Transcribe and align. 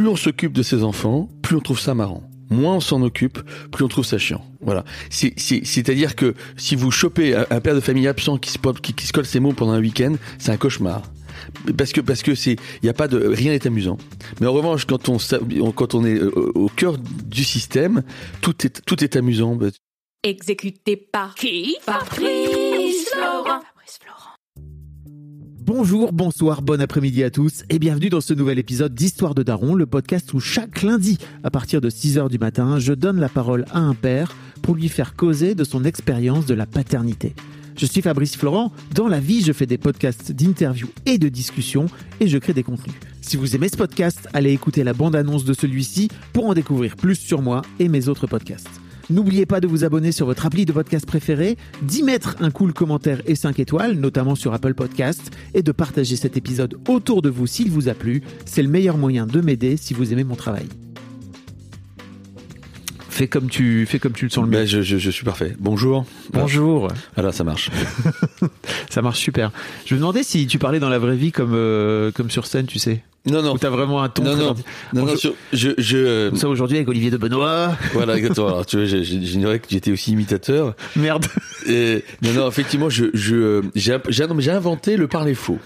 Plus 0.00 0.08
on 0.08 0.16
s'occupe 0.16 0.54
de 0.54 0.62
ses 0.62 0.82
enfants, 0.82 1.28
plus 1.42 1.56
on 1.56 1.60
trouve 1.60 1.78
ça 1.78 1.94
marrant. 1.94 2.22
Moins 2.48 2.76
on 2.76 2.80
s'en 2.80 3.02
occupe, 3.02 3.38
plus 3.70 3.84
on 3.84 3.88
trouve 3.88 4.06
ça 4.06 4.16
chiant. 4.16 4.42
Voilà. 4.62 4.82
C'est- 5.10 5.34
c'est- 5.38 5.60
C'est-à-dire 5.66 6.16
que 6.16 6.32
si 6.56 6.74
vous 6.74 6.90
chopez 6.90 7.36
un, 7.36 7.60
père 7.60 7.74
de 7.74 7.80
famille 7.80 8.08
absent 8.08 8.38
qui 8.38 8.50
se, 8.50 9.12
colle 9.12 9.26
ses 9.26 9.40
mots 9.40 9.52
pendant 9.52 9.72
un 9.72 9.80
week-end, 9.80 10.14
c'est 10.38 10.52
un 10.52 10.56
cauchemar. 10.56 11.02
Parce 11.76 11.92
que 11.92 12.00
parce 12.00 12.22
que 12.22 12.34
c'est 12.34 12.56
il 12.82 12.86
y 12.86 12.88
a 12.88 12.94
pas 12.94 13.08
de 13.08 13.26
rien 13.26 13.52
n'est 13.52 13.66
amusant. 13.66 13.98
Mais 14.40 14.46
en 14.46 14.54
revanche 14.54 14.86
quand 14.86 15.10
on 15.10 15.18
est 16.06 16.14
euh, 16.18 16.30
au, 16.34 16.64
au 16.64 16.68
cœur 16.70 16.96
du 16.96 17.44
système, 17.44 18.02
tout 18.40 18.64
est 18.64 18.80
tout 18.86 19.04
est 19.04 19.16
amusant. 19.16 19.54
Bah, 19.54 19.66
Exécuté 20.22 20.96
par 20.96 21.34
qui? 21.34 21.76
Fabrice 21.82 23.10
Laurent. 23.20 23.60
Bonjour, 25.72 26.12
bonsoir, 26.12 26.62
bon 26.62 26.80
après-midi 26.80 27.22
à 27.22 27.30
tous 27.30 27.62
et 27.70 27.78
bienvenue 27.78 28.08
dans 28.08 28.20
ce 28.20 28.34
nouvel 28.34 28.58
épisode 28.58 28.92
d'Histoire 28.92 29.36
de 29.36 29.44
Daron, 29.44 29.76
le 29.76 29.86
podcast 29.86 30.34
où 30.34 30.40
chaque 30.40 30.82
lundi, 30.82 31.16
à 31.44 31.50
partir 31.52 31.80
de 31.80 31.88
6h 31.88 32.28
du 32.28 32.38
matin, 32.40 32.80
je 32.80 32.92
donne 32.92 33.20
la 33.20 33.28
parole 33.28 33.64
à 33.70 33.78
un 33.78 33.94
père 33.94 34.34
pour 34.62 34.74
lui 34.74 34.88
faire 34.88 35.14
causer 35.14 35.54
de 35.54 35.62
son 35.62 35.84
expérience 35.84 36.44
de 36.44 36.54
la 36.54 36.66
paternité. 36.66 37.36
Je 37.76 37.86
suis 37.86 38.02
Fabrice 38.02 38.36
Florent, 38.36 38.72
dans 38.96 39.06
la 39.06 39.20
vie 39.20 39.42
je 39.42 39.52
fais 39.52 39.66
des 39.66 39.78
podcasts 39.78 40.32
d'interviews 40.32 40.90
et 41.06 41.18
de 41.18 41.28
discussions 41.28 41.86
et 42.18 42.26
je 42.26 42.38
crée 42.38 42.52
des 42.52 42.64
contenus. 42.64 42.96
Si 43.20 43.36
vous 43.36 43.54
aimez 43.54 43.68
ce 43.68 43.76
podcast, 43.76 44.28
allez 44.32 44.50
écouter 44.50 44.82
la 44.82 44.92
bande-annonce 44.92 45.44
de 45.44 45.52
celui-ci 45.52 46.08
pour 46.32 46.46
en 46.46 46.54
découvrir 46.54 46.96
plus 46.96 47.14
sur 47.14 47.42
moi 47.42 47.62
et 47.78 47.86
mes 47.86 48.08
autres 48.08 48.26
podcasts. 48.26 48.79
N'oubliez 49.10 49.44
pas 49.44 49.60
de 49.60 49.66
vous 49.66 49.82
abonner 49.82 50.12
sur 50.12 50.26
votre 50.26 50.46
appli 50.46 50.64
de 50.64 50.72
podcast 50.72 51.04
préféré, 51.04 51.56
d'y 51.82 52.04
mettre 52.04 52.36
un 52.38 52.52
cool 52.52 52.72
commentaire 52.72 53.20
et 53.26 53.34
5 53.34 53.58
étoiles, 53.58 53.94
notamment 53.94 54.36
sur 54.36 54.54
Apple 54.54 54.74
Podcast, 54.74 55.32
et 55.52 55.62
de 55.62 55.72
partager 55.72 56.14
cet 56.14 56.36
épisode 56.36 56.78
autour 56.88 57.20
de 57.20 57.28
vous 57.28 57.48
s'il 57.48 57.70
vous 57.70 57.88
a 57.88 57.94
plu. 57.94 58.22
C'est 58.44 58.62
le 58.62 58.68
meilleur 58.68 58.96
moyen 58.96 59.26
de 59.26 59.40
m'aider 59.40 59.76
si 59.76 59.94
vous 59.94 60.12
aimez 60.12 60.22
mon 60.22 60.36
travail. 60.36 60.68
Fais 63.20 63.28
comme 63.28 63.50
tu, 63.50 63.84
fais 63.84 63.98
comme 63.98 64.12
tu 64.14 64.24
le 64.24 64.30
sens 64.30 64.44
le 64.44 64.50
mieux. 64.50 64.56
bah, 64.60 64.64
je, 64.64 64.80
je, 64.80 64.96
je 64.96 65.10
suis 65.10 65.26
parfait. 65.26 65.54
Bonjour. 65.58 66.06
Bonjour. 66.32 66.88
Voilà, 67.16 67.32
ça 67.32 67.44
marche. 67.44 67.70
Ça 68.88 69.02
marche 69.02 69.18
super. 69.18 69.52
Je 69.84 69.94
me 69.94 70.00
demandais 70.00 70.22
si 70.22 70.46
tu 70.46 70.58
parlais 70.58 70.80
dans 70.80 70.88
la 70.88 70.98
vraie 70.98 71.16
vie 71.16 71.30
comme, 71.30 71.52
euh, 71.52 72.10
comme 72.12 72.30
sur 72.30 72.46
scène, 72.46 72.64
tu 72.64 72.78
sais. 72.78 73.02
Non 73.26 73.42
non. 73.42 73.52
Où 73.52 73.58
t'as 73.58 73.68
vraiment 73.68 74.02
un 74.02 74.08
ton 74.08 74.22
Non 74.22 74.36
non. 74.36 74.54
Non, 74.94 75.04
non, 75.04 75.16
sur- 75.16 75.34
je 75.52 75.68
je 75.76 75.98
euh, 75.98 76.34
ça 76.34 76.48
aujourd'hui 76.48 76.78
avec 76.78 76.88
Olivier 76.88 77.10
de 77.10 77.18
Benoît. 77.18 77.76
voilà 77.92 78.16
exactement. 78.16 78.46
Alors 78.48 78.64
tu 78.64 78.76
vois, 78.78 78.86
j'ignorais 78.86 79.58
que 79.58 79.66
j'étais 79.68 79.92
aussi 79.92 80.12
imitateur. 80.12 80.74
Merde. 80.96 81.26
Et, 81.68 82.02
non, 82.22 82.32
non, 82.32 82.48
effectivement, 82.48 82.88
je, 82.88 83.04
je, 83.12 83.36
euh, 83.36 83.62
j'ai 83.74 84.50
inventé 84.50 84.96
le 84.96 85.08
parler 85.08 85.34
faux. 85.34 85.58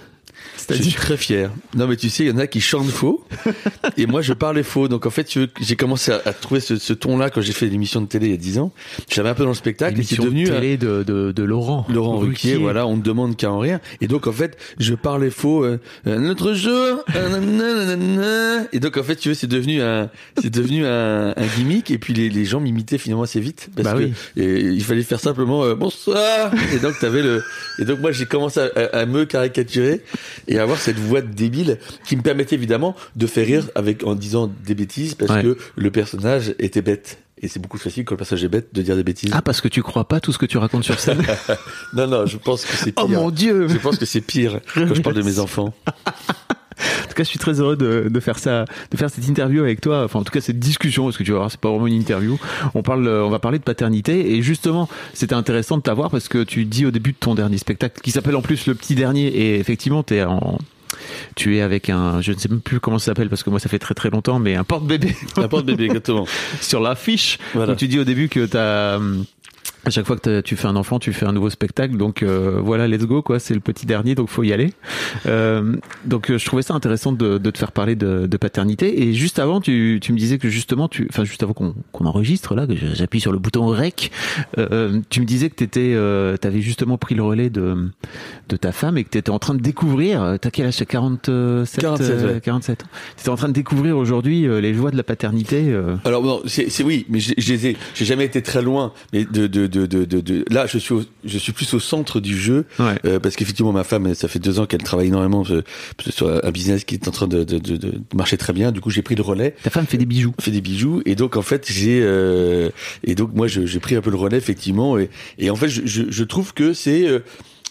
Je 0.70 0.75
suis 0.83 0.92
très 0.92 1.17
fier. 1.17 1.50
Non, 1.75 1.87
mais 1.87 1.97
tu 1.97 2.09
sais, 2.09 2.25
il 2.25 2.28
y 2.31 2.33
en 2.33 2.39
a 2.39 2.47
qui 2.47 2.61
chantent 2.61 2.89
faux, 2.91 3.25
et 3.98 4.06
moi, 4.06 4.23
je 4.23 4.33
parlais 4.33 4.62
faux. 4.62 4.89
Donc, 4.89 5.05
en 5.06 5.11
fait, 5.11 5.25
tu 5.25 5.41
veux, 5.41 5.48
j'ai 5.61 5.77
commencé 5.77 6.11
à, 6.12 6.23
à 6.25 6.33
trouver 6.33 6.61
ce, 6.61 6.77
ce 6.77 6.92
ton-là 6.95 7.28
quand 7.31 7.41
j'ai 7.42 7.53
fait 7.53 7.67
l'émission 7.67 8.00
de 8.00 8.06
télé 8.06 8.27
il 8.27 8.31
y 8.31 8.34
a 8.34 8.39
10 8.39 8.59
ans. 8.60 8.72
J'avais 9.10 9.28
un 9.28 9.34
peu 9.34 9.43
dans 9.43 9.50
le 9.50 9.54
spectacle, 9.54 9.93
L'émission 9.94 10.25
devenu 10.25 10.44
de 10.44 10.50
un- 10.50 10.54
télé 10.54 10.77
de, 10.78 11.03
de, 11.03 11.33
de 11.33 11.43
Laurent. 11.43 11.87
Laurent 11.91 12.16
Ruquier, 12.19 12.56
voilà, 12.56 12.87
on 12.87 12.97
ne 12.97 13.03
demande 13.03 13.37
qu'à 13.37 13.50
en 13.50 13.59
rire. 13.59 13.78
Et 14.00 14.06
donc, 14.09 14.27
en 14.27 14.33
fait, 14.33 14.56
je 14.78 14.94
parlais 14.94 15.31
faux. 15.31 15.65
Euh, 15.65 15.78
notre 16.06 16.54
euh, 16.66 16.97
nanana. 17.41 18.66
et 18.72 18.81
donc, 18.81 18.97
en 18.97 19.03
fait, 19.03 19.16
tu 19.16 19.28
veux, 19.28 19.34
c'est 19.34 19.47
devenu 19.47 19.83
un, 19.83 20.10
c'est 20.41 20.50
devenu 20.50 20.87
un, 20.87 21.34
un 21.37 21.47
gimmick. 21.56 21.91
Et 21.91 21.99
puis, 21.99 22.15
les, 22.15 22.31
les 22.31 22.44
gens 22.44 22.60
m'imitaient 22.60 22.99
finalement 22.99 23.25
assez 23.25 23.41
vite 23.41 23.69
parce 23.77 23.88
Bah 23.88 23.94
que 23.94 24.04
oui. 24.04 24.12
et 24.37 24.60
il 24.60 24.83
fallait 24.84 25.03
faire 25.03 25.21
simplement 25.21 25.65
euh, 25.65 25.75
bonsoir. 25.75 26.53
Et 26.75 26.78
donc, 26.78 26.99
t'avais 26.99 27.22
le, 27.22 27.43
et 27.78 27.84
donc 27.84 28.00
moi, 28.00 28.12
j'ai 28.12 28.27
commencé 28.27 28.60
à, 28.60 28.71
à- 28.77 28.99
à 29.00 29.06
me 29.06 29.25
caricaturer 29.25 30.03
et 30.49 30.59
avoir 30.59 30.78
cette 30.78 30.99
voix 30.99 31.21
débile 31.21 31.78
qui 32.06 32.17
me 32.17 32.22
permettait 32.22 32.55
évidemment 32.56 32.95
de 33.17 33.27
faire 33.27 33.47
rire 33.47 33.69
avec 33.75 34.05
en 34.05 34.15
disant 34.15 34.50
des 34.67 34.75
bêtises 34.75 35.15
parce 35.15 35.31
Ouais. 35.33 35.43
que 35.43 35.56
le 35.77 35.91
personnage 35.91 36.55
était 36.59 36.83
bête. 36.83 37.19
Et 37.43 37.49
c'est 37.49 37.59
beaucoup 37.61 37.77
plus 37.77 37.84
facile 37.84 38.05
quand 38.05 38.15
le 38.15 38.19
personnage 38.19 38.45
est 38.45 38.49
bête 38.49 38.69
de 38.72 38.81
dire 38.81 38.97
des 38.97 39.03
bêtises. 39.03 39.31
Ah, 39.34 39.43
parce 39.43 39.61
que 39.61 39.69
tu 39.69 39.83
crois 39.83 40.06
pas 40.09 40.21
tout 40.21 40.33
ce 40.33 40.39
que 40.39 40.47
tu 40.47 40.56
racontes 40.56 40.84
sur 40.84 40.99
scène. 41.00 41.22
Non, 41.93 42.06
non, 42.06 42.27
je 42.27 42.37
pense 42.39 42.65
que 42.65 42.75
c'est 42.77 42.93
pire. 42.93 43.05
oh 43.05 43.09
mon 43.09 43.31
dieu. 43.31 43.69
Je 43.69 43.77
pense 43.78 43.99
que 43.99 44.06
c'est 44.06 44.21
pire 44.21 44.61
quand 44.75 44.95
je 44.95 45.03
parle 45.03 45.17
de 45.17 45.22
mes 45.22 45.39
enfants. 45.39 45.75
En 46.78 47.08
tout 47.08 47.14
cas, 47.14 47.22
je 47.22 47.28
suis 47.28 47.38
très 47.38 47.60
heureux 47.60 47.76
de, 47.76 48.08
de 48.08 48.20
faire 48.20 48.38
ça, 48.38 48.64
de 48.90 48.96
faire 48.96 49.10
cette 49.10 49.26
interview 49.26 49.62
avec 49.62 49.80
toi. 49.80 50.04
Enfin, 50.04 50.20
en 50.20 50.24
tout 50.24 50.32
cas, 50.32 50.40
cette 50.40 50.58
discussion, 50.58 51.04
parce 51.04 51.16
que 51.16 51.22
tu 51.22 51.32
vas 51.32 51.38
voir, 51.38 51.50
c'est 51.50 51.60
pas 51.60 51.70
vraiment 51.70 51.86
une 51.86 51.94
interview. 51.94 52.38
On 52.74 52.82
parle, 52.82 53.06
euh, 53.06 53.24
on 53.24 53.30
va 53.30 53.38
parler 53.38 53.58
de 53.58 53.64
paternité. 53.64 54.34
Et 54.34 54.42
justement, 54.42 54.88
c'était 55.12 55.34
intéressant 55.34 55.76
de 55.76 55.82
t'avoir 55.82 56.10
parce 56.10 56.28
que 56.28 56.42
tu 56.42 56.64
dis 56.64 56.86
au 56.86 56.90
début 56.90 57.12
de 57.12 57.18
ton 57.18 57.34
dernier 57.34 57.58
spectacle, 57.58 58.00
qui 58.00 58.10
s'appelle 58.10 58.36
en 58.36 58.42
plus 58.42 58.66
Le 58.66 58.74
Petit 58.74 58.94
Dernier, 58.94 59.26
et 59.26 59.58
effectivement, 59.58 60.02
t'es 60.02 60.22
en, 60.22 60.58
tu 61.34 61.56
es 61.56 61.60
avec 61.60 61.90
un, 61.90 62.20
je 62.20 62.32
ne 62.32 62.38
sais 62.38 62.48
même 62.48 62.60
plus 62.60 62.80
comment 62.80 62.98
ça 62.98 63.06
s'appelle 63.06 63.28
parce 63.28 63.42
que 63.42 63.50
moi 63.50 63.58
ça 63.58 63.68
fait 63.68 63.78
très 63.78 63.94
très 63.94 64.10
longtemps, 64.10 64.38
mais 64.38 64.54
un 64.54 64.64
porte-bébé 64.64 65.14
Un 65.36 65.48
porte-bébé, 65.48 65.84
exactement. 65.84 66.26
sur 66.60 66.80
l'affiche. 66.80 67.38
Voilà. 67.54 67.72
où 67.72 67.76
tu 67.76 67.88
dis 67.88 67.98
au 67.98 68.04
début 68.04 68.28
que 68.28 68.46
t'as, 68.46 68.96
hum, 68.96 69.24
à 69.84 69.91
chaque 69.91 70.06
fois 70.06 70.17
que 70.17 70.41
tu 70.41 70.56
fais 70.56 70.67
un 70.67 70.77
enfant, 70.77 70.99
tu 70.99 71.12
fais 71.12 71.27
un 71.27 71.33
nouveau 71.33 71.50
spectacle. 71.50 71.97
Donc 71.97 72.22
euh, 72.22 72.59
voilà, 72.62 72.89
let's 72.89 73.05
go 73.05 73.22
quoi. 73.22 73.39
C'est 73.39 73.55
le 73.55 73.61
petit 73.61 73.87
dernier, 73.87 74.15
donc 74.15 74.28
faut 74.28 74.43
y 74.43 74.53
aller. 74.53 74.72
Euh, 75.27 75.77
donc 76.05 76.31
euh, 76.31 76.39
je 76.39 76.45
trouvais 76.45 76.62
ça 76.62 76.75
intéressant 76.75 77.12
de, 77.12 77.39
de 77.39 77.50
te 77.50 77.59
faire 77.59 77.72
parler 77.72 77.97
de, 77.97 78.27
de 78.27 78.37
paternité. 78.37 79.03
Et 79.03 79.12
juste 79.15 79.39
avant, 79.39 79.61
tu, 79.61 79.99
tu 80.03 80.12
me 80.12 80.19
disais 80.19 80.39
que 80.39 80.49
justement, 80.49 80.89
tu, 80.89 81.06
enfin 81.11 81.25
juste 81.25 81.43
avant 81.43 81.53
qu'on 81.53 81.75
qu'on 81.93 82.06
enregistre 82.06 82.55
là, 82.55 82.67
que 82.67 82.75
j'appuie 82.95 83.21
sur 83.21 83.33
le 83.33 83.39
bouton 83.39 83.67
rec, 83.67 84.11
euh, 84.59 85.00
tu 85.11 85.21
me 85.21 85.27
disais 85.27 85.50
que 85.50 85.55
t'étais, 85.56 85.93
euh, 85.95 86.37
t'avais 86.37 86.61
justement 86.61 86.99
pris 86.99 87.15
le 87.15 87.22
relais 87.22 87.51
de 87.51 87.91
de 88.49 88.56
ta 88.56 88.72
femme 88.72 88.99
et 88.99 89.05
que 89.05 89.11
t'étais 89.11 89.31
en 89.31 89.39
train 89.39 89.55
de 89.55 89.61
découvrir. 89.62 90.37
T'as 90.41 90.51
quel 90.51 90.66
âge? 90.66 90.77
T'as 90.77 90.84
47 90.84 91.81
47, 91.81 92.11
euh, 92.11 92.34
ouais. 92.34 92.41
47 92.41 92.83
ans. 92.83 92.87
T'étais 93.16 93.28
en 93.28 93.37
train 93.37 93.49
de 93.49 93.53
découvrir 93.53 93.97
aujourd'hui 93.97 94.47
euh, 94.47 94.61
les 94.61 94.75
joies 94.75 94.91
de 94.91 94.97
la 94.97 95.03
paternité. 95.03 95.65
euh. 95.69 95.97
Alors 96.05 96.22
non, 96.22 96.43
c'est 96.47 96.83
oui, 96.84 97.06
mais 97.09 97.19
j'ai 97.21 97.77
jamais 98.01 98.25
été 98.25 98.43
très 98.43 98.62
loin. 98.62 98.93
Mais 99.12 99.25
de 99.25 99.47
de 99.47 99.66
de 99.74 99.86
de 99.86 100.04
de, 100.04 100.20
de- 100.20 100.44
là, 100.50 100.66
je 100.66 100.78
suis 100.78 100.94
au- 100.94 101.02
je 101.24 101.38
suis 101.38 101.52
plus 101.52 101.72
au 101.74 101.80
centre 101.80 102.20
du 102.20 102.38
jeu 102.38 102.64
Ouais. 102.78 102.94
euh, 103.04 103.18
parce 103.20 103.36
qu'effectivement 103.36 103.72
ma 103.72 103.84
femme, 103.84 104.14
ça 104.14 104.28
fait 104.28 104.38
deux 104.38 104.58
ans 104.60 104.66
qu'elle 104.66 104.82
travaille 104.82 105.08
énormément 105.08 105.44
euh, 105.50 105.62
sur 106.10 106.28
un 106.44 106.50
business 106.50 106.84
qui 106.84 106.94
est 106.94 107.08
en 107.08 107.10
train 107.10 107.26
de 107.28 107.44
de, 107.44 107.58
de, 107.58 107.76
de 107.76 107.94
marcher 108.14 108.36
très 108.36 108.52
bien. 108.52 108.72
Du 108.72 108.80
coup, 108.80 108.90
j'ai 108.90 109.02
pris 109.02 109.14
le 109.14 109.22
relais. 109.22 109.54
Ta 109.62 109.70
femme 109.70 109.86
fait 109.86 109.98
des 109.98 110.06
bijoux. 110.06 110.32
fait 110.40 110.50
des 110.50 110.60
bijoux 110.60 111.02
et 111.06 111.14
donc 111.14 111.36
en 111.36 111.42
fait 111.42 111.66
j'ai 111.70 112.00
euh, 112.02 112.70
et 113.02 113.14
donc 113.14 113.34
moi 113.34 113.46
j'ai 113.48 113.80
pris 113.80 113.96
un 113.96 114.00
peu 114.00 114.10
le 114.10 114.16
relais 114.16 114.38
effectivement 114.38 114.98
et, 114.98 115.10
et 115.38 115.50
en 115.50 115.56
fait 115.56 115.68
je, 115.68 115.82
je, 115.84 116.02
je 116.08 116.24
trouve 116.24 116.54
que 116.54 116.72
c'est 116.72 117.06
euh, 117.08 117.20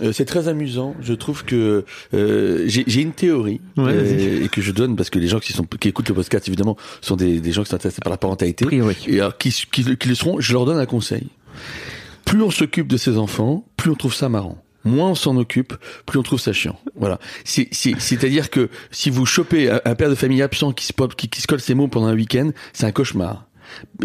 euh, 0.02 0.12
c'est 0.12 0.26
très 0.26 0.48
amusant. 0.48 0.96
Je 1.02 1.14
trouve 1.14 1.46
que 1.46 1.86
euh, 2.16 2.64
j'ai 2.66 3.02
une 3.02 3.12
théorie 3.12 3.62
Ouais, 3.78 3.92
euh, 3.94 4.44
et 4.44 4.50
que 4.50 4.60
je 4.60 4.72
donne 4.72 4.96
parce 4.96 5.12
que 5.12 5.20
les 5.20 5.28
gens 5.28 5.40
qui 5.40 5.54
sont 5.54 5.66
qui 5.80 5.88
écoutent 5.88 6.10
le 6.10 6.16
podcast 6.16 6.48
évidemment 6.48 6.78
sont 7.02 7.16
des, 7.16 7.40
des 7.40 7.52
gens 7.52 7.62
qui 7.64 7.70
sont 7.70 7.76
intéressés 7.76 8.02
par 8.04 8.10
la 8.12 8.18
parentalité 8.18 8.66
priori. 8.66 8.96
et 9.08 9.20
alors, 9.20 9.38
qui, 9.38 9.52
qui, 9.72 9.96
qui 9.96 10.10
le 10.10 10.16
seront. 10.16 10.40
Je 10.40 10.52
leur 10.54 10.66
donne 10.66 10.80
un 10.80 10.88
conseil. 10.88 11.28
Plus 12.26 12.42
on 12.42 12.52
s'occupe 12.52 12.88
de 12.88 12.98
ses 12.98 13.18
enfants, 13.18 13.66
plus 13.78 13.92
on 13.92 13.96
trouve 13.96 14.14
ça 14.14 14.30
marrant. 14.30 14.58
Moins 14.86 15.12
on 15.12 15.16
s'en 15.16 15.38
occupe, 15.38 15.74
plus 16.06 16.20
on 16.20 16.24
trouve 16.24 16.40
ça 16.40 16.52
chiant. 16.52 16.78
Voilà. 16.96 17.20
C'est, 17.46 17.70
c'est, 17.72 17.94
c'est-à-dire 18.00 18.50
que 18.50 18.70
si 18.92 19.10
vous 19.10 19.26
chopez 19.26 19.70
un, 19.70 19.96
père 19.96 20.10
de 20.10 20.16
famille 20.16 20.42
absent 20.42 20.74
qui 20.74 20.86
se, 20.86 20.94
qui 21.16 21.42
se 21.42 21.48
colle 21.48 21.62
ses 21.62 21.74
mots 21.74 21.88
pendant 21.88 22.08
un 22.08 22.16
week-end, 22.16 22.52
c'est 22.74 22.86
un 22.86 22.92
cauchemar. 22.92 23.48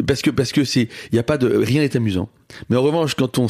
Parce 0.07 0.23
que 0.23 0.31
parce 0.31 0.53
que 0.53 0.65
c'est 0.65 0.89
il 1.13 1.17
y 1.17 1.19
a 1.19 1.25
pas 1.25 1.37
de 1.37 1.49
rien 1.49 1.83
n'est 1.83 1.97
amusant. 1.97 2.29
Mais 2.71 2.77
en 2.77 2.83
revanche 2.83 3.15
quand 3.15 3.39
on 3.39 3.47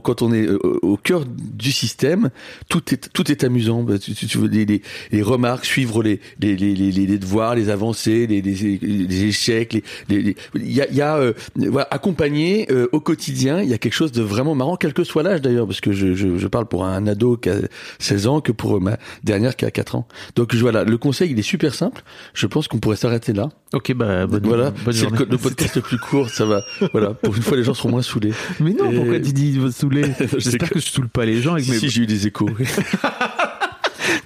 quand 0.00 0.22
est 0.32 0.46
euh, 0.46 0.58
au 0.82 0.96
cœur 0.96 1.24
du 1.26 1.72
système, 1.72 2.30
tout 2.68 2.92
est 2.94 3.12
tout 3.12 3.30
est 3.30 3.42
amusant. 3.44 3.82
Bah, 3.82 3.98
Tu, 3.98 4.14
tu, 4.14 4.26
tu 4.26 4.38
veux 4.38 4.48
les, 4.48 4.64
les, 4.64 4.82
les 5.10 5.22
remarques, 5.22 5.64
suivre 5.64 6.02
les 6.02 6.20
les, 6.40 6.56
les, 6.56 6.74
les, 6.74 6.90
les 6.92 7.18
devoirs, 7.18 7.54
les 7.56 7.70
avancées, 7.70 8.26
les, 8.26 8.40
les, 8.42 8.78
les 8.78 9.24
échecs, 9.24 9.72
les 9.72 9.82
les- 10.08 10.22
les- 10.22 10.36
il 10.54 10.72
y 10.72 10.80
a 10.80 10.90
y 10.92 11.00
a 11.00 11.16
euh, 11.16 11.32
voilà, 11.56 11.88
accompagner 11.90 12.70
euh, 12.70 12.88
au 12.92 13.00
quotidien, 13.00 13.60
il 13.62 13.68
y 13.68 13.74
a 13.74 13.78
quelque 13.78 13.92
chose 13.94 14.12
de 14.12 14.22
vraiment 14.22 14.54
marrant 14.54 14.76
quel 14.76 14.92
que 14.94 15.02
soit 15.04 15.22
l'âge 15.22 15.42
d'ailleurs 15.42 15.66
parce 15.66 15.80
que 15.80 15.92
je, 15.92 16.14
je 16.14 16.38
je 16.38 16.46
parle 16.46 16.66
pour 16.66 16.84
un 16.84 17.06
ado 17.06 17.36
qui 17.36 17.50
a 17.50 17.56
16 17.98 18.26
ans 18.28 18.40
que 18.40 18.52
pour 18.52 18.80
ma 18.80 18.96
dernière 19.24 19.56
qui 19.56 19.64
a 19.64 19.70
4 19.70 19.96
ans. 19.96 20.06
Donc 20.36 20.54
voilà, 20.54 20.84
le 20.84 20.98
conseil 20.98 21.32
il 21.32 21.38
est 21.38 21.42
super 21.42 21.74
simple. 21.74 22.02
Je 22.34 22.46
pense 22.46 22.68
qu'on 22.68 22.78
pourrait 22.78 22.96
s'arrêter 22.96 23.32
là. 23.32 23.48
Ok, 23.72 23.92
bah 23.94 24.26
bonne, 24.26 24.42
Voilà, 24.44 24.70
bonne 24.70 24.94
c'est 24.94 25.10
le 25.10 25.36
podcast 25.38 25.74
le 25.76 25.82
plus 25.82 25.98
court, 25.98 26.30
ça 26.30 26.44
va. 26.46 26.62
Voilà, 26.92 27.12
pour 27.14 27.34
une 27.36 27.42
fois 27.42 27.56
les 27.56 27.64
gens 27.64 27.74
seront 27.74 27.90
moins 27.90 28.02
saoulés. 28.02 28.32
Mais 28.60 28.72
non, 28.72 28.90
Et- 28.90 28.96
pourquoi 28.96 29.20
tu 29.20 29.32
dis 29.32 29.50
il 29.54 29.60
va 29.60 29.70
saouler 29.70 30.02
J'espère 30.38 30.68
que- 30.68 30.74
que 30.74 30.80
je 30.80 30.86
saoule 30.90 31.08
pas 31.08 31.24
les 31.24 31.40
gens 31.40 31.52
avec 31.52 31.64
Si, 31.64 31.70
mes. 31.72 31.78
si, 31.78 31.88
j'ai 31.90 32.02
eu 32.02 32.06
des 32.06 32.26
échos. 32.26 32.48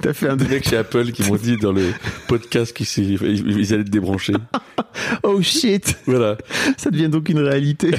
T'as 0.02 0.12
fait 0.12 0.28
un 0.28 0.36
Des 0.36 0.46
mecs 0.46 0.68
chez 0.68 0.76
Apple 0.76 1.12
qui 1.12 1.22
m'ont 1.24 1.36
dit 1.36 1.56
dans 1.56 1.72
le 1.72 1.84
podcast 2.28 2.74
qu'ils 2.74 2.86
ils 3.22 3.74
allaient 3.74 3.84
te 3.84 3.90
débrancher. 3.90 4.32
Oh 5.22 5.40
shit 5.42 5.96
Voilà. 6.06 6.36
Ça 6.76 6.90
devient 6.90 7.08
donc 7.08 7.28
une 7.28 7.38
réalité. 7.40 7.90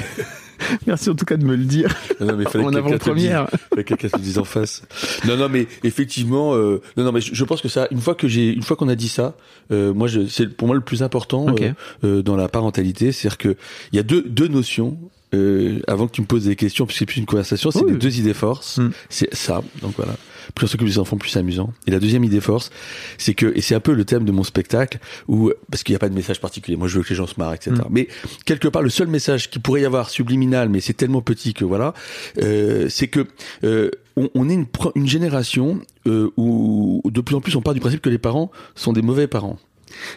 Merci 0.86 1.10
en 1.10 1.14
tout 1.14 1.24
cas 1.24 1.36
de 1.36 1.44
me 1.44 1.56
le 1.56 1.64
dire. 1.64 1.92
Non, 2.20 2.36
mais 2.36 2.44
fallait 2.44 2.64
En 2.64 2.72
avant-première. 2.74 3.48
Fallait 3.70 3.82
que 3.84 3.94
quelqu'un 3.94 4.08
te 4.08 4.16
le 4.16 4.22
dise 4.22 4.38
en 4.38 4.44
face. 4.44 4.82
Non, 5.26 5.36
non, 5.36 5.48
mais 5.48 5.66
effectivement, 5.82 6.54
euh, 6.54 6.80
non, 6.96 7.04
non, 7.04 7.12
mais 7.12 7.20
je, 7.20 7.34
je 7.34 7.44
pense 7.44 7.60
que 7.60 7.68
ça, 7.68 7.88
une 7.90 8.00
fois 8.00 8.14
que 8.14 8.28
j'ai, 8.28 8.52
une 8.52 8.62
fois 8.62 8.76
qu'on 8.76 8.88
a 8.88 8.94
dit 8.94 9.08
ça, 9.08 9.36
euh, 9.72 9.92
moi, 9.92 10.08
c'est 10.28 10.56
pour 10.56 10.68
moi 10.68 10.76
le 10.76 10.82
plus 10.82 11.02
important 11.02 11.46
euh, 11.48 11.72
euh, 12.04 12.22
dans 12.22 12.36
la 12.36 12.48
parentalité, 12.48 13.10
c'est-à-dire 13.12 13.38
que 13.38 13.56
il 13.92 13.96
y 13.96 13.98
a 13.98 14.04
deux 14.04 14.22
deux 14.22 14.48
notions. 14.48 14.98
Euh, 15.34 15.80
avant 15.86 16.06
que 16.06 16.12
tu 16.12 16.20
me 16.20 16.26
poses 16.26 16.44
des 16.44 16.56
questions, 16.56 16.84
puisque 16.86 16.98
c'est 17.00 17.06
plus 17.06 17.18
une 17.18 17.26
conversation, 17.26 17.70
c'est 17.70 17.82
Oui. 17.84 17.92
les 17.92 17.98
deux 17.98 18.18
idées 18.18 18.34
forces. 18.34 18.78
Mm. 18.78 18.90
C'est 19.08 19.34
ça. 19.34 19.62
Donc 19.80 19.94
voilà. 19.96 20.14
Plus 20.54 20.64
on 20.66 20.68
s'occupe 20.68 20.88
des 20.88 20.98
enfants, 20.98 21.16
plus 21.16 21.30
c'est 21.30 21.38
amusant. 21.38 21.72
Et 21.86 21.90
la 21.90 22.00
deuxième 22.00 22.24
idée 22.24 22.40
force, 22.40 22.70
c'est 23.16 23.32
que, 23.32 23.52
et 23.56 23.60
c'est 23.60 23.74
un 23.74 23.80
peu 23.80 23.92
le 23.94 24.04
thème 24.04 24.24
de 24.24 24.32
mon 24.32 24.42
spectacle, 24.42 24.98
où, 25.28 25.50
parce 25.70 25.82
qu'il 25.84 25.92
n'y 25.92 25.96
a 25.96 26.00
pas 26.00 26.08
de 26.08 26.14
message 26.14 26.40
particulier. 26.40 26.76
Moi, 26.76 26.88
je 26.88 26.98
veux 26.98 27.04
que 27.04 27.08
les 27.10 27.14
gens 27.14 27.26
se 27.26 27.34
marrent, 27.38 27.54
etc. 27.54 27.72
Mm. 27.76 27.82
Mais 27.90 28.08
quelque 28.44 28.68
part, 28.68 28.82
le 28.82 28.90
seul 28.90 29.06
message 29.06 29.50
qui 29.50 29.58
pourrait 29.58 29.82
y 29.82 29.84
avoir 29.86 30.10
subliminal, 30.10 30.68
mais 30.68 30.80
c'est 30.80 30.92
tellement 30.94 31.22
petit 31.22 31.54
que 31.54 31.64
voilà, 31.64 31.94
euh, 32.42 32.88
c'est 32.90 33.08
que 33.08 33.26
euh, 33.64 33.90
on, 34.16 34.28
on 34.34 34.50
est 34.50 34.54
une, 34.54 34.66
une 34.96 35.08
génération 35.08 35.80
euh, 36.06 36.30
où 36.36 37.00
de 37.10 37.20
plus 37.20 37.34
en 37.36 37.40
plus 37.40 37.56
on 37.56 37.62
part 37.62 37.74
du 37.74 37.80
principe 37.80 38.02
que 38.02 38.10
les 38.10 38.18
parents 38.18 38.50
sont 38.74 38.92
des 38.92 39.02
mauvais 39.02 39.26
parents. 39.28 39.58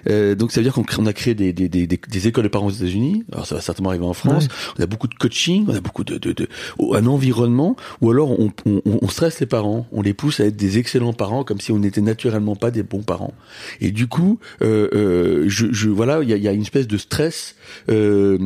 Euh, 0.09 0.35
donc 0.35 0.51
ça 0.51 0.59
veut 0.61 0.63
dire 0.63 0.73
qu'on 0.73 1.05
a 1.05 1.13
créé 1.13 1.33
des, 1.35 1.53
des, 1.53 1.69
des, 1.69 1.87
des- 1.87 2.27
écoles 2.27 2.43
de 2.45 2.49
parents 2.49 2.67
aux 2.67 2.71
États-Unis. 2.71 3.23
Alors 3.31 3.45
ça 3.45 3.55
va 3.55 3.61
certainement 3.61 3.89
arriver 3.89 4.05
en 4.05 4.13
France. 4.13 4.47
On 4.79 4.83
a 4.83 4.85
beaucoup 4.85 5.07
de 5.07 5.15
coaching, 5.15 5.65
on 5.67 5.75
a 5.75 5.79
beaucoup 5.81 6.03
de, 6.03 6.17
de, 6.17 6.31
de 6.31 6.47
un 6.93 7.05
environnement 7.05 7.75
où 8.01 8.09
alors 8.11 8.31
on, 8.39 8.51
on, 8.65 8.81
on 8.85 9.07
stresse 9.07 9.39
les 9.39 9.45
parents, 9.45 9.87
on 9.91 10.01
les 10.01 10.13
pousse 10.13 10.39
à 10.39 10.45
être 10.45 10.55
des 10.55 10.77
excellents 10.77 11.13
parents 11.13 11.43
comme 11.43 11.59
si 11.61 11.71
on 11.71 11.79
n'était 11.79 12.01
naturellement 12.01 12.55
pas 12.55 12.71
des 12.71 12.83
bons 12.83 13.03
parents. 13.03 13.33
Et 13.81 13.91
du 13.91 14.07
coup, 14.07 14.39
euh, 14.61 14.89
euh, 14.93 15.45
je, 15.47 15.67
je 15.71 15.89
voilà, 15.89 16.21
il 16.23 16.29
y 16.29 16.33
a, 16.33 16.37
y 16.37 16.47
a 16.47 16.51
une 16.51 16.61
espèce 16.61 16.87
de 16.87 16.97
stress, 16.97 17.55
euh, 17.89 18.37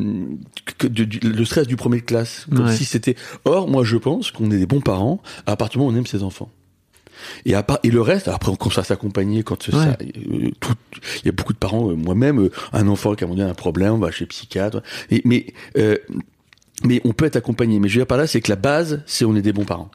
que, 0.78 0.88
de- 0.88 1.04
du- 1.04 1.20
le 1.20 1.46
stress 1.46 1.68
du 1.68 1.76
premier 1.76 1.98
de 1.98 2.06
classe, 2.06 2.46
comme 2.56 2.66
Ouais. 2.66 2.76
si 2.76 2.86
c'était. 2.86 3.16
Or, 3.46 3.68
moi, 3.70 3.84
je 3.84 3.98
pense 3.98 4.32
qu'on 4.32 4.52
est 4.52 4.58
des 4.58 4.66
bons 4.66 4.82
parents 4.82 5.22
à 5.46 5.56
partir 5.56 5.74
du 5.74 5.78
moment 5.80 5.92
où 5.92 5.96
on 5.96 5.98
aime 6.00 6.06
ses 6.08 6.24
enfants. 6.24 6.50
Et, 7.46 7.56
à 7.56 7.64
part, 7.64 7.80
et 7.84 7.92
le 7.92 8.02
reste, 8.02 8.28
après, 8.28 8.52
on 8.52 8.56
commence 8.56 8.78
à 8.78 8.84
s'accompagner 8.84 9.44
quand 9.44 9.70
ça, 9.72 9.98
euh, 10.02 10.50
tout, 10.60 10.74
il 11.22 11.26
y 11.26 11.30
a 11.30 11.32
beaucoup 11.32 11.54
de 11.54 11.58
parents, 11.58 11.90
euh, 11.92 11.96
moi-même, 11.96 12.40
euh, 12.46 12.52
un 12.74 12.88
enfant 12.88 13.16
qui 13.16 13.24
a 13.24 13.28
un 13.28 13.54
problème, 13.54 13.94
on 13.94 13.98
va 13.98 14.12
chez 14.12 14.26
le 14.26 14.30
psychiatre. 14.30 14.82
Et, 15.12 15.22
mais, 15.26 15.48
euh, 15.78 15.98
mais 16.86 17.02
on 17.04 17.12
peut 17.14 17.26
être 17.26 17.36
accompagné. 17.36 17.80
Mais 17.80 17.88
je 17.90 17.96
veux 17.96 18.00
dire 18.02 18.08
par 18.08 18.18
là, 18.18 18.28
c'est 18.28 18.42
que 18.42 18.50
la 18.50 18.56
base, 18.56 19.02
c'est 19.06 19.26
on 19.26 19.36
est 19.36 19.42
des 19.42 19.54
bons 19.54 19.66
parents. 19.66 19.92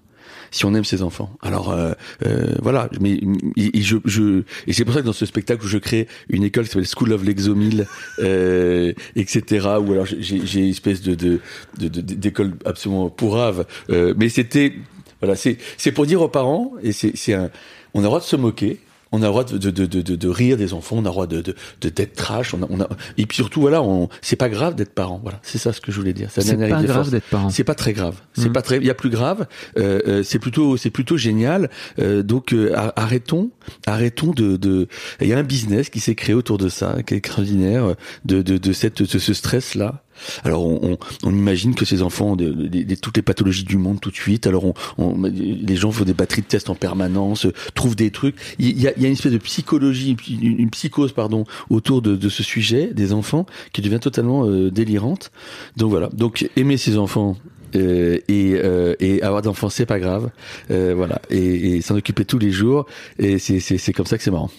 Si 0.50 0.64
on 0.64 0.74
aime 0.74 0.84
ses 0.84 1.02
enfants. 1.02 1.34
Alors 1.42 1.72
euh, 1.72 1.94
euh, 2.26 2.54
voilà. 2.62 2.88
Mais 3.00 3.18
et, 3.56 3.78
et 3.78 3.82
je, 3.82 3.96
je 4.04 4.42
et 4.68 4.72
c'est 4.72 4.84
pour 4.84 4.94
ça 4.94 5.00
que 5.00 5.06
dans 5.06 5.12
ce 5.12 5.26
spectacle 5.26 5.64
où 5.64 5.66
je 5.68 5.78
crée 5.78 6.06
une 6.28 6.44
école 6.44 6.64
qui 6.66 6.70
s'appelle 6.70 6.86
School 6.86 7.12
of 7.12 7.24
l'Exomile, 7.24 7.86
euh, 8.20 8.92
etc. 9.16 9.66
Ou 9.84 9.92
alors 9.92 10.06
j'ai 10.06 10.60
une 10.60 10.68
espèce 10.70 11.02
de 11.02 11.16
de 11.16 11.40
de- 11.78 11.88
de- 11.88 12.00
d'école 12.14 12.52
absolument 12.64 13.08
pourrave. 13.10 13.66
Euh, 13.90 14.14
mais 14.16 14.28
c'était 14.28 14.74
voilà, 15.20 15.36
c'est 15.36 15.58
c'est 15.76 15.92
pour 15.92 16.06
dire 16.06 16.20
aux 16.22 16.28
parents 16.28 16.72
et 16.82 16.92
c'est 16.92 17.12
c'est 17.16 17.34
un 17.34 17.50
on 17.94 18.00
a 18.00 18.02
le 18.02 18.06
droit 18.08 18.20
de 18.20 18.24
se 18.24 18.36
moquer. 18.36 18.80
On 19.16 19.18
a 19.18 19.26
le 19.26 19.30
droit 19.30 19.44
de, 19.44 19.58
de, 19.58 19.70
de, 19.70 19.86
de, 20.02 20.16
de 20.16 20.28
rire 20.28 20.56
des 20.56 20.72
enfants, 20.74 20.96
on 20.96 21.00
a 21.00 21.02
le 21.02 21.10
droit 21.10 21.26
de 21.28 21.40
de 21.40 21.54
d'être 21.88 22.14
trash, 22.16 22.52
on 22.52 22.64
a, 22.64 22.66
on 22.68 22.80
a 22.80 22.88
et 23.16 23.26
puis 23.26 23.36
surtout 23.36 23.60
voilà, 23.60 23.80
on 23.80 24.08
c'est 24.22 24.34
pas 24.34 24.48
grave 24.48 24.74
d'être 24.74 24.92
parent, 24.92 25.20
voilà, 25.22 25.38
c'est 25.44 25.58
ça 25.58 25.72
ce 25.72 25.80
que 25.80 25.92
je 25.92 25.98
voulais 26.00 26.12
dire. 26.12 26.30
C'est 26.32 26.40
pas 26.58 26.82
grave 26.82 27.10
d'être 27.12 27.28
parent. 27.30 27.48
C'est 27.50 27.62
pas 27.62 27.76
très 27.76 27.92
grave. 27.92 28.16
C'est 28.32 28.46
Mhm. 28.46 28.52
pas 28.52 28.62
très. 28.62 28.78
Il 28.78 28.84
y 28.84 28.90
a 28.90 28.94
plus 28.94 29.10
grave. 29.10 29.46
Euh, 29.78 30.00
euh, 30.08 30.22
c'est 30.24 30.40
plutôt, 30.40 30.76
c'est 30.76 30.90
plutôt 30.90 31.16
génial. 31.16 31.70
Euh, 32.00 32.24
donc 32.24 32.52
euh, 32.52 32.72
ar- 32.74 32.92
arrêtons, 32.96 33.50
arrêtons 33.86 34.32
de. 34.32 34.56
de- 34.56 34.88
Il 35.20 35.28
y 35.28 35.32
a 35.32 35.38
un 35.38 35.44
business 35.44 35.90
qui 35.90 36.00
s'est 36.00 36.16
créé 36.16 36.34
autour 36.34 36.58
de 36.58 36.68
ça, 36.68 36.96
qui 37.06 37.14
est 37.14 37.18
extraordinaire, 37.18 37.94
de 38.24 38.42
de, 38.42 38.58
de 38.58 38.72
cette 38.72 39.00
de 39.02 39.18
ce 39.20 39.32
stress 39.32 39.76
là. 39.76 40.02
Alors 40.44 40.64
on, 40.64 40.98
imagine 41.30 41.74
que 41.74 41.84
ces 41.84 42.02
enfants 42.02 42.32
ont 42.32 42.36
de, 42.36 42.94
toutes 42.94 43.16
les 43.16 43.22
pathologies 43.22 43.64
du 43.64 43.76
monde 43.76 44.00
tout 44.00 44.10
de 44.10 44.16
suite. 44.16 44.46
Alors 44.46 44.74
on, 44.98 45.22
les 45.22 45.76
gens 45.76 45.90
font 45.90 46.04
des 46.04 46.14
batteries 46.14 46.42
de 46.42 46.46
tests 46.46 46.70
en 46.70 46.74
permanence, 46.74 47.46
euh, 47.46 47.52
trouvent 47.74 47.96
des 47.96 48.10
trucs. 48.10 48.36
Il 48.58 48.80
y 48.80 48.88
a, 48.88 48.92
une 48.96 49.04
espèce 49.04 49.32
de 49.32 49.38
psychologie, 49.38 50.16
une, 50.40 50.70
psychose 50.70 51.12
pardon, 51.12 51.44
autour 51.70 52.02
de, 52.02 52.28
ce 52.28 52.42
sujet 52.42 52.90
des 52.92 53.12
enfants 53.12 53.46
qui 53.72 53.82
devient 53.82 54.00
totalement 54.00 54.46
euh, 54.46 54.70
délirante. 54.70 55.30
Donc 55.76 55.90
voilà. 55.90 56.08
Donc 56.12 56.48
aimer 56.56 56.76
ses 56.76 56.98
enfants. 56.98 57.36
euh, 57.76 58.20
et, 58.28 59.22
avoir 59.22 59.42
d'enfants 59.42 59.68
c'est 59.68 59.86
pas 59.86 59.98
grave 59.98 60.30
voilà 60.68 61.20
et, 61.28 61.76
et 61.76 61.80
s'en 61.80 61.96
occuper 61.96 62.24
tous 62.24 62.38
les 62.38 62.52
jours 62.52 62.86
et 63.18 63.40
c'est 63.40 63.92
comme 63.92 64.06
ça 64.06 64.16
que 64.16 64.22
c'est 64.22 64.30
marrant 64.30 64.50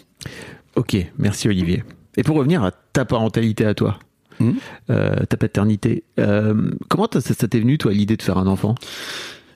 Ok, 0.75 0.97
merci 1.17 1.47
Olivier. 1.47 1.83
Et 2.17 2.23
pour 2.23 2.35
revenir 2.35 2.63
à 2.63 2.71
ta 2.71 3.05
parentalité 3.05 3.65
à 3.65 3.73
toi, 3.73 3.99
Mhm. 4.39 4.55
euh, 4.89 5.15
ta 5.29 5.37
paternité, 5.37 6.03
euh, 6.19 6.71
comment 6.89 7.07
ça, 7.11 7.21
ça 7.21 7.47
t'est 7.47 7.59
venu 7.59 7.77
toi 7.77 7.91
l'idée 7.93 8.17
de 8.17 8.21
faire 8.23 8.37
un 8.37 8.47
enfant? 8.47 8.75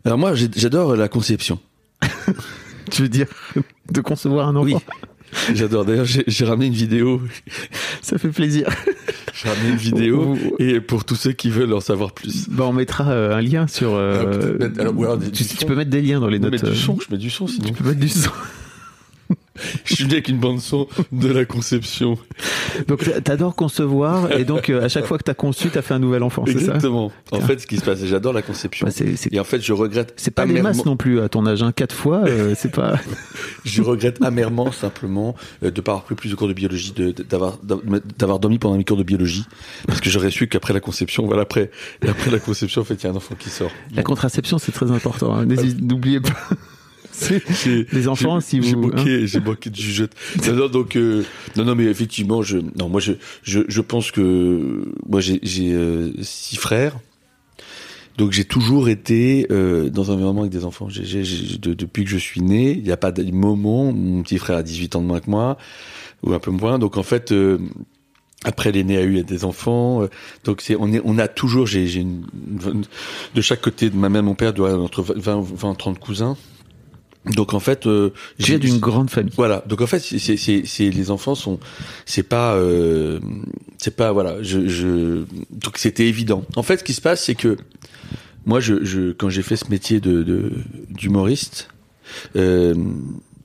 Alors 0.05 0.17
moi 0.17 0.33
j'adore 0.35 0.95
la 0.95 1.07
conception 1.09 1.59
Tu 2.91 3.01
veux 3.03 3.09
dire 3.09 3.27
de 3.91 4.01
concevoir 4.01 4.47
un 4.47 4.55
enfant? 4.55 4.65
Oui 4.65 4.75
j'adore 5.53 5.85
d'ailleurs 5.85 6.05
j'ai 6.07 6.45
ramené 6.45 6.65
une 6.67 6.73
vidéo 6.73 7.21
Ça 8.01 8.17
fait 8.17 8.29
plaisir. 8.29 8.67
j'ai 9.35 9.47
ramené 9.49 9.69
une 9.69 9.75
vidéo 9.75 10.35
et 10.57 10.79
pour 10.81 11.05
tous 11.05 11.13
ceux 11.15 11.33
qui 11.33 11.51
veulent 11.51 11.73
en 11.73 11.81
savoir 11.81 12.13
plus 12.13 12.49
Bah, 12.49 12.63
on 12.65 12.73
mettra 12.73 13.11
euh, 13.11 13.35
un 13.35 13.41
lien 13.41 13.67
sur. 13.67 13.93
euh, 13.93 14.21
Alors, 14.21 14.59
mettre- 14.59 14.79
alors, 14.79 15.03
alors 15.03 15.19
tu, 15.31 15.65
peux 15.67 15.75
mettre 15.75 15.91
des 15.91 16.01
liens 16.01 16.19
dans 16.19 16.29
les 16.29 16.37
je 16.37 16.41
notes. 16.41 16.63
mets 16.63 16.69
du 16.71 16.75
son 16.75 16.97
je 16.99 17.11
mets 17.11 17.19
du 17.19 17.29
son 17.29 17.45
sinon 17.45 17.67
Tu 17.67 17.73
peux 17.73 17.83
mettre 17.89 17.99
du 17.99 18.09
son. 18.09 18.31
Je 19.85 19.95
suis 19.95 20.03
venu 20.03 20.13
avec 20.15 20.27
une 20.29 20.37
bande 20.37 20.59
son 20.59 20.87
de 21.11 21.27
la 21.29 21.45
conception 21.45 22.17
Donc 22.87 23.03
t'a- 23.03 23.21
t'adores 23.21 23.55
concevoir 23.55 24.31
et 24.31 24.45
donc 24.45 24.69
euh, 24.69 24.83
à 24.83 24.89
chaque 24.89 25.05
fois 25.05 25.17
que 25.17 25.23
t'as 25.23 25.33
conçu, 25.33 25.69
t'as 25.69 25.81
fait 25.81 25.93
un 25.93 25.99
nouvel 25.99 26.23
enfant, 26.23 26.43
c'est 26.45 26.53
ça? 26.53 26.59
Exactement 26.59 27.11
en 27.31 27.41
fait 27.41 27.59
ce 27.59 27.67
qui 27.67 27.77
se 27.77 27.83
passe 27.85 28.03
j'adore 28.05 28.33
la 28.33 28.41
conception 28.41 28.87
Bah, 28.87 28.93
et 29.31 29.39
en 29.39 29.43
fait 29.43 29.61
je 29.61 29.73
regrette 29.73 30.13
c'est 30.17 30.31
pas 30.31 30.45
des 30.45 30.51
amèrement- 30.51 30.69
masses 30.69 30.85
non 30.85 30.97
plus 30.97 31.19
à 31.21 31.29
ton 31.29 31.45
âge, 31.45 31.63
hein. 31.63 31.71
quatre 31.71 31.95
fois, 31.95 32.23
euh, 32.27 32.53
c'est 32.57 32.71
pas. 32.71 32.95
Je 33.65 33.81
regrette 33.81 34.21
amèrement 34.23 34.71
simplement 34.71 35.35
euh, 35.63 35.71
de 35.71 35.81
pas 35.81 35.91
avoir 35.91 36.03
pris 36.05 36.15
plus 36.15 36.29
de 36.29 36.35
cours 36.35 36.47
de 36.47 36.53
biologie, 36.53 36.93
d'avoir 37.29 37.57
d'avoir 38.17 38.39
dormi 38.39 38.57
pendant 38.57 38.77
mes 38.77 38.83
cours 38.85 38.97
de 38.97 39.03
biologie, 39.03 39.45
parce 39.87 39.99
que 40.01 40.09
j'aurais 40.09 40.31
su 40.31 40.47
qu'après 40.47 40.73
la 40.73 40.79
conception, 40.79 41.25
voilà 41.25 41.41
après 41.43 41.69
après 42.07 42.31
la 42.31 42.39
conception, 42.39 42.81
en 42.81 42.85
fait, 42.85 42.95
il 42.95 43.03
y 43.03 43.07
a 43.07 43.11
un 43.11 43.15
enfant 43.15 43.35
qui 43.37 43.49
sort. 43.49 43.71
La 43.95 44.03
contraception, 44.03 44.57
c'est 44.57 44.71
très 44.71 44.91
important. 44.91 45.35
hein. 45.35 45.45
N'oubliez 45.45 46.19
pas. 46.21 46.29
J'ai- 47.63 47.85
Les 47.91 48.07
enfants, 48.07 48.39
j'ai- 48.39 48.45
si 48.45 48.61
j'ai 48.61 48.75
vous- 48.75 48.85
hein. 48.93 48.95
moqué, 48.97 49.27
j'ai 49.27 49.39
moqué 49.39 49.69
de 49.69 49.75
jugeote. 49.75 50.11
Non, 50.47 50.53
non, 50.53 50.67
donc 50.69 50.95
euh, 50.95 51.23
non, 51.55 51.65
non, 51.65 51.75
mais 51.75 51.85
effectivement, 51.85 52.41
je 52.41 52.57
non, 52.77 52.89
moi 52.89 52.99
je 53.01 53.13
je, 53.43 53.61
je 53.67 53.81
pense 53.81 54.11
que 54.11 54.91
moi 55.07 55.21
j'ai 55.21 55.39
j'ai 55.43 55.73
euh, 55.73 56.11
six 56.21 56.55
frères. 56.57 56.97
Donc 58.17 58.33
j'ai 58.33 58.43
toujours 58.43 58.89
été 58.89 59.47
euh, 59.49 59.89
dans 59.89 60.11
un 60.11 60.15
environnement 60.15 60.41
avec 60.41 60.51
des 60.51 60.65
enfants. 60.65 60.89
J'ai, 60.89 61.05
j'ai- 61.05 61.23
j'ai- 61.23 61.57
de- 61.57 61.73
depuis 61.73 62.03
que 62.03 62.09
je 62.09 62.17
suis 62.17 62.41
né, 62.41 62.71
il 62.71 62.83
n'y 62.83 62.91
a 62.91 62.97
pas 62.97 63.11
de 63.13 63.23
moment. 63.31 63.93
Mon 63.93 64.23
petit 64.23 64.37
frère 64.37 64.57
a 64.57 64.63
18 64.63 64.95
ans 64.97 65.01
de 65.01 65.07
moins 65.07 65.21
que 65.21 65.29
moi, 65.29 65.57
ou 66.23 66.33
un 66.33 66.39
peu 66.39 66.51
moins. 66.51 66.79
Donc 66.79 66.97
en 66.97 67.03
fait, 67.03 67.31
euh, 67.31 67.57
après 68.43 68.73
l'aîné 68.73 68.97
a 68.97 69.03
eu 69.03 69.23
des 69.23 69.45
enfants. 69.45 70.03
euh, 70.03 70.07
donc 70.43 70.59
c'est 70.61 70.75
on 70.77 70.91
est 70.91 71.01
on 71.05 71.17
a 71.17 71.29
toujours 71.29 71.65
j'ai 71.65 71.87
j'ai 71.87 72.01
une, 72.01 72.23
une- 72.65 72.83
de 73.35 73.41
chaque 73.41 73.61
côté 73.61 73.89
de 73.89 73.95
ma 73.95 74.09
mère 74.09 74.21
mon 74.23 74.35
père 74.35 74.53
doit 74.53 74.77
entre 74.77 75.01
20 75.01 75.41
20 75.41 75.75
30 75.75 75.99
cousins. 75.99 76.35
Donc 77.25 77.53
en 77.53 77.59
fait, 77.59 77.85
euh, 77.85 78.11
j'ai- 78.39 78.57
d'une 78.59 78.79
grande 78.79 79.09
famille. 79.09 79.33
voilà. 79.35 79.63
Donc 79.67 79.81
en 79.81 79.87
fait, 79.87 79.99
c'est 79.99 80.37
c'est 80.37 80.89
les 80.89 81.11
enfants 81.11 81.35
sont 81.35 81.59
c'est 82.05 82.23
pas 82.23 82.55
euh, 82.55 83.19
c'est 83.77 83.95
pas 83.95 84.11
voilà. 84.13 84.41
Je 84.41 84.67
je 84.67 85.23
donc 85.51 85.77
c'était 85.77 86.07
évident. 86.07 86.45
En 86.55 86.63
fait, 86.63 86.77
ce 86.77 86.83
qui 86.83 86.93
se 86.93 87.01
passe, 87.01 87.23
c'est 87.25 87.35
que 87.35 87.57
moi, 88.45 88.59
je 88.61 88.83
je 88.85 89.11
quand 89.11 89.29
j'ai 89.29 89.41
fait 89.43 89.57
ce 89.57 89.69
métier 89.69 89.99
de 89.99 90.23
de 90.23 90.51
d'humoriste. 90.89 91.67
Euh, 92.35 92.73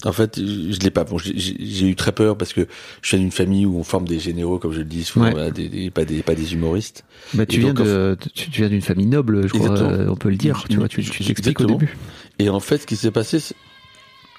en 0.04 0.12
fait, 0.12 0.38
je 0.38 0.78
l'ai 0.81 0.90
pas. 0.90 1.04
Bon, 1.04 1.16
j'ai- 1.19 1.87
eu 1.87 1.95
très 1.97 2.12
peur 2.12 2.37
parce 2.37 2.52
que 2.52 2.66
je 3.02 3.11
viens 3.11 3.19
d'une 3.21 3.33
famille 3.33 3.64
où 3.66 3.78
on 3.78 3.85
forme 3.85 4.07
des 4.07 4.19
généraux, 4.19 4.59
comme 4.59 4.73
je 4.73 4.78
le 4.81 4.85
dis 4.85 5.02
souvent, 5.02 5.26
Ouais. 5.26 5.31
voilà, 5.33 5.50
des, 5.50 5.69
des- 5.69 5.90
pas 5.90 6.04
des 6.04 6.23
pas 6.23 6.35
des 6.35 6.52
humoristes. 6.54 7.04
Bah, 7.33 7.47
tu 7.47 7.61
viens 7.61 7.73
donc, 7.75 7.87
de, 7.87 8.16
tu, 8.35 8.50
tu 8.50 8.61
viens 8.61 8.69
d'une 8.69 8.83
famille 8.83 9.07
noble, 9.07 9.49
je 9.49 9.52
crois, 9.52 9.78
euh, 9.78 10.09
on 10.11 10.16
peut 10.16 10.28
le 10.31 10.37
dire. 10.37 10.64
Tu 10.69 10.76
vois, 10.76 10.88
tu, 10.88 11.02
tu 11.02 11.25
t'expliques 11.25 11.61
au 11.61 11.64
début. 11.66 11.97
Et 12.38 12.49
en 12.49 12.61
fait, 12.61 12.79
ce 12.79 12.87
qui 12.87 12.97
s'est 12.97 13.11
passé, 13.11 13.38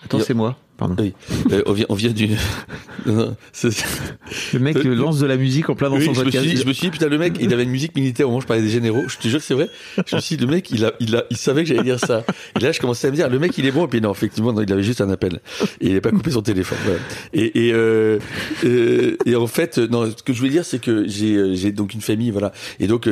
Attends, 0.04 0.20
a- 0.20 0.24
c'est 0.24 0.34
moi. 0.34 0.58
Pardon. 0.78 0.96
oui, 1.00 1.14
euh, 1.54 1.62
on 1.68 1.72
vient 1.72 1.86
on 1.88 1.96
vient 1.96 2.12
d'une. 2.12 2.36
Le 3.06 4.60
mec 4.60 4.76
Euh, 4.76 4.94
lance 4.94 5.20
de 5.20 5.26
la 5.26 5.38
musique 5.38 5.70
en 5.70 5.76
plein 5.76 5.90
dans 5.90 5.96
Oui, 5.96 6.04
son 6.06 6.14
je 6.14 6.24
me, 6.26 6.30
suis 6.32 6.40
dit, 6.42 6.58
je 6.58 6.66
me 6.68 6.74
suis 6.74 6.88
dit, 6.88 6.92
putain, 6.92 7.08
le 7.08 7.18
mec, 7.18 7.38
il 7.40 7.54
avait 7.54 7.64
une 7.64 7.70
musique 7.70 7.96
militaire 7.96 8.28
au 8.28 8.30
moment 8.32 8.40
où 8.40 8.42
je 8.42 8.48
parlais 8.48 8.62
des 8.62 8.70
généraux. 8.70 9.04
Je 9.08 9.18
te 9.18 9.28
jure 9.30 9.40
que 9.40 9.46
c'est 9.46 9.54
vrai. 9.54 9.70
Je 10.06 10.16
me 10.18 10.22
suis 10.22 10.36
dit, 10.36 10.44
le 10.46 10.52
mec, 10.52 10.70
il 10.72 10.84
a, 10.84 10.92
il 11.00 11.16
a, 11.16 11.24
il 11.30 11.38
savait 11.38 11.64
que 11.64 11.70
j'allais 11.70 11.84
dire 11.84 12.00
ça. 12.00 12.26
Et 12.60 12.64
là, 12.64 12.74
je 12.74 12.80
commençais 12.82 13.08
à 13.08 13.12
me 13.12 13.16
dire, 13.16 13.30
le 13.30 13.40
mec, 13.40 13.58
il 13.58 13.66
est 13.66 13.72
bon. 13.72 13.86
Et 13.86 13.88
puis 13.88 14.02
non, 14.02 14.12
effectivement, 14.12 14.52
non, 14.52 14.62
il 14.62 14.72
avait 14.74 14.84
juste 14.84 15.00
un 15.00 15.10
appel. 15.10 15.40
Et 15.80 15.88
il 15.88 15.94
n'a 15.94 16.02
pas 16.02 16.12
coupé 16.12 16.32
son 16.32 16.42
téléphone. 16.42 16.78
Voilà. 16.84 17.00
Et, 17.34 17.68
et, 17.68 17.74
euh, 17.74 18.20
euh, 18.66 19.16
et 19.26 19.36
en 19.38 19.48
fait, 19.48 19.78
non, 19.78 20.12
ce 20.16 20.24
que 20.24 20.34
je 20.34 20.40
voulais 20.40 20.52
dire, 20.52 20.66
c'est 20.66 20.80
que 20.80 21.08
j'ai, 21.08 21.36
euh, 21.36 21.56
j'ai 21.56 21.72
donc 21.72 21.94
une 21.94 22.02
famille, 22.02 22.32
voilà. 22.32 22.52
Et 22.82 22.88
donc, 22.88 23.08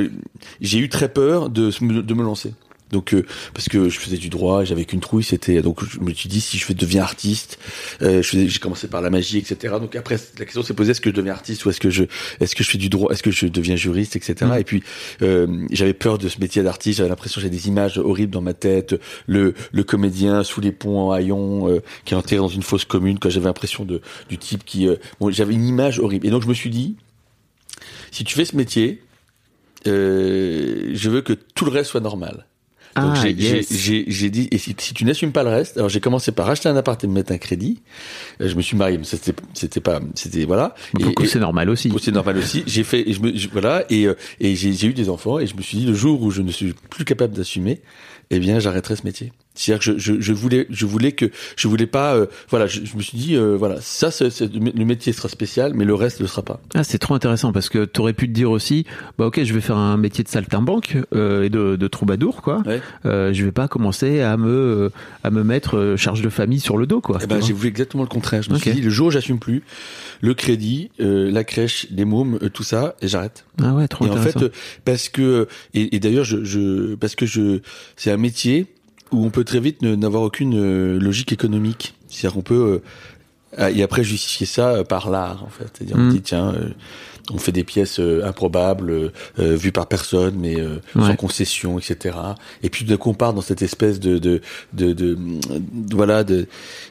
j'ai 0.60 0.80
eu 0.80 0.90
très 0.90 1.08
peur 1.08 1.50
de, 1.50 1.70
de 1.80 2.13
me 2.13 2.24
lancer. 2.24 2.54
Donc 2.94 3.14
euh, 3.14 3.26
parce 3.54 3.68
que 3.68 3.90
je 3.90 4.00
faisais 4.00 4.18
du 4.18 4.30
droit, 4.30 4.64
j'avais 4.64 4.86
qu'une 4.86 5.02
trouille, 5.02 5.24
c'était 5.24 5.62
donc 5.62 5.84
je 5.86 6.00
me 6.00 6.14
suis 6.14 6.30
dit 6.30 6.40
si 6.40 6.58
je 6.58 6.72
deviens 6.72 7.04
artiste, 7.04 7.60
euh, 8.02 8.22
j'ai 8.22 8.60
commencé 8.60 8.88
par 8.88 9.02
la 9.02 9.10
magie, 9.10 9.40
etc. 9.40 9.76
Donc 9.82 9.96
après 9.96 10.18
la 10.40 10.46
question 10.46 10.64
s'est 10.64 10.74
posée 10.74 10.92
est-ce 10.92 11.02
que 11.02 11.10
je 11.10 11.16
deviens 11.16 11.34
artiste 11.34 11.66
ou 11.66 11.70
est-ce 11.70 11.82
que 11.82 11.90
je 11.90 12.04
est-ce 12.40 12.56
que 12.56 12.64
je 12.64 12.70
fais 12.70 12.78
du 12.78 12.90
droit, 12.90 13.12
est-ce 13.12 13.24
que 13.24 13.32
je 13.32 13.48
deviens 13.48 13.76
juriste, 13.76 14.16
etc. 14.16 14.36
Mm. 14.46 14.60
Et 14.60 14.64
puis 14.64 14.84
euh, 15.22 15.66
j'avais 15.72 15.94
peur 15.94 16.18
de 16.18 16.30
ce 16.30 16.40
métier 16.40 16.64
d'artiste, 16.64 17.00
j'avais 17.00 17.10
l'impression 17.10 17.40
que 17.40 17.42
j'avais 17.42 17.56
des 17.56 17.68
images 17.68 17.98
horribles 17.98 18.32
dans 18.32 18.42
ma 18.42 18.54
tête, 18.54 18.96
le 19.28 19.56
le 19.72 19.84
comédien 19.84 20.44
sous 20.44 20.62
les 20.62 20.72
ponts 20.72 21.08
en 21.08 21.12
haillons 21.12 21.70
euh, 21.70 21.82
qui 22.06 22.14
est 22.14 22.18
enterré 22.18 22.38
dans 22.38 22.48
une 22.48 22.64
fosse 22.64 22.86
commune, 22.86 23.20
quand 23.20 23.30
j'avais 23.30 23.48
l'impression 23.48 23.86
de 23.86 24.02
du 24.30 24.38
type 24.38 24.64
qui 24.64 24.88
euh, 24.88 24.96
bon 25.20 25.32
j'avais 25.32 25.54
une 25.54 25.66
image 25.66 26.00
horrible. 26.00 26.28
Et 26.28 26.30
donc 26.30 26.44
je 26.44 26.48
me 26.48 26.54
suis 26.54 26.70
dit 26.70 26.96
si 28.12 28.24
tu 28.24 28.36
fais 28.36 28.46
ce 28.46 28.56
métier, 28.56 29.02
euh, 29.88 30.92
je 30.94 31.10
veux 31.10 31.22
que 31.22 31.34
tout 31.34 31.66
le 31.66 31.72
reste 31.72 31.92
soit 31.92 32.00
normal. 32.00 32.46
Donc 32.96 33.14
Ah, 33.16 33.22
j'ai 33.24 33.32
yes. 33.32 33.68
dit, 34.30 34.48
et 34.52 34.58
si, 34.60 34.76
si 34.78 34.94
tu 34.94 35.04
n'assumes 35.04 35.32
pas 35.32 35.42
le 35.44 35.50
reste, 35.50 35.78
alors 35.78 35.90
j'ai 35.90 36.00
commencé 36.00 36.32
par 36.32 36.48
acheter 36.50 36.70
un 36.70 36.76
appart 36.76 37.04
et 37.04 37.08
me 37.08 37.14
mettre 37.14 37.32
un 37.32 37.40
crédit. 37.40 37.82
Euh, 38.40 38.48
Je 38.48 38.56
me 38.56 38.62
suis 38.62 38.78
marié, 38.78 38.98
mais 39.00 39.04
c'était 39.04 39.34
c'était 39.56 39.80
pas, 39.80 40.00
c'était 40.14 40.46
voilà. 40.46 40.76
Pour 41.02 41.26
c'est 41.26 41.40
normal 41.40 41.70
aussi. 41.72 41.92
c'est 42.00 42.12
normal 42.12 42.38
aussi. 42.38 42.64
J'ai 42.68 42.84
fait, 42.84 43.10
et 43.10 43.14
je 43.14 43.22
me, 43.22 43.36
je- 43.36 43.48
voilà, 43.52 43.84
et, 43.90 44.06
euh, 44.06 44.14
et 44.40 44.56
j'ai 44.56 44.74
j'ai 44.74 44.88
eu 44.88 44.94
des 44.94 45.10
enfants, 45.10 45.40
et 45.40 45.48
je 45.48 45.56
me 45.56 45.62
suis 45.64 45.80
dit 45.80 45.86
le 45.86 45.94
jour 45.96 46.22
où 46.22 46.30
je 46.30 46.42
ne 46.44 46.52
suis 46.52 46.74
plus 46.92 47.04
capable 47.06 47.34
d'assumer, 47.34 47.82
eh 48.30 48.40
bien, 48.40 48.60
j'arrêterai 48.60 48.96
ce 48.96 49.04
métier. 49.04 49.32
C'est-à-dire 49.56 49.86
que 49.86 50.00
je, 50.00 50.14
je, 50.16 50.20
je 50.22 50.34
voulais, 50.34 50.66
je 50.72 50.86
voulais 50.88 51.12
que, 51.12 51.30
je 51.56 51.68
voulais 51.68 51.86
pas, 51.86 52.16
euh, 52.16 52.26
voilà, 52.50 52.66
je, 52.66 52.82
je 52.86 52.96
me 52.98 53.02
suis 53.02 53.18
dit, 53.18 53.36
euh, 53.36 53.56
voilà, 53.56 53.80
ça, 53.82 54.10
c'est, 54.10 54.30
c'est- 54.32 54.52
le 54.54 54.86
métier 54.86 55.14
sera 55.14 55.30
spécial, 55.30 55.74
mais 55.76 55.86
le 55.86 55.94
reste 55.94 56.20
ne 56.20 56.24
le 56.24 56.28
sera 56.28 56.42
pas. 56.42 56.60
Ah, 56.74 56.84
c'est 56.84 56.98
trop 56.98 57.14
intéressant 57.14 57.52
parce 57.54 57.70
que 57.70 57.86
t'aurais 57.86 58.14
pu 58.14 58.28
te 58.28 58.34
dire 58.34 58.50
aussi, 58.50 58.86
bah 59.18 59.28
ok, 59.28 59.44
je 59.44 59.54
vais 59.54 59.62
faire 59.62 59.78
un 59.78 59.98
métier 59.98 60.24
de 60.24 60.30
saltimbanque 60.30 60.98
euh, 61.14 61.44
et 61.44 61.50
de, 61.50 61.76
de 61.76 61.88
troubadour, 61.88 62.42
quoi. 62.42 62.64
Ouais. 62.66 62.82
Euh, 63.06 63.32
je 63.32 63.46
vais 63.46 63.52
pas 63.52 63.68
commencer 63.68 64.22
à 64.22 64.38
me 64.38 64.92
à 65.24 65.30
me 65.30 65.44
mettre 65.44 65.78
euh, 65.78 65.98
charge 65.98 66.22
de 66.24 66.30
famille 66.30 66.60
sur 66.60 66.78
le 66.78 66.88
dos, 66.88 67.00
quoi. 67.02 67.20
Eh 67.22 67.28
ben, 67.28 67.40
tu 67.40 67.48
j'ai 67.48 67.54
voulu 67.54 67.70
exactement 67.70 68.04
le 68.04 68.10
contraire. 68.10 68.42
Je 68.42 68.50
me 68.50 68.58
suis 68.58 68.72
dit, 68.72 68.82
le 68.82 68.90
jour 68.90 69.08
où 69.08 69.12
j'assume 69.12 69.38
plus, 69.40 69.62
le 70.22 70.34
crédit, 70.34 70.90
euh, 71.00 71.30
la 71.32 71.44
crèche, 71.44 71.86
les 71.92 72.06
mômes, 72.06 72.40
euh, 72.42 72.50
tout 72.50 72.64
ça, 72.64 72.96
et 73.02 73.08
j'arrête. 73.08 73.46
ah 73.62 73.74
ouais, 73.76 73.88
trop 73.88 74.08
Et 74.08 74.10
en 74.10 74.18
fait, 74.18 74.38
parce 74.84 75.10
que, 75.10 75.48
et, 75.76 75.96
et 75.96 76.00
d'ailleurs, 76.00 76.26
je, 76.26 76.44
je, 76.44 76.96
parce 76.96 77.16
que 77.16 77.26
je, 77.28 77.60
c'est 77.96 78.10
un 78.12 78.18
métier 78.18 78.66
où 79.13 79.24
on 79.25 79.29
peut 79.29 79.43
très 79.43 79.60
vite 79.60 79.82
n'avoir 79.82 80.24
aucune 80.24 80.55
euh, 80.58 81.00
logique 81.00 81.32
économique. 81.32 81.93
C'est-à-dire 82.10 82.34
qu'on 82.36 82.41
peut, 82.41 82.82
euh, 83.60 83.67
et 83.70 83.84
après 83.84 84.03
justifier 84.03 84.46
ça 84.46 84.70
euh, 84.70 84.84
par 84.84 85.10
l'art, 85.10 85.43
en 85.43 85.50
fait. 85.50 85.67
C'est-à-dire, 85.74 85.96
on 85.98 86.08
Mm. 86.08 86.12
dit, 86.12 86.22
tiens, 86.22 86.53
on 87.32 87.38
fait 87.38 87.51
des 87.53 87.63
pièces 87.63 88.00
euh, 88.01 88.25
improbables, 88.25 88.89
euh, 88.92 89.10
euh, 89.39 89.56
vues 89.56 89.72
par 89.72 89.88
personne, 89.88 90.36
mais 90.38 90.60
euh, 90.60 90.80
sans 91.08 91.15
concession, 91.15 91.80
etc. 91.80 92.18
Et 92.63 92.70
puis, 92.70 92.84
d'un 92.84 92.98
coup, 92.98 93.10
on 93.12 93.13
part 93.13 93.34
dans 93.34 93.42
cette 93.42 93.62
espèce 93.62 94.00
de, 94.01 94.18
de, 94.18 94.42
de, 94.74 94.92
de, 94.94 95.13
de- 95.13 95.96
voilà, 95.96 96.24
de, 96.25 96.48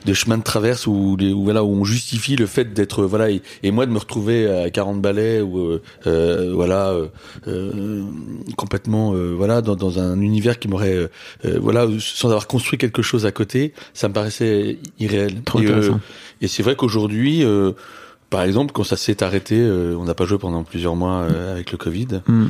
de 0.06 0.14
chemin 0.14 0.38
de 0.38 0.42
traverse 0.42 0.86
où, 0.86 1.16
où, 1.20 1.44
voilà, 1.44 1.62
où 1.64 1.68
on 1.68 1.84
justifie 1.84 2.36
le 2.36 2.46
fait 2.46 2.72
d'être, 2.72 3.04
voilà, 3.04 3.30
et, 3.30 3.42
et 3.62 3.70
moi 3.70 3.84
de 3.84 3.90
me 3.90 3.98
retrouver 3.98 4.48
à 4.50 4.70
40 4.70 5.02
balais 5.02 5.42
ou, 5.42 5.58
euh, 5.58 5.82
euh, 6.06 6.52
voilà, 6.54 6.90
euh, 6.92 7.08
euh, 7.48 8.02
complètement, 8.56 9.12
euh, 9.14 9.34
voilà, 9.36 9.60
dans, 9.60 9.76
dans 9.76 9.98
un 9.98 10.20
univers 10.20 10.58
qui 10.58 10.68
m'aurait, 10.68 10.94
euh, 10.94 11.08
euh, 11.44 11.58
voilà, 11.60 11.86
sans 11.98 12.28
avoir 12.28 12.46
construit 12.46 12.78
quelque 12.78 13.02
chose 13.02 13.26
à 13.26 13.32
côté, 13.32 13.74
ça 13.92 14.08
me 14.08 14.14
paraissait 14.14 14.78
irréel. 14.98 15.42
Trop 15.44 15.60
et, 15.60 15.66
euh, 15.66 15.82
et 16.40 16.48
c'est 16.48 16.62
vrai 16.62 16.74
qu'aujourd'hui, 16.74 17.44
euh, 17.44 17.72
par 18.32 18.42
exemple, 18.42 18.72
quand 18.72 18.82
ça 18.82 18.96
s'est 18.96 19.22
arrêté, 19.22 19.54
euh, 19.60 19.94
on 19.96 20.04
n'a 20.04 20.14
pas 20.14 20.24
joué 20.24 20.38
pendant 20.38 20.64
plusieurs 20.64 20.96
mois 20.96 21.18
euh, 21.20 21.52
avec 21.52 21.70
le 21.70 21.78
Covid. 21.78 22.08
Mm. 22.26 22.46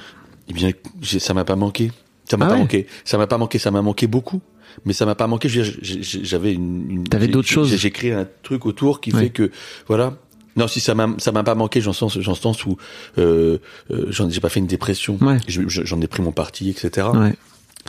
Eh 0.48 0.52
bien, 0.54 0.70
ça 1.02 1.34
m'a 1.34 1.44
pas 1.44 1.56
manqué. 1.56 1.92
Ça 2.24 2.36
m'a 2.38 2.46
Ah 2.46 2.48
pas 2.48 2.54
ouais 2.54 2.60
manqué. 2.60 2.86
Ça 3.04 3.18
m'a 3.18 3.26
pas 3.26 3.36
manqué. 3.36 3.58
Ça 3.58 3.70
m'a 3.70 3.82
manqué 3.82 4.06
beaucoup. 4.06 4.40
Mais 4.86 4.94
ça 4.94 5.04
m'a 5.04 5.14
pas 5.14 5.26
manqué. 5.26 5.48
J'avais 5.50 6.54
une. 6.54 6.90
une- 6.90 7.04
T'avais 7.08 7.28
d'autres 7.28 7.48
choses. 7.48 7.74
J'ai 7.76 7.90
créé 7.90 8.12
un 8.12 8.26
truc 8.42 8.64
autour 8.64 9.00
qui 9.02 9.12
Ouais. 9.12 9.24
fait 9.24 9.30
que 9.30 9.50
voilà. 9.88 10.14
Non, 10.56 10.68
si 10.68 10.80
ça 10.80 10.94
m'a 10.94 11.08
ça 11.18 11.32
m'a 11.32 11.42
pas 11.42 11.54
manqué, 11.54 11.80
j'en 11.80 11.92
sens 11.92 12.18
j'en 12.20 12.34
sens 12.34 12.64
où 12.66 12.76
euh, 13.18 13.58
euh, 13.90 14.06
j'en 14.10 14.28
j'ai 14.30 14.40
pas 14.40 14.48
fait 14.50 14.60
une 14.60 14.66
dépression. 14.66 15.18
Ouais. 15.20 15.38
Je- 15.48 15.66
je- 15.68 15.84
J'en 15.84 16.00
ai 16.00 16.06
pris 16.06 16.22
mon 16.22 16.32
parti, 16.32 16.70
etc. 16.70 17.08
Ouais. 17.14 17.34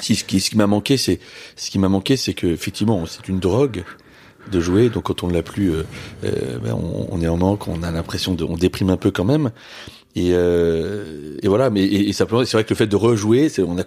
Si 0.01 0.15
ce 0.15 0.23
qui 0.23 0.39
ce 0.39 0.49
qui 0.49 0.57
m'a 0.57 0.67
manqué, 0.67 0.97
c'est 0.97 1.19
ce 1.55 1.69
qui 1.69 1.77
m'a 1.79 1.89
manqué, 1.89 2.17
c'est 2.17 2.33
que 2.33 2.47
effectivement, 2.47 3.05
c'est 3.05 3.27
une 3.29 3.39
drogue 3.39 3.83
de 4.51 4.59
jouer. 4.59 4.89
Donc 4.89 5.03
quand 5.03 5.23
on 5.23 5.27
ne 5.27 5.33
l'a 5.33 5.43
plus, 5.43 5.71
euh, 5.71 5.83
euh, 6.23 6.57
ben, 6.63 6.73
on, 6.73 7.07
on 7.11 7.21
est 7.21 7.27
en 7.27 7.37
manque, 7.37 7.67
on 7.67 7.83
a 7.83 7.91
l'impression 7.91 8.33
de, 8.33 8.43
on 8.43 8.57
déprime 8.57 8.89
un 8.89 8.97
peu 8.97 9.11
quand 9.11 9.25
même. 9.25 9.51
Et, 10.15 10.29
euh, 10.33 11.37
et 11.41 11.47
voilà, 11.47 11.71
mais 11.71 11.83
et, 11.83 12.09
et 12.09 12.13
simplement, 12.13 12.45
c'est 12.45 12.55
vrai 12.55 12.63
que 12.63 12.69
le 12.69 12.75
fait 12.75 12.85
de 12.87 12.95
rejouer, 12.95 13.49
c'est, 13.49 13.63
on 13.63 13.77
a, 13.79 13.83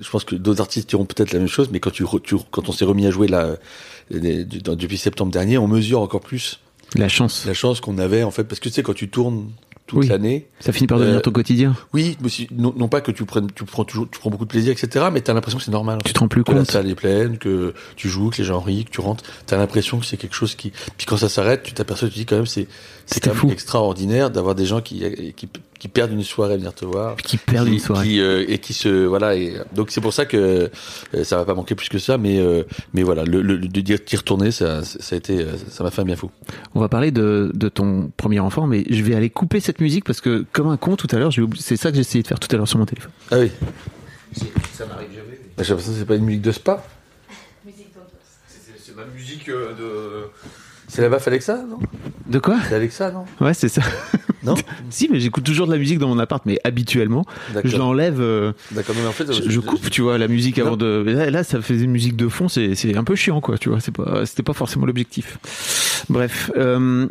je 0.00 0.10
pense 0.10 0.24
que 0.24 0.34
d'autres 0.34 0.62
artistes 0.62 0.88
diront 0.88 1.04
peut-être 1.04 1.32
la 1.32 1.38
même 1.38 1.48
chose, 1.48 1.68
mais 1.70 1.80
quand 1.80 1.90
tu, 1.90 2.04
tu 2.22 2.36
quand 2.50 2.68
on 2.68 2.72
s'est 2.72 2.86
remis 2.86 3.06
à 3.06 3.10
jouer 3.10 3.28
là, 3.28 3.56
depuis 4.10 4.96
septembre 4.96 5.32
dernier, 5.32 5.58
on 5.58 5.68
mesure 5.68 6.00
encore 6.00 6.22
plus 6.22 6.60
La 6.94 7.08
chance. 7.08 7.44
la 7.46 7.52
chance 7.52 7.80
qu'on 7.82 7.98
avait 7.98 8.22
en 8.22 8.30
fait, 8.30 8.44
parce 8.44 8.58
que 8.58 8.70
tu 8.70 8.74
sais 8.74 8.82
quand 8.82 8.94
tu 8.94 9.10
tournes 9.10 9.50
toute 9.86 10.00
Oui. 10.00 10.08
l'année, 10.08 10.48
Ça 10.58 10.72
finit 10.72 10.86
par 10.88 10.98
devenir 10.98 11.18
Euh, 11.18 11.20
ton 11.20 11.30
quotidien. 11.30 11.76
oui, 11.92 12.16
mais 12.20 12.28
si- 12.28 12.48
non, 12.50 12.74
non 12.76 12.88
pas 12.88 13.00
que 13.00 13.12
tu 13.12 13.24
prennes, 13.24 13.46
tu 13.54 13.64
prends 13.64 13.84
toujours, 13.84 14.08
tu 14.10 14.18
prends 14.18 14.30
beaucoup 14.30 14.44
de 14.44 14.50
plaisir, 14.50 14.72
etc. 14.72 15.06
Mais 15.12 15.20
t'as 15.20 15.32
l'impression 15.32 15.58
que 15.58 15.64
c'est 15.64 15.70
normal. 15.70 15.98
Tu 16.04 16.12
te 16.12 16.18
rends 16.18 16.26
plus 16.28 16.42
que 16.42 16.50
la 16.50 16.58
compte. 16.58 16.70
salle 16.70 16.90
est 16.90 16.94
pleine, 16.96 17.38
que 17.38 17.72
tu 17.94 18.08
joues, 18.08 18.30
que 18.30 18.38
les 18.38 18.44
gens 18.44 18.58
rient, 18.60 18.84
que 18.84 18.90
tu 18.90 19.00
rentres. 19.00 19.22
T'as 19.46 19.56
l'impression 19.56 19.98
que 20.00 20.04
c'est 20.06 20.16
quelque 20.16 20.34
chose 20.34 20.54
qui. 20.56 20.72
Puis 20.96 21.06
quand 21.06 21.16
ça 21.16 21.28
s'arrête, 21.28 21.62
tu 21.62 21.72
t'aperçois, 21.72 22.08
tu 22.08 22.14
dis 22.14 22.26
quand 22.26 22.36
même, 22.36 22.46
c'est 22.46 22.66
c'est 23.06 23.20
quand 23.20 23.30
même 23.30 23.38
fou. 23.38 23.50
extraordinaire 23.50 24.30
d'avoir 24.30 24.54
des 24.56 24.66
gens 24.66 24.80
qui, 24.80 25.32
qui 25.36 25.48
qui 25.78 25.88
perdent 25.88 26.12
une 26.12 26.22
soirée 26.22 26.54
à 26.54 26.56
venir 26.56 26.72
te 26.74 26.84
voir. 26.84 27.16
Qui 27.16 27.36
perdent 27.36 27.66
qui- 27.68 27.74
une 27.74 27.80
soirée. 27.80 28.06
qui, 28.08 28.20
euh, 28.20 28.44
et 28.48 28.58
qui 28.58 28.72
se 28.72 29.04
voilà 29.06 29.34
et 29.36 29.54
donc 29.74 29.90
c'est 29.90 30.00
pour 30.00 30.12
ça 30.12 30.24
que 30.26 30.70
euh, 31.14 31.24
ça 31.24 31.36
va 31.36 31.44
pas 31.44 31.54
manquer 31.54 31.74
plus 31.74 31.88
que 31.88 31.98
ça 31.98 32.16
mais 32.18 32.38
euh, 32.38 32.62
mais 32.94 33.02
voilà 33.02 33.24
le, 33.24 33.42
le, 33.42 33.58
de 33.58 33.80
dire 33.80 33.98
d'y 34.06 34.16
retourner 34.16 34.50
ça 34.50 34.82
ça 34.84 35.14
a 35.14 35.18
été 35.18 35.40
euh, 35.42 35.56
ça 35.70 35.84
m'a 35.84 35.90
fait 35.90 36.00
un 36.02 36.04
bien 36.04 36.16
fou 36.16 36.30
On 36.74 36.80
va 36.80 36.88
parler 36.88 37.10
de, 37.10 37.50
de 37.54 37.68
ton 37.68 38.10
premier 38.16 38.40
enfant, 38.40 38.66
mais 38.66 38.84
je 38.88 39.02
vais 39.02 39.14
aller 39.14 39.30
couper 39.30 39.60
cette 39.60 39.80
musique 39.80 40.04
parce 40.04 40.20
que, 40.20 40.44
comme 40.52 40.68
un 40.68 40.76
con 40.76 40.96
tout 40.96 41.08
à 41.10 41.16
l'heure, 41.18 41.30
j'ai 41.30 41.42
oublié- 41.42 41.62
c'est 41.62 41.76
ça 41.76 41.90
que 41.90 41.96
j'ai 41.96 42.00
essayé 42.02 42.22
de 42.22 42.28
faire 42.28 42.40
tout 42.40 42.48
à 42.52 42.56
l'heure 42.56 42.68
sur 42.68 42.78
mon 42.78 42.86
téléphone. 42.86 43.12
ah 43.30 43.38
oui 43.38 43.50
ça 44.74 44.86
m'arrive 44.86 45.08
jamais 45.14 45.38
j'ai 45.58 45.64
l'impression 45.70 45.92
que 45.92 45.98
c'est 45.98 46.04
pas 46.06 46.16
une 46.16 46.24
musique 46.24 46.42
de 46.42 46.52
spa 46.52 46.84
C'est 48.78 48.94
ma 48.94 49.04
musique 49.06 49.48
de. 49.48 50.28
C'est 50.96 51.02
la 51.02 51.10
baffe 51.10 51.28
Alexa 51.28 51.62
non? 51.68 51.78
De 52.26 52.38
quoi? 52.38 52.56
C'est 52.68 52.74
Alexa 52.74 53.10
non? 53.10 53.24
Ouais, 53.40 53.52
c'est 53.52 53.68
ça. 53.68 53.82
non? 54.42 54.54
Si, 54.90 55.08
mais 55.10 55.20
j'écoute 55.20 55.44
toujours 55.44 55.66
de 55.66 55.72
la 55.72 55.78
musique 55.78 55.98
dans 55.98 56.08
mon 56.08 56.18
appart, 56.18 56.42
mais 56.46 56.58
habituellement, 56.64 57.26
je 57.64 57.76
l'enlève. 57.76 58.18
euh, 58.20 58.52
d'accord 58.70 58.94
mais 58.98 59.06
en 59.06 59.12
fait 59.12 59.30
je, 59.30 59.50
je 59.50 59.60
coupe, 59.60 59.90
tu 59.90 60.00
vois, 60.00 60.16
la 60.16 60.26
musique 60.26 60.58
avant 60.58 60.76
de. 60.78 61.02
mais 61.04 61.12
Là, 61.12 61.30
là, 61.30 61.44
ça 61.44 61.60
faisait 61.60 61.84
une 61.84 61.90
musique 61.90 62.16
de 62.16 62.28
fond, 62.28 62.48
c'est 62.48 62.74
c'est 62.74 62.96
un 62.96 63.04
peu 63.04 63.14
chiant, 63.14 63.40
quoi. 63.42 63.58
Tu 63.58 63.68
vois, 63.68 63.80
c'est 63.80 63.92
pas, 63.94 64.24
c'était 64.24 64.42
pas 64.42 64.54
forcément 64.54 64.86
l'objectif. 64.86 65.38
Bref. 66.08 66.50
euh, 66.56 67.06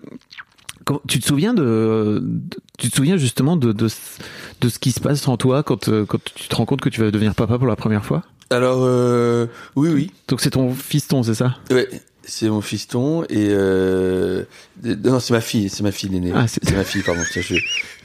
quand- 0.85 1.01
tu 1.07 1.19
te 1.19 1.25
souviens 1.27 1.53
de, 1.53 2.19
de- 2.23 2.57
tu 2.79 2.89
te 2.89 2.95
souviens 2.95 3.17
justement 3.17 3.55
de, 3.57 3.71
de, 3.71 3.87
ce- 3.87 4.19
de 4.61 4.69
ce 4.69 4.79
qui 4.79 4.91
se 4.91 4.99
passe 4.99 5.27
en 5.27 5.37
toi 5.37 5.61
quand, 5.63 5.89
euh, 5.89 6.05
quand 6.05 6.19
tu 6.35 6.47
te 6.47 6.55
rends 6.55 6.65
compte 6.65 6.81
que 6.81 6.89
tu 6.89 7.01
vas 7.01 7.11
devenir 7.11 7.35
papa 7.35 7.57
pour 7.57 7.67
la 7.67 7.75
première 7.75 8.05
fois? 8.05 8.23
Alors 8.51 8.79
euh, 8.83 9.47
oui 9.75 9.89
oui 9.91 10.11
Donc 10.27 10.41
c'est 10.41 10.51
ton 10.51 10.73
fiston, 10.73 11.23
c'est 11.23 11.33
ça? 11.33 11.55
Ouais, 11.71 11.87
c'est 12.27 12.49
mon 12.49 12.61
fiston 12.61 13.23
et 13.25 13.49
euh... 13.49 14.43
non 14.83 15.19
c'est 15.19 15.33
ma 15.33 15.41
fille, 15.41 15.69
c'est 15.69 15.83
ma 15.83 15.91
fille 15.91 16.09
l'aînée. 16.09 16.31
Ah, 16.33 16.47
c'est- 16.47 16.69
ma 16.75 16.83
fille, 16.83 17.01
pardon. 17.03 17.21
Tiens, 17.31 17.41
je... 17.41 17.53
Non, 17.55 17.61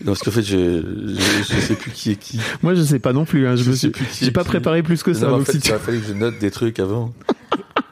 parce 0.07 0.21
qu'en 0.21 0.31
fait 0.31 0.43
je... 0.43 0.83
je 1.17 1.55
je 1.55 1.61
sais 1.61 1.75
plus 1.75 1.91
qui 1.91 2.11
est 2.12 2.17
qui. 2.17 2.39
Moi, 2.62 2.75
je 2.75 2.83
sais 2.83 2.99
pas 2.99 3.12
non 3.12 3.25
plus. 3.25 3.47
Hein, 3.49 3.57
je 3.57 3.65
Je 3.65 3.71
me 3.71 3.75
sais 3.75 3.79
suis, 3.81 3.91
plus 3.91 4.05
qui 4.07 4.25
j'ai 4.25 4.31
pas 4.31 4.43
qui. 4.43 4.49
préparé 4.49 4.83
plus 4.83 5.03
que 5.03 5.12
ça. 5.15 5.29
Non, 5.29 5.41
en 5.41 5.45
fait, 5.45 5.53
si 5.53 5.59
tu- 5.61 5.69
il 5.69 5.75
a 5.75 5.79
fallu 5.79 6.00
que 6.00 6.07
je 6.09 6.12
note 6.15 6.39
des 6.39 6.50
trucs 6.50 6.79
avant 6.81 7.12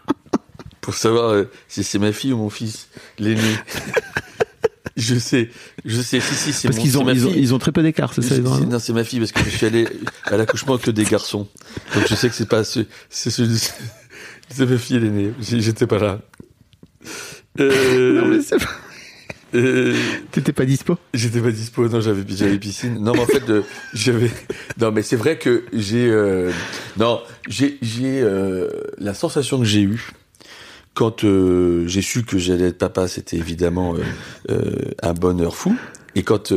pour 0.80 0.94
savoir 0.94 1.30
euh, 1.30 1.44
si 1.68 1.84
c'est 1.84 1.98
ma 1.98 2.12
fille 2.12 2.32
ou 2.32 2.38
mon 2.38 2.50
fils 2.50 2.88
l'aîné. 3.18 3.40
je 4.96 5.14
sais, 5.16 5.50
je 5.84 6.00
sais. 6.00 6.20
Si 6.20 6.34
si, 6.34 6.52
c'est 6.52 6.68
Parce 6.68 6.80
qu'ils 6.80 6.98
ont, 6.98 7.04
ma 7.04 7.12
ils 7.12 7.26
ont, 7.26 7.30
fille. 7.30 7.40
ils 7.42 7.54
ont 7.54 7.58
très 7.58 7.72
peu 7.72 7.82
d'écart, 7.82 8.12
c'est 8.14 8.22
ça 8.22 8.38
non, 8.38 8.78
c'est 8.78 8.92
ma 8.92 9.04
fille 9.04 9.18
parce 9.20 9.32
que 9.32 9.44
je 9.44 9.50
suis 9.56 9.66
allé 9.66 9.86
à 10.24 10.36
l'accouchement 10.36 10.76
que 10.78 10.90
des 10.90 11.04
garçons. 11.04 11.46
Donc 11.94 12.04
je 12.08 12.14
sais 12.14 12.28
que 12.28 12.34
c'est 12.34 12.48
pas 12.48 12.64
ce, 12.64 12.80
c'est 13.10 13.30
ce, 13.30 13.42
c'est 14.50 14.66
ma 14.68 14.78
fille 14.78 14.98
l'aînée. 15.00 15.32
J'étais 15.40 15.86
pas 15.86 15.98
là. 15.98 16.20
Euh, 17.60 18.20
Non, 18.20 18.28
mais 18.28 18.40
c'est 18.40 18.58
pas- 18.58 18.70
euh, 19.54 19.94
T'étais 20.30 20.52
pas 20.52 20.64
dispo 20.64 20.96
J'étais 21.14 21.40
pas 21.40 21.50
dispo, 21.50 21.88
non, 21.88 22.00
j'avais 22.00 22.22
j'avais 22.28 22.58
piscine. 22.58 22.98
Non, 23.02 23.12
mais 23.14 23.20
en 23.20 23.26
fait, 23.26 23.48
euh, 23.48 23.62
j'avais. 23.94 24.30
Non, 24.80 24.92
mais 24.92 25.02
c'est 25.02 25.16
vrai 25.16 25.38
que 25.38 25.64
j'ai. 25.72 26.06
euh, 26.10 26.50
Non, 26.98 27.20
j'ai 27.48 27.78
j'ai 27.82 28.20
euh, 28.22 28.68
la 28.98 29.14
sensation 29.14 29.58
que 29.58 29.64
j'ai 29.64 29.82
eue 29.82 30.10
quand 30.94 31.22
j'ai 31.86 32.02
su 32.02 32.24
que 32.24 32.38
j'allais 32.38 32.68
être 32.70 32.78
papa, 32.78 33.06
c'était 33.06 33.36
évidemment 33.36 33.94
un 34.48 35.12
bonheur 35.12 35.54
fou. 35.54 35.76
Et 36.16 36.24
quand 36.24 36.52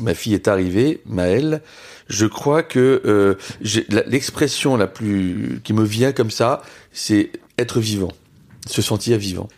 ma 0.00 0.14
fille 0.14 0.32
est 0.32 0.48
arrivée, 0.48 1.02
Maëlle, 1.04 1.60
je 2.08 2.24
crois 2.24 2.62
que 2.62 3.36
la- 3.90 4.02
l'expression 4.04 4.78
la 4.78 4.86
plus 4.86 5.60
qui 5.62 5.74
me 5.74 5.84
vient 5.84 6.12
comme 6.12 6.30
ça, 6.30 6.62
c'est 6.96 7.30
être 7.58 7.78
vivant, 7.80 8.12
se 8.66 8.82
sentir 8.82 9.18
vivant. 9.18 9.48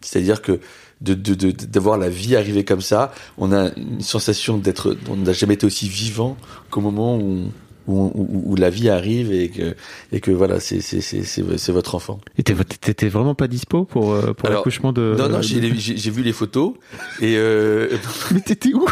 C'est-à-dire 0.00 0.40
que 0.42 0.60
de 1.00 1.14
de- 1.14 1.34
de- 1.34 1.50
d'avoir 1.50 1.98
la 1.98 2.08
vie 2.08 2.36
arriver 2.36 2.64
comme 2.64 2.80
ça, 2.80 3.12
on 3.36 3.52
a 3.52 3.70
une 3.76 4.00
sensation 4.00 4.58
d'être, 4.58 4.96
on 5.10 5.16
n'a 5.16 5.32
jamais 5.32 5.54
été 5.54 5.66
aussi 5.66 5.88
vivant 5.88 6.36
qu'au 6.70 6.80
moment 6.80 7.16
où 7.18 7.50
où, 7.86 8.10
où, 8.14 8.42
où 8.52 8.56
la 8.56 8.70
vie 8.70 8.88
arrive 8.88 9.30
et 9.30 9.50
que 9.50 9.74
et 10.10 10.20
que 10.20 10.30
voilà, 10.30 10.58
c'est 10.60 10.80
c'est 10.80 11.02
c'est 11.02 11.22
c'est 11.22 11.42
c'est 11.58 11.72
votre 11.72 11.94
enfant. 11.94 12.18
Et 12.38 12.42
t'étais 12.42 13.08
vraiment 13.08 13.34
pas 13.34 13.46
dispo 13.46 13.84
pour, 13.84 14.12
euh, 14.14 14.32
pour 14.32 14.48
Alors, 14.48 14.60
l'accouchement 14.60 14.92
de. 14.94 15.14
non 15.18 15.28
non, 15.28 15.38
de- 15.38 15.42
j'ai 15.42 15.74
j'ai 15.78 15.96
j'ai 15.96 16.10
vu 16.10 16.22
les 16.22 16.32
photos 16.32 16.72
et 17.20 17.34
euh, 17.36 17.88
Mais 18.32 18.40
t'étais 18.40 18.72
où? 18.72 18.86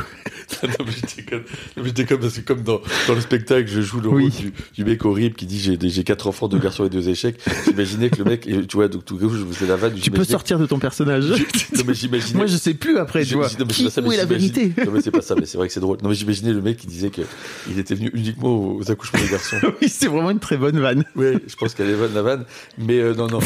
non, 0.63 0.85
mais 0.87 0.93
j'étais 0.93 1.23
comme, 1.23 1.41
non, 1.41 1.83
mais 1.83 1.85
j'étais 1.87 2.05
comme 2.05 2.21
parce 2.21 2.35
que 2.35 2.41
comme 2.41 2.63
dans, 2.63 2.81
dans 3.09 3.15
le 3.15 3.21
spectacle, 3.21 3.69
je 3.71 3.81
joue 3.81 4.01
le 4.01 4.09
Oui. 4.09 4.23
rôle 4.25 4.33
du, 4.33 4.53
du 4.75 4.85
mec 4.85 5.05
horrible 5.05 5.35
qui 5.35 5.47
dit 5.47 5.59
j'ai 5.61 5.79
j'ai 5.81 6.05
quatre 6.05 6.27
enfants, 6.27 6.49
deux 6.49 6.59
garçons 6.61 6.85
et 6.87 6.91
deux 6.91 7.09
échecs. 7.09 7.39
J'imaginais 7.67 8.11
que 8.11 8.17
le 8.19 8.25
mec, 8.25 8.47
et 8.47 8.67
tu 8.67 8.77
vois, 8.77 8.89
donc 8.89 9.05
tout 9.05 9.17
coup, 9.17 9.29
je 9.31 9.45
faisais 9.45 9.67
la 9.67 9.77
vanne. 9.77 9.95
Tu 9.95 10.11
peux 10.11 10.25
sortir 10.25 10.59
de 10.59 10.67
ton 10.67 10.79
personnage. 10.79 11.25
Non 11.75 11.85
mais 11.87 11.95
j'imaginais. 11.95 12.37
Moi, 12.37 12.47
je 12.47 12.57
sais 12.57 12.75
plus 12.75 12.99
après, 12.99 13.25
tu 13.25 13.35
vois. 13.35 13.49
Non, 13.59 13.65
mais 13.67 13.73
c'est 13.73 13.75
Qui, 13.75 13.85
pas 13.85 13.91
ça, 13.91 14.01
mais 14.03 14.09
où 14.09 14.13
est 14.13 14.17
la 14.19 14.25
vérité 14.27 14.73
Non 14.85 14.93
mais 14.93 15.01
c'est 15.01 15.11
pas 15.11 15.23
ça, 15.23 15.35
mais 15.35 15.47
c'est 15.47 15.57
vrai 15.57 15.67
que 15.69 15.73
c'est 15.73 15.81
drôle. 15.81 15.99
Non 16.03 16.11
mais 16.11 16.15
j'imaginais 16.15 16.53
le 16.53 16.61
mec 16.61 16.77
qui 16.77 16.87
disait 16.87 17.11
que 17.11 17.23
il 17.71 17.79
était 17.79 17.95
venu 17.95 18.11
uniquement 18.15 18.77
aux 18.77 18.91
accouchements 18.91 19.21
des 19.21 19.29
garçons. 19.29 19.57
Oui, 19.81 19.89
c'est 19.89 20.07
vraiment 20.09 20.31
une 20.31 20.39
très 20.39 20.57
bonne 20.57 20.79
vanne. 20.79 21.05
Ouais, 21.17 21.39
je 21.47 21.57
pense 21.57 21.75
qu'elle 21.75 21.89
est 21.91 21.95
bonne 21.97 22.15
la 22.15 22.23
vanne, 22.23 22.45
mais 22.79 22.99
euh, 22.99 23.15
non 23.15 23.27
non. 23.27 23.39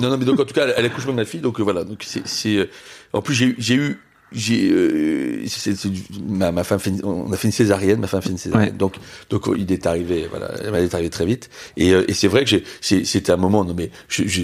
non 0.00 0.10
non 0.10 0.16
mais 0.18 0.24
donc 0.24 0.38
en 0.40 0.44
tout 0.44 0.54
cas 0.54 0.68
à 0.70 0.80
l'accouchement 0.80 1.12
de 1.12 1.16
ma 1.16 1.24
fille, 1.24 1.40
donc 1.40 1.58
euh, 1.60 1.62
voilà, 1.64 1.84
donc 1.84 2.02
c'est 2.06 2.26
c'est 2.26 2.56
euh, 2.56 2.70
en 3.12 3.20
plus 3.22 3.34
j'ai 3.58 3.74
eu 3.74 3.98
j'ai 4.34 4.54
eu 4.64 4.68
j'ai 4.68 4.70
euh, 4.72 5.46
c'est- 5.46 5.74
c'est 5.76 5.88
du- 5.90 6.02
ma, 6.28 6.52
ma 6.52 6.64
femme 6.64 6.78
fait 6.78 6.90
une- 6.90 7.04
on 7.04 7.32
a 7.32 7.36
fait 7.36 7.48
une 7.48 7.52
césarienne 7.52 8.00
ma 8.00 8.06
femme 8.06 8.22
fait 8.22 8.30
une 8.30 8.38
césarienne. 8.38 8.72
Ouais. 8.72 8.76
donc 8.78 8.94
donc 9.30 9.42
il 9.56 9.70
est 9.72 9.86
arrivé 9.86 10.26
voilà 10.30 10.52
elle 10.64 10.74
est 10.74 10.94
arrivée 10.94 11.10
très 11.10 11.26
vite. 11.26 11.50
Et, 11.76 11.92
euh, 11.92 12.04
et 12.08 12.14
c'est 12.14 12.28
vrai 12.28 12.44
que 12.44 12.50
j'ai 12.50 12.64
c'est- 12.80 13.04
c'était 13.04 13.32
un 13.32 13.36
moment 13.36 13.64
non 13.64 13.74
mais 13.76 13.90
je, 14.08 14.24
je- 14.26 14.42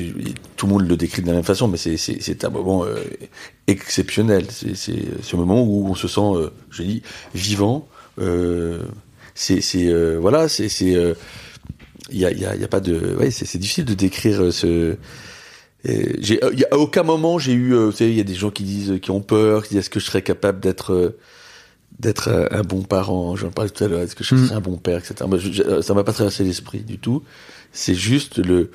tout 0.57 0.67
le 0.67 0.73
monde 0.73 0.89
le 0.89 0.97
décrit 0.97 1.23
de 1.23 1.27
la 1.29 1.35
même 1.35 1.43
façon 1.45 1.69
mais 1.69 1.77
c'est 1.79 1.97
c'est 1.97 2.21
c'est 2.21 2.45
un 2.45 2.51
moment 2.51 2.85
euh, 2.85 2.97
exceptionnel. 3.67 4.47
C'est 4.51 4.77
c'est 4.77 5.03
c'est 5.23 5.35
un 5.35 5.39
moment 5.39 5.63
où 5.63 5.89
on 5.89 5.95
se 5.95 6.09
sent 6.09 6.21
euh, 6.21 6.51
je 6.71 6.83
dis 6.83 7.03
vivant. 7.35 7.89
Euh, 8.21 8.81
c'est 9.35 9.61
c'est 9.61 9.87
euh, 9.87 10.19
voilà 10.21 10.49
c'est 10.49 10.69
c'est 10.69 10.95
euh, 10.97 11.15
il 12.11 12.19
y 12.19 12.25
a, 12.25 12.31
il 12.31 12.41
y, 12.41 12.47
a, 12.47 12.57
y 12.57 12.65
a 12.65 12.69
pas 12.69 12.81
de 12.81 13.15
ouais 13.19 13.31
c'est 13.31 13.45
c'est 13.45 13.59
difficile 13.59 13.85
de 13.85 13.95
décrire 13.95 14.53
ce 14.53 14.97
j'ai 15.85 16.43
euh, 16.45 16.51
il 16.53 16.59
y 16.61 16.65
a, 16.65 16.69
à 16.73 16.77
aucun 16.79 17.03
moment 17.03 17.39
j'ai 17.39 17.53
eu 17.53 17.75
euh, 17.75 17.91
tu 17.91 17.99
sais 17.99 18.09
il 18.11 18.17
y 18.17 18.21
a 18.21 18.25
des 18.25 18.35
gens 18.35 18.51
qui 18.51 18.65
disent 18.65 18.99
qui 19.01 19.11
ont 19.11 19.21
peur 19.21 19.63
qui 19.63 19.71
disent 19.71 19.79
est-ce 19.81 19.91
que 19.91 20.01
je 20.01 20.07
serais 20.07 20.23
capable 20.23 20.61
d'être 20.61 20.93
euh, 20.93 21.17
d'être 22.01 22.29
euh, 22.29 22.47
un 22.51 22.63
bon 22.63 22.83
parent? 22.83 23.35
J'en 23.37 23.51
parlais 23.51 23.71
tout 23.71 23.83
à 23.85 23.89
l'heure 23.89 24.01
est-ce 24.01 24.15
que 24.17 24.25
je 24.25 24.35
Mm. 24.35 24.45
serais 24.47 24.57
un 24.57 24.61
bon 24.61 24.77
père 24.77 24.99
etc 24.99 25.15
Moi, 25.29 25.39
je- 25.39 25.51
je- 25.53 25.81
ça 25.81 25.95
m'a 25.95 26.05
pas 26.05 26.13
traversé 26.13 26.45
l'esprit 26.45 26.81
du 26.81 26.99
tout. 26.99 27.23
C'est 27.73 27.95
juste 27.95 28.39
le 28.39 28.71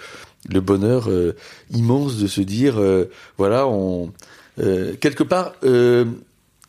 le 0.49 0.59
bonheur 0.61 1.09
euh, 1.09 1.35
immense 1.71 2.17
de 2.17 2.27
se 2.27 2.41
dire 2.41 2.79
euh, 2.79 3.09
voilà 3.37 3.67
on 3.67 4.11
euh, 4.59 4.93
quelque 4.99 5.23
part 5.23 5.53
euh, 5.63 6.05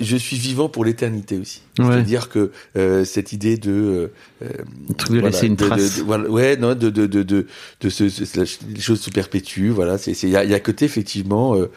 je 0.00 0.16
suis 0.16 0.36
vivant 0.36 0.68
pour 0.68 0.84
l'éternité 0.84 1.38
aussi. 1.38 1.62
Ouais. 1.78 1.86
C'est-à-dire 1.86 2.28
que 2.28 2.50
euh, 2.76 3.04
cette 3.04 3.32
idée 3.32 3.56
de 3.56 4.10
euh, 4.42 4.48
Le 4.88 4.94
truc 4.94 5.16
de 5.16 5.20
laisser 5.26 5.46
une 5.46 5.54
de- 5.56 5.62
de- 5.64 5.68
trace. 5.68 5.98
de- 5.98 6.02
voilà, 6.02 6.28
ouais, 6.28 6.56
non, 6.56 6.74
de 6.74 6.90
de 6.90 7.06
de 7.06 7.22
de, 7.22 7.46
de 7.80 7.88
ce, 7.88 8.08
ce- 8.08 8.40
les 8.68 8.80
choses 8.80 9.00
se 9.00 9.10
perpétuent. 9.10 9.70
Voilà, 9.70 9.96
c'est 9.98 10.12
il 10.22 10.30
y 10.30 10.36
a, 10.36 10.44
y 10.44 10.52
a 10.54 10.60
côté 10.60 10.84
effectivement 10.84 11.54
euh, 11.54 11.70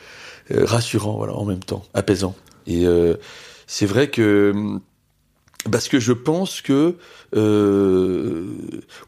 euh, 0.52 0.66
rassurant, 0.66 1.18
voilà, 1.18 1.34
en 1.36 1.46
même 1.46 1.60
temps, 1.64 1.86
apaisant. 1.94 2.36
Et 2.66 2.88
euh, 2.88 3.16
c'est 3.68 3.86
vrai 3.86 4.10
que 4.10 4.52
parce 5.70 5.88
que 5.90 6.00
je 6.00 6.14
pense 6.14 6.62
que 6.62 6.96
euh, 7.36 8.46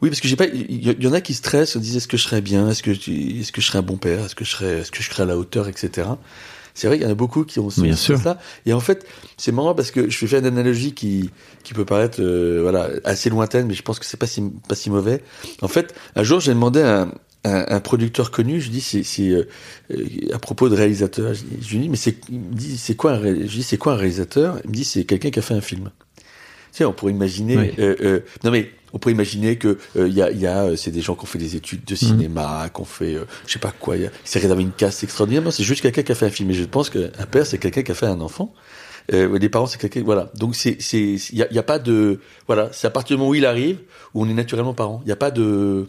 oui 0.02 0.08
parce 0.10 0.20
que 0.20 0.28
j'ai 0.28 0.36
pas 0.36 0.46
il 0.46 1.02
y, 1.02 1.06
en 1.06 1.12
a 1.12 1.20
qui 1.20 1.32
stressent 1.34 1.76
on 1.76 1.80
disent 1.80 1.96
est-ce 1.96 2.08
que 2.08 2.16
je 2.16 2.22
serais 2.24 2.42
bien 2.42 2.68
est-ce 2.68 2.82
que 2.82 2.92
je- 2.92 3.10
est-ce 3.40 3.50
que 3.52 3.60
je 3.60 3.66
serais 3.66 3.78
un 3.78 3.82
bon 3.82 3.96
père 3.96 4.24
est-ce 4.26 4.34
que 4.34 4.44
je 4.44 4.50
serais 4.50 4.80
est-ce 4.80 4.90
que 4.90 5.02
je 5.02 5.08
serais 5.10 5.22
à 5.22 5.26
la 5.26 5.38
hauteur 5.38 5.68
etc 5.68 6.08
c'est 6.80 6.86
vrai 6.86 6.96
qu'il 6.96 7.06
y 7.06 7.08
en 7.08 7.12
a 7.12 7.16
beaucoup 7.16 7.44
qui 7.44 7.58
ont 7.60 7.68
ce 7.68 7.82
Bien 7.82 7.94
sûr. 7.94 8.18
et 8.64 8.72
en 8.72 8.80
fait 8.80 9.06
c'est 9.36 9.52
marrant 9.52 9.74
parce 9.74 9.90
que 9.90 10.08
je 10.08 10.26
faire 10.26 10.38
une 10.40 10.46
analogie 10.46 10.92
qui 10.94 11.30
qui 11.62 11.74
peut 11.74 11.84
paraître 11.84 12.22
euh, 12.22 12.60
voilà 12.62 12.88
assez 13.04 13.28
lointaine 13.28 13.66
mais 13.66 13.74
je 13.74 13.82
pense 13.82 13.98
que 13.98 14.06
c'est 14.06 14.16
pas 14.16 14.26
si 14.26 14.42
pas 14.66 14.74
si 14.74 14.88
mauvais 14.88 15.22
en 15.60 15.68
fait 15.68 15.94
un 16.16 16.22
jour 16.22 16.40
j'ai 16.40 16.52
demandé 16.54 16.80
à 16.80 17.02
un, 17.02 17.12
un, 17.44 17.64
un 17.68 17.80
producteur 17.80 18.30
connu, 18.30 18.60
je 18.60 18.70
dis 18.70 18.80
c'est 18.80 19.02
c'est 19.02 19.28
euh, 19.30 19.46
à 20.32 20.38
propos 20.38 20.68
de 20.68 20.74
réalisateur, 20.74 21.34
je, 21.34 21.70
lui 21.72 21.78
dis 21.80 21.88
mais 21.88 21.96
c'est 21.96 22.16
il 22.28 22.40
me 22.40 22.54
dit 22.54 22.76
c'est 22.76 22.96
quoi 22.96 23.12
un 23.12 23.22
je 23.22 23.46
dis 23.46 23.62
c'est 23.62 23.78
quoi 23.78 23.94
un 23.94 23.96
réalisateur? 23.96 24.60
Il 24.64 24.70
me 24.70 24.74
dit 24.74 24.84
c'est 24.84 25.04
quelqu'un 25.04 25.30
qui 25.30 25.38
a 25.38 25.42
fait 25.42 25.54
un 25.54 25.60
film. 25.60 25.90
Sais, 26.72 26.84
on 26.84 26.92
pourrait 26.92 27.12
imaginer. 27.12 27.56
Oui. 27.56 27.70
euh, 27.78 27.96
euh, 28.02 28.20
non 28.44 28.50
mais 28.50 28.70
on 28.92 28.98
pourrait 28.98 29.12
imaginer 29.14 29.56
que 29.56 29.78
euh, 29.96 30.08
il 30.08 30.14
y 30.14 30.22
a, 30.22 30.30
il 30.30 30.38
y 30.40 30.46
a 30.46 30.64
euh, 30.64 30.76
c'est 30.76 30.90
des 30.90 31.00
gens 31.00 31.14
qui 31.14 31.22
ont 31.22 31.26
fait 31.26 31.38
des 31.38 31.54
études 31.56 31.84
de 31.84 31.94
cinéma, 31.94 32.68
qui 32.74 32.80
ont 32.80 32.84
fait 32.84 33.14
euh, 33.14 33.24
je 33.46 33.52
sais 33.52 33.58
pas 33.58 33.72
quoi. 33.72 33.94
C'est 34.24 34.38
réservé 34.40 34.62
une 34.62 34.72
caste 34.72 35.02
extraordinaire. 35.04 35.42
Non, 35.42 35.50
c'est 35.50 35.62
juste 35.64 35.82
quelqu'un 35.82 36.02
qui 36.02 36.12
a 36.12 36.14
fait 36.14 36.26
un 36.26 36.30
film. 36.30 36.50
Et 36.50 36.54
je 36.54 36.64
pense 36.64 36.90
qu'un 36.90 37.08
père 37.30 37.46
c'est 37.46 37.58
quelqu'un 37.58 37.82
qui 37.82 37.92
a 37.92 37.94
fait 37.94 38.06
un 38.06 38.20
enfant. 38.20 38.52
Euh, 39.12 39.38
les 39.38 39.48
parents 39.48 39.66
c'est 39.66 39.78
quelqu'un 39.80 40.02
voilà. 40.04 40.30
Donc 40.36 40.54
c'est 40.56 40.76
c'est 40.80 41.00
il 41.14 41.38
y 41.38 41.42
a, 41.42 41.52
y 41.52 41.58
a 41.58 41.62
pas 41.62 41.78
de 41.78 42.20
voilà. 42.46 42.68
C'est 42.72 42.86
à 42.86 42.90
partir 42.90 43.16
du 43.16 43.18
moment 43.20 43.30
où 43.30 43.34
il 43.34 43.46
arrive 43.46 43.78
où 44.14 44.24
on 44.24 44.28
est 44.28 44.34
naturellement 44.34 44.74
parent. 44.74 45.00
Il 45.04 45.08
y 45.08 45.12
a 45.12 45.16
pas 45.16 45.30
de 45.32 45.88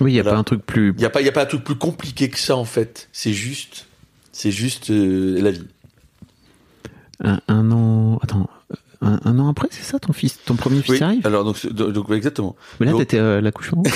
Oui, 0.00 0.12
il 0.12 0.16
y 0.16 0.20
a 0.20 0.22
Voilà. 0.22 0.36
pas 0.36 0.40
un 0.40 0.44
truc 0.44 0.64
plus. 0.64 0.94
il 0.96 1.02
y 1.02 1.06
a 1.06 1.10
pas 1.10 1.20
il 1.20 1.26
y 1.26 1.28
a 1.28 1.32
pas 1.32 1.42
un 1.42 1.46
truc 1.46 1.62
plus 1.64 1.76
compliqué 1.76 2.28
que 2.28 2.38
ça 2.38 2.56
en 2.56 2.64
fait. 2.66 3.08
C'est 3.12 3.32
juste 3.34 3.86
c'est 4.32 4.50
juste 4.50 4.90
euh, 4.90 5.40
la 5.40 5.50
vie. 5.52 5.64
Un, 7.22 7.40
un 7.48 7.70
an. 7.70 8.18
Attends. 8.22 8.48
Un, 9.04 9.20
un 9.24 9.38
an 9.38 9.48
après, 9.48 9.68
c'est 9.70 9.82
ça, 9.84 9.98
ton 9.98 10.12
fils, 10.12 10.38
ton 10.44 10.56
premier 10.56 10.80
fils 10.82 10.94
Oui. 10.94 11.02
arrive? 11.02 11.26
Alors 11.26 11.44
donc 11.44 11.64
donc, 11.66 12.10
exactement. 12.10 12.56
Mais 12.80 12.86
là, 12.86 12.92
t'étais 12.96 13.18
euh, 13.18 13.38
à 13.38 13.40
l'accouchement. 13.40 13.82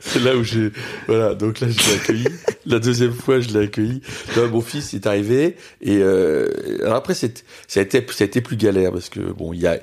C'est 0.00 0.20
là 0.22 0.36
où 0.36 0.42
j'ai 0.42 0.70
voilà 1.06 1.34
donc 1.34 1.60
là 1.60 1.68
je 1.68 1.78
l'ai 1.88 1.94
accueilli 1.94 2.24
la 2.66 2.78
deuxième 2.78 3.12
fois 3.12 3.40
je 3.40 3.48
l'ai 3.48 3.60
accueilli 3.60 4.02
Là, 4.36 4.46
mon 4.48 4.60
fils 4.60 4.92
est 4.92 5.06
arrivé 5.06 5.56
et 5.80 5.98
euh, 5.98 6.48
alors 6.82 6.96
après 6.96 7.14
c'est 7.14 7.42
ça 7.68 7.80
a 7.80 7.82
été 7.82 8.04
ça 8.10 8.24
a 8.24 8.26
été 8.26 8.40
plus 8.42 8.56
galère 8.56 8.92
parce 8.92 9.08
que 9.08 9.20
bon 9.20 9.52
il 9.54 9.60
y 9.60 9.66
a 9.66 9.78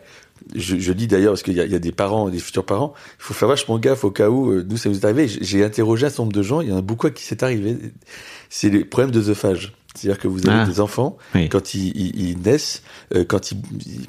je, 0.55 0.77
je 0.77 0.93
dis 0.93 1.07
d'ailleurs 1.07 1.31
parce 1.33 1.43
qu'il 1.43 1.55
y 1.55 1.59
a, 1.61 1.65
il 1.65 1.71
y 1.71 1.75
a 1.75 1.79
des 1.79 1.91
parents 1.91 2.29
des 2.29 2.37
futurs 2.39 2.65
parents 2.65 2.93
il 3.19 3.23
faut 3.23 3.33
faire 3.33 3.47
vachement 3.47 3.79
gaffe 3.79 4.03
au 4.03 4.11
cas 4.11 4.29
où 4.29 4.51
euh, 4.51 4.65
nous 4.69 4.77
ça 4.77 4.89
nous 4.89 4.95
est 4.99 5.05
arrivé 5.05 5.27
J'ai- 5.27 5.63
interrogé 5.63 6.05
un 6.05 6.09
certain 6.09 6.23
nombre 6.23 6.33
de 6.33 6.43
gens 6.43 6.61
il 6.61 6.69
y 6.69 6.71
en 6.71 6.77
a 6.77 6.81
beaucoup 6.81 7.07
à 7.07 7.11
qui 7.11 7.23
c'est 7.23 7.41
arrivé 7.41 7.75
c'est 8.49 8.69
les 8.69 8.85
problèmes 8.85 9.11
d'œsophage 9.11 9.73
c'est-à-dire 9.95 10.19
que 10.19 10.27
vous 10.27 10.47
avez 10.47 10.59
Ah. 10.61 10.65
des 10.65 10.79
enfants 10.79 11.17
Oui. 11.35 11.49
quand 11.49 11.73
ils, 11.73 11.87
ils, 11.95 12.29
ils 12.29 12.37
naissent, 12.39 12.83
euh, 13.15 13.25
quand 13.27 13.51
ils 13.51 13.57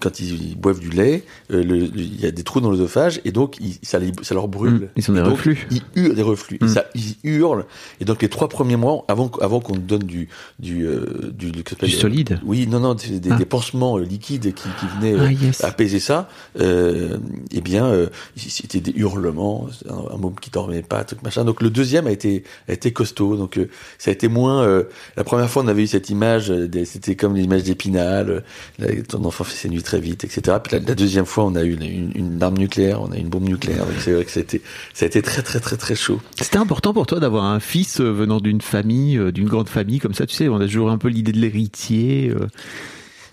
quand 0.00 0.20
ils 0.20 0.56
boivent 0.56 0.78
du 0.80 0.90
lait, 0.90 1.24
euh, 1.50 1.62
le- 1.64 1.90
il 1.96 2.20
y 2.20 2.26
a 2.26 2.30
des 2.30 2.42
trous 2.42 2.60
dans 2.60 2.70
l'œsophage 2.70 3.20
et 3.24 3.32
donc 3.32 3.56
ils- 3.60 3.78
ça, 3.82 3.98
les- 3.98 4.12
ça 4.22 4.34
leur 4.34 4.46
brûle. 4.48 4.72
Mm, 4.72 4.88
ils 4.96 5.10
ont 5.10 5.14
des 5.14 5.20
donc, 5.22 5.30
reflux. 5.32 5.66
Ils 5.70 5.82
hurlent 5.96 6.14
des 6.14 6.22
reflux. 6.22 6.58
Mm. 6.60 6.64
Et 6.64 6.68
ça, 6.68 6.84
ils 6.94 7.16
hurlent. 7.24 7.64
Et 8.00 8.04
donc 8.04 8.20
les 8.22 8.28
trois 8.28 8.48
premiers 8.48 8.76
mois, 8.76 9.04
avant 9.08 9.30
avant 9.40 9.60
qu'on 9.60 9.76
donne 9.76 10.02
du 10.02 10.28
du 10.58 10.86
euh, 10.86 11.30
du, 11.32 11.50
du, 11.50 11.62
Du 11.62 11.90
solide. 11.90 12.40
oui, 12.44 12.66
non, 12.66 12.80
non, 12.80 12.94
des, 12.94 13.18
des, 13.18 13.30
Ah. 13.32 13.36
des 13.36 13.44
pansements 13.46 13.98
euh, 13.98 14.02
liquides 14.04 14.52
qui, 14.54 14.68
qui 14.78 14.86
venaient 14.98 15.14
euh, 15.14 15.26
Ah, 15.28 15.32
yes. 15.32 15.64
apaiser 15.64 15.98
ça. 16.00 16.28
Euh, 16.60 17.16
eh 17.52 17.60
bien, 17.62 17.86
euh, 17.86 18.06
c'était 18.36 18.80
des 18.80 18.92
hurlements, 18.96 19.68
un, 19.88 20.14
un 20.14 20.16
môme 20.18 20.34
qui 20.40 20.50
dormait 20.50 20.82
pas, 20.82 21.04
truc 21.04 21.22
machin. 21.22 21.44
Donc 21.44 21.62
le 21.62 21.70
deuxième 21.70 22.06
a 22.06 22.10
été 22.12 22.44
a 22.68 22.72
été 22.74 22.92
costaud. 22.92 23.36
Donc 23.36 23.56
euh, 23.58 23.68
ça 23.98 24.10
a 24.10 24.12
été 24.12 24.28
moins. 24.28 24.62
euh, 24.62 24.84
la 25.16 25.24
première 25.24 25.48
fois, 25.48 25.62
on 25.62 25.68
avait 25.70 25.84
eu 25.84 25.86
cette 25.86 26.10
image, 26.10 26.50
euh, 26.50 26.68
c'était 26.84 27.16
comme 27.16 27.34
l'image 27.36 27.62
d'Épinal. 27.64 28.42
euh, 28.82 29.02
ton 29.08 29.24
enfant 29.24 29.44
fait 29.44 29.54
ses 29.56 29.68
nuits 29.68 29.82
très 29.82 30.00
vite, 30.00 30.24
etc. 30.24 30.58
Puis 30.62 30.76
la, 30.78 30.84
la 30.84 30.94
deuxième 30.94 31.26
fois, 31.26 31.44
on 31.44 31.54
a 31.54 31.62
eu 31.62 31.72
une, 31.74 31.82
une, 31.82 32.12
une 32.14 32.42
arme 32.42 32.58
nucléaire, 32.58 33.00
on 33.02 33.10
a 33.12 33.16
eu 33.16 33.20
une 33.20 33.28
bombe 33.28 33.48
nucléaire. 33.48 33.86
Donc 33.86 33.94
c'est 33.98 34.12
vrai 34.12 34.24
que 34.24 34.30
c'était 34.30 34.60
ça 34.94 35.04
a 35.04 35.08
été 35.08 35.22
très 35.22 35.42
très 35.42 35.60
très 35.60 35.76
très 35.76 35.94
chaud. 35.94 36.20
C'était 36.40 36.58
important 36.58 36.92
pour 36.92 37.06
toi 37.06 37.20
d'avoir 37.20 37.44
un 37.44 37.60
fils 37.60 38.00
euh, 38.00 38.10
venant 38.10 38.40
d'une 38.40 38.60
famille, 38.60 39.18
d'une 39.32 39.48
grande 39.48 39.68
famille 39.68 39.98
comme 39.98 40.14
ça. 40.14 40.26
Tu 40.26 40.34
sais, 40.36 40.48
on 40.48 40.56
a 40.60 40.66
toujours 40.66 40.90
un 40.90 40.98
peu 40.98 41.08
l'idée 41.08 41.32
de 41.32 41.38
l'héritier. 41.38 42.32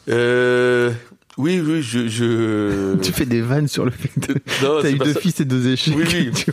euh. 0.09 0.91
Oui, 1.37 1.61
oui, 1.63 1.81
je. 1.81 2.07
je... 2.07 2.95
Tu 3.01 3.11
fais 3.11 3.25
des 3.25 3.41
vannes 3.41 3.67
sur 3.67 3.85
le 3.85 3.91
fait 3.91 4.09
que 4.19 4.33
Non, 4.63 4.81
t'as 4.81 4.83
c'est 4.83 4.93
eu 4.93 4.97
deux 4.97 5.13
ça. 5.13 5.19
fis 5.19 5.33
et 5.39 5.45
deux 5.45 5.67
échecs. 5.67 5.93
Oui, 5.95 6.03
oui. 6.11 6.31
Tu- 6.35 6.51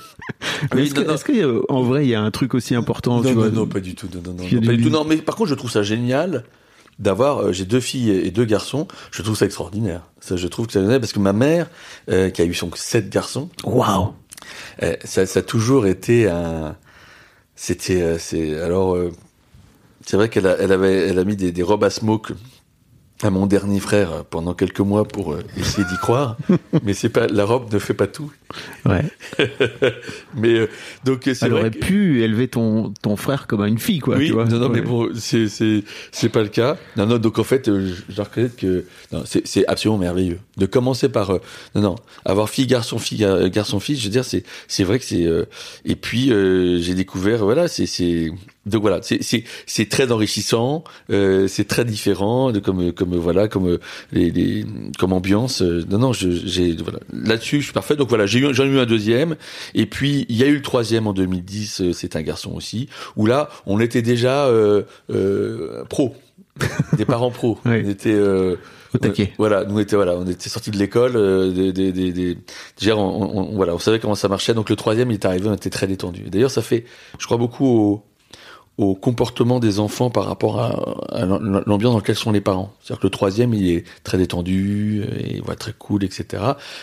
Oui, 0.75 0.83
est-ce 0.83 0.94
que, 0.94 1.01
non, 1.01 1.07
non. 1.09 1.14
est-ce 1.14 1.25
que, 1.25 1.33
euh, 1.33 1.62
en 1.68 1.83
vrai, 1.83 2.05
il 2.05 2.11
y 2.11 2.14
a 2.14 2.20
un 2.23 2.31
truc 2.31 2.55
aussi 2.55 2.75
important 2.75 3.20
tu 3.23 3.29
non, 3.29 3.35
vois, 3.35 3.49
non, 3.49 3.61
non, 3.62 3.66
pas 3.66 3.81
du 3.81 3.94
tout. 3.94 4.09
Non, 4.14 4.20
non, 4.25 4.33
non, 4.35 4.61
pas 4.61 4.73
du- 4.77 4.83
tout. 4.85 4.90
Non, 4.90 5.05
mais 5.05 5.16
par 5.16 5.37
contre, 5.37 5.51
je 5.51 5.55
trouve 5.55 5.70
ça 5.70 5.83
génial 5.83 6.44
d'avoir. 6.99 7.38
euh, 7.38 7.53
j'ai 7.53 7.64
deux 7.64 7.81
filles 7.81 8.11
et 8.11 8.31
deux 8.31 8.44
garçons. 8.44 8.87
Je 9.11 9.23
trouve 9.23 9.37
ça 9.37 9.47
extraordinaire. 9.47 10.03
Ça, 10.20 10.37
je 10.37 10.47
trouve 10.49 10.66
que 10.66 10.73
ça 10.73 10.81
génial 10.83 11.01
parce 11.01 11.12
que 11.12 11.18
ma 11.18 11.33
mère, 11.33 11.68
euh, 12.11 12.31
qui 12.31 12.42
a 12.42 12.44
eu 12.44 12.55
son 12.55 12.70
sept 12.75 13.09
garçons, 13.11 13.49
Waouh 13.64 14.12
euh, 14.83 14.94
ça, 15.05 15.25
ça 15.27 15.38
a 15.40 15.42
toujours 15.42 15.87
été 15.87 16.29
un. 16.29 16.77
C'était, 17.57 18.03
euh, 18.03 18.16
c'est 18.18 18.59
alors. 18.61 18.94
euh, 18.97 19.11
c'est 20.07 20.16
vrai 20.18 20.29
qu'elle 20.29 20.47
a, 20.47 20.57
elle 20.61 20.73
avait, 20.73 21.09
elle 21.09 21.18
a 21.18 21.25
mis 21.25 21.37
des, 21.37 21.51
des 21.53 21.62
robes 21.62 21.85
à 21.85 21.88
smoke 21.90 22.35
à 23.25 23.31
mon 23.31 23.47
dernier 23.47 23.81
frère 23.81 24.25
pendant 24.29 24.55
quelques 24.55 24.81
mois 24.81 25.05
pour 25.05 25.33
euh, 25.33 25.43
essayer 25.57 25.85
d'y 25.89 25.97
croire. 25.97 26.37
mais 26.85 26.93
c'est 26.93 27.09
pas, 27.09 27.27
la 27.27 27.45
robe 27.45 27.73
ne 27.73 27.79
fait 27.79 27.95
pas 27.95 28.07
tout. 28.07 28.31
Ouais. 28.85 29.03
Mais 30.37 30.55
euh, 30.55 30.69
donc 31.05 31.23
c'est 31.33 31.51
aurait 31.51 31.71
que- 31.71 31.79
pu 31.79 32.23
élever 32.23 32.49
ton, 32.49 32.93
ton 33.03 33.17
frère 33.17 33.47
comme 33.47 33.65
une 33.65 33.79
fille, 33.79 33.99
quoi. 34.01 34.17
oui, 34.17 34.27
tu 34.27 34.33
vois. 34.33 34.45
non, 34.45 34.59
non, 34.59 34.69
mais 34.69 34.81
bon, 34.81 35.09
c'est 35.17 35.49
c'est 35.49 35.83
c'est 36.13 36.29
pas 36.29 36.43
le 36.43 36.49
cas. 36.49 36.77
Non, 36.97 37.07
non, 37.07 37.19
donc 37.19 37.39
en 37.39 37.45
fait, 37.45 37.69
euh, 37.69 37.93
je, 38.09 38.21
reconnaître 38.23 38.57
que 38.57 38.85
c'est 39.25 39.47
c'est 39.47 39.67
absolument 39.67 39.99
merveilleux 39.99 40.39
de 40.57 40.67
commencer 40.67 41.09
par 41.09 41.31
euh, 41.31 41.39
non, 41.75 41.81
non, 41.83 41.95
avoir 42.25 42.49
fille 42.49 42.67
garçon 42.67 42.99
fille 42.99 43.19
gar- 43.19 43.49
garçon 43.49 43.81
fille. 43.81 43.97
Je 43.97 44.05
veux 44.05 44.11
dire, 44.11 44.25
c'est 44.25 44.45
c'est 44.69 44.85
vrai 44.85 44.99
que 44.99 45.05
c'est 45.05 45.25
euh, 45.27 45.45
et 45.85 45.97
puis 45.97 46.29
j'ai 46.83 46.95
découvert 46.95 47.45
voilà, 47.45 47.69
c'est 47.69 47.87
c'est 47.87 48.31
Donc 48.66 48.81
voilà, 48.83 49.00
c'est 49.03 49.22
c'est 49.22 49.44
c'est 49.66 49.88
très 49.88 50.11
enrichissant, 50.11 50.85
euh, 51.11 51.46
c'est 51.48 51.64
très 51.68 51.85
différent 51.85 52.50
de 52.50 52.61
comme 52.61 52.92
comme 52.92 53.14
voilà 53.16 53.46
comme 53.48 53.68
euh, 53.68 53.79
les, 54.12 54.31
les 54.31 54.64
comme 54.98 55.12
ambiance. 55.12 55.61
Euh, 55.62 55.85
non 55.90 55.98
non, 55.98 56.12
j'ai 56.12 56.74
voilà 56.77 56.98
là-dessus 57.12 57.61
je 57.61 57.64
suis 57.64 57.72
parfait. 57.74 57.96
Donc 57.96 58.09
voilà, 58.09 58.24
j'ai 58.27 58.38
eu 58.38 58.55
j'en 58.55 58.64
ai 58.64 58.68
eu 58.68 58.79
un 58.79 58.87
deuxième 58.87 59.37
et 59.74 59.87
puis 59.87 60.24
il 60.29 60.37
y 60.37 60.42
a 60.42 60.46
eu 60.46 60.55
le 60.57 60.62
troisième 60.62 61.07
en 61.07 61.12
2010. 61.12 61.81
euh, 61.83 61.92
c'est 61.92 62.16
un 62.16 62.22
garçon 62.22 62.53
aussi 62.55 62.88
où 63.16 63.27
là 63.27 63.50
on 63.66 63.81
était 63.81 64.03
déjà 64.03 64.46
euh, 64.46 64.83
euh, 65.11 65.85
pro, 65.85 66.14
des 66.96 67.05
parents. 67.05 67.33
Oui. 67.42 67.55
On 67.66 67.72
était 67.74 68.12
euh. 68.12 68.57
Ouais, 69.18 69.33
voilà, 69.38 69.64
nous 69.64 69.81
était 69.81 69.96
voilà, 69.96 70.14
on 70.14 70.24
était 70.27 70.48
sortis 70.48 70.70
de 70.70 70.79
l'école, 70.79 71.16
euh, 71.16 71.50
des, 71.50 71.72
des, 71.72 71.90
des, 71.90 72.12
des- 72.12 72.38
déjà 72.79 72.96
on, 72.96 73.00
on- 73.22 73.38
on- 73.50 73.57
voilà, 73.57 73.74
on 73.74 73.79
savait 73.81 73.98
comment 73.98 74.14
ça 74.14 74.29
marchait. 74.29 74.55
Donc 74.55 74.70
le 74.70 74.77
troisième 74.77 75.11
il 75.11 75.14
est 75.14 75.24
arrivé, 75.27 75.48
on 75.48 75.55
était 75.55 75.68
très 75.68 75.88
détendu. 75.88 76.22
D'ailleurs 76.31 76.50
ça 76.53 76.62
fait, 76.62 76.85
je 77.18 77.27
crois 77.27 77.37
beaucoup 77.37 77.66
au, 77.66 78.03
au 78.77 78.95
comportement 78.97 79.61
des 79.61 79.79
enfants 79.79 80.11
par 80.11 80.25
rapport 80.25 80.59
à, 80.61 81.17
à 81.17 81.25
l'ambiance 81.27 81.93
dans 81.93 81.99
laquelle 81.99 82.17
sont 82.17 82.33
les 82.33 82.41
parents. 82.41 82.73
C'est-à-dire 82.83 83.01
que 83.01 83.07
le 83.07 83.11
troisième 83.11 83.55
il 83.55 83.71
est 83.71 83.85
très 84.03 84.19
détendu, 84.19 85.03
euh, 85.05 85.19
et 85.19 85.41
voilà, 85.41 85.57
très 85.57 85.73
cool, 85.79 86.03
etc. 86.03 86.43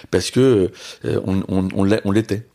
Parce 0.09 0.31
que 0.31 0.71
euh, 1.05 1.19
on, 1.25 1.83
l'était. 2.13 2.47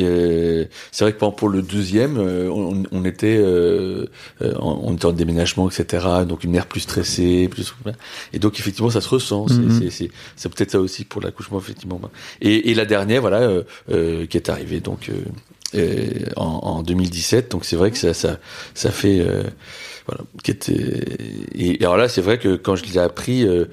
Euh, 0.00 0.64
c'est 0.90 1.04
vrai 1.04 1.12
que 1.12 1.24
pour 1.30 1.48
le 1.48 1.62
deuxième, 1.62 2.16
euh, 2.18 2.50
on, 2.50 2.82
on 2.90 3.04
était, 3.04 3.36
euh, 3.38 4.06
en- 4.42 4.80
on 4.82 4.94
était 4.94 5.06
en 5.06 5.12
déménagement, 5.12 5.70
etc. 5.70 6.04
Donc 6.28 6.42
une 6.42 6.50
mère 6.50 6.66
plus 6.66 6.80
stressée, 6.80 7.46
plus 7.48 7.72
et 8.32 8.40
donc 8.40 8.58
effectivement 8.58 8.90
ça 8.90 9.00
se 9.00 9.08
ressent. 9.08 9.46
C'est- 9.46 9.54
Mhm. 9.54 10.10
C'est 10.36 10.48
peut-être 10.52 10.72
ça 10.72 10.80
aussi 10.80 11.04
pour 11.04 11.22
l'accouchement 11.22 11.58
effectivement. 11.58 12.00
Et, 12.40 12.70
et 12.70 12.74
la 12.74 12.86
dernière, 12.86 13.20
voilà, 13.20 13.48
euh, 13.90 14.26
qui 14.26 14.36
est 14.36 14.48
arrivée 14.50 14.80
donc 14.80 15.10
en, 16.36 16.44
en 16.44 16.82
2017. 16.82 17.50
Donc 17.50 17.64
c'est 17.64 17.76
vrai 17.76 17.90
que 17.90 17.98
ça 17.98 18.14
ça 18.14 18.38
ça 18.74 18.90
fait 18.90 19.20
euh, 19.20 19.42
voilà 20.06 20.22
et, 21.54 21.78
alors 21.80 21.96
là 21.96 22.08
c'est 22.08 22.20
vrai 22.20 22.38
que 22.38 22.56
quand 22.56 22.76
je 22.76 22.84
l'ai 22.84 22.98
appris 22.98 23.44
euh, 23.44 23.66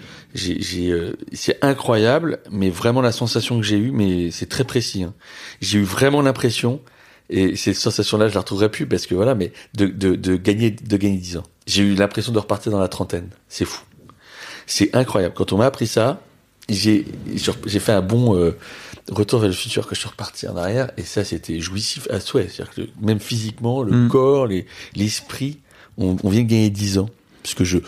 euh, 0.47 1.13
c'est 1.33 1.57
incroyable 1.61 2.39
mais 2.51 2.69
vraiment 2.69 3.01
la 3.01 3.11
sensation 3.11 3.59
que 3.59 3.65
j'ai 3.65 3.77
eue 3.77 3.91
mais 3.91 4.31
c'est 4.31 4.47
très 4.47 4.63
précis 4.63 5.03
hein. 5.03 5.13
j'ai 5.59 5.79
eu 5.79 5.83
vraiment 5.83 6.21
l'impression 6.21 6.79
et 7.29 7.55
cette 7.55 7.75
sensation 7.75 8.17
là 8.17 8.29
je 8.29 8.33
la 8.33 8.41
retrouverai 8.41 8.69
plus 8.69 8.85
parce 8.85 9.07
que 9.07 9.15
voilà 9.15 9.35
mais 9.35 9.51
de 9.73 9.87
de, 9.87 10.15
de 10.15 10.35
gagner 10.37 10.71
de 10.71 10.97
gagner 10.97 11.17
10 11.17 11.37
ans 11.37 11.43
j'ai 11.67 11.83
eu 11.83 11.95
l'impression 11.95 12.31
de 12.31 12.39
repartir 12.39 12.71
dans 12.71 12.79
la 12.79 12.87
trentaine 12.87 13.29
c'est 13.49 13.65
fou 13.65 13.81
c'est 14.65 14.95
incroyable 14.95 15.33
quand 15.35 15.51
on 15.51 15.57
m'a 15.57 15.65
appris 15.65 15.87
ça 15.87 16.21
j'ai 16.69 17.05
j'ai 17.65 17.79
fait 17.79 17.91
un 17.91 18.01
bon 18.01 18.35
euh, 18.35 18.57
retour 19.11 19.39
vers 19.39 19.49
le 19.49 19.55
futur 19.55 19.87
que 19.87 19.95
je 19.95 19.99
suis 19.99 20.09
reparti 20.09 20.47
en 20.47 20.55
arrière 20.57 20.91
et 20.97 21.03
ça 21.03 21.23
c'était 21.23 21.59
jouissif 21.59 22.07
à 22.09 22.19
souhait. 22.19 22.47
C'est-à-dire 22.49 22.73
que 22.73 22.81
même 23.05 23.19
physiquement 23.19 23.83
le 23.83 23.91
Mm. 24.05 24.07
corps 24.09 24.47
les 24.47 24.65
l'esprit 24.95 25.59
on, 25.97 26.15
on 26.23 26.29
vient 26.29 26.43
de 26.43 26.47
gagner 26.47 26.69
10 26.69 26.97
ans. 26.99 27.09
Parce 27.43 27.55
que 27.55 27.63
je 27.63 27.79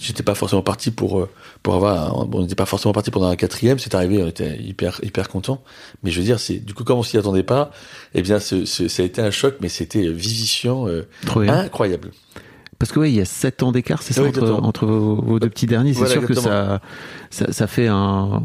j'étais 0.00 0.22
pas 0.22 0.34
forcément 0.34 0.62
parti 0.62 0.90
pour 0.90 1.20
euh, 1.20 1.28
pour 1.62 1.74
avoir 1.74 2.18
un- 2.22 2.24
bon, 2.24 2.38
on 2.38 2.42
n'était 2.42 2.54
pas 2.54 2.64
forcément 2.64 2.94
parti 2.94 3.10
pendant 3.10 3.28
un 3.28 3.36
quatrième. 3.36 3.78
C'est 3.78 3.94
arrivé 3.94 4.22
on 4.22 4.26
était 4.26 4.56
hyper 4.58 5.00
hyper 5.02 5.28
content. 5.28 5.62
Mais 6.02 6.10
je 6.10 6.18
veux 6.18 6.24
dire 6.24 6.40
c'est 6.40 6.56
du 6.64 6.72
coup 6.72 6.82
comme 6.82 6.98
on 6.98 7.02
s'y 7.02 7.18
attendait 7.18 7.42
pas 7.42 7.70
eh 8.14 8.22
bien 8.22 8.40
ce, 8.40 8.64
ce- 8.64 8.88
ça 8.88 9.02
a 9.02 9.06
été 9.06 9.20
un 9.20 9.30
choc 9.30 9.56
mais 9.60 9.68
c'était 9.68 10.08
vivifiant 10.08 10.88
euh, 10.88 11.02
incroyable. 11.26 12.10
Parce 12.78 12.92
que 12.92 13.00
ouais, 13.00 13.10
il 13.10 13.16
y 13.16 13.20
a 13.22 13.24
7 13.24 13.62
ans 13.62 13.72
d'écart, 13.72 14.02
c'est 14.02 14.12
ça, 14.12 14.22
Oui, 14.22 14.28
entre, 14.28 14.50
entre 14.52 14.84
vos, 14.86 15.16
vos 15.16 15.38
deux 15.40 15.48
petits 15.48 15.66
derniers. 15.66 15.92
C'est 15.94 16.00
Voilà, 16.00 16.12
sûr 16.14 16.26
que 16.26 16.34
ça, 16.34 16.80
ça, 17.30 17.50
ça 17.50 17.66
fait 17.66 17.86
un. 17.88 18.42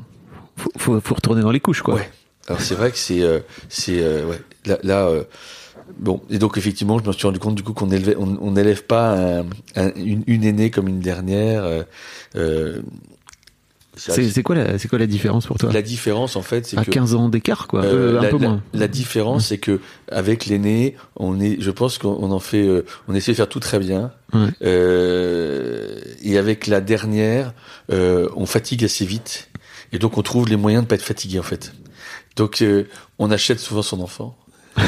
Faut, 0.61 0.71
faut, 0.77 1.01
faut 1.01 1.15
retourner 1.15 1.41
dans 1.41 1.51
les 1.51 1.59
couches, 1.59 1.81
quoi. 1.81 1.95
Ouais. 1.95 2.09
Alors 2.47 2.61
c'est 2.61 2.75
vrai 2.75 2.91
que 2.91 2.97
c'est 2.97 3.21
euh, 3.21 3.39
c'est 3.69 4.01
euh, 4.01 4.25
ouais 4.27 4.39
là, 4.65 4.77
là 4.83 5.05
euh, 5.07 5.23
bon 5.99 6.21
et 6.29 6.37
donc 6.39 6.57
effectivement 6.57 6.97
je 6.99 7.07
me 7.07 7.13
suis 7.13 7.25
rendu 7.27 7.37
compte 7.39 7.53
du 7.55 7.61
coup 7.63 7.73
qu'on 7.73 7.91
élevait 7.91 8.15
on 8.17 8.35
on 8.41 8.51
n'élève 8.51 8.83
pas 8.83 9.13
un- 9.39 9.45
un- 9.75 9.91
une, 9.95 10.23
une 10.27 10.43
aînée 10.43 10.71
comme 10.71 10.87
une 10.87 10.99
dernière. 11.01 11.63
euh, 11.63 11.83
euh, 12.35 12.81
C'est 13.95 14.27
c'est 14.29 14.41
quoi, 14.41 14.55
la- 14.55 14.79
c'est 14.79 14.87
quoi 14.87 14.97
la 14.97 15.05
différence 15.05 15.45
pour 15.45 15.57
toi? 15.59 15.71
La 15.71 15.81
différence 15.83 16.35
en 16.35 16.41
fait 16.41 16.65
c'est 16.65 16.77
À 16.79 16.83
que 16.85 16.89
15 16.89 17.13
ans 17.13 17.29
d'écart, 17.29 17.67
quoi. 17.67 17.83
euh, 17.83 18.17
un 18.17 18.23
la, 18.23 18.29
peu 18.29 18.37
moins. 18.37 18.63
la 18.73 18.87
différence 18.87 19.47
c'est 19.47 19.59
que 19.59 19.79
avec 20.11 20.47
l'aîné 20.47 20.95
on 21.17 21.39
est 21.39 21.57
je 21.61 21.69
pense 21.71 21.99
qu'on 21.99 22.17
on 22.19 22.31
en 22.31 22.39
fait 22.39 22.65
euh, 22.67 22.85
on 23.07 23.13
essaie 23.13 23.33
de 23.33 23.37
faire 23.37 23.49
tout 23.49 23.59
très 23.59 23.77
bien 23.79 24.11
Ouais. 24.33 24.47
euh, 24.63 25.99
et 26.23 26.37
avec 26.37 26.67
la 26.67 26.81
dernière 26.81 27.53
euh, 27.91 28.29
on 28.35 28.45
fatigue 28.45 28.83
assez 28.85 29.05
vite 29.05 29.49
et 29.91 29.99
donc 29.99 30.17
on 30.17 30.21
trouve 30.21 30.47
les 30.47 30.55
moyens 30.55 30.83
de 30.83 30.87
pas 30.87 30.95
être 30.95 31.01
fatigué 31.01 31.39
en 31.39 31.43
fait 31.43 31.73
donc 32.35 32.61
euh, 32.61 32.87
on 33.19 33.31
achète 33.31 33.59
souvent 33.59 33.81
son 33.81 34.01
enfant 34.01 34.37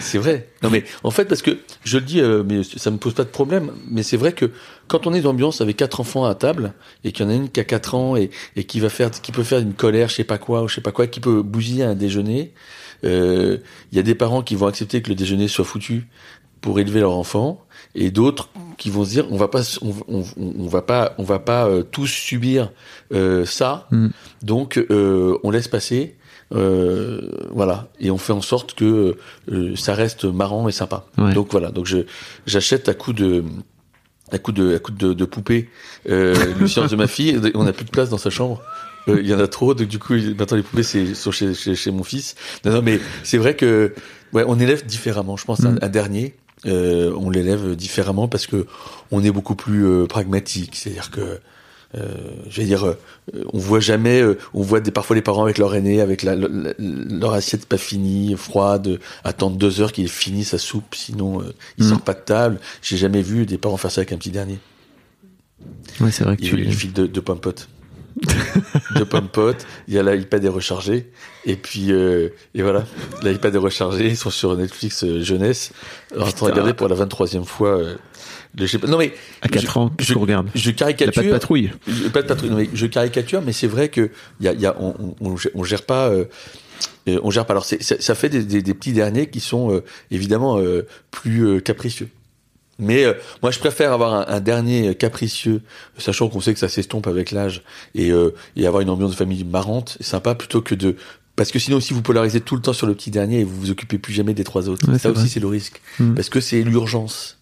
c'est 0.00 0.18
vrai. 0.18 0.48
Non 0.62 0.70
mais 0.70 0.84
en 1.04 1.10
fait 1.10 1.26
parce 1.26 1.42
que 1.42 1.58
je 1.84 1.98
le 1.98 2.04
dis, 2.04 2.20
euh, 2.20 2.42
mais 2.44 2.62
ça 2.62 2.90
me 2.90 2.96
pose 2.96 3.14
pas 3.14 3.24
de 3.24 3.28
problème. 3.28 3.72
Mais 3.88 4.02
c'est 4.02 4.16
vrai 4.16 4.32
que 4.32 4.50
quand 4.88 5.06
on 5.06 5.14
est 5.14 5.20
dans 5.20 5.30
l'ambiance 5.30 5.60
avec 5.60 5.76
quatre 5.76 6.00
enfants 6.00 6.24
à 6.24 6.34
table 6.34 6.74
et 7.04 7.12
qu'il 7.12 7.24
y 7.24 7.28
en 7.28 7.30
a 7.30 7.34
une 7.34 7.48
qui 7.48 7.60
a 7.60 7.64
quatre 7.64 7.94
ans 7.94 8.16
et, 8.16 8.30
et 8.56 8.64
qui 8.64 8.80
va 8.80 8.88
faire, 8.88 9.10
qui 9.10 9.32
peut 9.32 9.44
faire 9.44 9.60
une 9.60 9.74
colère, 9.74 10.08
je 10.08 10.16
sais 10.16 10.24
pas 10.24 10.38
quoi 10.38 10.62
ou 10.62 10.68
je 10.68 10.76
sais 10.76 10.80
pas 10.80 10.92
quoi, 10.92 11.06
qui 11.06 11.20
peut 11.20 11.42
bousiller 11.42 11.84
un 11.84 11.94
déjeuner, 11.94 12.52
euh, 13.04 13.58
il 13.92 13.96
y 13.96 13.98
a 14.00 14.02
des 14.02 14.14
parents 14.14 14.42
qui 14.42 14.54
vont 14.56 14.66
accepter 14.66 15.02
que 15.02 15.08
le 15.08 15.14
déjeuner 15.14 15.48
soit 15.48 15.64
foutu 15.64 16.08
pour 16.60 16.78
élever 16.80 17.00
leur 17.00 17.12
enfant 17.12 17.64
et 17.94 18.10
d'autres 18.10 18.50
qui 18.80 18.90
vont 18.90 19.04
se 19.04 19.10
dire 19.10 19.26
on 19.30 19.36
va 19.36 19.46
pas 19.48 19.62
on, 19.82 19.92
on, 20.08 20.24
on 20.58 20.66
va 20.66 20.82
pas 20.82 21.14
on 21.18 21.22
va 21.22 21.38
pas 21.38 21.66
euh, 21.68 21.82
tous 21.84 22.06
subir 22.08 22.72
euh, 23.12 23.44
ça. 23.44 23.86
Mm. 23.92 24.08
donc 24.42 24.78
euh, 24.78 25.36
on 25.44 25.50
laisse 25.52 25.68
passer 25.68 26.16
euh, 26.52 27.20
voilà. 27.52 27.86
Et 28.00 28.10
on 28.10 28.18
fait 28.18 28.32
en 28.32 28.40
sorte 28.40 28.74
que 28.74 29.16
euh, 29.52 29.76
ça 29.76 29.94
reste 29.94 30.24
marrant 30.24 30.66
et 30.68 30.72
sympa. 30.72 31.06
Ouais. 31.16 31.32
donc 31.32 31.48
voilà. 31.52 31.70
Donc 31.70 31.86
je 31.86 31.98
j'achète 32.46 32.88
à 32.88 32.94
coup 32.94 33.12
de 33.12 33.44
à 34.32 34.38
coup 34.38 34.50
de 34.52 34.74
à 34.74 34.78
coup 34.80 34.90
de, 34.92 35.12
de 35.12 35.24
poupée 35.24 35.68
euh, 36.08 36.34
le 36.58 36.66
silence 36.66 36.90
de 36.90 36.96
ma 36.96 37.06
fille. 37.06 37.38
On 37.54 37.62
n'a 37.64 37.72
plus 37.72 37.84
de 37.84 37.90
place 37.90 38.08
dans 38.10 38.18
sa 38.18 38.30
chambre. 38.30 38.60
Euh, 39.08 39.20
il 39.22 39.28
y 39.28 39.34
en 39.34 39.38
a 39.38 39.46
trop. 39.46 39.74
Donc 39.74 39.86
du 39.88 39.98
coup 40.00 40.14
maintenant 40.38 40.56
les 40.56 40.64
poupées 40.64 40.82
c'est 40.82 41.14
sont 41.14 41.30
chez, 41.30 41.54
chez 41.54 41.76
chez 41.76 41.90
mon 41.92 42.02
fils. 42.02 42.34
Non 42.64 42.72
non 42.72 42.82
mais 42.82 42.98
c'est 43.22 43.38
vrai 43.38 43.54
que 43.54 43.94
ouais 44.32 44.42
on 44.46 44.58
élève 44.58 44.84
différemment 44.84 45.36
je 45.36 45.44
pense 45.44 45.64
un, 45.64 45.72
Mm. 45.74 45.78
un 45.82 45.88
dernier 45.88 46.34
euh, 46.66 47.12
on 47.18 47.30
l'élève 47.30 47.74
différemment 47.74 48.28
parce 48.28 48.46
que 48.46 48.66
on 49.10 49.24
est 49.24 49.30
beaucoup 49.30 49.54
plus 49.54 49.86
euh, 49.86 50.06
pragmatique 50.06 50.76
c'est-à-dire 50.76 51.10
que 51.10 51.40
euh, 51.96 52.06
je 52.48 52.60
vais 52.60 52.66
dire, 52.68 52.86
euh, 52.86 52.94
on 53.52 53.58
voit 53.58 53.80
jamais, 53.80 54.20
euh, 54.22 54.38
on 54.54 54.62
voit 54.62 54.78
des, 54.78 54.92
parfois 54.92 55.16
les 55.16 55.22
parents 55.22 55.42
avec 55.42 55.58
leur 55.58 55.74
aîné, 55.74 56.00
avec 56.00 56.22
la, 56.22 56.36
la- 56.36 56.72
leur 56.78 57.32
assiette 57.32 57.66
pas 57.66 57.78
finie, 57.78 58.36
froide, 58.36 59.00
attendre 59.24 59.56
deux 59.56 59.80
heures 59.80 59.90
qu'il 59.90 60.08
finisse 60.08 60.50
sa 60.50 60.58
soupe, 60.58 60.94
sinon 60.94 61.40
euh, 61.42 61.52
il 61.78 61.84
Mm. 61.84 61.88
sort 61.88 62.00
pas 62.02 62.14
de 62.14 62.20
table. 62.20 62.60
J'ai 62.80 62.96
jamais 62.96 63.22
vu 63.22 63.44
des 63.44 63.58
parents 63.58 63.76
faire 63.76 63.90
ça 63.90 64.02
avec 64.02 64.12
un 64.12 64.18
petit 64.18 64.30
dernier. 64.30 64.60
Ouais, 66.00 66.12
c'est 66.12 66.22
vrai 66.22 66.36
que 66.36 66.42
Il, 66.44 66.50
tu. 66.50 66.60
il 66.60 66.72
file 66.74 66.92
de, 66.92 67.08
de 67.08 67.20
pommes 67.20 67.40
potes. 67.40 67.68
de 68.96 69.04
pommes 69.04 69.28
potes, 69.28 69.66
il 69.88 69.94
y 69.94 69.98
a 69.98 70.02
l'iPad 70.02 70.44
est 70.44 70.48
rechargé, 70.48 71.10
et 71.44 71.56
puis 71.56 71.90
et 71.90 72.62
voilà, 72.62 72.84
l'iPad 73.22 73.54
est 73.54 73.58
rechargé, 73.58 74.08
ils 74.08 74.16
sont 74.16 74.30
sur 74.30 74.56
Netflix 74.56 75.04
euh, 75.04 75.22
jeunesse. 75.22 75.72
Alors, 76.14 76.28
en 76.28 76.32
train 76.32 76.46
de 76.46 76.50
regarder 76.52 76.74
pour 76.74 76.88
la 76.88 76.96
23e 76.96 77.44
fois. 77.44 77.78
Euh, 77.78 77.96
le, 78.58 78.66
je 78.66 78.72
sais 78.72 78.78
pas- 78.78 78.88
non 78.88 78.98
mais 78.98 79.12
À 79.42 79.48
4 79.48 79.62
je- 79.72 79.78
ans, 79.78 79.92
je- 80.00 80.12
qu'on 80.14 80.20
regarde 80.20 80.48
je 80.56 80.70
caricature. 80.72 81.14
pas 81.22 81.28
de 81.28 81.32
patrouille. 81.32 81.70
Je- 81.86 82.08
Pas 82.08 82.22
de 82.22 82.26
patrouille. 82.26 82.50
non, 82.50 82.56
mais 82.56 82.68
je 82.74 82.86
caricature, 82.86 83.42
mais 83.42 83.52
c'est 83.52 83.68
vrai 83.68 83.88
que 83.90 84.10
y 84.40 84.48
a, 84.48 84.52
y 84.54 84.66
a, 84.66 84.74
on, 84.80 85.14
on, 85.20 85.36
on 85.54 85.62
gère- 85.64 85.82
pas. 85.82 86.08
euh, 86.08 86.24
euh, 87.08 87.20
on 87.22 87.30
gère 87.30 87.46
pas. 87.46 87.52
Alors 87.54 87.64
c'est- 87.64 87.80
ça, 87.82 87.94
ça 88.00 88.14
fait 88.16 88.28
des, 88.28 88.42
des, 88.42 88.60
des 88.60 88.74
petits 88.74 88.92
derniers 88.92 89.28
qui 89.30 89.38
sont 89.38 89.72
euh, 89.72 89.84
évidemment 90.10 90.58
euh, 90.58 90.84
plus 91.12 91.46
euh, 91.46 91.60
capricieux. 91.60 92.08
Mais 92.80 93.04
euh, 93.04 93.14
moi, 93.42 93.50
je 93.50 93.58
préfère 93.58 93.92
avoir 93.92 94.14
un, 94.14 94.34
un 94.34 94.40
dernier 94.40 94.94
capricieux, 94.94 95.62
sachant 95.98 96.28
qu'on 96.28 96.40
sait 96.40 96.52
que 96.54 96.58
ça 96.60 96.68
s'estompe 96.68 97.06
avec 97.06 97.30
l'âge, 97.30 97.62
et, 97.94 98.10
euh, 98.10 98.34
et 98.56 98.66
avoir 98.66 98.80
une 98.82 98.90
ambiance 98.90 99.10
de 99.12 99.16
famille 99.16 99.44
marrante, 99.44 99.96
et 100.00 100.02
sympa, 100.02 100.34
plutôt 100.34 100.60
que 100.62 100.74
de 100.74 100.96
parce 101.36 101.52
que 101.52 101.58
sinon, 101.58 101.80
si 101.80 101.94
vous 101.94 102.02
polarisez 102.02 102.40
tout 102.42 102.54
le 102.54 102.60
temps 102.60 102.74
sur 102.74 102.86
le 102.86 102.94
petit 102.94 103.10
dernier 103.10 103.40
et 103.40 103.44
vous 103.44 103.58
vous 103.58 103.70
occupez 103.70 103.96
plus 103.96 104.12
jamais 104.12 104.34
des 104.34 104.44
trois 104.44 104.68
autres, 104.68 104.90
Ouais, 104.90 104.98
ça 104.98 105.10
aussi 105.10 105.28
c'est 105.28 105.40
le 105.40 105.46
risque, 105.46 105.80
Mm. 105.98 106.14
parce 106.14 106.28
que 106.28 106.40
c'est 106.40 106.62
l'urgence. 106.62 107.38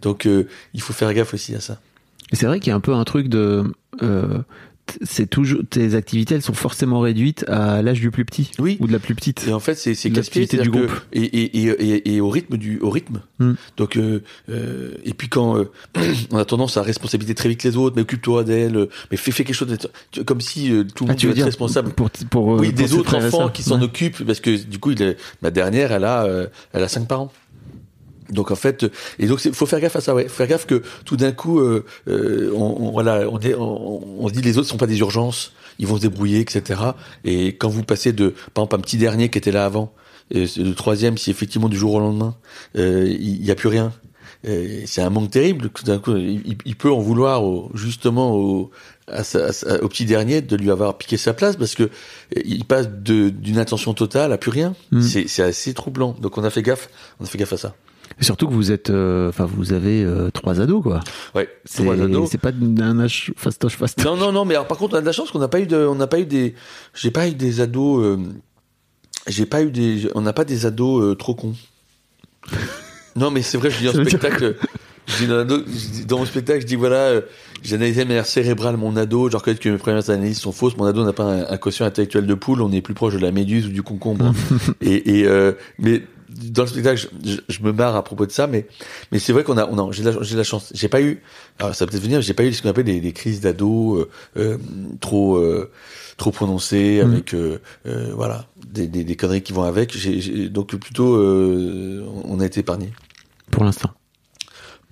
Donc, 0.00 0.24
euh, 0.26 0.48
il 0.72 0.80
faut 0.80 0.92
faire 0.94 1.12
gaffe 1.12 1.34
aussi 1.34 1.54
à 1.54 1.60
ça. 1.60 1.78
C'est 2.32 2.46
vrai 2.46 2.60
qu'il 2.60 2.70
y 2.70 2.72
a 2.72 2.76
un 2.76 2.80
peu 2.80 2.94
un 2.94 3.04
truc 3.04 3.28
de. 3.28 3.64
C'est 5.02 5.26
toujours 5.28 5.62
tes 5.68 5.94
activités, 5.94 6.34
elles 6.34 6.42
sont 6.42 6.52
forcément 6.54 7.00
réduites 7.00 7.44
à 7.48 7.82
l'âge 7.82 8.00
du 8.00 8.10
plus 8.10 8.24
petit 8.24 8.50
Oui. 8.58 8.76
ou 8.80 8.86
de 8.86 8.92
la 8.92 8.98
plus 8.98 9.14
petite. 9.14 9.46
Et 9.48 9.52
en 9.52 9.60
fait, 9.60 9.74
c'est 9.74 9.94
c'est 9.94 10.08
L'activité 10.10 10.58
du 10.58 10.70
groupe. 10.70 10.86
que- 10.86 10.92
et, 11.18 11.22
et, 11.24 11.66
et, 11.66 12.14
et, 12.14 12.20
au 12.20 12.28
rythme 12.28 12.56
du 12.56 12.78
au 12.80 12.90
rythme. 12.90 13.20
Mm. 13.38 13.52
Donc 13.76 13.96
euh, 13.96 14.22
euh, 14.50 14.92
et 15.04 15.14
puis 15.14 15.28
quand 15.28 15.56
euh, 15.58 15.70
on 16.30 16.38
a 16.38 16.44
tendance 16.44 16.76
à 16.76 16.82
responsabiliser 16.82 17.34
très 17.34 17.48
vite 17.48 17.62
les 17.64 17.76
autres, 17.76 17.96
mais 17.96 18.02
occupe-toi 18.02 18.44
d'elle, 18.44 18.76
euh, 18.76 18.88
mais 19.10 19.16
fais 19.16 19.30
fais 19.32 19.44
quelque 19.44 19.54
chose, 19.56 19.76
comme 20.26 20.40
si 20.40 20.68
tout 20.94 21.04
le 21.06 21.10
Ah, 21.12 21.24
monde 21.24 21.34
dire 21.34 21.44
responsable. 21.44 21.90
pour 21.92 22.10
pour 22.30 22.46
Oui, 22.46 22.68
pour 22.68 22.76
des 22.76 22.94
autres 22.94 23.14
enfants 23.16 23.48
qui 23.48 23.62
s'en 23.62 23.78
Ouais. 23.78 23.84
occupent 23.84 24.24
parce 24.24 24.40
que 24.40 24.50
du 24.64 24.78
coup, 24.78 24.90
il 24.92 25.02
est, 25.02 25.16
ma 25.42 25.50
dernière, 25.50 25.92
elle 25.92 26.04
a 26.04 26.26
elle 26.72 26.82
a 26.82 26.88
cinq 26.88 27.06
parents. 27.08 27.32
Donc 28.32 28.50
en 28.50 28.56
fait, 28.56 28.86
et 29.18 29.26
donc 29.26 29.44
il 29.44 29.52
faut 29.54 29.66
faire 29.66 29.80
gaffe 29.80 29.96
à 29.96 30.00
ça, 30.00 30.14
ouais, 30.14 30.24
faut 30.24 30.34
faire 30.34 30.46
gaffe 30.48 30.66
que 30.66 30.82
tout 31.04 31.16
d'un 31.16 31.32
coup, 31.32 31.60
euh, 31.60 31.84
euh, 32.08 32.50
on, 32.54 32.88
on- 32.88 32.90
voilà, 32.92 33.28
on, 33.30 33.38
est, 33.40 33.54
on, 33.54 34.24
on 34.24 34.28
dit 34.30 34.40
les 34.42 34.58
autres 34.58 34.68
sont 34.68 34.76
pas 34.78 34.86
des 34.86 34.98
urgences, 34.98 35.52
ils 35.78 35.86
vont 35.86 35.96
se 35.96 36.02
débrouiller, 36.02 36.40
etc. 36.40 36.80
Et 37.24 37.48
quand 37.56 37.68
vous 37.68 37.82
passez 37.84 38.12
de, 38.12 38.30
par 38.54 38.62
exemple, 38.64 38.76
un 38.76 38.80
petit 38.80 38.96
dernier 38.98 39.28
qui 39.28 39.38
était 39.38 39.52
là 39.52 39.64
avant, 39.64 39.92
et 40.30 40.46
le 40.56 40.72
troisième, 40.74 41.18
si 41.18 41.30
effectivement 41.30 41.68
du 41.68 41.76
jour 41.76 41.94
au 41.94 42.00
lendemain, 42.00 42.34
euh, 42.78 43.06
il 43.08 43.40
n'y 43.42 43.50
a 43.50 43.54
plus 43.54 43.68
rien, 43.68 43.92
euh, 44.48 44.80
c'est 44.86 45.02
un 45.02 45.10
manque 45.10 45.30
terrible. 45.30 45.68
Tout 45.68 45.84
d'un 45.84 45.98
coup, 45.98 46.16
il, 46.16 46.56
il 46.64 46.74
peut 46.76 46.90
en 46.90 47.00
vouloir 47.00 47.44
au- 47.44 47.70
justement 47.74 48.34
au, 48.34 48.70
à 49.08 49.22
sa- 49.24 49.48
à 49.68 49.82
au 49.82 49.88
petit 49.88 50.04
dernier 50.06 50.40
de 50.40 50.56
lui 50.56 50.70
avoir 50.70 50.96
piqué 50.96 51.16
sa 51.16 51.32
place 51.34 51.56
parce 51.56 51.74
que 51.74 51.82
euh, 51.84 51.88
il 52.44 52.64
passe 52.64 52.88
d'une 52.88 53.58
attention 53.58 53.94
totale 53.94 54.32
à 54.32 54.38
plus 54.38 54.50
rien. 54.50 54.74
Mm. 54.90 55.02
C'est 55.02 55.28
c'est 55.28 55.42
assez 55.42 55.74
troublant. 55.74 56.16
Donc 56.20 56.38
on 56.38 56.44
a 56.44 56.50
fait 56.50 56.62
gaffe, 56.62 56.88
on 57.20 57.24
a 57.24 57.28
fait 57.28 57.38
gaffe 57.38 57.52
à 57.52 57.56
ça. 57.58 57.74
Et 58.20 58.24
surtout 58.24 58.46
que 58.46 58.52
vous 58.52 58.72
êtes, 58.72 58.90
euh, 58.90 59.28
enfin, 59.28 59.46
vous 59.46 59.72
avez 59.72 60.04
euh, 60.04 60.30
trois 60.30 60.60
ados, 60.60 60.82
quoi. 60.82 61.00
Ouais, 61.34 61.48
C'est 61.64 61.82
trois 61.82 62.00
ados. 62.00 62.28
c'est 62.30 62.38
pas 62.38 62.50
un 62.50 63.00
âge 63.00 63.32
fastoche 63.36 63.76
fastoche. 63.76 64.04
Non, 64.04 64.16
non, 64.16 64.32
non, 64.32 64.44
mais 64.44 64.54
alors, 64.54 64.66
par 64.66 64.78
contre, 64.78 64.94
on 64.94 64.98
a 64.98 65.00
de 65.00 65.06
la 65.06 65.12
chance 65.12 65.30
qu'on 65.30 65.38
n'a 65.38 65.48
pas 65.48 65.60
eu 65.60 65.66
de, 65.66 65.76
on 65.76 65.94
n'a 65.94 66.06
pas 66.06 66.20
eu 66.20 66.26
des, 66.26 66.54
j'ai 66.94 67.10
pas 67.10 67.28
eu 67.28 67.34
des 67.34 67.60
ados, 67.60 68.04
euh, 68.04 68.18
j'ai 69.28 69.46
pas 69.46 69.62
eu 69.62 69.70
des, 69.70 70.08
on 70.14 70.20
n'a 70.20 70.32
pas 70.32 70.44
des 70.44 70.66
ados 70.66 71.16
trop 71.18 71.34
cons. 71.34 71.54
non, 73.16 73.30
mais 73.30 73.42
c'est 73.42 73.58
vrai, 73.58 73.70
je 73.70 73.78
dis 73.78 73.88
spectacle, 73.88 74.56
je 75.06 75.16
dis 75.18 75.26
dans, 75.26 75.48
je 75.48 75.88
dis 75.90 76.06
dans 76.06 76.18
mon 76.18 76.24
spectacle, 76.24 76.60
je 76.60 76.66
dis 76.66 76.76
voilà, 76.76 76.96
euh, 76.96 77.20
j'ai 77.62 77.74
analysé 77.74 78.02
de 78.04 78.08
manière 78.08 78.26
cérébrale 78.26 78.76
mon 78.76 78.96
ado, 78.96 79.30
je 79.30 79.36
reconnais 79.36 79.56
que 79.56 79.68
mes 79.68 79.78
premières 79.78 80.08
analyses 80.10 80.38
sont 80.38 80.52
fausses, 80.52 80.76
mon 80.76 80.84
ado 80.84 81.04
n'a 81.04 81.12
pas 81.12 81.24
un, 81.24 81.46
un 81.48 81.56
quotient 81.56 81.86
intellectuel 81.86 82.26
de 82.26 82.34
poule, 82.34 82.62
on 82.62 82.72
est 82.72 82.80
plus 82.80 82.94
proche 82.94 83.14
de 83.14 83.18
la 83.18 83.32
méduse 83.32 83.66
ou 83.66 83.70
du 83.70 83.82
concombre. 83.82 84.32
et, 84.80 85.18
et 85.18 85.26
euh, 85.26 85.52
mais 85.78 86.02
dans 86.50 86.62
le 86.62 86.68
spectacle, 86.68 87.08
je, 87.24 87.30
je- 87.32 87.40
je 87.48 87.62
me 87.62 87.72
marre 87.72 87.96
à 87.96 88.02
propos 88.04 88.26
de 88.26 88.32
ça, 88.32 88.46
mais 88.46 88.66
mais 89.10 89.18
c'est 89.18 89.32
vrai 89.32 89.44
qu'on 89.44 89.58
a, 89.58 89.66
on 89.66 89.78
a 89.88 89.92
j'ai 89.92 90.02
de 90.02 90.10
de 90.12 90.36
la 90.36 90.44
chance. 90.44 90.70
J'ai 90.74 90.88
pas 90.88 91.00
eu, 91.02 91.22
alors 91.58 91.74
ça 91.74 91.84
peut 91.86 91.92
peut-être 91.92 92.02
venir, 92.02 92.20
j'ai 92.22 92.34
pas 92.34 92.44
eu 92.44 92.52
ce 92.52 92.62
qu'on 92.62 92.68
appelle 92.70 92.84
des, 92.84 93.00
des 93.00 93.12
crises 93.12 93.40
d'ado 93.40 93.96
euh, 93.96 94.08
euh, 94.36 94.58
trop 95.00 95.36
euh, 95.36 95.70
trop 96.16 96.30
prononcées 96.30 97.02
Mm. 97.04 97.10
avec 97.12 97.34
euh, 97.34 97.58
euh, 97.86 98.12
voilà 98.14 98.46
des, 98.66 98.86
des, 98.86 99.04
des 99.04 99.16
conneries 99.16 99.42
qui 99.42 99.52
vont 99.52 99.62
avec. 99.64 99.96
J'ai, 99.96 100.20
j'ai- 100.20 100.48
donc 100.48 100.74
plutôt 100.76 101.16
euh, 101.16 102.04
on 102.24 102.40
a 102.40 102.46
été 102.46 102.60
épargné. 102.60 102.92
Pour 103.50 103.64
l'instant. 103.64 103.90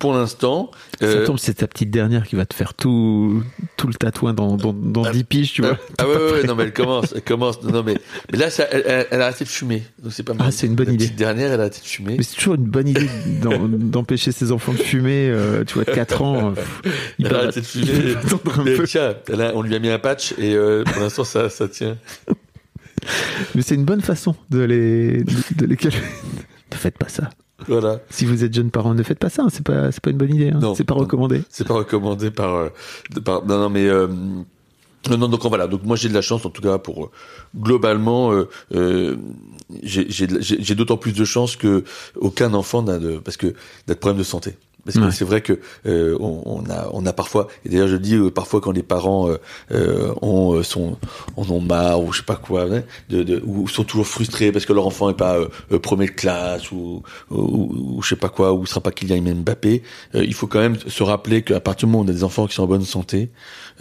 Pour 0.01 0.13
l'instant, 0.13 0.71
Ça 0.99 1.05
euh, 1.05 1.25
tombe, 1.27 1.37
c'est 1.37 1.53
ta 1.53 1.67
petite 1.67 1.91
dernière 1.91 2.25
qui 2.27 2.35
va 2.35 2.45
te 2.47 2.53
faire 2.55 2.73
tout, 2.73 3.43
tout 3.77 3.87
le 3.87 3.93
tatouin 3.93 4.33
dans, 4.33 4.57
dans, 4.57 4.73
dans 4.73 5.09
10 5.09 5.23
piges, 5.25 5.53
tu 5.53 5.61
vois. 5.61 5.77
ah 5.99 6.07
ouais, 6.07 6.15
ouais, 6.15 6.31
ouais, 6.31 6.43
non 6.43 6.55
mais 6.55 6.63
elle 6.63 6.73
commence, 6.73 7.13
elle 7.15 7.21
commence. 7.21 7.61
Non, 7.61 7.83
mais 7.83 7.95
mais 8.31 8.39
là 8.39 8.49
ça, 8.49 8.63
elle, 8.71 9.05
a 9.21 9.25
arrêté 9.25 9.43
de 9.43 9.49
fumer, 9.49 9.83
donc 10.01 10.11
c'est 10.11 10.23
pas 10.23 10.33
mal. 10.33 10.47
Ah, 10.47 10.51
c'est 10.51 10.65
une 10.65 10.73
bonne 10.73 10.87
La 10.87 10.93
idée. 10.93 11.05
petite 11.05 11.17
dernière, 11.19 11.51
elle 11.53 11.59
a 11.59 11.63
arrêté 11.65 11.79
de 11.81 11.85
fumer. 11.85 12.15
Mais 12.17 12.23
c'est 12.23 12.35
toujours 12.35 12.55
une 12.55 12.65
bonne 12.65 12.87
idée 12.87 13.07
d'empêcher 13.43 14.31
ses 14.31 14.51
enfants 14.51 14.73
de 14.73 14.79
fumer, 14.79 15.29
euh, 15.29 15.63
tu 15.65 15.75
vois, 15.75 15.83
de 15.83 15.91
4 15.91 16.21
ans. 16.23 16.49
euh, 16.49 16.53
pff, 16.55 16.81
ils 17.19 17.27
Elle 17.27 17.35
a 17.35 17.37
arrêté 17.37 17.61
de 17.61 17.65
fumer. 17.67 17.85
peuvent 17.85 18.17
attendre 18.25 18.59
un 18.59 18.63
Mais 18.63 18.73
peu. 18.75 18.87
tiens, 18.87 19.13
a- 19.31 19.51
on 19.53 19.61
lui 19.61 19.75
a 19.75 19.79
mis 19.79 19.89
un 19.89 19.99
patch 19.99 20.33
et 20.39 20.55
euh, 20.55 20.83
pour 20.83 20.99
l'instant 21.01 21.23
ça, 21.23 21.47
ça 21.49 21.67
tient. 21.67 21.95
Mais 23.55 23.61
c'est 23.61 23.75
une 23.75 23.85
bonne 23.85 24.01
façon 24.01 24.35
de 24.49 24.59
les, 24.61 25.23
de, 25.23 25.33
de 25.57 25.65
les 25.67 25.75
calmer. 25.77 25.97
Ne 26.71 26.77
faites 26.77 26.97
pas 26.97 27.07
ça. 27.09 27.29
Voilà. 27.67 27.99
Si 28.09 28.25
vous 28.25 28.43
êtes 28.43 28.53
jeune 28.53 28.71
parent, 28.71 28.93
ne 28.93 29.03
faites 29.03 29.19
pas 29.19 29.29
ça. 29.29 29.43
hein. 29.43 29.47
C'est 29.51 29.63
pas, 29.65 29.91
c'est 29.91 30.01
pas 30.01 30.09
une 30.11 30.17
bonne 30.17 30.33
idée. 30.33 30.49
hein. 30.49 30.59
Non. 30.61 30.75
C'est 30.75 30.83
pas 30.83 30.93
recommandé. 30.95 31.41
C'est 31.49 31.67
pas 31.67 31.75
recommandé 31.75 32.31
par, 32.31 32.55
euh, 32.55 32.69
par 33.23 33.45
non 33.45 33.59
non 33.59 33.69
mais 33.69 33.87
euh, 33.87 34.07
non 35.09 35.17
non 35.17 35.27
donc 35.27 35.43
voilà 35.47 35.67
donc 35.67 35.83
moi 35.83 35.95
j'ai 35.95 36.09
de 36.09 36.13
la 36.13 36.21
chance 36.21 36.45
en 36.45 36.49
tout 36.51 36.61
cas 36.61 36.77
pour 36.77 37.05
euh, 37.05 37.09
globalement 37.59 38.31
euh, 38.33 38.47
euh, 38.75 39.15
j'ai 39.83 40.75
d'autant 40.75 40.97
plus 40.97 41.13
de 41.13 41.25
chance 41.25 41.55
que 41.55 41.83
aucun 42.15 42.53
enfant 42.53 42.83
n'a 42.83 42.99
de 42.99 43.17
parce 43.17 43.37
que 43.37 43.47
n'a 43.87 43.93
de 43.95 43.99
problème 43.99 44.19
de 44.19 44.23
santé 44.23 44.55
parce 44.85 44.97
que 44.97 45.03
Ouais. 45.03 45.11
c'est 45.11 45.25
vrai 45.25 45.41
que 45.41 45.59
euh, 45.85 46.17
on, 46.19 46.41
on 46.45 46.69
a 46.69 46.89
on 46.93 47.05
a 47.05 47.13
parfois 47.13 47.47
et 47.65 47.69
d'ailleurs 47.69 47.87
je 47.87 47.93
le 47.93 47.99
dis 47.99 48.15
euh, 48.15 48.31
parfois 48.31 48.61
quand 48.61 48.71
les 48.71 48.83
parents 48.83 49.29
euh, 49.29 49.37
euh, 49.71 50.13
ont 50.21 50.55
euh, 50.55 50.63
sont 50.63 50.97
en 51.37 51.49
ont 51.49 51.61
marre 51.61 52.01
ou 52.03 52.11
je 52.11 52.19
sais 52.19 52.25
pas 52.25 52.35
quoi 52.35 52.63
hein, 52.63 52.83
de, 53.09 53.21
de 53.23 53.41
ou 53.45 53.67
sont 53.67 53.83
toujours 53.83 54.07
frustrés 54.07 54.51
parce 54.51 54.65
que 54.65 54.73
leur 54.73 54.87
enfant 54.87 55.09
est 55.09 55.17
pas 55.17 55.37
euh, 55.37 55.79
premier 55.79 56.07
de 56.07 56.11
classe 56.11 56.71
ou, 56.71 57.03
ou 57.29 57.95
ou 57.97 58.01
je 58.01 58.09
sais 58.09 58.15
pas 58.15 58.29
quoi 58.29 58.53
ou 58.53 58.65
sera 58.65 58.81
pas 58.81 58.91
Kylian 58.91 59.35
Mbappé 59.35 59.83
euh, 60.15 60.23
il 60.23 60.33
faut 60.33 60.47
quand 60.47 60.59
même 60.59 60.77
se 60.87 61.03
rappeler 61.03 61.43
qu'à 61.43 61.59
partir 61.59 61.87
du 61.87 61.91
moment 61.91 62.03
où 62.03 62.07
on 62.07 62.09
a 62.09 62.13
des 62.13 62.23
enfants 62.23 62.47
qui 62.47 62.55
sont 62.55 62.63
en 62.63 62.67
bonne 62.67 62.83
santé 62.85 63.29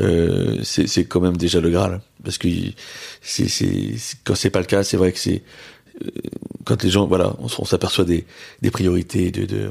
euh, 0.01 0.59
c'est 0.63 0.87
c'est 0.87 1.05
quand 1.07 1.21
même 1.21 1.37
déjà 1.37 1.61
le 1.61 1.71
graal 1.71 2.01
parce 2.25 2.37
que 2.39 2.49
c'est 3.23 3.49
c'est 3.49 3.95
quand 4.25 4.35
c'est 4.35 4.51
pas 4.51 4.61
le 4.61 4.67
cas 4.67 4.83
c'est 4.83 4.97
vrai 4.97 5.13
que 5.13 5.19
c'est 5.19 5.43
euh, 6.05 6.09
quand 6.65 6.83
les 6.83 6.91
gens 6.91 7.07
voilà 7.07 7.35
on, 7.41 7.47
on 7.59 7.65
s'aperçoit 7.65 8.05
des 8.05 8.27
des 8.63 8.71
priorités 8.71 9.31
de, 9.31 9.47
de 9.47 9.71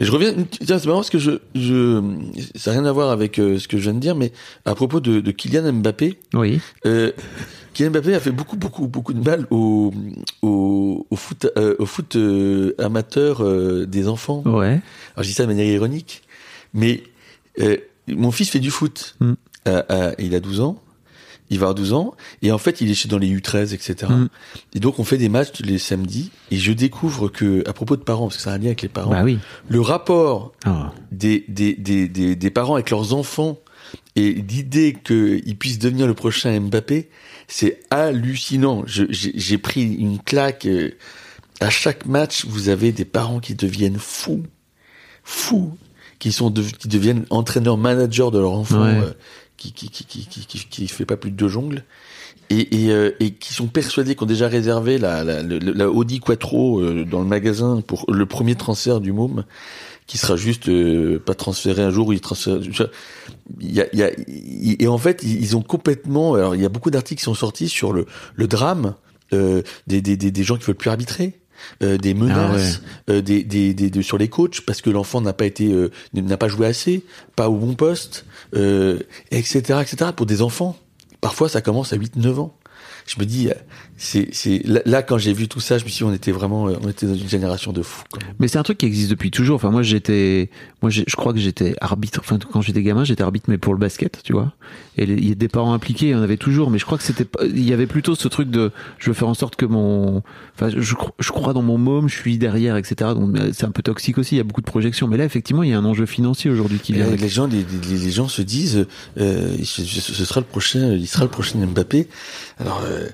Mais 0.00 0.06
je 0.06 0.10
reviens, 0.12 0.34
tiens, 0.50 0.78
c'est 0.78 0.86
marrant 0.86 1.00
parce 1.00 1.10
que 1.10 1.18
je, 1.18 1.32
je, 1.54 2.02
ça 2.56 2.72
n'a 2.72 2.80
rien 2.80 2.88
à 2.88 2.92
voir 2.92 3.10
avec 3.10 3.38
euh, 3.38 3.58
ce 3.58 3.68
que 3.68 3.76
je 3.76 3.82
viens 3.82 3.92
de 3.94 3.98
dire, 4.00 4.16
mais 4.16 4.32
à 4.64 4.74
propos 4.74 4.98
de, 4.98 5.20
de 5.20 5.30
Kylian 5.30 5.70
Mbappé, 5.74 6.18
Oui. 6.34 6.58
euh, 6.86 7.12
Kylian 7.74 7.90
Mbappé 7.90 8.14
a 8.14 8.20
fait 8.20 8.30
beaucoup, 8.30 8.56
beaucoup, 8.56 8.88
beaucoup 8.88 9.12
de 9.12 9.22
mal 9.22 9.46
au, 9.50 9.92
au, 10.42 11.06
au 11.10 11.16
foot, 11.16 11.46
euh, 11.58 11.76
au 11.78 11.84
foot 11.86 12.16
euh, 12.16 12.74
amateur 12.78 13.44
euh, 13.44 13.84
des 13.86 14.08
enfants. 14.08 14.42
Ouais. 14.46 14.80
Alors 15.14 15.18
je 15.18 15.28
dis 15.28 15.34
ça 15.34 15.42
de 15.42 15.48
manière 15.48 15.66
ironique, 15.66 16.22
mais 16.72 17.02
euh, 17.60 17.76
mon 18.08 18.30
fils 18.30 18.48
fait 18.50 18.58
du 18.58 18.70
foot. 18.70 19.16
Mm. 19.20 19.32
Il 20.18 20.34
a 20.34 20.40
12 20.40 20.60
ans. 20.60 20.82
Il 21.50 21.58
va 21.58 21.64
avoir 21.64 21.74
12 21.74 21.92
ans. 21.92 22.14
Et 22.42 22.52
en 22.52 22.58
fait, 22.58 22.80
il 22.80 22.90
est 22.90 22.94
chez 22.94 23.08
dans 23.08 23.18
les 23.18 23.28
U13, 23.28 23.74
etc. 23.74 23.94
Mm. 24.10 24.28
Et 24.74 24.80
donc, 24.80 24.98
on 24.98 25.04
fait 25.04 25.18
des 25.18 25.28
matchs 25.28 25.60
les 25.60 25.78
samedis. 25.78 26.30
Et 26.50 26.56
je 26.56 26.72
découvre 26.72 27.28
que, 27.28 27.62
à 27.68 27.72
propos 27.72 27.96
de 27.96 28.02
parents, 28.02 28.26
parce 28.28 28.36
que 28.36 28.42
ça 28.42 28.52
a 28.52 28.54
un 28.54 28.58
lien 28.58 28.66
avec 28.66 28.82
les 28.82 28.88
parents, 28.88 29.10
Bah 29.10 29.22
oui. 29.24 29.38
le 29.68 29.80
rapport 29.80 30.52
Ah. 30.64 30.92
des, 31.12 31.44
des, 31.48 31.74
des, 31.74 32.08
des, 32.08 32.36
des 32.36 32.50
parents 32.50 32.74
avec 32.74 32.90
leurs 32.90 33.12
enfants 33.14 33.58
et 34.16 34.32
l'idée 34.32 34.96
qu'ils 35.04 35.56
puissent 35.58 35.78
devenir 35.80 36.06
le 36.06 36.14
prochain 36.14 36.58
Mbappé, 36.60 37.08
c'est 37.48 37.80
hallucinant. 37.90 38.84
J'ai 38.86 39.58
pris 39.58 39.82
une 39.82 40.18
claque. 40.20 40.66
euh, 40.66 40.90
À 41.60 41.68
chaque 41.70 42.06
match, 42.06 42.46
vous 42.46 42.68
avez 42.70 42.90
des 42.92 43.04
parents 43.04 43.38
qui 43.40 43.54
deviennent 43.54 43.98
fous, 43.98 44.44
fous, 45.24 45.76
qui 46.18 46.32
sont 46.32 46.50
de- 46.50 46.62
qui 46.62 46.88
deviennent 46.88 47.24
entraîneurs, 47.30 47.76
managers 47.76 48.30
de 48.32 48.38
leur 48.38 48.52
enfant, 48.52 48.82
Ouais. 48.82 48.98
euh, 48.98 49.12
qui, 49.60 49.72
qui, 49.72 49.90
qui, 49.90 50.26
qui, 50.26 50.46
qui, 50.46 50.66
qui, 50.68 50.88
fait 50.88 51.04
pas 51.04 51.16
plus 51.18 51.30
de 51.30 51.36
deux 51.36 51.48
jongles. 51.48 51.84
Et, 52.48 52.84
et, 52.86 52.90
euh, 52.90 53.12
et 53.20 53.32
qui 53.34 53.52
sont 53.54 53.68
persuadés 53.68 54.14
qu'on 54.16 54.26
déjà 54.26 54.48
réservé 54.48 54.98
la, 54.98 55.22
la, 55.22 55.42
le- 55.42 55.58
la 55.58 55.88
Audi 55.88 56.18
Quattro 56.18 56.80
euh, 56.80 57.04
dans 57.04 57.20
le 57.20 57.26
magasin 57.26 57.80
pour 57.80 58.04
le 58.10 58.26
premier 58.26 58.56
transfert 58.56 59.00
du 59.00 59.12
môme 59.12 59.44
qui 60.06 60.18
sera 60.18 60.34
juste 60.36 60.68
euh, 60.68 61.20
pas 61.24 61.34
transféré 61.34 61.82
un 61.82 61.90
jour 61.90 62.12
il 62.12 62.20
transfère. 62.20 62.58
Il 63.60 63.72
y 63.72 63.80
a, 63.80 63.86
il 63.92 63.98
y 63.98 64.02
a, 64.02 64.10
et 64.82 64.88
en 64.88 64.98
fait, 64.98 65.22
ils 65.22 65.40
ils 65.40 65.56
ont 65.56 65.62
complètement. 65.62 66.34
Alors, 66.34 66.56
il 66.56 66.62
y 66.62 66.64
a 66.64 66.68
beaucoup 66.68 66.90
d'articles 66.90 67.20
qui 67.20 67.24
sont 67.24 67.34
sortis 67.34 67.68
sur 67.68 67.92
le, 67.92 68.06
le 68.34 68.46
drame 68.48 68.94
euh, 69.32 69.62
des, 69.86 70.00
des, 70.02 70.16
des, 70.16 70.32
des 70.32 70.42
gens 70.42 70.56
qui 70.56 70.64
veulent 70.64 70.74
plus 70.74 70.90
arbitrer. 70.90 71.39
Euh, 71.82 71.96
des 71.98 72.14
menaces, 72.14 72.80
euh, 73.10 73.20
des, 73.22 73.42
des, 73.44 73.74
des, 73.74 73.90
de- 73.90 74.02
sur 74.02 74.18
les 74.18 74.28
coachs 74.28 74.60
parce 74.62 74.80
que 74.82 74.90
l'enfant 74.90 75.20
n'a 75.20 75.32
pas 75.32 75.46
été, 75.46 75.72
euh, 75.72 75.90
n'a 76.14 76.36
pas 76.36 76.48
joué 76.48 76.66
assez, 76.66 77.04
pas 77.36 77.48
au 77.48 77.56
bon 77.56 77.74
poste, 77.74 78.24
euh, 78.54 78.98
etc., 79.30 79.58
etc. 79.82 80.10
Pour 80.16 80.26
des 80.26 80.42
enfants, 80.42 80.76
parfois 81.20 81.48
ça 81.48 81.60
commence 81.60 81.92
à 81.92 81.96
8-9 81.96 82.38
ans. 82.40 82.56
Je 83.06 83.18
me 83.18 83.24
dis, 83.26 83.48
euh, 83.48 83.54
c'est, 84.02 84.28
c'est 84.32 84.62
là, 84.86 85.02
quand 85.02 85.18
j'ai 85.18 85.34
vu 85.34 85.46
tout 85.46 85.60
ça, 85.60 85.76
je 85.76 85.84
me 85.84 85.90
suis 85.90 85.98
dit 85.98 86.10
on 86.10 86.14
était 86.14 86.32
vraiment, 86.32 86.68
euh, 86.68 86.74
on 86.82 86.88
était 86.88 87.04
dans 87.06 87.14
une 87.14 87.28
génération 87.28 87.70
de 87.70 87.82
fous. 87.82 88.02
Mais 88.38 88.48
c'est 88.48 88.56
un 88.56 88.62
truc 88.62 88.78
qui 88.78 88.86
existe 88.86 89.10
depuis 89.10 89.30
toujours. 89.30 89.56
Enfin, 89.56 89.70
moi, 89.70 89.82
j'étais, 89.82 90.48
moi, 90.80 90.90
je 90.90 91.02
crois 91.16 91.34
que 91.34 91.38
j'étais 91.38 91.74
arbitre. 91.82 92.20
Enfin, 92.24 92.38
quand 92.50 92.62
j'étais 92.62 92.82
gamin, 92.82 93.04
j'étais 93.04 93.22
arbitre, 93.22 93.44
mais 93.50 93.58
pour 93.58 93.74
le 93.74 93.78
basket, 93.78 94.20
tu 94.24 94.32
vois. 94.32 94.54
Et 94.96 95.04
il 95.04 95.28
y 95.28 95.32
a 95.32 95.34
des 95.34 95.48
parents 95.48 95.74
impliqués, 95.74 96.06
il 96.06 96.12
y 96.12 96.14
en 96.14 96.22
avait 96.22 96.38
toujours. 96.38 96.70
Mais 96.70 96.78
je 96.78 96.86
crois 96.86 96.96
que 96.96 97.04
c'était, 97.04 97.26
pas- 97.26 97.44
il 97.44 97.62
y 97.62 97.74
avait 97.74 97.86
plutôt 97.86 98.14
ce 98.14 98.26
truc 98.28 98.48
de, 98.50 98.72
je 98.98 99.10
veux 99.10 99.14
faire 99.14 99.28
en 99.28 99.34
sorte 99.34 99.56
que 99.56 99.66
mon, 99.66 100.22
enfin, 100.54 100.70
je, 100.70 100.80
je 100.80 101.30
crois 101.32 101.52
dans 101.52 101.60
mon 101.62 101.76
môme, 101.76 102.08
je 102.08 102.16
suis 102.16 102.38
derrière, 102.38 102.78
etc. 102.78 103.10
Donc, 103.14 103.36
euh, 103.36 103.50
c'est 103.52 103.66
un 103.66 103.70
peu 103.70 103.82
toxique 103.82 104.16
aussi. 104.16 104.36
Il 104.36 104.38
y 104.38 104.40
a 104.40 104.44
beaucoup 104.44 104.62
de 104.62 104.66
projections. 104.66 105.08
Mais 105.08 105.18
là, 105.18 105.26
effectivement, 105.26 105.62
il 105.62 105.68
y 105.68 105.74
a 105.74 105.78
un 105.78 105.84
enjeu 105.84 106.06
financier 106.06 106.50
aujourd'hui 106.50 106.78
qui 106.78 106.94
vient. 106.94 107.04
Euh, 107.04 107.08
avec. 107.08 107.20
les 107.20 107.28
gens, 107.28 107.46
les, 107.46 107.66
les, 107.90 107.98
les 107.98 108.10
gens 108.10 108.28
se 108.28 108.40
disent, 108.40 108.86
euh, 109.18 109.56
ce, 109.62 109.84
ce 109.84 110.24
sera 110.24 110.40
le 110.40 110.46
prochain, 110.46 110.94
il 110.94 111.06
sera 111.06 111.24
le 111.24 111.30
prochain 111.30 111.58
Mbappé. 111.58 112.08
Alors, 112.58 112.82
euh, 112.86 113.06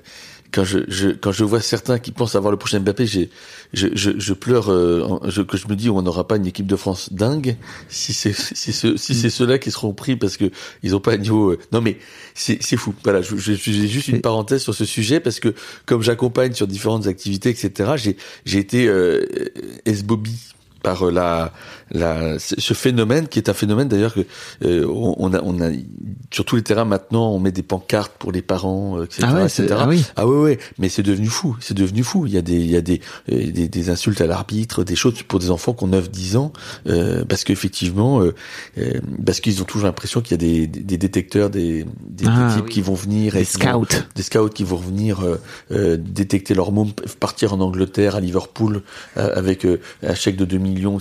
quand 0.57 0.63
je, 0.63 0.79
je 0.87 1.09
quand 1.09 1.31
je 1.31 1.43
vois 1.43 1.61
certains 1.61 1.99
qui 1.99 2.11
pensent 2.11 2.33
avoir 2.35 2.49
le 2.51 2.57
prochain 2.57 2.79
Mbappé, 2.79 3.05
j'ai, 3.05 3.29
je, 3.73 3.89
je, 3.93 4.09
je 4.17 4.33
pleure, 4.33 4.71
euh, 4.71 5.19
je, 5.27 5.43
que 5.43 5.55
je 5.55 5.67
me 5.67 5.75
dis 5.75 5.87
on 5.91 6.01
n'aura 6.01 6.27
pas 6.27 6.37
une 6.37 6.47
équipe 6.47 6.65
de 6.65 6.75
France 6.75 7.13
dingue 7.13 7.57
si 7.89 8.11
c'est 8.11 8.33
si, 8.33 8.73
ce- 8.73 8.97
si 8.97 9.13
c'est 9.13 9.29
ceux-là 9.29 9.59
qui 9.59 9.69
seront 9.69 9.93
pris 9.93 10.15
parce 10.15 10.35
que 10.35 10.49
ils 10.81 10.95
ont 10.95 10.99
pas 10.99 11.13
un 11.13 11.17
niveau. 11.17 11.51
euh, 11.51 11.59
non 11.71 11.81
mais 11.81 11.97
c'est 12.33 12.57
c'est 12.63 12.75
fou. 12.75 12.95
Voilà, 13.03 13.21
je, 13.21 13.37
je, 13.37 13.53
j'ai 13.53 13.87
juste 13.87 14.07
une 14.07 14.21
parenthèse 14.21 14.63
sur 14.63 14.73
ce 14.73 14.83
sujet 14.85 15.19
parce 15.19 15.39
que 15.39 15.53
comme 15.85 16.01
j'accompagne 16.01 16.53
sur 16.53 16.65
différentes 16.65 17.05
activités, 17.05 17.51
etc. 17.51 17.91
J'ai 17.95 18.17
j'ai 18.45 18.57
été 18.57 18.87
euh, 18.87 19.27
esbobby 19.85 20.39
par 20.81 21.03
euh, 21.07 21.11
la, 21.11 21.53
la 21.91 22.37
ce 22.39 22.73
phénomène 22.73 23.27
qui 23.27 23.39
est 23.39 23.49
un 23.49 23.53
phénomène 23.53 23.87
d'ailleurs 23.87 24.13
que 24.13 24.21
euh, 24.65 24.85
on 24.87 25.15
on 25.19 25.33
a 25.33 25.41
on 25.41 25.61
a 25.61 25.69
sur 26.33 26.43
tous 26.45 26.55
les 26.57 26.61
terrains 26.63 26.85
maintenant 26.85 27.31
on 27.31 27.39
met 27.39 27.51
des 27.51 27.63
pancartes 27.63 28.13
pour 28.19 28.31
les 28.31 28.41
parents 28.41 28.97
euh, 28.99 29.05
etc 29.05 29.23
Ah 29.25 29.33
ouais, 29.35 29.43
etc. 29.45 29.67
ah 29.77 29.85
oui. 29.87 30.05
Ah 30.15 30.27
ouais 30.27 30.37
ouais, 30.37 30.59
mais 30.79 30.89
c'est 30.89 31.03
devenu 31.03 31.27
fou, 31.27 31.55
c'est 31.61 31.73
devenu 31.77 32.03
fou. 32.03 32.25
Il 32.25 32.33
y 32.33 32.37
a 32.37 32.41
des 32.41 32.55
il 32.57 32.69
y 32.69 32.75
a 32.75 32.81
des 32.81 33.01
euh, 33.31 33.51
des, 33.51 33.67
des 33.69 33.89
insultes 33.89 34.21
à 34.21 34.27
l'arbitre, 34.27 34.83
des 34.83 34.95
choses 34.95 35.21
pour 35.23 35.39
des 35.39 35.49
enfants 35.51 35.73
qui 35.73 35.83
ont 35.85 35.87
9 35.87 36.09
10 36.11 36.35
ans 36.37 36.51
euh, 36.87 37.23
parce 37.25 37.43
qu'effectivement 37.43 38.21
euh, 38.21 38.33
euh, 38.77 38.99
parce 39.25 39.39
qu'ils 39.39 39.61
ont 39.61 39.65
toujours 39.65 39.85
l'impression 39.87 40.21
qu'il 40.21 40.31
y 40.31 40.35
a 40.35 40.37
des, 40.37 40.67
des, 40.67 40.97
détecteurs 40.97 41.49
des 41.49 41.83
des, 41.83 41.85
des 42.09 42.25
Ah 42.27 42.51
types 42.53 42.65
oui. 42.65 42.71
qui 42.71 42.81
vont 42.81 42.93
venir 42.95 43.33
Des 43.33 43.39
vont- 43.43 43.85
scouts. 43.85 43.97
des 44.15 44.23
scouts 44.23 44.49
qui 44.49 44.63
vont 44.63 44.77
venir 44.77 45.19
détecter 45.97 46.53
leur 46.53 46.71
môme, 46.71 46.91
partir 47.19 47.53
en 47.53 47.59
Angleterre, 47.59 48.15
à 48.15 48.19
Liverpool, 48.19 48.81
avec 49.15 49.65
euh, 49.65 49.79
un 50.03 50.15
chèque 50.15 50.35
de 50.37 50.45
2 50.45 50.57
millions. 50.57 50.97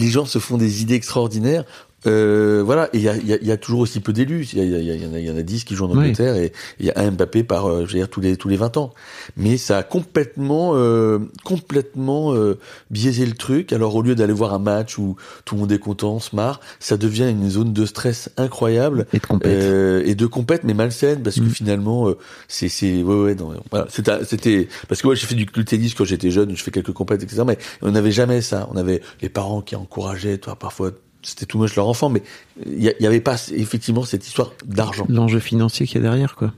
Les- 0.00 0.10
gens 0.10 0.24
se 0.26 0.38
font 0.38 0.56
des 0.56 0.82
idées 0.82 0.94
extraordinaires. 0.94 1.64
Euh, 2.06 2.62
voilà, 2.64 2.88
et 2.92 2.98
il 2.98 3.02
y 3.02 3.08
a, 3.08 3.16
y 3.16 3.32
a- 3.32 3.42
y 3.42 3.50
a 3.50 3.56
toujours 3.56 3.80
aussi 3.80 4.00
peu 4.00 4.12
d'élus. 4.12 4.48
Il 4.52 4.62
y, 4.62 4.66
y, 4.66 5.06
en 5.06 5.12
a- 5.14 5.18
il 5.18 5.24
y 5.26 5.30
en 5.30 5.36
a 5.36 5.42
10 5.42 5.64
qui 5.64 5.74
jouent 5.74 5.86
en 5.86 5.90
Oui. 5.90 5.98
Angleterre 5.98 6.36
et 6.36 6.52
il 6.78 6.86
y 6.86 6.90
a 6.90 6.94
un 6.96 7.10
Mbappé 7.10 7.42
par, 7.44 7.66
euh, 7.66 7.80
je 7.86 7.92
veux 7.92 7.98
dire, 7.98 8.08
tous 8.08 8.20
les, 8.20 8.36
tous 8.36 8.48
les 8.48 8.56
20 8.56 8.76
ans. 8.76 8.92
Mais 9.36 9.56
ça 9.56 9.78
a 9.78 9.82
complètement, 9.82 10.72
euh, 10.74 11.18
complètement 11.44 12.34
euh, 12.34 12.58
biaisé 12.90 13.26
le 13.26 13.32
truc. 13.34 13.72
Alors 13.72 13.94
au 13.96 14.02
lieu 14.02 14.14
d'aller 14.14 14.32
voir 14.32 14.52
un 14.54 14.58
match 14.58 14.98
où 14.98 15.16
tout 15.44 15.54
le 15.54 15.62
monde 15.62 15.72
est 15.72 15.78
content, 15.78 16.14
on 16.14 16.20
se 16.20 16.34
marre, 16.36 16.60
ça 16.80 16.96
devient 16.96 17.28
une 17.30 17.48
zone 17.50 17.72
de 17.72 17.86
stress 17.86 18.30
incroyable. 18.36 19.06
Et 19.12 19.18
de 19.18 19.26
compète. 19.26 19.52
Euh, 19.62 20.02
et 20.04 20.14
de 20.14 20.26
compète 20.26 20.64
mais 20.64 20.74
malsaine 20.74 21.22
parce 21.22 21.36
que 21.36 21.44
Mm. 21.44 21.50
finalement 21.50 22.08
euh, 22.08 22.16
c'est 22.48 22.68
c'est 22.68 23.02
ouais 23.02 23.14
ouais 23.22 23.34
non, 23.34 23.54
voilà 23.70 23.86
c'était 23.88 24.24
c'était 24.24 24.68
parce 24.88 25.00
que 25.02 25.06
moi 25.06 25.14
j'ai 25.14 25.26
fait 25.26 25.34
du, 25.34 25.44
du 25.46 25.64
tennis 25.64 25.94
quand 25.94 26.04
j'étais 26.04 26.30
jeune 26.30 26.56
je 26.56 26.62
fais 26.62 26.70
quelques 26.70 26.92
compètes 26.92 27.22
etc 27.22 27.42
mais 27.46 27.58
on 27.82 27.90
n'avait 27.90 28.10
jamais 28.10 28.40
ça 28.42 28.68
on 28.72 28.76
avait 28.76 29.00
les 29.22 29.28
parents 29.28 29.60
qui 29.62 29.76
encourageaient 29.76 30.38
toi 30.38 30.56
parfois 30.56 30.90
c'était 31.28 31.46
tout 31.46 31.58
moche 31.58 31.74
leur 31.76 31.88
enfant 31.88 32.08
mais 32.08 32.22
il 32.66 32.82
y, 32.82 32.88
a- 32.88 32.94
il 32.98 33.02
y 33.02 33.06
avait 33.06 33.20
pas 33.20 33.36
effectivement 33.54 34.04
cette 34.04 34.26
histoire 34.26 34.52
d'argent 34.64 35.06
L'enjeu 35.08 35.40
financier 35.40 35.86
qu'il 35.86 35.96
y 35.96 35.98
a 35.98 36.02
derrière, 36.02 36.36
quoi. 36.36 36.52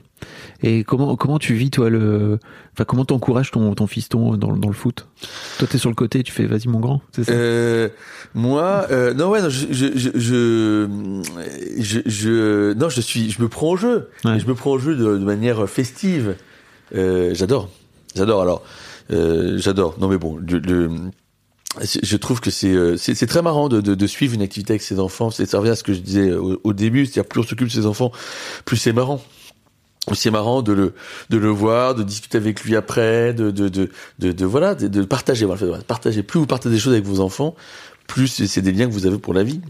Et 0.64 0.83
comment 0.83 1.14
comment 1.14 1.38
tu 1.38 1.54
vis 1.54 1.70
toi 1.70 1.88
le, 1.90 2.40
enfin 2.74 2.85
comment 2.85 3.04
t'encourages 3.04 3.52
ton 3.52 3.72
ton 3.76 3.87
fiston 3.87 4.37
dans, 4.37 4.57
dans 4.57 4.66
le 4.68 4.74
foot? 4.74 5.07
Toi 5.61 5.68
t'es 5.70 5.78
sur 5.78 5.88
le 5.90 5.94
côté, 5.94 6.24
tu 6.24 6.33
fais 6.33 6.44
vas-y 6.46 6.66
mon 6.66 6.81
grand, 6.81 7.00
c'est 7.12 7.22
ça? 7.22 7.31
Euh, 7.33 7.88
moi, 8.35 8.87
euh, 8.90 9.14
non 9.14 9.31
ouais, 9.31 9.40
non, 9.40 9.48
je, 9.48 9.68
je, 9.70 9.87
je, 9.96 10.11
je, 10.16 10.88
je, 11.78 12.00
je- 12.04 12.72
non, 12.74 12.88
je 12.88 13.00
suis, 13.00 13.31
je 13.31 13.40
me 13.40 13.48
prends 13.48 13.68
au 13.70 13.76
jeu. 13.76 14.11
Ouais. 14.24 14.40
Je 14.40 14.46
me 14.46 14.54
prends 14.54 14.72
au 14.72 14.78
jeu 14.81 14.96
de, 14.96 15.04
de 15.18 15.24
manière 15.24 15.68
festive. 15.68 16.35
Euh, 16.96 17.31
j'adore, 17.35 17.68
j'adore. 18.16 18.42
Alors, 18.42 18.62
j'adore. 19.11 19.94
Non 20.00 20.09
mais 20.09 20.18
bon, 20.18 20.37
le, 20.38 20.59
le- 20.59 20.90
c'est- 20.90 21.02
je 22.02 22.16
trouve 22.16 22.40
que 22.40 22.50
c'est 22.50 22.72
euh, 22.72 22.96
c'est 22.96 23.26
très 23.26 23.42
marrant 23.42 23.68
de, 23.68 23.81
de, 23.81 23.94
de 23.94 24.07
suivre 24.07 24.35
une 24.35 24.42
activité 24.42 24.72
avec 24.72 24.83
ses 24.83 24.98
enfants. 24.98 25.31
C'est 25.31 25.46
ça 25.46 25.59
revient 25.59 25.70
à 25.70 25.76
ce 25.76 25.83
que 25.85 25.92
je 25.92 26.00
disais 26.00 26.33
au, 26.33 26.61
au 26.64 26.72
début, 26.72 27.04
c'est-à-dire 27.07 27.26
plus 27.28 27.40
on 27.40 27.44
s'occupe 27.44 27.68
de 27.68 27.72
ses 27.72 27.87
enfants, 27.87 28.11
plus 28.64 28.76
c'est 28.76 28.92
marrant. 28.92 29.22
C'est 30.14 30.31
marrant 30.31 30.62
de 30.62 30.72
le 30.72 30.94
de 31.28 31.37
le 31.37 31.50
voir, 31.50 31.94
de 31.94 32.02
discuter 32.02 32.38
avec 32.38 32.64
lui 32.64 32.74
après, 32.76 33.35
de 33.35 33.50
de 33.50 33.68
de 33.68 33.90
de, 34.18 34.33
de- 34.33 34.44
voilà, 34.46 34.74
de, 34.74 34.88
de 34.88 35.02
partager. 35.04 35.44
Voilà, 35.44 35.78
partager. 35.87 36.22
Plus 36.22 36.40
vous 36.40 36.46
partagez 36.46 36.74
des 36.76 36.81
choses 36.81 36.94
avec 36.94 37.04
vos 37.04 37.20
enfants, 37.20 37.54
plus 38.07 38.46
c'est 38.46 38.62
des 38.62 38.72
liens 38.72 38.87
que 38.88 38.92
vous 38.92 39.07
avez 39.07 39.18
pour 39.18 39.35
la 39.35 39.42
vie. 39.44 39.61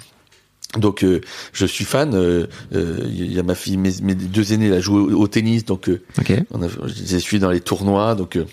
Donc 0.77 1.03
euh, 1.03 1.21
je 1.53 1.67
suis 1.67 1.85
fan. 1.85 2.15
euh, 2.15 2.47
euh, 2.75 2.99
Il 3.09 3.33
y 3.33 3.39
a 3.41 3.43
ma 3.43 3.57
fille, 3.57 3.79
mes, 3.79 3.91
mes 4.03 4.15
deux 4.15 4.53
aînés 4.53 4.69
là 4.69 4.81
jouent 4.81 5.11
au, 5.11 5.23
au 5.23 5.27
tennis, 5.27 5.65
donc 5.65 5.89
euh, 5.89 6.03
Ok. 6.21 6.33
on 6.53 6.63
a, 6.63 6.69
je 6.69 7.15
les 7.15 7.21
suis 7.21 7.41
dans 7.41 7.51
les 7.51 7.61
tournois, 7.61 8.15
donc 8.15 8.37
euh, 8.37 8.45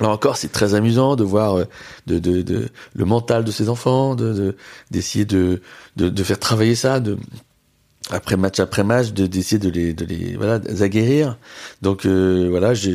là 0.00 0.08
encore 0.08 0.36
c'est 0.36 0.52
très 0.52 0.74
amusant 0.74 1.16
de 1.16 1.24
voir 1.24 1.56
euh, 1.58 1.64
le 2.06 3.04
mental 3.04 3.44
de 3.44 3.50
ces 3.50 3.68
enfants, 3.68 4.14
de 4.14 4.32
de- 4.32 4.56
d'essayer 4.90 5.24
de, 5.24 5.60
faire 6.22 6.38
travailler 6.38 6.74
ça, 6.74 7.00
après 8.10 8.36
match 8.36 8.60
après 8.60 8.84
match, 8.84 9.12
de 9.12 9.26
d'essayer 9.26 9.58
de 9.58 9.68
les 9.68 9.94
de 9.94 10.04
les 10.04 10.36
voilà 10.36 10.60
aguerrir. 10.80 11.36
Donc 11.82 12.06
euh, 12.06 12.46
voilà, 12.50 12.74
je 12.74 12.90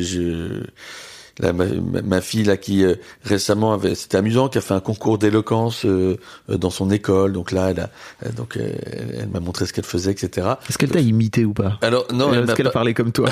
Ma, 1.42 2.20
fille 2.20 2.44
là 2.44 2.56
qui 2.56 2.84
euh, 2.84 2.94
récemment 3.24 3.72
avait 3.72 3.96
c'était 3.96 4.16
amusant 4.18 4.48
qui 4.48 4.58
a 4.58 4.60
fait 4.60 4.74
un 4.74 4.78
concours 4.80 5.18
d'éloquence 5.18 5.84
euh, 5.84 6.16
euh, 6.48 6.56
dans 6.56 6.70
son 6.70 6.92
école 6.92 7.32
donc 7.32 7.50
là 7.50 7.70
elle 7.72 7.80
a 7.80 7.90
euh, 8.24 8.30
donc 8.30 8.56
euh, 8.56 8.70
elle, 8.86 9.16
elle 9.22 9.28
m'a 9.30 9.40
montré 9.40 9.66
ce 9.66 9.72
qu'elle 9.72 9.84
faisait 9.84 10.12
etc 10.12 10.46
Est-ce 10.68 10.78
qu'elle 10.78 10.90
t'a 10.92 11.00
imité 11.00 11.44
ou 11.44 11.52
pas? 11.52 11.76
Alors 11.82 12.06
non 12.14 12.32
elle 12.32 12.44
Est-ce 12.44 12.54
qu'elle 12.54 12.66
a 12.68 12.70
pas, 12.70 12.74
parlé 12.74 12.94
comme 12.94 13.10
toi? 13.10 13.28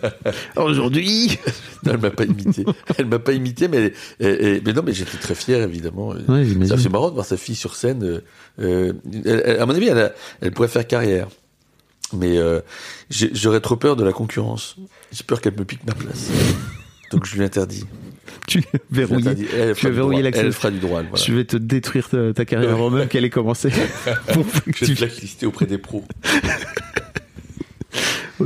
Aujourd'hui? 0.56 1.38
Non, 1.84 1.92
elle 1.92 2.00
m'a 2.00 2.10
pas 2.10 2.24
imité 2.24 2.64
elle 2.96 3.06
m'a 3.06 3.18
pas 3.18 3.32
imité 3.32 3.68
mais 3.68 3.92
et- 4.20 4.26
et- 4.56 4.62
mais 4.64 4.72
non 4.72 4.82
mais 4.84 4.94
j'étais 4.94 5.18
très 5.18 5.34
fier 5.34 5.60
évidemment 5.62 6.14
Ouais, 6.28 6.46
c'est 6.66 6.88
marrant 6.88 7.10
de 7.10 7.14
voir 7.14 7.26
sa 7.26 7.36
fille 7.36 7.54
sur 7.56 7.74
scène. 7.76 8.02
euh, 8.04 8.20
euh, 8.60 8.92
elle- 9.24 9.42
elle- 9.44 9.60
à 9.60 9.66
mon 9.66 9.74
avis, 9.74 9.88
elle, 9.88 9.98
a- 9.98 10.12
elle 10.40 10.52
pourrait 10.52 10.68
faire 10.68 10.86
carrière. 10.86 11.28
Mais 12.12 12.38
euh, 12.38 12.60
j'aurais 13.10 13.60
trop 13.60 13.76
peur 13.76 13.96
de 13.96 14.04
la 14.04 14.12
concurrence. 14.12 14.76
J'ai 15.12 15.24
peur 15.24 15.40
qu'elle 15.40 15.56
me 15.58 15.64
pique 15.64 15.84
ma 15.86 15.94
place. 15.94 16.30
Donc 17.10 17.26
je 17.26 17.36
lui 17.36 17.44
interdis. 17.44 17.84
Tu 18.46 18.60
Je 18.60 18.66
lui 18.68 18.78
verrouillé. 18.90 19.30
Elle, 19.56 19.74
tu 19.74 19.86
as 19.86 19.90
verrouillé 19.90 20.22
l'accès. 20.22 20.40
Elle 20.42 20.52
fera 20.52 20.70
du 20.70 20.78
droit. 20.78 21.02
Voilà. 21.02 21.24
Je 21.24 21.32
vais 21.32 21.44
te 21.44 21.56
détruire 21.56 22.08
ta, 22.08 22.32
ta 22.32 22.44
carrière 22.44 22.72
avant 22.72 22.90
même 22.90 23.08
qu'elle 23.08 23.24
ait 23.24 23.30
commencé. 23.30 23.70
Pour 24.32 24.44
que 24.46 24.50
Je 24.66 24.80
vais 24.80 24.86
tu- 24.86 24.94
te 24.94 24.98
blacklister 24.98 25.46
auprès 25.46 25.66
des 25.66 25.78
pros. 25.78 26.04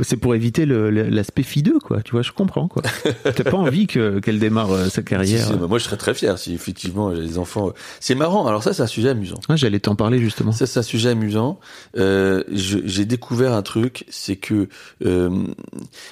C'est 0.03 0.17
pour 0.17 0.35
éviter 0.35 0.65
l'aspect 0.65 1.43
fideux, 1.43 1.79
quoi. 1.83 2.01
Tu 2.01 2.11
vois, 2.11 2.21
je 2.21 2.31
comprends, 2.31 2.67
quoi. 2.67 2.83
T'as 3.23 3.43
pas 3.43 3.57
envie 3.57 3.87
que- 3.87 4.19
qu'elle 4.19 4.39
démarre 4.39 4.71
euh, 4.71 4.83
sa 4.85 5.01
Si, 5.01 5.03
carrière. 5.03 5.57
moi, 5.67 5.79
je 5.79 5.83
serais 5.85 5.97
très 5.97 6.13
fier 6.13 6.37
si 6.37 6.53
effectivement 6.53 7.15
j'ai 7.15 7.21
des 7.23 7.37
enfants. 7.37 7.71
C'est 7.99 8.15
marrant. 8.15 8.45
Alors 8.47 8.63
ça, 8.63 8.73
c'est 8.73 8.81
un 8.83 8.87
sujet 8.87 9.09
amusant. 9.09 9.39
Ouais, 9.49 9.57
J'allais 9.57 9.79
t'en 9.79 9.95
parler 9.95 10.19
justement. 10.19 10.51
Ça, 10.51 10.65
c'est 10.67 10.79
un 10.79 10.83
sujet 10.83 11.09
amusant. 11.09 11.59
Euh, 11.97 12.43
j'ai 12.51 13.05
découvert 13.05 13.53
un 13.53 13.61
truc, 13.61 14.05
c'est 14.09 14.35
que 14.35 14.67
euh, 15.05 15.29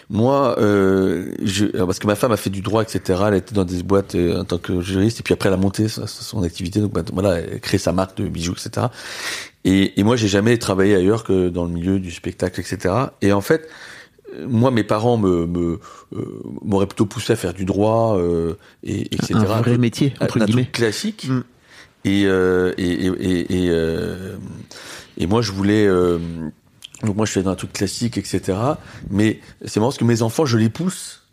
moi, 0.09 0.55
euh, 0.59 1.31
je, 1.43 1.65
alors, 1.73 1.87
parce 1.87 1.99
que 1.99 2.07
ma 2.07 2.15
femme 2.15 2.31
a 2.31 2.37
fait 2.37 2.49
du 2.49 2.61
droit, 2.61 2.81
etc. 2.83 3.21
Elle 3.27 3.35
était 3.35 3.53
dans 3.53 3.65
des 3.65 3.83
boîtes 3.83 4.15
euh, 4.15 4.41
en 4.41 4.45
tant 4.45 4.57
que 4.57 4.81
juriste, 4.81 5.19
et 5.19 5.23
puis 5.23 5.33
après 5.33 5.49
elle 5.49 5.55
a 5.55 5.57
monté 5.57 5.87
son 5.87 6.43
activité. 6.43 6.79
Donc 6.79 6.93
bah, 6.93 7.03
voilà, 7.13 7.39
elle 7.39 7.55
a 7.55 7.59
créé 7.59 7.77
sa 7.77 7.91
marque 7.91 8.17
de 8.17 8.27
bijoux, 8.27 8.53
etc. 8.53 8.87
Et, 9.67 9.99
et 9.99 10.03
moi, 10.03 10.15
j'ai 10.15 10.29
jamais 10.29 10.57
travaillé 10.57 10.95
ailleurs 10.95 11.25
que 11.25 11.49
dans 11.49 11.65
le 11.65 11.71
milieu 11.71 11.99
du 11.99 12.11
spectacle, 12.11 12.59
etc. 12.61 12.93
Et 13.21 13.33
en 13.33 13.41
fait, 13.41 13.67
euh, 14.33 14.47
moi, 14.47 14.71
mes 14.71 14.83
parents 14.85 15.17
me 15.17 15.45
me, 15.45 15.79
euh, 16.15 16.41
m'auraient 16.63 16.87
plutôt 16.87 17.05
poussé 17.05 17.33
à 17.33 17.35
faire 17.35 17.53
du 17.53 17.65
droit, 17.65 18.17
euh, 18.17 18.55
et 18.83 19.13
etc. 19.13 19.33
Un 19.35 19.43
vrai 19.43 19.77
métier, 19.77 20.13
entre 20.21 20.41
un 20.41 20.45
guillemets. 20.45 20.63
truc 20.63 20.71
classique. 20.71 21.27
Mm. 21.29 21.43
Et, 22.05 22.23
euh, 22.27 22.71
et, 22.77 23.07
et, 23.07 23.07
et, 23.07 23.65
et, 23.65 23.69
euh, 23.69 24.37
et 25.17 25.27
moi, 25.27 25.41
je 25.41 25.51
voulais. 25.51 25.85
euh, 25.85 26.17
donc 27.03 27.17
moi, 27.17 27.25
je 27.25 27.33
fais 27.33 27.43
dans 27.43 27.51
un 27.51 27.55
truc 27.55 27.73
classique, 27.73 28.17
etc. 28.17 28.57
Mais 29.09 29.41
c'est 29.65 29.79
marrant 29.81 29.89
parce 29.89 29.97
que 29.99 30.05
mes 30.05 30.21
enfants, 30.21 30.45
je 30.45 30.57
les 30.57 30.69
pousse 30.69 31.26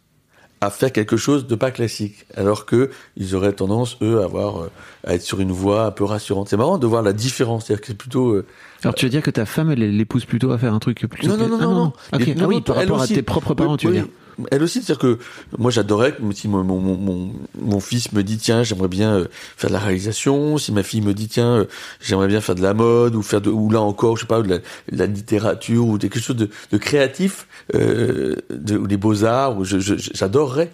à 0.65 0.71
faire 0.71 0.93
quelque 0.93 1.17
chose 1.17 1.47
de 1.47 1.55
pas 1.55 1.71
classique, 1.71 2.27
alors 2.35 2.65
que 2.67 2.91
ils 3.17 3.35
auraient 3.35 3.53
tendance 3.53 3.99
eux 4.03 4.21
à 4.21 4.25
avoir 4.25 4.63
euh, 4.63 4.71
à 5.07 5.15
être 5.15 5.23
sur 5.23 5.41
une 5.41 5.53
voie 5.53 5.87
un 5.87 5.91
peu 5.91 6.05
rassurante. 6.05 6.49
C'est 6.49 6.57
marrant 6.57 6.79
de 6.79 6.87
voir 6.87 7.03
la 7.03 7.13
différence, 7.13 7.67
c'est-à-dire 7.67 7.83
que 7.83 7.87
c'est 7.89 7.99
plutôt 7.99 8.31
euh, 8.31 8.47
Alors 8.85 8.95
tu 8.95 9.07
veux 9.07 9.11
dire 9.11 9.23
que 9.23 9.31
ta 9.31 9.47
femme, 9.47 9.71
elle, 9.71 10.07
pousse 10.07 10.25
plutôt 10.25 10.53
à 10.53 10.59
faire 10.59 10.75
un 10.75 10.79
truc 10.79 11.07
plutôt. 11.07 11.29
non, 11.29 11.37
non, 11.37 11.49
non, 11.49 11.59
ah, 11.61 11.65
non, 11.65 11.75
non. 11.75 11.93
Ah 12.13 12.19
non, 12.19 12.47
oui, 12.47 12.57
non, 12.57 12.61
par 12.63 12.77
elle 12.79 12.89
rapport 12.89 13.03
aussi. 13.03 13.13
à 13.13 13.17
tes 13.17 13.23
propres 13.23 13.55
parents, 13.55 13.73
Oui, 13.73 13.79
tu 13.79 13.87
veux 13.89 13.93
oui. 13.95 13.99
dire. 14.01 14.47
elle 14.51 14.63
aussi, 14.63 14.83
c'est-à-dire 14.83 14.99
que 14.99 15.19
moi 15.59 15.71
j'adorais 15.71 16.15
si 16.33 16.49
mon, 16.49 16.65
mon, 16.65 16.81
mon, 16.81 17.31
mon 17.61 17.81
fils 17.81 18.13
me 18.13 18.23
dit 18.23 18.37
tiens 18.37 18.63
j'aimerais 18.65 18.89
bien 18.89 19.15
euh, 19.15 19.25
faire 19.57 19.71
de 19.71 19.75
la 19.75 19.81
réalisation, 19.81 20.59
si 20.59 20.73
ma 20.73 20.83
fille 20.83 21.03
me 21.03 21.15
dit 21.15 21.29
tiens 21.29 21.59
euh, 21.59 21.65
j'aimerais 22.01 22.27
bien 22.27 22.41
faire 22.41 22.55
de 22.57 22.63
la 22.63 22.75
mode 22.75 23.15
ou 23.15 23.23
faire 23.23 23.41
de 23.41 23.51
ou 23.51 23.71
là 23.71 23.81
encore 23.81 24.17
je 24.17 24.23
sais 24.23 24.27
pas 24.27 24.43
de 24.43 24.49
la, 24.49 24.59
de 24.59 24.63
la 24.91 25.07
littérature 25.07 25.87
ou 25.87 25.99
quelque 25.99 26.19
chose 26.21 26.37
de, 26.37 26.51
de 26.73 26.79
créatif 26.79 27.47
euh, 27.75 28.35
de, 28.51 28.77
ou 28.77 28.87
des 28.89 28.97
beaux 28.97 29.25
arts, 29.25 29.57
ou 29.57 29.65
je, 29.65 29.79
je- 29.79 29.95
j'adorerais 30.13 30.71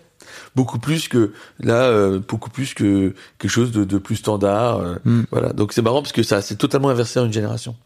beaucoup 0.57 0.79
plus 0.79 1.09
que 1.09 1.33
là 1.61 1.85
euh, 1.85 2.19
beaucoup 2.27 2.51
plus 2.51 2.75
que 2.75 3.15
quelque 3.39 3.51
chose 3.51 3.71
de, 3.73 3.85
de 3.85 3.99
plus 3.99 4.17
standard. 4.17 4.79
euh, 4.81 4.95
Mm. 5.05 5.23
Voilà 5.31 5.53
donc 5.53 5.73
c'est 5.73 5.83
marrant 5.83 6.03
parce 6.03 6.13
que 6.13 6.23
ça 6.23 6.43
c'est 6.43 6.57
totalement 6.57 6.89
inversé 6.91 7.21
en 7.21 7.27
une 7.27 7.33
génération. 7.33 7.77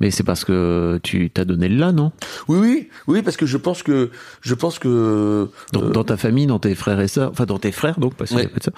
Mais 0.00 0.10
c'est 0.12 0.22
parce 0.22 0.44
que 0.44 1.00
tu 1.02 1.28
t'as 1.30 1.44
donné 1.44 1.68
le 1.68 1.76
là, 1.76 1.90
non? 1.92 2.12
Oui 2.46 2.58
oui 2.60 2.88
oui 3.08 3.22
parce 3.22 3.36
que 3.36 3.46
je 3.46 3.56
pense 3.56 3.82
que 3.82 4.10
je 4.42 4.54
pense 4.54 4.78
que 4.78 5.48
dans, 5.72 5.82
euh, 5.82 5.90
dans 5.90 6.04
ta 6.04 6.16
famille, 6.16 6.46
dans 6.46 6.60
tes 6.60 6.74
frères 6.76 7.00
et 7.00 7.08
sœurs, 7.08 7.30
enfin 7.32 7.46
dans 7.46 7.58
tes 7.58 7.72
frères 7.72 7.98
donc 7.98 8.14
parce 8.14 8.30
qu'il 8.30 8.38
a 8.38 8.42
Ouais. 8.42 8.48
pas 8.48 8.58
de 8.58 8.64
ça. 8.64 8.70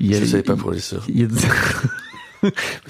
Il 0.00 0.06
y 0.06 0.14
a, 0.16 0.20
je 0.20 0.24
savais 0.24 0.42
pas 0.44 0.56
pour 0.56 0.70
les 0.70 0.78
sœurs. 0.80 1.04
il 1.08 1.20
y 1.20 1.24
a- 1.24 1.28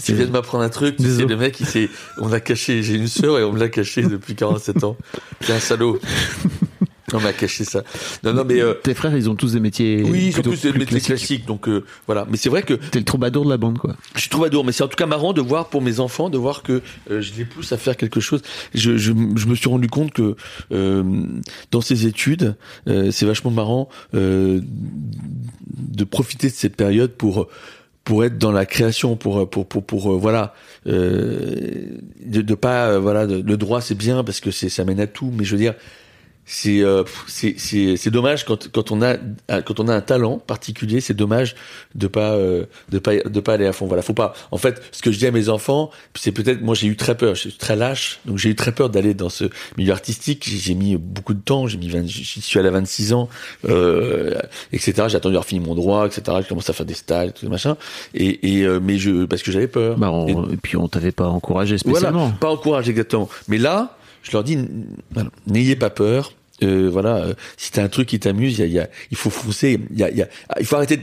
Tu 0.05 0.13
viens 0.13 0.27
de 0.27 0.31
m'apprendre 0.31 0.63
un 0.63 0.69
truc, 0.69 0.97
tu 0.97 1.05
sais, 1.11 1.25
le 1.25 1.35
mec, 1.35 1.59
il 1.61 1.65
s'est, 1.67 1.89
on 2.19 2.29
l'a 2.29 2.39
caché, 2.39 2.83
j'ai 2.83 2.97
une 2.97 3.09
sœur 3.09 3.39
et 3.39 3.45
on 3.45 3.53
me 3.55 3.59
l'a 3.59 3.71
caché 3.71 4.03
depuis 4.03 4.35
47 4.35 4.85
ans. 4.85 4.95
C'est 5.41 5.55
un 5.55 5.59
salaud. 5.59 5.99
On 7.15 7.21
m'a 7.21 7.33
caché 7.33 7.65
ça. 7.65 7.83
Non, 8.25 8.33
non, 8.35 8.45
mais, 8.45 8.61
euh, 8.61 8.75
tes 8.75 8.95
frères, 8.95 9.17
ils 9.17 9.29
ont 9.31 9.35
tous 9.35 9.53
des 9.53 9.61
métiers. 9.61 10.03
oui, 10.05 10.27
c'est 10.33 10.43
plutôt 10.43 10.51
plus 10.51 10.63
des 10.63 10.73
métiers 10.73 10.87
classiques. 11.01 11.07
classiques, 11.07 11.47
donc, 11.47 11.69
euh, 11.69 11.85
voilà. 12.07 12.27
Mais 12.31 12.37
c'est 12.37 12.49
vrai 12.51 12.63
que 12.63 12.75
T'es 12.75 12.99
le 12.99 13.05
troubadour 13.05 13.45
de 13.45 13.51
la 13.51 13.57
bande, 13.57 13.79
quoi. 13.79 13.97
je 14.15 14.21
suis 14.21 14.31
troubadour, 14.31 14.65
mais 14.65 14.73
c'est 14.73 14.83
en 14.85 14.89
tout 14.89 14.97
cas 14.97 15.07
marrant 15.07 15.33
de 15.33 15.41
voir 15.41 15.69
pour 15.69 15.81
mes 15.83 16.01
enfants, 16.01 16.29
de 16.31 16.39
voir 16.39 16.63
que 16.63 16.83
euh, 17.11 17.21
je 17.21 17.33
les 17.37 17.45
pousse 17.45 17.73
à 17.73 17.77
faire 17.79 17.97
quelque 17.97 18.21
chose. 18.21 18.43
Je, 18.75 18.97
je, 18.97 19.13
je 19.37 19.47
me 19.47 19.55
suis 19.55 19.69
rendu 19.69 19.89
compte 19.89 20.13
que 20.13 20.37
euh, 20.73 21.03
dans 21.71 21.81
ces 21.81 22.07
études, 22.07 22.57
euh, 22.89 23.11
c'est 23.11 23.27
vachement 23.27 23.51
marrant 23.51 23.89
euh, 24.15 24.61
de 25.77 26.05
profiter 26.05 26.49
de 26.49 26.55
cette 26.55 26.77
période 26.77 27.13
pour 27.13 27.49
pour 28.05 28.25
être 28.25 28.39
dans 28.39 28.53
la 28.53 28.65
création, 28.65 29.17
pour 29.17 29.49
pour 29.51 29.67
pour, 29.69 29.85
pour, 29.85 30.19
voilà, 30.19 30.55
euh, 30.87 31.55
de, 32.25 32.41
de 32.43 32.55
pas 32.55 32.99
voilà, 32.99 33.27
de- 33.27 33.43
le 33.43 33.57
droit 33.57 33.81
c'est 33.81 33.95
bien 33.97 34.25
parce 34.25 34.41
que 34.41 34.51
c'est 34.51 34.69
ça 34.71 34.85
mène 34.85 35.01
à 35.01 35.07
tout, 35.07 35.31
mais 35.37 35.45
je 35.45 35.53
veux 35.53 35.61
dire 35.61 35.75
c'est 36.51 36.81
euh, 36.81 37.05
c'est 37.27 37.57
c'est 37.59 37.97
c'est 37.99 38.11
dommage 38.11 38.45
quand 38.47 38.73
quand 38.73 38.91
on 38.91 39.03
a 39.03 39.17
quand 39.63 39.81
on 39.81 39.87
a 39.89 39.95
un 39.95 40.01
talent 40.01 40.39
particulier 40.39 41.03
c'est 41.03 41.13
dommage 41.13 41.55
de 41.95 42.07
pas 42.07 42.33
euh, 42.33 42.65
de 42.89 42.99
pas 42.99 43.17
de 43.17 43.41
pas 43.41 43.53
aller 43.53 43.67
à 43.67 43.73
fond. 43.75 43.87
Voilà. 43.87 44.01
Faut 44.03 44.15
pas. 44.15 44.33
En 44.51 44.57
fait 44.57 44.81
ce 44.93 45.03
que 45.03 45.13
je 45.13 45.19
dis 45.19 45.27
à 45.27 45.31
mes 45.31 45.51
enfants 45.51 45.91
c'est 46.15 46.33
peut-être 46.33 46.63
moi 46.63 46.75
j'ai 46.75 46.87
eu 46.87 46.97
très 46.97 47.17
peur. 47.17 47.35
Je 47.35 47.41
suis 47.51 47.53
très 47.53 47.77
lâche 47.77 48.21
donc 48.25 48.39
j'ai 48.39 48.49
eu 48.49 48.55
très 48.55 48.73
peur 48.73 48.89
d'aller 48.89 49.13
dans 49.13 49.29
ce 49.29 49.45
milieu 49.77 49.93
artistique. 49.93 50.47
J'ai 50.49 50.57
j'ai 50.57 50.75
mis 50.75 50.97
beaucoup 50.97 51.35
de 51.35 51.41
temps. 51.41 51.67
J'ai 51.67 51.77
mis 51.77 51.89
20, 51.91 52.07
je 52.09 52.41
suis 52.41 52.59
allé 52.59 52.69
à 52.69 52.73
26 52.73 53.13
ans 53.13 53.29
euh, 53.69 54.35
etc 54.73 54.93
j'ai 55.09 55.17
attendu 55.17 55.35
d'avoir 55.35 55.45
fini 55.45 55.61
mon 55.65 55.75
droit 55.75 56.07
etc 56.07 56.39
je 56.43 56.49
commence 56.49 56.71
à 56.71 56.73
faire 56.73 56.87
des 56.87 56.95
stages 56.95 57.35
tout 57.39 57.49
machin. 57.51 57.77
Et 58.15 58.57
et 58.59 58.63
euh, 58.63 58.81
mais 58.83 58.97
je 58.97 59.27
parce 59.27 59.43
que 59.43 59.53
j'avais 59.53 59.69
peur. 59.69 59.99
Bah, 59.99 60.11
on- 60.11 60.49
Et- 60.49 60.55
et 60.55 60.57
puis 60.57 60.77
on 60.79 60.89
t'avait 60.89 61.13
pas 61.13 61.27
encouragé 61.29 61.77
spécialement. 61.77 62.21
voilà, 62.25 62.37
pas 62.41 62.51
encouragé 62.51 62.91
exactement. 62.91 63.29
Mais 63.49 63.59
là, 63.59 63.98
je 64.29 64.33
leur 64.33 64.45
dis, 64.45 64.59
n'ayez 65.47 65.76
pas 65.76 65.91
peur. 65.91 66.33
Euh, 66.62 66.89
voilà, 66.91 67.18
euh, 67.18 67.35
si 67.57 67.70
t'as 67.70 67.85
un 67.85 67.89
truc 67.89 68.09
qui 68.09 68.18
t'amuse, 68.18 68.59
il 68.59 69.16
faut 69.16 69.31
foncer. 69.31 69.81
Il 69.95 70.29
il 70.59 70.66
faut 70.66 70.76
arrêter. 70.76 70.99
De, 70.99 71.03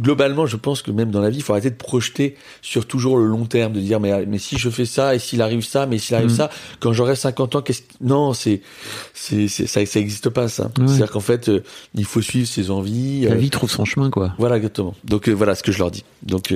globalement, 0.00 0.46
je 0.46 0.56
pense 0.56 0.82
que 0.82 0.90
même 0.90 1.10
dans 1.10 1.20
la 1.20 1.30
vie, 1.30 1.38
il 1.38 1.42
faut 1.42 1.52
arrêter 1.52 1.70
de 1.70 1.74
projeter 1.76 2.36
sur 2.62 2.86
toujours 2.86 3.16
le 3.18 3.26
long 3.26 3.44
terme, 3.46 3.72
de 3.72 3.80
dire 3.80 4.00
mais 4.00 4.26
mais 4.26 4.38
si 4.38 4.58
je 4.58 4.68
fais 4.70 4.84
ça 4.84 5.14
et 5.14 5.18
s'il 5.18 5.42
arrive 5.42 5.62
ça, 5.64 5.86
mais 5.86 5.98
s'il 5.98 6.14
arrive 6.14 6.28
Mhm. 6.30 6.34
ça, 6.36 6.50
quand 6.80 6.92
j'aurai 6.92 7.16
50 7.16 7.56
ans, 7.56 7.62
qu'est-ce 7.62 7.82
que- 7.82 7.86
non, 8.00 8.32
c'est 8.32 8.60
c'est 9.14 9.48
ça 9.48 9.84
ça 9.86 10.00
existe 10.00 10.28
pas 10.30 10.48
ça. 10.48 10.64
Ouais. 10.78 10.86
C'est-à-dire 10.86 11.10
qu'en 11.10 11.20
fait, 11.20 11.48
euh, 11.48 11.60
il 11.94 12.04
faut 12.04 12.20
suivre 12.22 12.46
ses 12.46 12.70
envies. 12.70 13.22
La 13.22 13.32
euh, 13.32 13.34
vie 13.36 13.50
trouve 13.50 13.70
son 13.70 13.84
chemin, 13.84 14.10
quoi. 14.10 14.34
voilà 14.38 14.56
exactement. 14.56 14.94
Donc 15.04 15.28
euh, 15.28 15.32
voilà 15.32 15.54
ce 15.54 15.62
que 15.62 15.72
je 15.72 15.78
leur 15.78 15.90
dis. 15.90 16.04
Donc. 16.22 16.50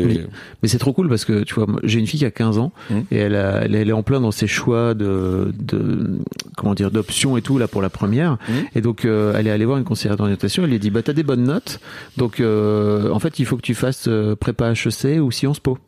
Mais 0.62 0.68
c'est 0.68 0.78
trop 0.78 0.92
cool 0.92 1.08
parce 1.08 1.24
que 1.24 1.42
tu 1.44 1.54
vois, 1.54 1.66
j'ai 1.84 1.98
une 1.98 2.06
fille 2.06 2.20
qui 2.20 2.26
a 2.26 2.30
15 2.30 2.58
ans 2.58 2.72
Mm. 2.90 2.94
et 3.10 3.16
elle, 3.16 3.34
a- 3.36 3.62
elle, 3.64 3.74
elle 3.74 3.88
est 3.88 3.92
en 3.92 4.02
plein 4.02 4.20
dans 4.20 4.30
ses 4.30 4.46
choix 4.46 4.94
de, 4.94 5.52
de 5.58 6.20
comment 6.56 6.74
dire 6.74 6.90
d'options 6.90 7.36
et 7.36 7.42
tout 7.42 7.58
là 7.58 7.66
pour 7.68 7.82
la 7.82 7.90
première. 7.90 8.32
Mm. 8.48 8.52
Et 8.76 8.80
donc 8.80 9.04
elle 9.04 9.46
est 9.46 9.50
allée 9.50 9.64
voir 9.64 9.78
une 9.78 9.84
conseillère 9.84 10.16
d'orientation. 10.16 10.62
Elle 10.64 10.70
lui 10.70 10.76
a 10.76 10.78
dit 10.78 10.90
bah 10.90 11.02
t'as 11.02 11.12
des 11.12 11.22
bonnes 11.22 11.44
notes, 11.44 11.80
donc 12.16 12.40
en 12.40 13.18
fait 13.28 13.38
il 13.38 13.44
faut 13.46 13.56
que 13.56 13.62
tu 13.62 13.74
fasses 13.74 14.06
euh, 14.08 14.36
prépa 14.36 14.72
HEC 14.72 15.20
ou 15.20 15.30
Sciences 15.30 15.60
Po. 15.60 15.78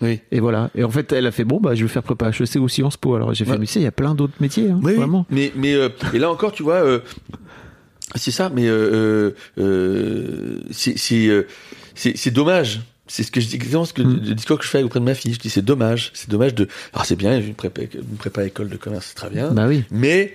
oui. 0.00 0.20
Et 0.30 0.40
voilà. 0.40 0.70
Et 0.74 0.82
en 0.84 0.90
fait 0.90 1.12
elle 1.12 1.26
a 1.26 1.30
fait 1.32 1.44
bon 1.44 1.60
bah 1.60 1.74
je 1.74 1.82
vais 1.82 1.88
faire 1.88 2.02
prépa 2.02 2.30
HEC 2.30 2.56
ou 2.60 2.68
Sciences 2.68 2.96
Po. 2.96 3.14
Alors 3.14 3.34
j'ai 3.34 3.44
fait 3.44 3.58
mais 3.58 3.66
tu 3.66 3.72
sais 3.72 3.80
il 3.80 3.84
y 3.84 3.86
a 3.86 3.92
plein 3.92 4.14
d'autres 4.14 4.34
métiers 4.40 4.70
hein, 4.70 4.80
Oui, 4.82 4.94
vraiment. 4.94 5.26
Mais 5.30 5.52
mais 5.56 5.74
euh, 5.74 5.88
et 6.12 6.18
là 6.18 6.30
encore, 6.30 6.52
tu 6.52 6.62
vois, 6.62 6.82
euh, 6.84 7.00
c'est 8.14 8.30
ça. 8.30 8.50
Mais 8.54 8.66
euh, 8.66 9.32
c'est 10.70 10.96
c'est 10.96 12.30
dommage. 12.30 12.80
C'est 13.06 13.22
ce 13.22 13.30
que 13.30 13.38
je 13.40 13.48
dis 13.48 13.56
exactement 13.56 13.84
ce 13.84 13.92
que 13.92 14.00
Mm. 14.02 14.20
le 14.28 14.34
discours 14.34 14.58
que 14.58 14.64
je 14.64 14.70
fais 14.70 14.82
auprès 14.82 14.98
de 15.00 15.04
ma 15.04 15.14
fille. 15.14 15.34
Je 15.34 15.38
dis 15.38 15.50
c'est 15.50 15.60
dommage, 15.62 16.10
c'est 16.14 16.30
dommage 16.30 16.54
de. 16.54 16.68
Alors 16.94 17.04
c'est 17.04 17.16
bien, 17.16 17.38
une 17.38 17.54
prépa, 17.54 17.82
une 17.82 18.16
prépa 18.18 18.44
école 18.46 18.70
de 18.70 18.76
commerce, 18.76 19.06
c'est 19.08 19.14
très 19.14 19.28
bien. 19.30 19.50
Bah 19.50 19.66
oui. 19.68 19.84
Mais 19.90 20.32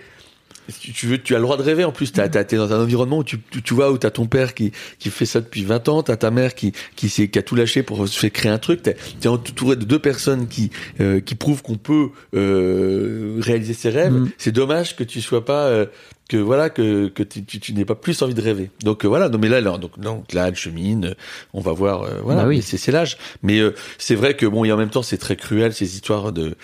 tu 0.79 1.07
veux, 1.07 1.17
tu 1.21 1.35
as 1.35 1.37
le 1.37 1.43
droit 1.43 1.57
de 1.57 1.63
rêver 1.63 1.83
en 1.83 1.91
plus. 1.91 2.11
T'as, 2.11 2.29
t'as, 2.29 2.43
t'es 2.43 2.57
dans 2.57 2.71
un 2.73 2.81
environnement 2.81 3.19
où 3.19 3.23
tu, 3.23 3.39
tu, 3.51 3.61
tu 3.61 3.73
vois 3.73 3.91
où 3.91 3.97
t'as 3.97 4.11
ton 4.11 4.25
père 4.27 4.53
qui, 4.53 4.71
qui 4.99 5.09
fait 5.09 5.25
ça 5.25 5.41
depuis 5.41 5.63
20 5.63 5.89
ans, 5.89 6.03
t'as 6.03 6.17
ta 6.17 6.31
mère 6.31 6.55
qui, 6.55 6.73
qui, 6.95 7.09
s'est, 7.09 7.27
qui 7.27 7.39
a 7.39 7.43
tout 7.43 7.55
lâché 7.55 7.83
pour 7.83 8.07
se 8.07 8.19
faire 8.19 8.31
créer 8.31 8.51
un 8.51 8.57
truc. 8.57 8.81
T'es, 8.83 8.95
t'es 9.19 9.27
entouré 9.27 9.75
de 9.75 9.85
deux 9.85 9.99
personnes 9.99 10.47
qui, 10.47 10.71
euh, 10.99 11.19
qui 11.19 11.35
prouvent 11.35 11.61
qu'on 11.61 11.77
peut 11.77 12.09
euh, 12.35 13.37
réaliser 13.39 13.73
ses 13.73 13.89
rêves. 13.89 14.13
Mhm. 14.13 14.31
C'est 14.37 14.51
dommage 14.51 14.95
que 14.95 15.03
tu 15.03 15.21
sois 15.21 15.45
pas, 15.45 15.65
euh, 15.65 15.85
que 16.27 16.37
voilà, 16.37 16.69
que, 16.69 17.07
que 17.07 17.23
tu, 17.23 17.43
tu, 17.43 17.59
tu 17.59 17.73
n'aies 17.73 17.85
pas 17.85 17.95
plus 17.95 18.21
envie 18.21 18.35
de 18.35 18.41
rêver. 18.41 18.69
Donc 18.83 19.03
euh, 19.03 19.07
voilà. 19.07 19.29
Non 19.29 19.39
mais 19.39 19.49
là, 19.49 19.61
là, 19.61 19.77
donc, 19.77 19.99
donc 19.99 20.31
là, 20.33 20.47
elle 20.47 20.55
chemine. 20.55 21.15
On 21.53 21.61
va 21.61 21.73
voir. 21.73 22.03
euh, 22.03 22.19
voilà. 22.23 22.43
Bah 22.43 22.47
oui. 22.47 22.61
C'est, 22.61 22.77
c'est 22.77 22.91
l'âge. 22.91 23.17
Mais 23.41 23.59
euh, 23.59 23.73
c'est 23.97 24.15
vrai 24.15 24.35
que 24.35 24.45
bon, 24.45 24.63
et 24.63 24.71
en 24.71 24.77
même 24.77 24.89
temps, 24.91 25.01
c'est 25.01 25.17
très 25.17 25.35
cruel 25.35 25.73
ces 25.73 25.95
histoires 25.95 26.31
de 26.31 26.55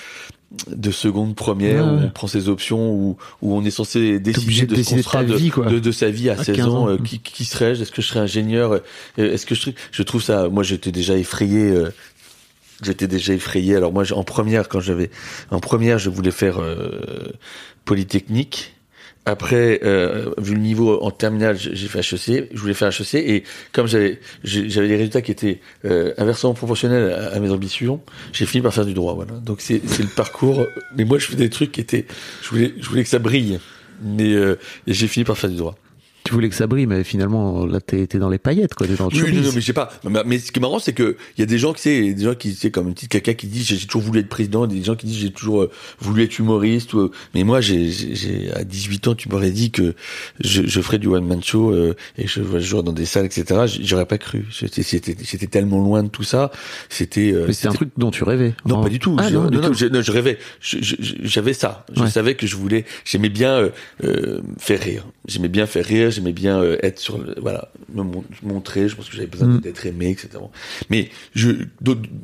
de 0.71 0.91
seconde 0.91 1.35
première 1.35 1.85
Ouais, 1.85 1.91
où 1.91 2.05
on 2.05 2.09
prend 2.09 2.27
ses 2.27 2.47
options 2.49 2.91
où, 2.91 3.17
où 3.41 3.55
on 3.55 3.65
est 3.65 3.71
censé 3.71 4.19
décider 4.19 4.65
de 4.65 4.75
de, 4.75 4.83
ce 4.83 4.95
de 5.23 5.35
vie, 5.35 5.49
sa 5.91 6.09
vie 6.09 6.29
à, 6.29 6.33
À 6.39 6.43
16 6.43 6.55
15 6.55 6.67
ans, 6.67 6.83
ans. 6.83 6.89
euh, 6.89 6.97
qui, 6.97 7.19
qui 7.19 7.45
serais-je? 7.45 7.81
Est-ce 7.81 7.91
que 7.91 8.01
je 8.01 8.07
serais 8.07 8.19
ingénieur? 8.21 8.71
Euh, 8.73 8.79
est-ce 9.17 9.45
que 9.45 9.55
je 9.55 9.61
serais- 9.61 9.75
je 9.91 10.03
trouve 10.03 10.21
ça 10.21 10.47
moi 10.49 10.63
j'étais 10.63 10.91
déjà 10.91 11.17
effrayé 11.17 11.59
euh, 11.71 11.91
j'étais 12.83 13.07
déjà 13.07 13.33
effrayé. 13.33 13.75
Alors 13.75 13.91
moi 13.91 14.03
en 14.13 14.23
première 14.23 14.69
quand 14.69 14.79
j'avais 14.79 15.09
en 15.51 15.59
première 15.59 15.97
je 15.99 16.09
voulais 16.09 16.31
faire 16.31 16.59
euh, 16.61 17.01
polytechnique 17.83 18.74
après, 19.25 19.79
euh, 19.83 20.31
vu 20.37 20.53
le 20.53 20.59
niveau 20.59 21.01
en 21.01 21.09
terminale, 21.09 21.57
j'ai 21.57 21.87
fait 21.87 21.99
HEC. 21.99 22.49
Je 22.53 22.59
voulais 22.59 22.75
faire 22.75 22.89
HEC 22.89 23.15
et 23.15 23.43
comme 23.71 23.87
j'avais 23.87 24.19
j'avais 24.43 24.87
des 24.87 24.95
résultats 24.95 25.23
qui 25.23 25.31
étaient 25.31 25.61
euh, 25.83 26.13
inversement 26.17 26.53
proportionnels 26.53 27.11
à, 27.11 27.39
mes 27.39 27.49
ambitions, 27.49 28.01
j'ai 28.33 28.45
fini 28.45 28.61
par 28.61 28.73
faire 28.73 28.85
du 28.85 28.93
droit. 28.93 29.15
Voilà. 29.15 29.33
Donc 29.33 29.61
c'est 29.61 29.81
le 29.81 30.15
parcours. 30.15 30.67
Mais 30.95 31.05
moi, 31.05 31.17
je 31.17 31.25
fais 31.25 31.35
des 31.35 31.49
trucs 31.49 31.71
qui 31.71 31.81
étaient. 31.81 32.05
Je 32.43 32.49
voulais 32.49 32.73
je 32.79 32.87
voulais 32.87 33.03
que 33.03 33.09
ça 33.09 33.19
brille, 33.19 33.59
mais 34.03 34.31
euh, 34.33 34.59
j'ai 34.85 35.07
fini 35.07 35.23
par 35.23 35.37
faire 35.37 35.49
du 35.49 35.55
droit. 35.55 35.75
Tu 36.25 36.33
voulais 36.33 36.49
que 36.49 36.55
ça 36.55 36.65
brille 36.67 36.87
mais 36.87 37.03
finalement 37.03 37.65
là 37.67 37.79
t'es, 37.79 38.07
t'es 38.07 38.17
dans 38.17 38.29
les 38.29 38.39
paillettes 38.39 38.73
quoi. 38.73 38.87
T'es 38.87 38.95
dans 38.95 39.09
le 39.09 39.15
Oui, 39.23 39.31
non, 39.31 39.41
non, 39.43 39.49
mais 39.53 39.61
je 39.61 39.65
sais 39.65 39.73
pas. 39.73 39.89
Mais, 40.03 40.21
mais 40.25 40.39
ce 40.39 40.51
qui 40.51 40.59
est 40.59 40.61
marrant, 40.61 40.79
c'est 40.79 40.93
que 40.93 41.15
il 41.37 41.41
y 41.41 41.43
a 41.43 41.45
des 41.45 41.57
gens 41.59 41.71
qui 41.73 41.81
c'est 41.83 42.13
des 42.13 42.23
gens 42.23 42.33
qui 42.35 42.53
c'est 42.53 42.71
comme 42.71 42.87
une 42.87 42.93
petite 42.95 43.11
caca 43.11 43.33
qui 43.35 43.45
dit 43.47 43.63
j'ai 43.63 43.77
toujours 43.85 44.01
voulu 44.01 44.19
être 44.19 44.27
président, 44.27 44.65
des 44.67 44.83
gens 44.83 44.95
qui 44.95 45.05
disent 45.05 45.19
j'ai 45.19 45.31
toujours 45.31 45.61
euh, 45.63 45.71
voulu 45.99 46.23
être 46.23 46.37
humoriste. 46.39 46.93
Ou, 46.95 47.11
mais 47.35 47.43
moi, 47.43 47.61
j'ai, 47.61 47.91
à 48.55 48.63
18 48.63 49.07
ans, 49.07 49.15
tu 49.15 49.29
m'aurais 49.29 49.51
dit 49.51 49.69
que 49.71 49.93
je, 50.43 50.63
je 50.65 50.81
ferais 50.81 50.97
du 50.97 51.07
one 51.07 51.25
man 51.27 51.43
show 51.43 51.71
euh, 51.71 51.93
et 52.17 52.27
je 52.27 52.41
jouerais 52.59 52.83
dans 52.83 52.91
des 52.91 53.05
salles, 53.05 53.25
etc. 53.25 53.61
J'aurais 53.81 54.05
pas 54.07 54.17
cru. 54.17 54.45
C'était, 54.51 55.47
tellement 55.47 55.79
loin 55.81 56.01
de 56.03 56.09
tout 56.09 56.23
ça. 56.23 56.51
C'était. 56.89 57.31
euh, 57.33 57.45
Mais 57.47 57.53
c'est 57.53 57.67
un 57.67 57.71
truc 57.71 57.89
dont 57.97 58.09
tu 58.11 58.23
rêvais. 58.23 58.55
non, 58.65 58.77
En- 58.77 58.83
pas 58.83 58.89
du 58.89 58.97
tout. 58.99 59.15
Ah, 59.19 59.29
Je- 59.29 59.35
non, 59.35 59.43
non, 59.43 59.49
du 59.49 59.57
non, 59.57 59.67
tout. 59.67 59.73
je, 59.75 59.85
non, 59.85 60.01
je 60.01 60.11
rêvais. 60.11 60.39
Je- 60.59 60.77
je- 60.81 60.95
je- 60.99 61.13
J'avais 61.23 61.53
ça. 61.53 61.85
Je 61.95 62.01
Ouais. 62.01 62.09
savais 62.09 62.33
que 62.35 62.47
je 62.47 62.55
voulais. 62.55 62.85
J'aimais 63.03 63.29
bien 63.29 63.69
euh, 64.03 64.41
faire 64.57 64.79
rire. 64.81 65.05
J'aimais 65.27 65.49
bien 65.49 65.65
faire 65.67 65.85
rire. 65.85 66.09
J'aimais 66.15 66.31
bien 66.33 66.59
euh, 66.61 66.77
être 66.81 66.99
sur, 66.99 67.17
le, 67.17 67.35
voilà, 67.41 67.71
me 67.93 68.03
mon- 68.03 68.23
montrer. 68.43 68.87
Je 68.89 68.95
pense 68.95 69.09
que 69.09 69.15
j'avais 69.15 69.27
besoin 69.27 69.47
Mm. 69.47 69.59
d'être 69.61 69.85
aimé, 69.85 70.09
etc. 70.09 70.29
Mais 70.89 71.09
je, 71.33 71.51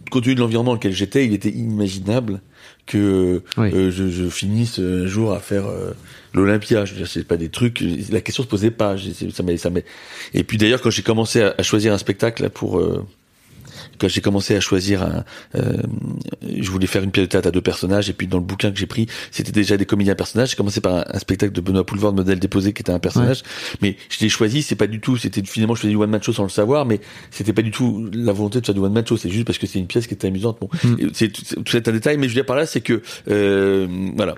compte 0.10 0.24
tenu 0.24 0.36
de 0.36 0.39
l'environnement 0.39 0.72
dans 0.72 0.76
lequel 0.78 0.94
j'étais, 0.94 1.26
il 1.26 1.34
était 1.34 1.50
inimaginable 1.50 2.42
que 2.86 3.44
Oui. 3.58 3.70
euh, 3.74 3.92
je, 3.92 4.10
je 4.10 4.28
finisse 4.30 4.80
un 4.80 5.06
jour 5.06 5.34
à 5.34 5.39
faire 5.39 5.68
euh, 5.68 5.92
l'Olympia. 6.34 6.86
Je 6.86 6.92
veux 6.94 6.98
dire, 6.98 7.08
c'est 7.08 7.24
pas 7.28 7.38
des 7.38 7.50
trucs. 7.50 7.84
La 8.10 8.22
question 8.22 8.44
se 8.44 8.48
posait 8.48 8.72
pas. 8.72 8.96
Ça 8.98 9.44
ça 9.58 9.70
Et 10.34 10.44
puis 10.44 10.58
d'ailleurs, 10.58 10.82
quand 10.82 10.89
j'ai 10.89 11.04
commencé 11.04 11.42
à, 11.42 11.56
à 11.58 11.64
choisir 11.64 11.94
un 11.94 11.98
spectacle 11.98 12.50
pour 12.50 12.80
euh, 12.80 13.06
quand 14.00 14.08
j'ai 14.08 14.22
commencé 14.22 14.56
à 14.56 14.60
choisir 14.60 15.04
un, 15.04 15.24
euh, 15.56 15.78
je 16.44 16.70
voulais 16.70 16.88
faire 16.88 17.04
une 17.04 17.12
pièce 17.12 17.28
de 17.28 17.30
théâtre 17.30 17.48
à 17.48 17.52
deux 17.52 17.62
personnages 17.62 18.10
et 18.10 18.14
puis 18.14 18.28
dans 18.28 18.38
le 18.38 18.44
bouquin 18.44 18.72
que 18.72 18.78
j'ai 18.78 18.88
pris, 18.88 19.08
c'était 19.32 19.52
déjà 19.52 19.78
des 19.78 19.86
comédiens 19.86 20.16
personnages. 20.16 20.52
J'ai 20.52 20.56
commencé 20.56 20.82
par 20.82 20.96
un, 20.96 21.06
un 21.08 21.20
spectacle 21.20 21.54
de 21.54 21.62
Benoît 21.62 21.86
Poulvord, 21.86 22.14
modèle 22.14 22.39
déposé, 22.39 22.74
qui 22.74 22.82
était 22.82 22.92
un 22.92 23.00
personnage. 23.00 23.44
Mais 23.82 23.96
je 24.10 24.20
l'ai 24.20 24.30
choisi, 24.30 24.62
c'est 24.62 24.76
pas 24.76 24.88
du 24.88 25.00
tout, 25.00 25.18
c'était 25.18 25.42
finalement 25.44 25.76
je 25.76 25.82
faisais 25.82 25.94
du 25.94 25.98
one 25.98 26.10
man 26.10 26.22
show 26.22 26.34
sans 26.34 26.44
le 26.44 26.50
savoir, 26.50 26.86
mais 26.86 27.00
c'était 27.30 27.54
pas 27.54 27.62
du 27.62 27.72
tout 27.72 28.10
la 28.14 28.34
volonté 28.34 28.60
de 28.60 28.66
faire 28.66 28.76
du 28.76 28.82
one 28.82 28.94
man 28.94 29.06
show. 29.06 29.18
C'est 29.18 29.30
juste 29.30 29.46
parce 29.46 29.58
que 29.58 29.68
c'est 29.68 29.80
une 29.80 29.88
pièce 29.88 30.08
qui 30.08 30.14
était 30.14 30.28
amusante. 30.28 30.58
Bon, 30.60 30.70
Mm. 30.84 30.96
Et 31.00 31.08
c'est 31.14 31.30
tout, 31.30 31.64
tout 31.64 31.78
un 31.78 31.92
détail, 31.92 32.18
mais 32.18 32.28
je 32.28 32.30
veux 32.30 32.36
dire 32.36 32.46
par 32.46 32.56
là, 32.56 32.66
c'est 32.66 32.82
que 32.82 33.02
euh, 33.30 33.88
voilà. 34.16 34.36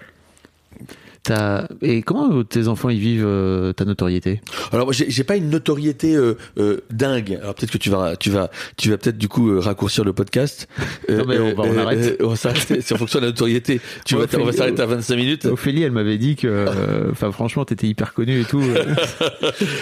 Et 1.81 2.01
comment 2.01 2.31
euh, 2.33 2.43
tes 2.43 2.67
enfants 2.67 2.89
ils 2.89 2.99
vivent 2.99 3.25
euh, 3.25 3.71
ta 3.73 3.85
notoriété? 3.85 4.41
Alors 4.71 4.85
moi, 4.87 4.93
j'ai 4.93 5.23
pas 5.23 5.35
une 5.37 5.49
notoriété 5.49 6.15
euh, 6.15 6.35
euh, 6.57 6.81
dingue. 6.91 7.39
Alors 7.41 7.55
peut-être 7.55 7.71
que 7.71 7.77
tu 7.77 7.89
vas 7.89 8.15
tu 8.17 8.29
vas 8.29 8.49
tu 8.77 8.89
vas 8.89 8.97
peut-être 8.97 9.17
du 9.17 9.27
coup 9.29 9.49
euh, 9.51 9.59
raccourcir 9.59 10.03
le 10.03 10.13
podcast. 10.13 10.67
Euh, 11.09 11.17
Non, 11.23 11.25
mais 11.27 11.39
on 11.39 11.53
va- 11.55 11.63
on 11.63 11.77
arrête. 11.77 12.17
on 12.21 12.27
va 12.29 12.35
s'arrêter. 12.35 12.81
C'est 12.81 12.93
en 12.93 12.97
fonction 12.97 13.19
de 13.19 13.25
la 13.25 13.31
notoriété. 13.31 13.79
Tu 14.05 14.15
vas 14.15 14.25
on 14.37 14.43
va 14.45 14.51
s'arrêter 14.51 14.81
à 14.81 14.85
25 14.85 15.15
minutes. 15.15 15.45
Ophélie, 15.45 15.83
elle 15.83 15.91
m'avait 15.91 16.17
dit 16.17 16.35
que, 16.35 16.47
euh, 16.47 17.07
enfin, 17.11 17.31
franchement, 17.31 17.63
t'étais 17.65 17.87
hyper 17.87 18.13
connu 18.13 18.41
et 18.41 18.45
tout. 18.45 18.61
euh. 18.61 18.95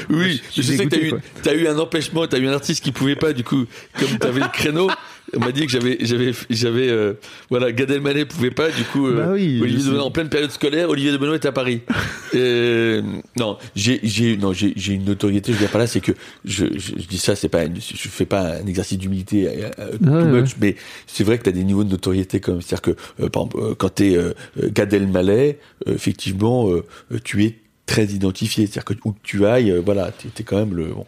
Oui, 0.09 0.41
Je 0.55 0.61
je, 0.61 0.67
sais 0.67 0.85
que 0.85 0.89
t'as 0.89 0.97
eu, 1.01 1.13
t'as 1.41 1.53
eu 1.55 1.67
un 1.67 1.77
empêchement, 1.79 2.27
t'as 2.27 2.37
eu 2.39 2.47
un 2.47 2.53
artiste 2.53 2.83
qui 2.83 2.91
pouvait 2.91 3.15
pas, 3.15 3.33
du 3.33 3.43
coup, 3.43 3.65
comme 3.99 4.17
t'avais 4.19 4.41
le 4.41 4.47
créneau, 4.51 4.89
on 5.36 5.39
m'a 5.39 5.51
dit 5.51 5.65
que 5.65 5.71
j'avais, 5.71 5.97
j'avais, 6.01 6.32
j'avais, 6.49 6.89
euh, 6.89 7.13
voilà, 7.49 7.71
Gad 7.71 7.89
Elmaleh 7.91 8.25
pouvait 8.25 8.51
pas, 8.51 8.69
du 8.69 8.84
coup, 8.84 9.07
euh, 9.07 9.15
Bah 9.25 9.32
oui, 9.34 9.59
Olivier 9.61 9.99
en 9.99 10.11
pleine 10.11 10.29
période 10.29 10.51
scolaire, 10.51 10.89
Olivier 10.89 11.11
de 11.11 11.17
Benoît 11.17 11.36
est 11.36 11.45
à 11.45 11.51
Paris. 11.51 11.82
Euh, 12.34 13.01
non, 13.38 13.57
j'ai, 13.75 13.99
j'ai, 14.03 14.38
non, 14.38 14.53
j'ai, 14.53 14.71
j'ai 14.77 14.93
une 14.93 15.03
notoriété, 15.03 15.51
je 15.51 15.57
dire 15.57 15.69
pas 15.69 15.79
là, 15.79 15.86
c'est 15.86 15.99
que 15.99 16.13
je, 16.45 16.65
je, 16.77 16.93
je 16.97 17.05
dis 17.07 17.17
ça, 17.17 17.36
c'est 17.36 17.49
pas, 17.49 17.65
une- 17.65 17.75
je 17.75 18.07
fais 18.07 18.25
pas 18.25 18.55
un 18.61 18.65
exercice 18.67 18.97
d'humilité 18.97 19.49
euh, 19.79 19.97
Ouais, 20.01 20.43
mais 20.61 20.75
c'est 21.07 21.25
vrai 21.25 21.38
que 21.38 21.43
t'as 21.43 21.51
des 21.51 21.65
niveaux 21.65 21.84
de 21.84 21.89
notoriété 21.89 22.39
comme, 22.39 22.61
c'est-à-dire 22.61 22.82
que, 22.82 22.91
euh, 23.21 23.27
par 23.27 23.43
exemple, 23.43 23.57
euh, 23.59 23.75
quand 23.77 23.89
t'es 23.95 24.15
Gad 24.71 24.93
Elmaleh, 24.93 25.57
euh, 25.89 25.93
effectivement, 25.93 26.69
tu 27.25 27.43
es 27.43 27.55
très 27.91 28.05
identifié, 28.05 28.65
c'est-à-dire 28.65 28.85
que 28.85 28.93
où 29.03 29.11
que 29.11 29.19
tu 29.23 29.45
ailles, 29.45 29.71
euh, 29.71 29.81
voilà, 29.83 30.11
t'es 30.11 30.29
t'es 30.29 30.43
quand 30.43 30.57
même 30.57 30.73
le. 30.75 30.87
Bon. 30.87 31.05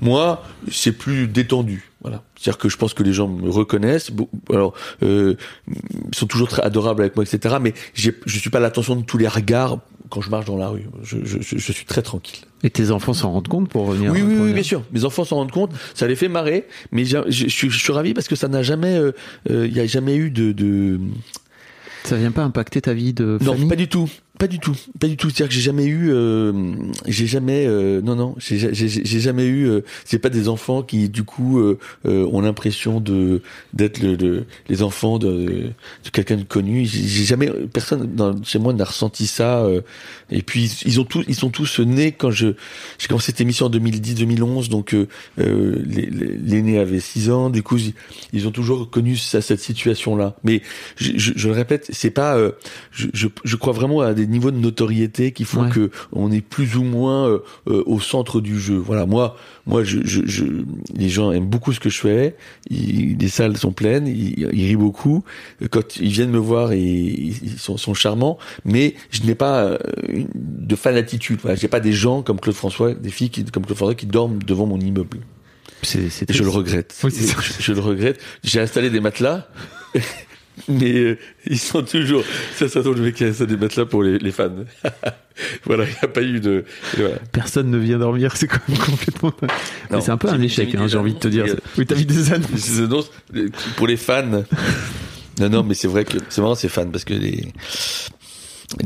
Moi, 0.00 0.42
c'est 0.70 0.92
plus 0.92 1.26
détendu, 1.28 1.90
voilà. 2.00 2.22
C'est-à-dire 2.36 2.58
que 2.58 2.68
je 2.68 2.76
pense 2.76 2.94
que 2.94 3.02
les 3.02 3.12
gens 3.12 3.28
me 3.28 3.50
reconnaissent. 3.50 4.10
Alors, 4.50 4.74
euh, 5.02 5.34
ils 5.68 6.16
sont 6.16 6.26
toujours 6.26 6.48
très 6.48 6.62
adorables 6.62 7.02
avec 7.02 7.16
moi, 7.16 7.24
etc. 7.24 7.56
Mais 7.60 7.74
j'ai- 7.94 8.14
je 8.26 8.38
suis 8.38 8.50
pas 8.50 8.58
à 8.58 8.60
l'attention 8.62 8.96
de 8.96 9.02
tous 9.02 9.18
les 9.18 9.28
regards 9.28 9.78
quand 10.10 10.20
je 10.20 10.30
marche 10.30 10.46
dans 10.46 10.56
la 10.56 10.68
rue. 10.68 10.84
Je, 11.02 11.18
je, 11.24 11.38
je, 11.40 11.56
je 11.58 11.72
suis 11.72 11.84
très 11.86 12.02
tranquille. 12.02 12.40
Et 12.64 12.70
tes 12.70 12.90
enfants 12.90 13.12
s'en 13.14 13.30
rendent 13.32 13.48
compte 13.48 13.68
pour 13.68 13.86
revenir 13.86 14.12
Oui, 14.12 14.22
oui, 14.22 14.36
oui, 14.40 14.52
bien 14.52 14.62
sûr. 14.62 14.82
Mes 14.92 15.04
enfants 15.04 15.24
s'en 15.24 15.36
rendent 15.36 15.52
compte. 15.52 15.72
Ça 15.94 16.06
les 16.06 16.16
fait 16.16 16.28
marrer. 16.28 16.66
Mais 16.92 17.04
je, 17.04 17.18
je, 17.28 17.46
suis- 17.48 17.70
suis 17.70 17.92
ravi 17.92 18.14
parce 18.14 18.28
que 18.28 18.36
ça 18.36 18.48
n'a 18.48 18.62
jamais, 18.62 18.94
euh, 18.96 19.12
euh, 19.50 19.66
il 19.66 19.72
y 19.74 19.80
a 19.80 19.86
jamais 19.86 20.16
eu 20.16 20.30
de, 20.30 20.52
de, 20.52 20.98
Ça 22.04 22.16
vient 22.16 22.30
pas 22.32 22.42
impacter 22.42 22.80
ta 22.82 22.92
vie 22.94 23.12
de 23.12 23.38
non, 23.42 23.52
famille? 23.52 23.68
pas 23.68 23.76
du 23.76 23.88
tout. 23.88 24.08
Pas 24.42 24.48
du 24.48 24.58
tout, 24.58 24.74
pas 24.98 25.06
du 25.06 25.16
tout. 25.16 25.30
C'est-à-dire 25.30 25.50
que 25.50 25.54
j'ai 25.54 25.60
jamais 25.60 25.84
eu, 25.84 26.10
euh, 26.10 26.52
j'ai 27.06 27.28
jamais, 27.28 27.64
euh, 27.64 28.00
non, 28.00 28.16
non, 28.16 28.34
j'ai 28.38 29.20
jamais 29.20 29.44
eu. 29.46 29.68
Euh, 29.68 29.82
c'est 30.04 30.18
pas 30.18 30.30
des 30.30 30.48
enfants 30.48 30.82
qui, 30.82 31.08
du 31.08 31.22
coup, 31.22 31.62
ont 32.04 32.40
l'impression 32.40 32.98
de 32.98 33.40
d'être 33.72 34.02
le, 34.02 34.16
le- 34.16 34.44
les 34.68 34.82
enfants 34.82 35.20
de, 35.20 35.70
quelqu'un 36.12 36.38
de 36.38 36.42
connu. 36.42 36.84
J'ai 36.86 37.22
jamais, 37.24 37.52
personne 37.72 38.10
chez 38.42 38.58
moi 38.58 38.72
n'a 38.72 38.82
ressenti 38.82 39.28
ça. 39.28 39.64
et 40.32 40.42
puis 40.42 40.64
ils 40.86 40.98
ont 41.00 41.04
tous, 41.04 41.22
ils 41.28 41.36
sont 41.36 41.50
tous 41.50 41.78
nés 41.78 42.10
quand 42.10 42.32
je 42.32 42.48
j'ai 42.98 43.06
commencé 43.06 43.26
cette 43.26 43.40
émission 43.40 43.66
en 43.66 43.70
2010-2011. 43.70 44.70
Donc 44.70 44.96
l'aîné 45.36 46.78
avait 46.80 46.98
6 46.98 47.30
ans. 47.30 47.48
Du 47.48 47.62
coup, 47.62 47.78
ils- 48.32 48.48
ont 48.48 48.50
toujours 48.50 48.90
connu 48.90 49.16
ça, 49.16 49.40
cette 49.40 49.60
situation-là. 49.60 50.34
Mais 50.42 50.62
je, 50.96 51.32
le 51.46 51.52
répète, 51.52 51.86
c'est 51.92 52.10
pas. 52.10 52.36
je 52.90 53.56
crois 53.56 53.72
vraiment 53.72 54.00
à 54.00 54.14
des 54.14 54.31
niveaux 54.32 54.50
de 54.50 54.56
notoriété 54.58 55.30
qui 55.32 55.44
font 55.44 55.62
Ouais. 55.64 55.70
que 55.70 55.90
on 56.12 56.32
est 56.32 56.40
plus 56.40 56.76
ou 56.76 56.82
moins 56.82 57.28
euh, 57.28 57.38
euh, 57.68 57.82
au 57.86 58.00
centre 58.00 58.40
du 58.40 58.58
jeu. 58.58 58.74
Voilà, 58.76 59.06
moi, 59.06 59.36
moi, 59.66 59.84
je, 59.84 59.98
je, 60.04 60.22
je, 60.24 60.44
les 60.96 61.08
gens 61.08 61.30
aiment 61.30 61.46
beaucoup 61.48 61.72
ce 61.72 61.78
que 61.78 61.88
je 61.90 62.00
fais. 62.00 62.34
Ils- 62.70 63.16
les 63.18 63.28
salles 63.28 63.56
sont 63.56 63.72
pleines, 63.72 64.06
ils, 64.08 64.40
ils 64.52 64.66
rient 64.66 64.76
beaucoup. 64.76 65.22
Quand 65.70 65.96
ils 65.96 66.10
viennent 66.10 66.30
me 66.30 66.38
voir, 66.38 66.74
ils 66.74 67.34
sont, 67.58 67.76
sont 67.76 67.94
charmants. 67.94 68.38
Mais 68.64 68.94
je 69.10 69.22
n'ai 69.22 69.34
pas 69.36 69.62
euh, 69.64 69.78
de 70.34 70.74
fanatitude. 70.76 71.38
Voilà, 71.42 71.56
j'ai 71.56 71.68
pas 71.68 71.80
des 71.80 71.92
gens 71.92 72.22
comme 72.22 72.40
Claude 72.40 72.56
François, 72.56 72.94
des 72.94 73.10
filles 73.10 73.30
qui, 73.30 73.44
comme 73.44 73.64
Claude 73.64 73.76
François 73.76 73.94
qui 73.94 74.06
dorment 74.06 74.42
devant 74.42 74.66
mon 74.66 74.80
immeuble. 74.80 75.18
C'est 75.84 76.08
je 76.30 76.42
le 76.44 76.48
regrette. 76.48 76.94
Oui, 77.02 77.10
c'est 77.12 77.24
ça. 77.26 77.36
je, 77.40 77.62
je 77.62 77.72
le 77.72 77.80
regrette. 77.80 78.20
J'ai 78.44 78.60
installé 78.60 78.88
des 78.90 79.00
matelas. 79.00 79.48
Mais 80.68 80.92
euh, 80.92 81.18
ils 81.46 81.58
sont 81.58 81.82
toujours. 81.82 82.24
Ça, 82.54 82.68
ça 82.68 82.82
tombe 82.82 82.96
le 82.96 83.02
mec 83.02 83.14
qui 83.14 83.24
a 83.24 83.28
installé 83.28 83.56
des 83.56 83.56
matelas 83.56 83.86
pour 83.86 84.02
les, 84.02 84.18
les 84.18 84.32
fans. 84.32 84.50
voilà, 85.64 85.84
il 85.84 85.90
n'y 85.90 85.98
a 86.02 86.08
pas 86.08 86.22
eu 86.22 86.40
de. 86.40 86.64
voilà. 86.96 87.16
Personne 87.32 87.70
ne 87.70 87.78
vient 87.78 87.98
dormir, 87.98 88.36
c'est 88.36 88.48
quand 88.48 88.60
même 88.68 88.78
complètement. 88.78 89.32
C'est 90.00 90.10
un 90.10 90.16
peu 90.16 90.28
un 90.28 90.40
échec, 90.40 90.74
hein, 90.74 90.82
des 90.82 90.88
j'ai 90.88 90.98
envie 90.98 91.14
de 91.14 91.18
te 91.18 91.28
dire. 91.28 91.46
Oui, 91.78 91.86
t'as 91.86 91.96
mis 91.96 92.06
des 92.06 92.32
annonces. 92.32 92.50
Ces 92.56 92.82
annonces, 92.82 93.10
euh, 93.34 93.48
pour 93.76 93.86
les 93.86 93.96
fans. 93.96 94.44
Non, 95.40 95.48
non, 95.48 95.62
mais 95.62 95.74
c'est 95.74 95.88
vrai 95.88 96.04
que 96.04 96.18
c'est 96.28 96.42
marrant 96.42 96.54
ces 96.54 96.68
fans 96.68 96.90
parce 96.90 97.04
que 97.04 97.14
les 97.14 97.48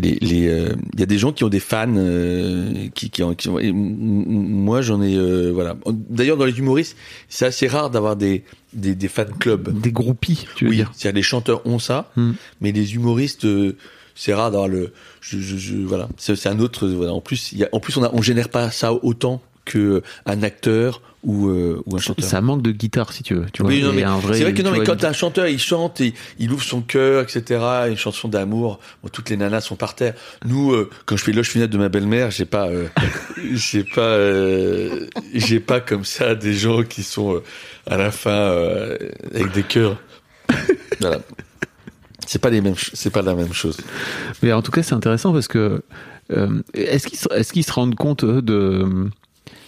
les 0.00 0.18
les 0.20 0.48
euh, 0.48 0.74
il 0.94 1.00
y 1.00 1.02
a 1.02 1.06
des 1.06 1.18
gens 1.18 1.32
qui 1.32 1.44
ont 1.44 1.48
des 1.48 1.60
fans 1.60 1.86
euh, 1.96 2.88
qui 2.94 3.10
qui, 3.10 3.22
ont, 3.22 3.34
qui 3.34 3.48
ont- 3.48 3.58
moi 3.72 4.80
j'en 4.82 5.00
ai 5.02 5.14
euh, 5.16 5.50
voilà 5.52 5.76
d'ailleurs 5.86 6.36
dans 6.36 6.44
les 6.44 6.58
humoristes 6.58 6.96
c'est 7.28 7.46
assez 7.46 7.66
rare 7.68 7.90
d'avoir 7.90 8.16
des 8.16 8.42
des 8.72 8.94
des 8.94 9.08
fan 9.08 9.28
clubs 9.38 9.78
Des 9.80 9.92
groupies, 9.92 10.46
tu 10.56 10.64
veux 10.64 10.70
oui 10.70 10.76
dire. 10.76 10.90
c'est-à-dire 10.94 11.16
les 11.16 11.22
chanteurs 11.22 11.66
ont 11.66 11.78
ça 11.78 12.10
Hmm. 12.16 12.32
mais 12.60 12.72
les 12.72 12.94
humoristes 12.94 13.44
euh, 13.44 13.76
c'est 14.14 14.34
rare 14.34 14.50
d'avoir 14.50 14.68
le 14.68 14.92
je, 15.20 15.38
je, 15.38 15.56
je- 15.56 15.76
voilà 15.76 16.08
c'est 16.16 16.34
c'est 16.36 16.48
un 16.48 16.58
autre 16.60 16.88
voilà 16.88 17.12
en 17.12 17.20
plus 17.20 17.52
y 17.52 17.64
a 17.64 17.68
en 17.72 17.80
plus 17.80 17.96
on 17.96 18.02
a 18.02 18.10
on 18.12 18.22
génère 18.22 18.48
pas 18.48 18.70
ça 18.70 18.92
autant 18.92 19.40
que 19.64 20.02
un 20.26 20.42
acteur 20.42 21.02
ou 21.26 21.48
euh, 21.48 21.82
ou 21.86 21.96
un 21.96 21.98
chanteur 21.98 22.24
Ça 22.24 22.40
manque 22.40 22.62
de 22.62 22.70
guitare, 22.70 23.12
si 23.12 23.22
tu 23.22 23.34
veux. 23.34 23.44
Tu 23.52 23.60
vois, 23.62 23.70
oui, 23.70 23.82
c'est 24.32 24.42
vrai 24.44 24.54
que 24.54 24.62
non, 24.62 24.70
mais 24.70 24.76
vois, 24.78 24.86
quand 24.86 25.04
un 25.04 25.12
chanteur 25.12 25.48
il 25.48 25.58
chante 25.58 26.00
et 26.00 26.14
il 26.38 26.50
ouvre 26.52 26.62
son 26.62 26.80
cœur, 26.80 27.22
etc., 27.22 27.60
une 27.88 27.96
chanson 27.96 28.28
d'amour, 28.28 28.78
bon, 29.02 29.08
toutes 29.10 29.28
les 29.28 29.36
nanas 29.36 29.60
sont 29.62 29.76
par 29.76 29.94
terre. 29.96 30.14
Nous, 30.46 30.72
euh, 30.72 30.88
quand 31.04 31.16
je 31.16 31.24
fais 31.24 31.32
l'oche 31.32 31.50
funèbre 31.50 31.72
de 31.72 31.78
ma 31.78 31.88
belle-mère, 31.88 32.30
j'ai 32.30 32.44
pas, 32.46 32.68
euh, 32.68 32.86
j'ai 33.54 33.82
pas, 33.84 34.18
j'ai 35.34 35.60
pas 35.60 35.80
comme 35.80 36.04
ça 36.04 36.34
des 36.34 36.54
gens 36.54 36.82
qui 36.84 37.02
sont 37.02 37.42
à 37.86 37.96
la 37.96 38.10
fin 38.10 38.52
avec 39.34 39.52
des 39.52 39.62
cœurs. 39.64 39.98
voilà. 41.00 41.18
C'est 42.26 42.40
pas 42.40 42.50
les 42.50 42.60
mêmes, 42.60 42.74
c'est 42.92 43.10
pas 43.10 43.22
la 43.22 43.34
même 43.34 43.52
chose. 43.52 43.76
Mais 44.42 44.52
en 44.52 44.62
tout 44.62 44.70
cas, 44.72 44.82
c'est 44.82 44.94
intéressant 44.94 45.32
parce 45.32 45.48
que 45.48 45.82
euh, 46.32 46.60
est-ce 46.74 47.06
qu'ils 47.06 47.18
se- 47.18 47.32
est-ce 47.32 47.52
qu'ils 47.52 47.64
se 47.64 47.72
rendent 47.72 47.94
compte 47.94 48.24
eux, 48.24 48.42
de 48.42 48.84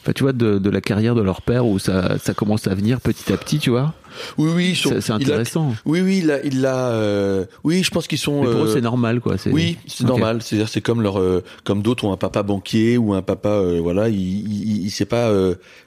enfin, 0.03 0.12
tu 0.12 0.22
vois 0.24 0.33
de, 0.33 0.59
de 0.59 0.70
la 0.70 0.81
carrière 0.81 1.14
de 1.14 1.22
leur 1.22 1.43
père 1.43 1.66
où 1.66 1.79
ça, 1.79 2.18
ça 2.18 2.35
commence 2.35 2.66
à 2.66 2.74
venir 2.74 3.01
petit 3.01 3.33
à 3.33 3.37
petit, 3.37 3.59
tu 3.59 3.70
vois 3.70 3.95
Oui, 4.37 4.51
oui, 4.55 4.74
sont, 4.74 4.95
C'est 5.01 5.11
a- 5.12 5.16
intéressant. 5.16 5.74
oui, 5.85 6.01
oui, 6.01 6.20
il 6.22 6.31
a, 6.31 6.43
il 6.45 6.64
a, 6.66 6.89
euh, 6.91 7.45
oui, 7.64 7.83
je 7.83 7.91
pense 7.91 8.07
qu'ils 8.09 8.18
sont. 8.18 8.43
Mais 8.43 8.51
pour 8.51 8.64
eux, 8.64 8.68
euh, 8.68 8.74
c'est 8.74 8.81
normal, 8.81 9.20
quoi. 9.20 9.39
c'est- 9.39 9.51
Oui, 9.53 9.76
c'est 9.87 10.05
normal. 10.05 10.43
C'est-à-dire, 10.43 10.68
c'est 10.68 10.81
comme 10.81 11.03
leur, 11.03 11.18
euh, 11.20 11.43
comme 11.64 11.83
d'autres 11.83 12.05
ont 12.05 12.12
un 12.12 12.16
papa 12.16 12.43
banquier 12.43 12.97
ou 12.99 13.14
un 13.14 13.22
papa, 13.22 13.61
voilà, 13.81 14.09
il, 14.09 14.16
il, 14.18 14.85
il 14.87 14.91
sait 14.91 15.05
pas, 15.05 15.33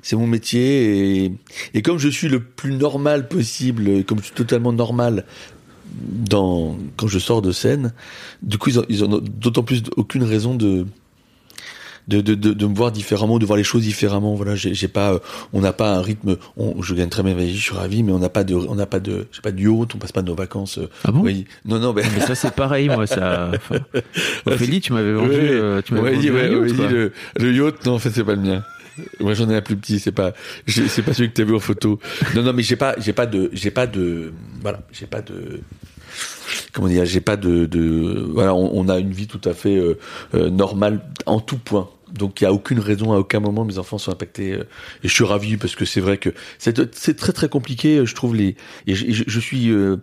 c'est 0.01 0.15
mon 0.15 0.27
métier 0.27 1.25
et, 1.25 1.31
et 1.73 1.81
comme 1.81 1.97
je 1.97 2.09
suis 2.09 2.27
le 2.29 2.39
plus 2.41 2.73
normal 2.73 3.27
possible, 3.27 4.03
comme 4.05 4.19
je 4.19 4.25
suis 4.25 4.33
totalement 4.35 4.71
normal 4.73 5.25
dans 5.93 6.77
quand 6.97 7.07
je 7.07 7.19
sors 7.19 7.41
de 7.41 7.51
scène, 7.51 7.93
du 8.41 8.57
coup, 8.57 8.69
ils 8.69 8.79
ont, 8.79 8.85
ils 8.89 9.03
ont 9.03 9.07
d'autant 9.21 9.63
plus 9.63 9.83
aucune 9.97 10.23
raison 10.23 10.55
de 10.55 10.85
de, 12.07 12.21
de, 12.21 12.35
de, 12.35 12.53
de 12.53 12.65
me 12.65 12.75
voir 12.75 12.91
différemment, 12.91 13.39
de 13.39 13.45
voir 13.45 13.57
les 13.57 13.63
choses 13.63 13.83
différemment. 13.83 14.35
Voilà, 14.35 14.55
j'ai 14.55 14.87
pas, 14.87 15.13
euh, 15.13 15.19
on 15.53 15.61
n'a 15.61 15.73
pas 15.73 15.95
un 15.95 16.01
rythme. 16.01 16.37
On, 16.57 16.81
je 16.81 16.93
gagne 16.95 17.09
très 17.09 17.23
bien 17.23 17.35
ma 17.35 17.43
vie, 17.43 17.55
je 17.55 17.61
suis 17.61 17.73
ravi, 17.75 18.03
mais 18.03 18.11
on 18.11 18.19
n'a 18.19 18.29
pas 18.29 18.43
de, 18.43 18.55
on 18.55 18.75
n'a 18.75 18.85
pas 18.85 18.99
de, 18.99 19.27
j'ai 19.31 19.41
pas 19.41 19.51
de 19.51 19.59
yacht, 19.61 19.95
on 19.95 19.97
passe 19.97 20.11
pas 20.11 20.21
nos 20.21 20.35
vacances. 20.35 20.77
euh, 20.77 20.87
Ah 21.03 21.11
bon? 21.11 21.21
oui. 21.21 21.45
Non, 21.65 21.79
non, 21.79 21.93
ben, 21.93 22.05
Mais 22.13 22.21
ça, 22.21 22.35
c'est 22.35 22.53
pareil, 22.53 22.87
moi. 22.89 23.07
Ça. 23.07 23.51
enfin, 23.55 23.79
Ophélie, 24.45 24.81
tu 24.81 24.93
m'avais 24.93 25.13
vendu. 25.13 25.29
Ouais, 25.31 25.37
euh, 25.51 25.81
tu 25.81 25.93
m'avais 25.93 26.11
m'a 26.15 26.17
dit, 26.21 26.29
vendu 26.29 26.41
un 26.41 26.49
ouais, 26.49 26.59
m'a 26.59 26.67
yacht, 26.67 26.75
quoi. 26.77 26.87
le, 26.89 27.11
le 27.39 27.53
yacht, 27.53 27.85
non, 27.85 27.93
en 27.93 27.99
fait, 27.99 28.11
c'est 28.11 28.23
pas 28.23 28.35
le 28.35 28.41
mien. 28.41 28.63
Moi, 29.19 29.33
j'en 29.33 29.49
ai 29.49 29.55
un 29.55 29.61
plus 29.61 29.77
petit, 29.77 29.99
c'est 29.99 30.11
pas, 30.11 30.33
c'est 30.67 31.01
pas 31.01 31.13
celui 31.13 31.29
que 31.29 31.35
t'as 31.35 31.43
vu 31.45 31.55
en 31.55 31.59
photo. 31.59 31.99
Non, 32.35 32.43
non, 32.43 32.51
mais 32.53 32.61
j'ai 32.61 32.75
pas, 32.75 32.93
j'ai 32.99 33.13
pas 33.13 33.25
de, 33.25 33.49
j'ai 33.53 33.71
pas 33.71 33.87
de, 33.87 34.33
voilà, 34.61 34.81
j'ai 34.91 35.05
pas 35.07 35.21
de, 35.21 35.61
comment 36.71 36.87
dire, 36.87 37.05
j'ai 37.05 37.21
pas 37.21 37.37
de, 37.37 37.65
de, 37.65 38.25
voilà, 38.33 38.53
on, 38.53 38.89
a 38.89 38.99
une 38.99 39.11
vie 39.11 39.27
tout 39.27 39.41
à 39.45 39.53
fait 39.53 39.75
euh, 39.75 39.97
euh, 40.33 40.49
normale 40.49 41.01
en 41.25 41.39
tout 41.39 41.57
point. 41.57 41.89
Donc 42.13 42.41
il 42.41 42.43
y 42.43 42.47
a 42.47 42.53
aucune 42.53 42.79
raison, 42.79 43.13
à 43.13 43.17
aucun 43.17 43.39
moment 43.39 43.65
mes 43.65 43.77
enfants 43.77 43.97
sont 43.97 44.11
impactés. 44.11 44.53
euh, 44.53 44.63
et 45.03 45.07
je 45.07 45.13
suis 45.13 45.23
ravi 45.23 45.57
parce 45.57 45.75
que 45.75 45.85
c'est 45.85 46.01
vrai 46.01 46.17
que 46.17 46.29
c'est 46.59 47.15
très 47.17 47.31
très 47.33 47.49
compliqué, 47.49 47.97
euh, 47.97 48.05
je 48.05 48.15
trouve 48.15 48.35
les. 48.35 48.55
Et 48.87 48.95
je, 48.95 49.11
je- 49.11 49.23
je 49.27 49.39
suis 49.39 49.69
euh, 49.71 49.97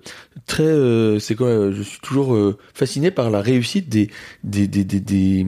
très, 0.47 0.63
euh, 0.65 1.19
c'est 1.19 1.35
quoi 1.35 1.49
euh, 1.49 1.73
Je 1.75 1.83
suis 1.83 2.01
toujours 2.01 2.35
euh, 2.35 2.57
fasciné 2.75 3.11
par 3.11 3.31
la 3.31 3.41
réussite 3.41 3.89
des 3.89 4.11
des 4.45 4.67
des 4.69 4.85
des 4.85 5.01
des, 5.01 5.47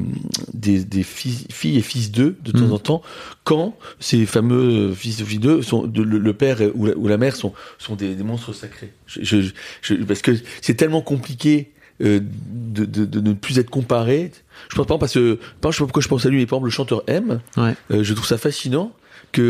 des, 0.55 0.85
des 0.85 1.03
filles, 1.03 1.47
filles 1.51 1.79
et 1.79 1.83
fils 1.83 2.11
d'eux 2.11 2.37
de 2.45 2.53
temps 2.53 2.67
Mhm. 2.67 2.73
en 2.73 2.79
temps 2.79 3.03
quand 3.45 3.77
ces 3.99 4.27
fameux 4.27 4.93
fils 4.93 5.21
et 5.21 5.25
filles 5.25 5.39
d'eux 5.39 5.63
sont 5.63 5.87
de- 5.87 6.03
le, 6.03 6.19
le 6.19 6.33
père 6.35 6.59
ou 6.75 6.87
la, 6.87 6.97
ou 6.97 7.09
la 7.09 7.17
mère 7.17 7.37
sont 7.37 7.53
sont 7.79 7.97
des, 7.97 8.15
des 8.15 8.23
monstres 8.25 8.53
sacrés. 8.53 8.93
Je, 9.07 9.23
je, 9.23 9.51
je- 9.83 9.95
parce 10.05 10.23
que 10.23 10.33
c'est 10.61 10.75
tellement 10.75 11.03
compliqué 11.03 11.71
euh, 12.03 12.21
de, 12.21 12.85
de, 12.85 13.05
de 13.05 13.21
ne 13.21 13.33
plus 13.35 13.59
être 13.59 13.71
comparé. 13.71 14.31
Je 14.69 14.77
pense 14.77 14.87
pas 14.87 14.99
parce 14.99 15.15
que, 15.15 15.39
pas, 15.61 15.71
je 15.71 15.77
sais 15.77 15.83
pas 15.83 15.87
pourquoi 15.87 16.03
je 16.03 16.09
pense 16.09 16.27
à 16.27 16.29
lui, 16.29 16.39
mais 16.39 16.47
par 16.47 16.57
exemple 16.59 16.67
le 16.67 16.71
chanteur 16.73 17.03
M, 17.07 17.41
Ouais. 17.57 17.75
euh, 17.91 18.03
je 18.03 18.13
trouve 18.15 18.27
ça 18.27 18.39
fascinant 18.39 18.93
que 19.33 19.43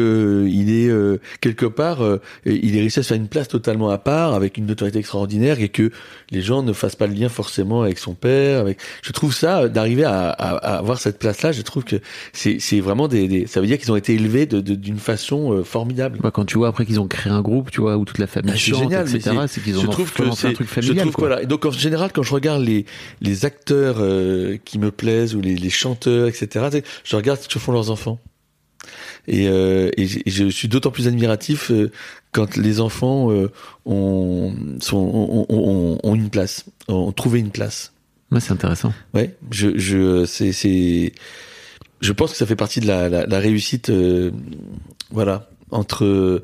euh, 0.44 0.48
il 0.48 0.70
est 0.72 0.88
euh, 0.88 1.18
quelque 1.40 1.66
part, 1.66 2.02
euh, 2.04 2.20
il 2.46 2.76
est 2.76 2.80
réussi 2.80 3.00
à 3.00 3.02
se 3.02 3.08
faire 3.08 3.16
une 3.16 3.28
place 3.28 3.48
totalement 3.48 3.90
à 3.90 3.98
part, 3.98 4.34
avec 4.34 4.56
une 4.56 4.66
notoriété 4.66 4.98
extraordinaire, 4.98 5.60
et 5.60 5.68
que 5.68 5.90
les 6.30 6.42
gens 6.42 6.62
ne 6.62 6.72
fassent 6.72 6.96
pas 6.96 7.06
le 7.06 7.14
lien 7.14 7.28
forcément 7.28 7.82
avec 7.82 7.98
son 7.98 8.14
père. 8.14 8.60
Avec, 8.60 8.78
je 9.02 9.12
trouve 9.12 9.34
ça 9.34 9.68
d'arriver 9.68 10.04
à, 10.04 10.30
à, 10.30 10.56
à 10.56 10.78
avoir 10.78 10.98
cette 10.98 11.18
place-là. 11.18 11.52
Je 11.52 11.62
trouve 11.62 11.84
que 11.84 11.96
c'est 12.32 12.58
c'est 12.60 12.80
vraiment 12.80 13.08
des, 13.08 13.28
des, 13.28 13.46
ça 13.46 13.60
veut 13.60 13.66
dire 13.66 13.78
qu'ils 13.78 13.90
ont 13.92 13.96
été 13.96 14.14
élevés 14.14 14.46
de 14.46 14.60
de- 14.60 14.74
d'une 14.74 14.98
façon 14.98 15.52
euh, 15.52 15.64
formidable. 15.64 16.18
Bah, 16.22 16.30
quand 16.30 16.44
tu 16.44 16.58
vois 16.58 16.68
après 16.68 16.86
qu'ils 16.86 17.00
ont 17.00 17.08
créé 17.08 17.32
un 17.32 17.42
groupe, 17.42 17.70
tu 17.70 17.80
vois, 17.80 17.96
où 17.96 18.04
toute 18.04 18.18
la 18.18 18.26
famille 18.26 18.52
Ah, 18.54 18.58
c'est 18.58 18.70
chante, 18.70 18.80
génial, 18.82 19.08
etc., 19.08 19.20
c'est- 19.42 19.46
c'est 19.48 19.60
qu'ils 19.62 19.78
ont 19.78 19.82
je 19.82 19.86
trouve 19.88 20.12
que 20.12 20.22
fait 20.24 20.28
un 20.28 20.32
c'est- 20.32 20.52
truc 20.52 20.68
je 20.68 20.74
familial. 20.74 20.96
trouve 20.98 21.12
que 21.12 21.16
quoi. 21.16 21.28
voilà. 21.28 21.42
Et 21.42 21.46
donc 21.46 21.64
en 21.66 21.70
général, 21.70 22.10
quand 22.12 22.22
je 22.22 22.32
regarde 22.34 22.62
les 22.62 22.84
les 23.20 23.44
acteurs 23.44 23.96
euh, 23.98 24.56
qui 24.64 24.78
me 24.78 24.90
plaisent 24.90 25.34
ou 25.34 25.40
les, 25.40 25.54
les 25.56 25.70
chanteurs, 25.70 26.28
etc., 26.28 26.80
je 27.04 27.16
regarde 27.16 27.40
ce 27.40 27.48
que 27.48 27.58
font 27.58 27.72
leurs 27.72 27.90
enfants. 27.90 28.18
Et, 29.28 29.48
euh, 29.48 29.90
et, 29.96 30.06
j- 30.06 30.22
et 30.26 30.30
je 30.30 30.48
suis 30.48 30.68
d'autant 30.68 30.90
plus 30.90 31.06
admiratif 31.08 31.70
euh, 31.70 31.90
quand 32.32 32.56
les 32.56 32.80
enfants 32.80 33.30
euh, 33.30 33.50
ont, 33.86 34.52
sont, 34.80 34.96
ont, 34.96 35.46
ont- 35.48 35.98
ont 36.02 36.14
une 36.14 36.30
place, 36.30 36.64
ont 36.88 37.12
trouvé 37.12 37.40
une 37.40 37.50
place. 37.50 37.92
Ouais, 38.32 38.40
c'est 38.40 38.52
intéressant. 38.52 38.92
Ouais, 39.14 39.34
je, 39.50 39.76
je, 39.76 40.24
c'est, 40.24 40.52
c'est, 40.52 41.12
je 42.00 42.12
pense 42.12 42.30
que 42.32 42.36
ça 42.36 42.46
fait 42.46 42.56
partie 42.56 42.80
de 42.80 42.86
la, 42.86 43.08
la, 43.08 43.26
la 43.26 43.38
réussite, 43.40 43.90
voilà, 45.10 45.48
entre, 45.70 46.42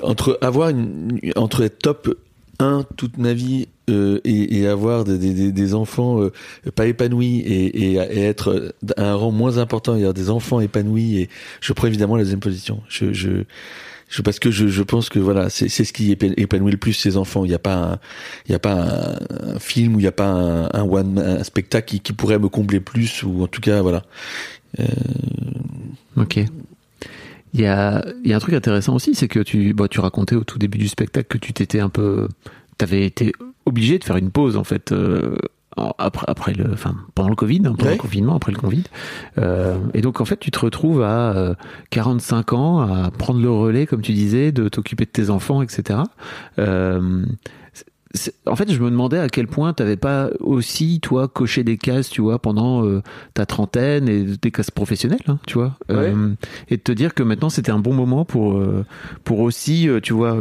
entre 0.00 0.38
avoir 0.40 0.68
une, 0.70 1.20
entre 1.36 1.62
être 1.64 1.78
top 1.80 2.16
1 2.58 2.84
toute 2.96 3.18
ma 3.18 3.32
vie 3.32 3.68
euh, 3.90 4.20
et, 4.24 4.66
avoir 4.66 5.04
des, 5.04 5.52
des, 5.52 5.74
enfants 5.74 6.22
euh, 6.22 6.32
pas 6.74 6.86
épanouis 6.86 7.40
et, 7.40 7.92
et, 7.92 7.96
être 7.96 8.74
à 8.96 9.10
un 9.10 9.14
rang 9.14 9.30
moins 9.30 9.58
important 9.58 9.94
et 9.94 9.98
avoir 9.98 10.14
des 10.14 10.30
enfants 10.30 10.60
épanouis 10.60 11.18
et 11.18 11.28
je 11.60 11.72
prends 11.72 11.86
évidemment 11.86 12.16
la 12.16 12.22
deuxième 12.22 12.40
position. 12.40 12.82
Je, 12.88 13.12
je, 13.12 13.42
parce 14.22 14.38
que 14.38 14.50
je, 14.50 14.68
je 14.68 14.82
pense 14.82 15.08
que 15.08 15.18
voilà, 15.18 15.50
c'est 15.50 15.68
ce 15.68 15.92
qui 15.92 16.12
épa- 16.12 16.34
épanouit 16.36 16.72
le 16.72 16.78
plus 16.78 16.92
ces 16.92 17.16
enfants. 17.16 17.44
Il 17.44 17.48
n'y 17.48 17.54
a 17.54 17.58
pas 17.58 17.74
un, 17.74 17.98
il 18.46 18.52
y 18.52 18.54
a 18.54 18.58
pas 18.58 18.74
un, 18.74 19.54
un 19.54 19.58
film 19.58 19.96
ou 19.96 19.98
il 19.98 20.02
n'y 20.04 20.08
a 20.08 20.12
pas 20.12 20.28
un, 20.28 20.64
un 20.72 20.82
one 20.82 21.18
un 21.18 21.44
spectacle 21.44 21.98
qui 21.98 22.12
pourrait 22.12 22.38
me 22.38 22.48
combler 22.48 22.80
plus 22.80 23.22
ou 23.22 23.42
en 23.42 23.48
tout 23.48 23.60
cas 23.60 23.82
voilà. 23.82 24.04
Ok. 26.16 26.40
Il 27.54 27.60
y 27.60 27.66
a, 27.66 28.04
y 28.24 28.32
a 28.32 28.36
un 28.36 28.40
truc 28.40 28.54
intéressant 28.54 28.94
aussi, 28.96 29.14
c'est 29.14 29.28
que 29.28 29.40
tu, 29.40 29.72
bah, 29.74 29.86
tu 29.88 30.00
racontais 30.00 30.34
au 30.34 30.44
tout 30.44 30.58
début 30.58 30.76
du 30.78 30.88
spectacle 30.88 31.28
que 31.28 31.38
tu 31.38 31.52
t'étais 31.52 31.80
un 31.80 31.88
peu, 31.88 32.28
t'avais 32.78 33.06
été 33.06 33.32
obligé 33.64 33.98
de 33.98 34.04
faire 34.04 34.16
une 34.16 34.30
pause 34.30 34.56
en 34.56 34.64
fait. 34.64 34.92
euh, 34.92 35.36
après, 35.98 36.24
après 36.28 36.52
le, 36.52 36.72
enfin, 36.72 36.94
pendant 37.16 37.28
le 37.30 37.34
Covid, 37.34 37.58
hein, 37.64 37.74
pendant 37.76 37.86
Ouais. 37.86 37.92
le 37.92 37.98
confinement, 37.98 38.36
après 38.36 38.52
le 38.52 38.58
Covid. 38.58 38.84
Euh, 39.38 39.76
et 39.92 40.02
donc, 40.02 40.20
en 40.20 40.24
fait, 40.24 40.38
tu 40.38 40.52
te 40.52 40.58
retrouves 40.60 41.02
à 41.02 41.32
euh, 41.36 41.54
45 41.90 42.52
ans 42.52 42.80
à 42.80 43.10
prendre 43.10 43.40
le 43.40 43.50
relais, 43.50 43.84
comme 43.86 44.00
tu 44.00 44.12
disais, 44.12 44.52
de 44.52 44.68
t'occuper 44.68 45.04
de 45.04 45.10
tes 45.10 45.30
enfants, 45.30 45.62
etc. 45.62 45.98
Euh, 46.60 47.24
en 48.46 48.56
fait, 48.56 48.70
je 48.72 48.78
me 48.80 48.90
demandais 48.90 49.18
à 49.18 49.28
quel 49.28 49.46
point 49.48 49.72
t'avais 49.72 49.96
pas 49.96 50.30
aussi, 50.40 51.00
toi, 51.00 51.26
coché 51.28 51.64
des 51.64 51.76
cases, 51.76 52.08
tu 52.08 52.20
vois, 52.20 52.38
pendant 52.38 52.84
euh, 52.86 53.02
ta 53.34 53.44
trentaine 53.46 54.08
et 54.08 54.24
des 54.40 54.50
cases 54.50 54.70
professionnelles, 54.70 55.18
hein, 55.26 55.38
tu 55.46 55.54
vois. 55.54 55.76
Euh, 55.90 56.34
et 56.70 56.76
de 56.76 56.82
te 56.82 56.92
dire 56.92 57.14
que 57.14 57.22
maintenant, 57.22 57.50
c'était 57.50 57.72
un 57.72 57.78
bon 57.78 57.92
moment 57.92 58.24
pour, 58.24 58.54
euh, 58.56 58.84
pour 59.24 59.40
aussi, 59.40 59.88
tu 60.02 60.12
vois, 60.12 60.36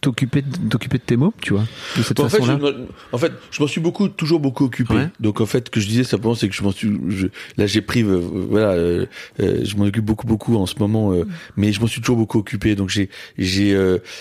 t'occuper 0.00 0.42
de- 0.42 0.68
t'occuper 0.70 0.98
de 0.98 1.02
tes 1.02 1.16
mots, 1.16 1.34
tu 1.40 1.52
vois, 1.52 1.64
de 1.96 2.02
cette 2.02 2.20
en 2.20 2.28
fait, 2.28 2.38
je, 2.42 2.46
façon-là. 2.46 2.70
en 3.12 3.18
fait, 3.18 3.32
je 3.50 3.60
m'en 3.62 3.66
suis 3.68 3.80
beaucoup, 3.80 4.08
toujours 4.08 4.40
beaucoup 4.40 4.64
occupé. 4.64 4.94
Ouais. 4.94 5.08
Donc 5.20 5.40
en 5.40 5.46
fait, 5.46 5.66
ce 5.66 5.70
que 5.70 5.80
je 5.80 5.86
disais 5.88 6.04
simplement, 6.04 6.34
c'est 6.34 6.48
que 6.48 6.54
je 6.54 6.62
m'en 6.62 6.70
suis, 6.72 6.90
je- 7.08 7.26
là 7.56 7.66
j'ai 7.66 7.80
pris, 7.80 8.02
voilà, 8.02 8.76
je 9.38 9.76
m'en 9.76 9.84
occupe 9.86 10.04
beaucoup, 10.04 10.26
beaucoup 10.26 10.56
en 10.56 10.66
ce 10.66 10.74
moment, 10.78 11.12
mais 11.56 11.72
je 11.72 11.80
m'en 11.80 11.86
suis 11.86 12.00
toujours 12.00 12.16
beaucoup 12.16 12.38
occupé. 12.38 12.74
Donc 12.76 12.90
j'ai, 12.90 13.08
j'ai, 13.38 13.70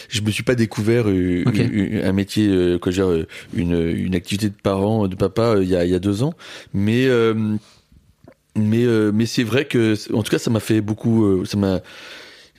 je 0.10 0.22
me 0.22 0.32
suis 0.32 0.44
pas 0.44 0.56
découvert 0.56 1.06
un 1.08 2.12
métier, 2.14 2.48
euh, 2.64 3.26
une, 3.53 3.74
une 3.89 4.16
activité 4.16 4.49
de 4.49 4.55
parent, 4.55 5.07
de 5.07 5.16
papa, 5.16 5.55
euh, 5.55 5.64
il 5.64 5.70
y 5.70 5.76
a, 5.76 5.86
il 5.86 5.91
y 5.91 5.95
a 5.95 5.99
deux 5.99 6.24
ans, 6.24 6.34
mais. 6.74 7.05
euh, 7.07 7.57
mais 8.55 8.86
mais 9.11 9.26
c'est 9.26 9.41
vrai 9.43 9.66
que 9.66 9.95
en 10.14 10.22
tout 10.22 10.30
cas 10.30 10.38
ça 10.38 10.51
m'a 10.51 10.59
fait 10.59 10.80
beaucoup 10.80 11.43
ça 11.43 11.57
m'a 11.57 11.80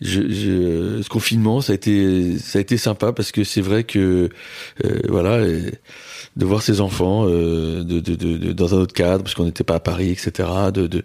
ce 0.02 1.08
confinement 1.08 1.60
ça 1.60 1.70
a 1.70 1.76
été 1.76 2.36
ça 2.38 2.58
a 2.58 2.60
été 2.60 2.76
sympa 2.76 3.12
parce 3.12 3.30
que 3.30 3.44
c'est 3.44 3.60
vrai 3.60 3.84
que 3.84 4.28
voilà 5.08 5.38
de 5.46 6.44
voir 6.44 6.62
ses 6.62 6.80
enfants 6.80 7.26
de, 7.26 7.82
de, 7.84 8.52
dans 8.52 8.74
un 8.74 8.78
autre 8.78 8.92
cadre 8.92 9.22
parce 9.22 9.36
qu'on 9.36 9.44
n'était 9.44 9.62
pas 9.62 9.76
à 9.76 9.80
Paris 9.80 10.10
etc 10.10 10.48
de 10.74 11.04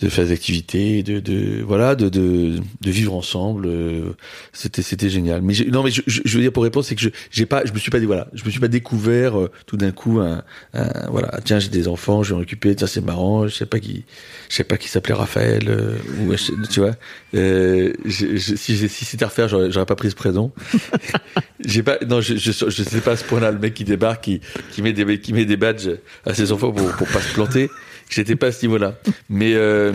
de 0.00 0.08
faire 0.08 0.24
des 0.24 0.32
activités 0.32 1.02
de, 1.04 1.20
de 1.20 1.62
voilà 1.62 1.94
de, 1.94 2.08
de 2.08 2.58
de 2.80 2.90
vivre 2.90 3.14
ensemble 3.14 3.66
euh, 3.66 4.10
c'était 4.52 4.82
c'était 4.82 5.08
génial. 5.08 5.40
Mais 5.42 5.54
non 5.70 5.82
mais 5.84 5.90
je, 5.92 6.02
je, 6.06 6.36
veux 6.36 6.42
dire 6.42 6.52
pour 6.52 6.64
répondre 6.64 6.84
c'est 6.84 6.96
que 6.96 7.00
je 7.00 7.10
j'ai 7.30 7.46
pas 7.46 7.64
je 7.64 7.72
me 7.72 7.78
suis 7.78 7.90
pas 7.92 8.00
dit 8.00 8.06
voilà 8.06 8.26
je 8.34 8.44
me 8.44 8.50
suis 8.50 8.58
pas 8.60 8.68
découvert 8.68 9.38
euh, 9.38 9.50
tout 9.66 9.76
d'un 9.76 9.92
coup 9.92 10.18
un, 10.18 10.42
un- 10.74 11.08
voilà 11.10 11.38
tiens 11.44 11.60
j'ai 11.60 11.68
des 11.68 11.86
enfants 11.88 12.22
je 12.24 12.30
vais 12.30 12.36
m'en 12.36 12.42
occuper 12.42 12.74
tiens 12.74 12.88
c'est 12.88 13.04
marrant 13.04 13.46
je 13.46 13.54
sais 13.54 13.66
pas 13.66 13.78
qui 13.78 14.04
je 14.48 14.56
sais 14.56 14.64
pas 14.64 14.76
qui 14.76 14.88
s'appelait 14.88 15.14
Raphaël 15.14 15.64
euh, 15.68 15.96
ou 16.20 16.34
tu 16.70 16.80
vois. 16.80 16.92
Euh, 17.34 17.92
je, 18.04 18.36
je- 18.36 18.56
si 18.56 18.76
si 18.88 19.04
c'était 19.04 19.24
à 19.24 19.28
refaire 19.28 19.48
j'aurais 19.48 19.86
pas 19.86 19.96
pris 19.96 20.10
ce 20.10 20.16
prénom. 20.16 20.52
J'ai 21.64 21.82
pas 21.82 21.98
non 22.06 22.20
je, 22.20 22.36
je 22.36 22.50
je 22.52 22.82
sais 22.82 23.00
pas 23.00 23.12
à 23.12 23.16
ce 23.16 23.24
point-là 23.24 23.50
le 23.50 23.58
mec 23.58 23.74
qui 23.74 23.84
débarque 23.84 24.24
qui 24.24 24.40
qui 24.72 24.82
met 24.82 24.92
des 24.92 25.20
qui 25.20 25.32
met 25.32 25.44
des 25.46 25.56
badges 25.56 25.88
à 26.26 26.34
ses 26.34 26.52
enfants 26.52 26.72
pour 26.72 26.90
pour 26.96 27.08
pas 27.08 27.20
se 27.20 27.32
planter 27.32 27.70
j'étais 28.08 28.36
pas 28.36 28.48
à 28.48 28.52
ce 28.52 28.64
niveau-là. 28.66 28.98
Mais 29.28 29.54
euh, 29.54 29.92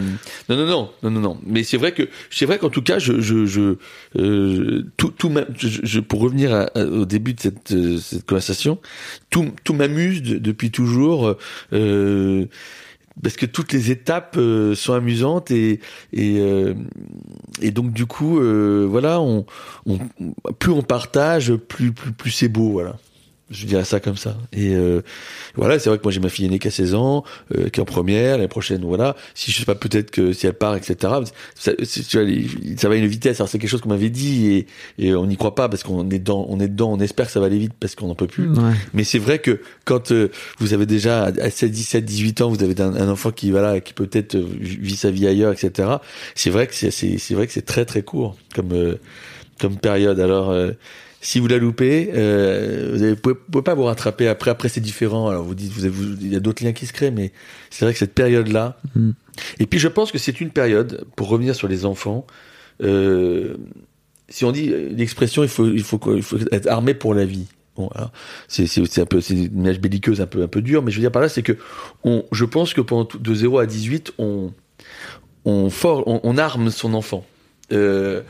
non 0.50 0.58
non 0.58 0.66
non 0.66 0.90
non 1.04 1.10
non 1.12 1.20
non. 1.22 1.38
Mais 1.46 1.64
c'est 1.64 1.78
vrai 1.78 1.92
que 1.94 2.10
c'est 2.30 2.46
vrai 2.46 2.58
qu'en 2.58 2.70
tout 2.70 2.82
cas 2.82 3.00
je 3.00 3.20
je 3.22 3.46
je 3.46 3.76
euh, 4.18 4.84
tout 4.98 5.10
tout 5.12 5.32
je, 5.58 5.68
je- 5.84 6.00
pour 6.00 6.20
revenir 6.22 6.54
à- 6.54 6.64
à- 6.76 6.84
au 6.86 7.06
début 7.06 7.34
de 7.34 7.40
cette 7.40 7.72
euh, 7.72 7.98
cette 7.98 8.26
conversation 8.26 8.80
tout 9.30 9.52
tout 9.64 9.74
m'amuse 9.74 10.22
de- 10.24 10.38
depuis 10.38 10.72
toujours 10.72 11.36
euh, 11.74 12.46
parce 13.22 13.36
que 13.36 13.46
toutes 13.46 13.74
les 13.74 13.92
étapes 13.92 14.36
euh, 14.38 14.76
sont 14.76 14.94
amusantes 14.94 15.52
et 15.52 15.80
et 16.14 16.40
euh, 16.40 16.74
et 17.62 17.72
donc 17.72 17.92
du 17.92 18.06
coup 18.06 18.40
voilà 18.88 19.20
on, 19.22 19.46
on 19.86 20.00
plus 20.60 20.72
on 20.72 20.82
partage 20.82 21.54
plus 21.56 21.92
plus 21.92 22.12
plus 22.14 22.32
c'est 22.32 22.48
beau 22.50 22.70
voilà 22.72 22.98
je 23.52 23.66
dirais 23.66 23.86
ça 23.86 24.00
comme 24.00 24.18
ça 24.18 24.38
et 24.54 24.76
euh, 24.76 25.02
voilà 25.56 25.80
c'est 25.80 25.90
vrai 25.90 25.98
que 25.98 26.04
moi 26.04 26.12
j'ai 26.12 26.20
ma 26.20 26.30
fille 26.30 26.46
aînée 26.46 26.60
qui 26.60 26.68
a 26.68 26.72
16 26.72 26.94
ans 26.96 27.24
euh, 27.56 27.70
qui 27.70 27.80
est 27.80 27.82
en 27.82 27.86
première 27.86 28.38
l'année 28.38 28.48
prochaine 28.48 28.82
voilà 28.84 29.16
si 29.34 29.52
je 29.52 29.60
sais 29.60 29.66
pas 29.66 29.76
peut-être 29.76 30.12
que 30.12 30.34
si 30.34 30.46
elle 30.48 30.54
part 30.54 30.76
etc 30.76 31.14
ça, 31.56 31.72
tu 31.76 32.18
vois, 32.18 32.78
ça 32.78 32.90
va 32.90 32.96
à 32.96 32.98
une 32.98 33.08
vitesse 33.08 33.40
alors 33.40 33.50
c'est 33.50 33.58
quelque 33.60 33.70
chose 33.70 33.82
qu'on 33.82 33.90
m'avait 33.90 34.10
dit 34.10 34.48
et, 34.48 34.68
et 35.08 35.16
on 35.16 35.26
n'y 35.26 35.38
croit 35.38 35.56
pas 35.56 35.70
parce 35.70 35.84
qu'on 35.84 36.10
est 36.10 36.20
dedans 36.20 36.46
on 36.50 36.60
est 36.60 36.68
dedans 36.68 36.92
on 36.92 37.00
espère 37.00 37.26
que 37.28 37.32
ça 37.32 37.40
va 37.40 37.48
aller 37.48 37.58
vite 37.60 37.74
parce 37.80 37.96
qu'on 37.96 38.08
n'en 38.08 38.16
peut 38.16 38.28
plus 38.28 38.50
Ouais. 38.50 38.74
mais 38.94 39.04
c'est 39.04 39.20
vrai 39.20 39.40
que 39.40 39.62
quand 39.86 40.12
euh, 40.12 40.30
vous 40.60 40.74
avez 40.74 40.86
déjà 40.86 41.26
à 41.26 41.50
16, 41.50 41.72
17, 41.72 42.06
18 42.06 42.42
ans, 42.42 42.50
vous 42.50 42.64
avez 42.64 42.80
un, 42.82 42.94
un 42.96 43.10
enfant 43.10 43.32
qui 43.32 43.52
voilà 43.52 43.80
qui 43.80 43.94
peut-être 43.94 44.36
euh, 44.36 44.46
vit 44.60 44.96
sa 44.96 45.12
vie 45.12 45.28
ailleurs, 45.28 45.52
etc. 45.54 45.88
C'est 46.36 46.50
vrai 46.50 46.68
que 46.68 46.74
c'est 46.74 46.92
c'est 46.92 47.18
c'est 47.18 47.34
vrai 47.36 47.48
que 47.48 47.54
c'est 47.54 47.66
très 47.66 47.86
très 47.86 48.02
court 48.02 48.36
comme 48.56 48.72
euh, 48.74 48.96
comme 49.60 49.78
période. 49.78 50.20
Alors 50.20 50.50
euh, 50.50 50.72
si 51.22 51.40
vous 51.40 51.48
la 51.48 51.58
loupez, 51.58 52.12
euh, 52.14 52.92
vous 52.96 53.04
ne 53.06 53.14
pouvez, 53.14 53.36
pouvez 53.36 53.64
pas 53.64 53.74
vous 53.76 53.84
rattraper 53.84 54.28
après. 54.28 54.52
Après 54.52 54.70
c'est 54.70 54.82
différent. 54.82 55.28
Alors 55.30 55.44
vous 55.44 55.56
dites 55.56 55.72
vous 55.72 55.86
avez, 55.86 55.94
vous- 55.94 56.16
il 56.22 56.32
y 56.32 56.36
a 56.36 56.40
d'autres 56.40 56.64
liens 56.64 56.74
qui 56.74 56.86
se 56.86 56.94
créent, 56.94 57.12
mais 57.12 57.32
c'est 57.70 57.86
vrai 57.86 57.94
que 57.94 58.00
cette 58.00 58.14
période 58.14 58.48
là. 58.48 58.78
Mm. 58.96 59.12
Et 59.60 59.66
puis 59.66 59.80
je 59.80 59.88
pense 59.88 60.12
que 60.12 60.18
c'est 60.18 60.40
une 60.42 60.50
période 60.52 61.06
pour 61.16 61.28
revenir 61.30 61.56
sur 61.56 61.68
les 61.68 61.86
enfants. 61.86 62.26
Euh, 62.82 63.56
si 64.30 64.46
on 64.46 64.52
dit 64.52 64.72
euh, 64.72 64.90
l'expression, 64.96 65.44
il 65.44 65.50
faut 65.50 65.68
il 65.68 65.84
faut 65.84 65.98
quoi 65.98 66.16
Il 66.16 66.24
faut 66.24 66.38
être 66.52 66.68
armé 66.68 66.94
pour 66.94 67.14
la 67.14 67.26
vie. 67.26 67.48
Bon, 67.76 67.88
alors, 67.96 68.12
c'est 68.48 69.00
un 69.00 69.06
peu 69.06 69.22
c'est 69.22 69.34
une 69.34 69.60
image 69.60 69.80
belliqueuse 69.80 70.20
un 70.22 70.28
peu 70.28 70.42
un 70.44 70.48
peu 70.48 70.62
dure, 70.62 70.84
mais 70.84 70.92
je 70.92 70.98
veux 70.98 71.02
dire 71.02 71.12
par 71.12 71.22
là, 71.22 71.30
c'est 71.30 71.44
que 71.44 71.58
on, 72.04 72.26
je 72.32 72.44
pense 72.46 72.74
que 72.74 72.82
pendant 72.82 73.08
de 73.18 73.34
0 73.34 73.58
à 73.60 73.66
18, 73.66 74.14
on 74.18 74.52
on 75.46 75.70
for, 75.70 76.06
on, 76.08 76.20
on 76.24 76.38
arme 76.38 76.72
son 76.72 76.94
enfant. 76.94 77.26
Euh, 77.72 78.22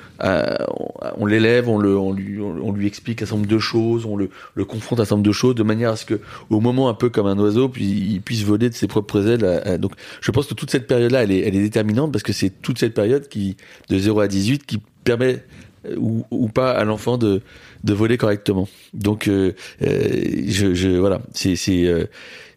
on, 1.17 1.25
l'élève, 1.25 1.69
on, 1.69 1.79
lui, 2.13 2.87
explique 2.87 3.21
un 3.21 3.25
certain 3.25 3.37
nombre 3.37 3.49
de 3.49 3.59
choses, 3.59 4.05
on 4.05 4.17
le, 4.17 4.29
confronte 4.65 4.99
à 4.99 5.03
un 5.03 5.05
certain 5.05 5.15
nombre 5.15 5.27
de 5.27 5.33
choses, 5.33 5.55
de 5.55 5.63
manière 5.63 5.91
à 5.91 5.95
ce 5.95 6.05
que, 6.05 6.19
au 6.49 6.59
moment 6.59 6.89
un 6.89 6.93
peu 6.93 7.09
comme 7.09 7.27
un 7.27 7.37
oiseau, 7.37 7.69
puis 7.69 7.85
il 7.85 8.21
puisse 8.21 8.43
voler 8.43 8.69
de 8.69 8.75
ses 8.75 8.87
propres 8.87 9.27
ailes. 9.27 9.79
donc, 9.79 9.93
je 10.21 10.31
pense 10.31 10.47
que 10.47 10.53
toute 10.53 10.71
cette 10.71 10.87
période-là, 10.87 11.23
elle 11.23 11.31
est, 11.31 11.51
déterminante 11.51 12.11
parce 12.11 12.23
que 12.23 12.33
c'est 12.33 12.49
toute 12.49 12.79
cette 12.79 12.93
période 12.93 13.27
qui, 13.27 13.57
de 13.89 13.97
0 13.97 14.19
à 14.19 14.27
18, 14.27 14.65
qui 14.65 14.81
permet 15.03 15.43
euh, 15.85 15.95
ou, 15.97 16.49
pas 16.49 16.71
à 16.71 16.83
l'enfant 16.83 17.17
de, 17.17 17.41
voler 17.85 18.17
correctement. 18.17 18.67
Donc, 18.93 19.27
euh, 19.27 19.53
euh, 19.81 20.43
je, 20.47 20.97
voilà, 20.97 21.21
c'est, 21.33 21.55
c'est, 21.55 21.85
euh, 21.85 22.05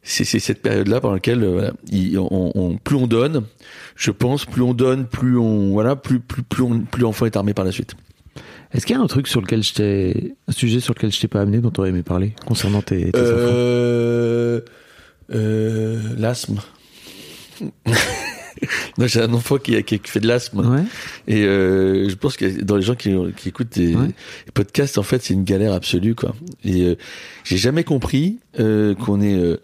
c'est, 0.02 0.24
cette 0.24 0.62
période-là 0.62 1.00
pendant 1.00 1.14
laquelle, 1.14 1.42
euh, 1.44 1.52
voilà, 1.52 1.72
il- 1.90 2.18
on, 2.18 2.52
on- 2.54 2.76
plus 2.76 2.96
on 2.96 3.06
donne, 3.06 3.42
je 3.96 4.10
pense, 4.10 4.44
plus 4.46 4.62
on 4.62 4.74
donne, 4.74 5.06
plus 5.06 5.38
on, 5.38 5.70
voilà, 5.72 5.94
plus, 5.96 6.18
plus, 6.20 6.42
plus, 6.42 6.62
on, 6.62 6.80
plus 6.80 7.02
l'enfant 7.02 7.26
est 7.26 7.36
armé 7.36 7.54
par 7.54 7.64
la 7.64 7.72
suite. 7.72 7.94
Est-ce 8.72 8.86
qu'il 8.86 8.96
y 8.96 8.98
a 8.98 9.02
un 9.02 9.06
truc 9.06 9.28
sur 9.28 9.40
lequel 9.42 9.62
je 9.62 9.74
t'ai, 9.74 10.34
un 10.48 10.52
sujet 10.52 10.80
sur 10.80 10.94
lequel 10.94 11.12
je 11.12 11.20
t'ai 11.20 11.28
pas 11.28 11.40
amené 11.42 11.58
dont 11.58 11.70
tu 11.70 11.80
aurais 11.80 11.90
aimé 11.90 12.02
parler 12.02 12.34
concernant 12.46 12.80
tes, 12.82 13.12
tes 13.12 13.18
enfants 13.20 13.26
Euh, 13.28 14.60
euh, 15.34 16.00
l'asthme. 16.18 16.58
Non, 18.96 19.08
j'ai 19.08 19.20
un 19.20 19.32
enfant 19.32 19.56
qui, 19.58 19.74
fait 20.04 20.20
de 20.20 20.28
l'asthme. 20.28 20.60
Ouais. 20.60 20.82
Et 21.26 21.42
euh, 21.44 22.08
je 22.08 22.14
pense 22.14 22.36
que 22.36 22.62
dans 22.62 22.76
les 22.76 22.82
gens 22.82 22.94
qui, 22.94 23.12
qui 23.36 23.48
écoutent 23.48 23.72
des, 23.76 23.96
Ouais. 23.96 24.10
podcasts, 24.54 24.98
en 24.98 25.02
fait, 25.02 25.20
c'est 25.22 25.34
une 25.34 25.42
galère 25.42 25.72
absolue, 25.72 26.14
quoi. 26.14 26.34
Et 26.64 26.82
euh, 26.82 26.94
j'ai 27.42 27.56
jamais 27.56 27.82
compris 27.82 28.38
euh, 28.60 28.94
qu'on 28.94 29.20
euh, 29.20 29.56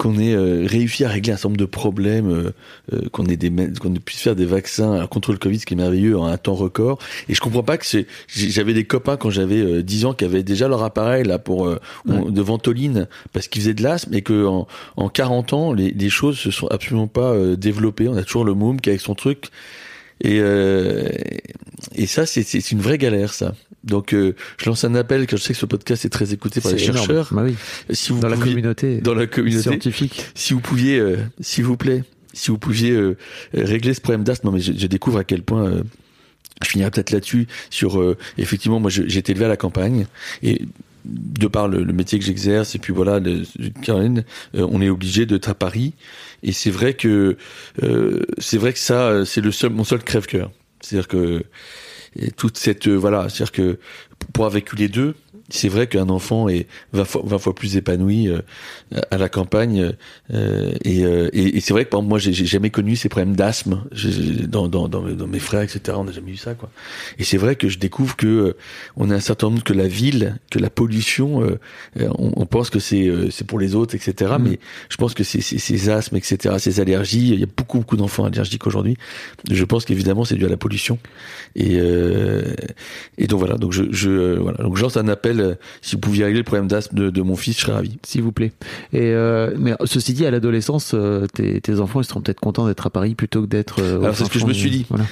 qu'on 0.00 0.18
ait 0.18 0.32
euh, 0.34 0.64
réussi 0.66 1.04
à 1.04 1.10
régler 1.10 1.32
un 1.34 1.36
certain 1.36 1.50
nombre 1.50 1.60
de 1.60 1.66
problèmes, 1.66 2.30
euh, 2.30 2.50
euh, 2.94 3.08
qu'on 3.12 3.26
ait 3.26 3.36
des 3.36 3.50
qu'on 3.78 3.92
puisse 3.92 4.22
faire 4.22 4.34
des 4.34 4.46
vaccins 4.46 5.06
contre 5.08 5.30
le 5.32 5.36
Covid, 5.38 5.58
ce 5.58 5.66
qui 5.66 5.74
est 5.74 5.76
merveilleux 5.76 6.18
en 6.18 6.24
un 6.24 6.38
temps 6.38 6.54
record. 6.54 6.98
Et 7.28 7.34
je 7.34 7.40
comprends 7.42 7.62
pas 7.62 7.76
que 7.76 7.84
c'est. 7.84 8.06
J'avais 8.28 8.72
des 8.72 8.84
copains 8.84 9.18
quand 9.18 9.28
j'avais 9.28 9.60
euh, 9.60 9.82
10 9.82 10.06
ans 10.06 10.14
qui 10.14 10.24
avaient 10.24 10.42
déjà 10.42 10.68
leur 10.68 10.82
appareil 10.82 11.24
là 11.24 11.38
pour 11.38 11.66
euh, 11.66 11.78
on- 12.08 12.30
de 12.30 12.40
ventoline 12.40 13.08
parce 13.34 13.46
qu'ils 13.46 13.60
faisaient 13.60 13.74
de 13.74 13.82
l'asthme 13.82 14.14
et 14.14 14.22
que 14.22 14.46
en, 14.46 14.66
en 14.96 15.08
40 15.10 15.52
ans 15.52 15.72
les, 15.74 15.90
les 15.90 16.08
choses 16.08 16.38
se 16.38 16.50
sont 16.50 16.66
absolument 16.68 17.06
pas 17.06 17.32
euh, 17.34 17.54
développées. 17.56 18.08
On 18.08 18.16
a 18.16 18.22
toujours 18.22 18.46
le 18.46 18.54
môme 18.54 18.80
qui 18.80 18.88
avec 18.88 19.02
son 19.02 19.14
truc. 19.14 19.48
Et, 20.22 20.38
euh, 20.40 21.08
et 21.94 22.06
ça, 22.06 22.26
c'est- 22.26 22.42
c'est 22.42 22.70
une 22.72 22.80
vraie 22.80 22.98
galère, 22.98 23.32
ça. 23.34 23.54
Donc, 23.84 24.12
euh, 24.12 24.34
je 24.58 24.66
lance 24.66 24.84
un 24.84 24.94
appel, 24.94 25.26
car 25.26 25.38
je 25.38 25.44
sais 25.44 25.54
que 25.54 25.58
ce 25.58 25.64
podcast 25.66 26.04
est 26.04 26.10
très 26.10 26.32
écouté 26.34 26.60
par 26.60 26.72
les 26.72 26.82
énorme. 26.84 26.98
chercheurs. 26.98 27.28
Bah 27.32 27.42
oui. 27.44 27.54
Si 27.90 28.12
vous 28.12 28.20
Dans 28.20 28.28
la 28.28 28.36
communauté 28.36 28.98
dans 29.00 29.14
la 29.14 29.26
communauté, 29.26 29.62
scientifique. 29.62 30.26
si 30.34 30.52
vous 30.52 30.60
pouviez, 30.60 30.98
euh, 30.98 31.16
s'il 31.40 31.64
vous 31.64 31.78
plaît, 31.78 32.04
si 32.34 32.50
vous 32.50 32.58
pouviez 32.58 32.90
euh, 32.92 33.16
régler 33.54 33.94
ce 33.94 34.00
problème 34.02 34.22
d'asthme, 34.24 34.48
non 34.48 34.52
mais 34.52 34.60
je, 34.60 34.72
je 34.76 34.86
découvre 34.86 35.18
à 35.18 35.24
quel 35.24 35.42
point. 35.42 35.64
euh, 35.66 35.82
je 36.62 36.68
finirai 36.68 36.90
peut-être 36.90 37.10
là-dessus 37.10 37.46
sur 37.70 37.98
euh, 38.02 38.18
effectivement 38.36 38.80
moi 38.80 38.90
j'ai 38.90 39.16
été 39.16 39.32
élevé 39.32 39.46
à 39.46 39.48
la 39.48 39.56
campagne 39.56 40.06
et 40.42 40.60
de 41.04 41.46
par 41.46 41.68
le, 41.68 41.84
métier 41.92 42.18
que 42.18 42.24
j'exerce 42.24 42.74
et 42.74 42.78
puis 42.78 42.92
voilà 42.92 43.20
le, 43.20 43.44
Caroline 43.82 44.24
euh, 44.54 44.66
on 44.70 44.80
est 44.80 44.88
obligé 44.88 45.26
de 45.26 45.40
à 45.46 45.54
Paris. 45.54 45.94
Et 46.42 46.52
c'est 46.52 46.70
vrai 46.70 46.94
que 46.94 47.36
euh, 47.82 48.22
c'est 48.38 48.58
vrai 48.58 48.72
que 48.72 48.78
ça 48.78 49.24
c'est 49.24 49.40
le 49.40 49.52
seul 49.52 49.70
mon 49.70 49.84
seul 49.84 50.02
crève-cœur. 50.02 50.50
C'est-à-dire 50.80 51.08
que 51.08 51.44
et 52.16 52.30
toute 52.30 52.58
cette 52.58 52.88
euh, 52.88 52.96
voilà 52.96 53.28
c'est-à-dire 53.28 53.52
que 53.52 53.78
pour 54.32 54.44
avoir 54.44 54.54
vécu 54.54 54.76
les 54.76 54.88
deux 54.88 55.14
c'est 55.50 55.68
vrai 55.68 55.86
qu'un 55.86 56.08
enfant 56.08 56.48
est 56.48 56.66
20 56.92 57.04
fois, 57.04 57.22
20 57.24 57.38
fois 57.38 57.54
plus 57.54 57.76
épanoui 57.76 58.28
euh, 58.28 58.40
à 59.10 59.18
la 59.18 59.28
campagne 59.28 59.92
euh, 60.32 60.72
et, 60.84 61.04
euh, 61.04 61.28
et, 61.32 61.56
et 61.56 61.60
c'est 61.60 61.72
vrai 61.72 61.84
que 61.84 61.90
par 61.90 61.98
exemple, 62.00 62.08
moi 62.10 62.18
j'ai 62.18 62.32
j'ai 62.32 62.46
jamais 62.46 62.70
connu 62.70 62.96
ces 62.96 63.08
problèmes 63.08 63.36
d'asthme. 63.36 63.82
Dans, 64.48 64.68
dans, 64.68 64.88
dans, 64.88 65.02
mes- 65.02 65.14
dans 65.14 65.26
mes 65.26 65.38
frères 65.38 65.62
etc 65.62 65.80
on 65.98 66.04
n'a 66.04 66.12
jamais 66.12 66.32
eu 66.32 66.36
ça 66.36 66.54
quoi. 66.54 66.70
Et 67.18 67.24
c'est 67.24 67.36
vrai 67.36 67.56
que 67.56 67.68
je 67.68 67.78
découvre 67.78 68.16
que 68.16 68.26
euh, 68.26 68.56
on 68.96 69.10
a 69.10 69.14
un 69.14 69.20
certain 69.20 69.48
nombre 69.50 69.62
que 69.62 69.72
la 69.72 69.88
ville 69.88 70.36
que 70.50 70.58
la 70.58 70.70
pollution 70.70 71.42
euh, 71.42 71.58
euh, 72.00 72.08
on, 72.18 72.32
on 72.36 72.46
pense 72.46 72.70
que 72.70 72.78
c'est 72.78 73.06
euh, 73.08 73.30
c'est 73.30 73.46
pour 73.46 73.58
les 73.58 73.74
autres 73.74 73.94
etc 73.94 74.32
Mm. 74.38 74.42
mais 74.42 74.58
je 74.88 74.96
pense 74.96 75.14
que 75.14 75.24
c'est 75.24 75.40
c'est- 75.40 75.58
ces 75.58 75.88
asthmes 75.88 76.16
etc 76.16 76.56
ces 76.58 76.80
allergies 76.80 77.30
il 77.30 77.40
y 77.40 77.42
a 77.42 77.46
beaucoup 77.56 77.78
beaucoup 77.78 77.96
d'enfants 77.96 78.24
allergiques 78.24 78.66
aujourd'hui. 78.66 78.96
Je 79.50 79.64
pense 79.64 79.84
qu'évidemment 79.84 80.24
c'est 80.24 80.36
dû 80.36 80.46
à 80.46 80.48
la 80.48 80.56
pollution. 80.56 80.98
Et 81.56 81.78
euh, 81.80 82.54
et 83.18 83.26
donc 83.26 83.38
voilà. 83.40 83.56
Donc 83.56 83.72
je, 83.72 83.84
je 83.90 84.38
voilà. 84.38 84.58
Donc 84.58 84.76
je 84.76 84.82
lance 84.82 84.96
un 84.96 85.08
appel 85.08 85.39
euh, 85.40 85.54
si 85.82 85.96
vous 85.96 86.00
pouviez 86.00 86.24
régler 86.24 86.40
le 86.40 86.44
problème 86.44 86.68
d'asthme 86.68 86.96
de, 86.96 87.10
de 87.10 87.22
mon 87.22 87.36
fils 87.36 87.56
je 87.56 87.62
serais 87.62 87.72
ravi 87.72 87.98
S'il 88.04 88.22
vous 88.22 88.32
plaît. 88.32 88.52
Et 88.92 89.12
euh, 89.12 89.54
mais 89.58 89.74
ceci 89.84 90.12
dit, 90.12 90.26
à 90.26 90.30
l'adolescence, 90.30 90.92
euh, 90.94 91.26
tes, 91.32 91.60
tes 91.60 91.80
enfants 91.80 92.00
ils 92.00 92.04
seront 92.04 92.20
peut-être 92.20 92.40
contents 92.40 92.66
d'être 92.66 92.86
à 92.86 92.90
Paris 92.90 93.14
plutôt 93.14 93.42
que 93.42 93.46
d'être. 93.46 93.82
Alors, 93.82 94.14
c'est 94.14 94.24
ce 94.24 94.30
que 94.30 94.38
je 94.38 94.46
me 94.46 94.52
suis 94.52 94.70
dit. 94.70 94.86
Voilà. 94.88 95.04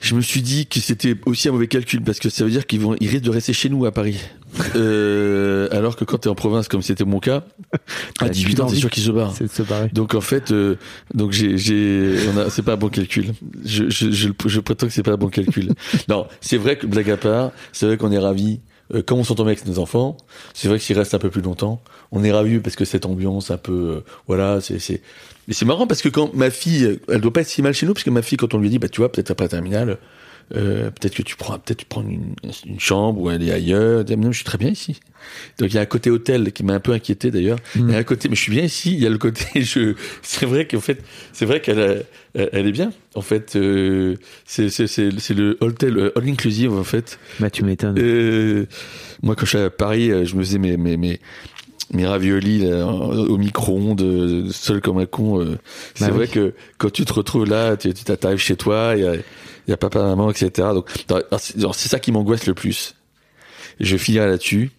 Je 0.00 0.14
me 0.14 0.20
suis 0.20 0.42
dit 0.42 0.66
que 0.66 0.80
c'était 0.80 1.16
aussi 1.26 1.48
un 1.48 1.52
mauvais 1.52 1.66
calcul 1.66 2.02
parce 2.02 2.18
que 2.18 2.28
ça 2.28 2.44
veut 2.44 2.50
dire 2.50 2.66
qu'ils 2.66 2.80
vont, 2.80 2.94
ils 3.00 3.08
risquent 3.08 3.24
de 3.24 3.30
rester 3.30 3.52
chez 3.52 3.68
nous 3.68 3.84
à 3.84 3.92
Paris. 3.92 4.18
Euh, 4.76 5.68
alors 5.72 5.94
que 5.94 6.04
quand 6.04 6.18
t'es 6.18 6.28
en 6.28 6.34
province, 6.34 6.68
comme 6.68 6.80
c'était 6.80 7.04
mon 7.04 7.20
cas, 7.20 7.44
à 7.74 7.78
T'as 8.18 8.28
18 8.30 8.54
qu'une 8.54 8.64
ans, 8.64 8.68
c'est 8.68 8.76
sûr 8.76 8.90
qu'ils 8.90 9.02
se 9.02 9.10
barrent. 9.10 9.36
Se. 9.36 9.94
Donc 9.94 10.14
en 10.14 10.20
fait, 10.20 10.52
euh, 10.52 10.76
donc 11.12 11.32
j'ai, 11.32 11.58
j'ai, 11.58 12.16
c'est 12.48 12.62
pas 12.62 12.72
un 12.72 12.76
bon 12.76 12.88
calcul. 12.88 13.34
Je, 13.64 13.90
je, 13.90 14.10
je, 14.10 14.28
je 14.46 14.60
prétends 14.60 14.86
que 14.86 14.92
c'est 14.92 15.02
pas 15.02 15.12
un 15.12 15.16
bon 15.18 15.28
calcul. 15.28 15.74
non, 16.08 16.26
c'est 16.40 16.56
vrai 16.56 16.78
que 16.78 16.86
blague 16.86 17.10
à 17.10 17.18
part, 17.18 17.52
c'est 17.72 17.86
vrai 17.86 17.98
qu'on 17.98 18.10
est 18.10 18.18
ravis. 18.18 18.60
Euh, 18.94 19.02
comme 19.02 19.18
on 19.18 19.24
s'entend 19.24 19.44
bien 19.44 19.52
avec 19.52 19.66
nos 19.66 19.78
enfants, 19.78 20.16
c'est 20.54 20.68
vrai 20.68 20.78
que 20.78 20.84
s'ils 20.84 20.98
restent 20.98 21.14
un 21.14 21.18
peu 21.18 21.30
plus 21.30 21.42
longtemps, 21.42 21.82
on 22.10 22.24
est 22.24 22.32
ravis 22.32 22.58
parce 22.58 22.76
que 22.76 22.84
cette 22.84 23.04
ambiance 23.04 23.50
un 23.50 23.58
peu, 23.58 23.72
euh, 23.72 24.00
voilà, 24.26 24.60
c'est, 24.60 24.78
c'est, 24.78 25.02
mais 25.46 25.54
c'est 25.54 25.66
marrant 25.66 25.86
parce 25.86 26.00
que 26.00 26.08
quand 26.08 26.32
ma 26.34 26.50
fille, 26.50 26.98
elle 27.08 27.20
doit 27.20 27.32
pas 27.32 27.42
être 27.42 27.48
si 27.48 27.60
mal 27.60 27.74
chez 27.74 27.86
nous 27.86 27.92
parce 27.92 28.04
que 28.04 28.10
ma 28.10 28.22
fille, 28.22 28.38
quand 28.38 28.54
on 28.54 28.58
lui 28.58 28.70
dit, 28.70 28.78
bah 28.78 28.88
tu 28.88 29.00
vois, 29.00 29.12
peut-être 29.12 29.30
après 29.30 29.44
la 29.44 29.50
terminale, 29.50 29.98
euh, 30.56 30.90
peut-être 30.90 31.14
que 31.14 31.22
tu 31.22 31.36
prends, 31.36 31.58
peut-être 31.58 31.78
tu 31.78 31.86
prends 31.86 32.02
une, 32.02 32.34
une 32.66 32.80
chambre 32.80 33.20
ou 33.20 33.30
elle 33.30 33.42
est 33.42 33.52
ailleurs. 33.52 34.04
Dit, 34.04 34.14
Ah, 34.14 34.16
mais 34.16 34.26
non, 34.26 34.32
je 34.32 34.38
suis 34.38 34.44
très 34.44 34.58
bien 34.58 34.70
ici. 34.70 35.00
Donc 35.58 35.70
il 35.70 35.74
y 35.74 35.78
a 35.78 35.82
un 35.82 35.86
côté 35.86 36.10
hôtel 36.10 36.52
qui 36.52 36.64
m'a 36.64 36.74
un 36.74 36.80
peu 36.80 36.92
inquiété 36.92 37.30
d'ailleurs. 37.30 37.58
Il 37.74 37.90
y 37.90 37.94
a 37.94 37.98
un 37.98 38.04
côté, 38.04 38.28
mais 38.28 38.36
je 38.36 38.40
suis 38.40 38.52
bien 38.52 38.62
ici. 38.62 38.92
Il 38.94 39.00
y 39.00 39.06
a 39.06 39.10
le 39.10 39.18
côté, 39.18 39.44
je, 39.62 39.94
c'est 40.22 40.46
vrai 40.46 40.66
qu'en 40.66 40.80
fait, 40.80 41.02
c'est 41.32 41.44
vrai 41.44 41.60
qu'elle, 41.60 42.04
elle 42.34 42.66
est 42.66 42.72
bien. 42.72 42.92
En 43.14 43.22
fait, 43.22 43.56
euh, 43.56 44.16
c'est, 44.46 44.68
c'est, 44.70 44.86
c'est, 44.86 45.10
c'est 45.18 45.34
le 45.34 45.58
hôtel 45.60 45.98
euh, 45.98 46.18
all 46.18 46.28
inclusive 46.28 46.72
en 46.72 46.84
fait. 46.84 47.18
Bah 47.40 47.50
tu 47.50 47.64
m'étonnes. 47.64 47.98
Euh, 47.98 48.66
moi, 49.22 49.34
quand 49.34 49.44
je 49.44 49.50
suis 49.50 49.58
à 49.58 49.70
Paris, 49.70 50.10
euh, 50.10 50.24
je 50.24 50.36
me 50.36 50.42
faisais 50.42 50.58
mes, 50.58 50.76
mes, 50.76 50.96
mes, 50.96 51.20
mes 51.92 52.06
raviolis 52.06 52.58
là, 52.60 52.86
au 52.86 53.36
micro-ondes, 53.38 54.02
euh, 54.02 54.50
seul 54.52 54.80
comme 54.80 54.98
un 54.98 55.06
con. 55.06 55.40
euh. 55.40 55.58
C'est 55.94 56.06
Bah 56.08 56.12
vrai 56.12 56.26
oui. 56.26 56.30
que 56.32 56.54
quand 56.76 56.90
tu 56.92 57.04
te 57.04 57.12
retrouves 57.12 57.46
là, 57.48 57.76
tu 57.76 57.92
t'arrives 57.92 58.38
chez 58.38 58.56
toi, 58.56 58.92
il 58.96 59.02
y 59.02 59.06
a, 59.06 59.14
y 59.68 59.72
a 59.72 59.76
papa, 59.76 60.02
maman, 60.02 60.30
etc. 60.30 60.68
Donc, 60.74 60.90
c'est 61.38 61.88
ça 61.88 61.98
qui 61.98 62.12
m'angoisse 62.12 62.46
le 62.46 62.54
plus. 62.54 62.94
Je 63.80 63.96
finirai 63.96 64.26
là-dessus. 64.26 64.70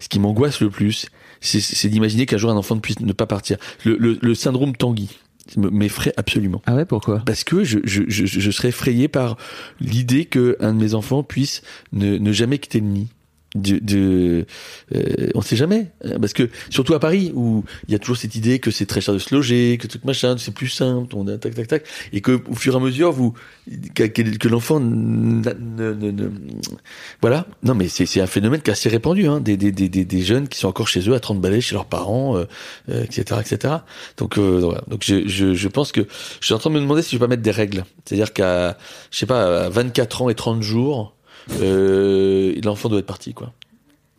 Ce 0.00 0.08
qui 0.08 0.18
m'angoisse 0.18 0.60
le 0.60 0.70
plus, 0.70 1.06
c'est- 1.40 1.88
d'imaginer 1.88 2.26
qu'un 2.26 2.36
jour 2.36 2.50
un 2.50 2.56
enfant 2.56 2.74
ne 2.74 2.80
puisse 2.80 3.00
ne 3.00 3.12
pas 3.12 3.26
partir. 3.26 3.56
Le, 3.84 3.96
le, 3.96 4.18
le 4.20 4.34
syndrome 4.34 4.74
Tanguy 4.76 5.08
me- 5.56 5.70
m'effraie 5.70 6.12
absolument. 6.16 6.60
Ah 6.66 6.74
ouais, 6.74 6.84
pourquoi? 6.84 7.20
Parce 7.24 7.44
que 7.44 7.64
je, 7.64 7.78
je, 7.84 8.02
je, 8.08 8.26
je 8.26 8.50
serais 8.50 8.68
effrayé 8.68 9.08
par 9.08 9.36
l'idée 9.80 10.24
que 10.26 10.56
un 10.60 10.74
de 10.74 10.78
mes 10.80 10.94
enfants 10.94 11.22
puisse 11.22 11.62
ne, 11.92 12.18
ne 12.18 12.32
jamais 12.32 12.58
quitter 12.58 12.80
le 12.80 12.86
nid. 12.86 13.08
De, 13.54 13.78
de 13.78 14.46
euh, 14.94 15.30
on 15.34 15.40
sait 15.40 15.54
jamais 15.56 15.92
Euh, 16.04 16.18
parce 16.18 16.32
que 16.32 16.50
surtout 16.70 16.94
à 16.94 16.98
Paris 17.00 17.30
où 17.34 17.64
il 17.86 17.92
y 17.92 17.94
a 17.94 17.98
toujours 18.00 18.16
cette 18.16 18.34
idée 18.34 18.58
que 18.58 18.70
c'est 18.72 18.86
très 18.86 19.00
cher 19.00 19.14
de 19.14 19.18
se 19.20 19.32
loger 19.34 19.78
que 19.78 19.86
truc 19.86 20.04
machin 20.04 20.36
c'est 20.38 20.52
plus 20.52 20.68
simple 20.68 21.14
on 21.14 21.26
a 21.28 21.38
tac 21.38 21.54
tac 21.54 21.68
tac 21.68 21.84
et 22.12 22.20
que 22.20 22.40
au 22.50 22.54
fur 22.56 22.74
et 22.74 22.76
à 22.76 22.80
mesure 22.80 23.12
vous 23.12 23.32
que, 23.94 24.48
l'enfant 24.48 24.80
ne, 24.80 25.42
ne, 25.92 26.10
ne- 26.10 26.30
voilà. 27.22 27.46
Non 27.62 27.74
mais 27.74 27.88
c'est 27.88 28.20
un 28.20 28.26
phénomène 28.26 28.60
qui 28.60 28.70
est 28.70 28.72
assez 28.72 28.88
répandu 28.88 29.26
hein, 29.26 29.40
des, 29.40 29.56
des, 29.56 29.72
des, 29.72 29.88
des, 29.88 30.22
jeunes 30.22 30.48
qui 30.48 30.58
sont 30.58 30.68
encore 30.68 30.88
chez 30.88 31.08
eux 31.08 31.14
à 31.14 31.20
30 31.20 31.40
balais 31.40 31.60
chez 31.60 31.74
leurs 31.74 31.86
parents 31.86 32.36
euh, 32.36 32.44
euh, 32.90 33.04
etc 33.04 33.40
etc 33.40 33.74
donc 34.16 34.36
euh, 34.38 34.60
voilà. 34.62 34.82
donc 34.88 35.02
je, 35.04 35.26
je, 35.28 35.54
je 35.54 35.68
pense 35.68 35.92
que 35.92 36.02
je 36.40 36.44
suis 36.46 36.54
en 36.54 36.58
train 36.58 36.70
de 36.70 36.74
me 36.74 36.80
demander 36.80 37.02
si 37.02 37.10
je 37.12 37.16
vais 37.16 37.20
pas 37.20 37.28
mettre 37.28 37.42
des 37.42 37.50
règles. 37.50 37.84
C'est 38.04 38.14
à 38.14 38.18
dire 38.18 38.32
qu'à 38.32 38.76
je 39.10 39.18
sais 39.18 39.26
pas 39.26 39.64
à 39.66 39.68
24 39.68 40.22
ans 40.22 40.28
et 40.28 40.34
30 40.34 40.62
jours 40.62 41.14
euh, 41.60 42.54
l'enfant 42.64 42.88
doit 42.88 42.98
être 43.00 43.06
parti 43.06 43.34
quoi 43.34 43.52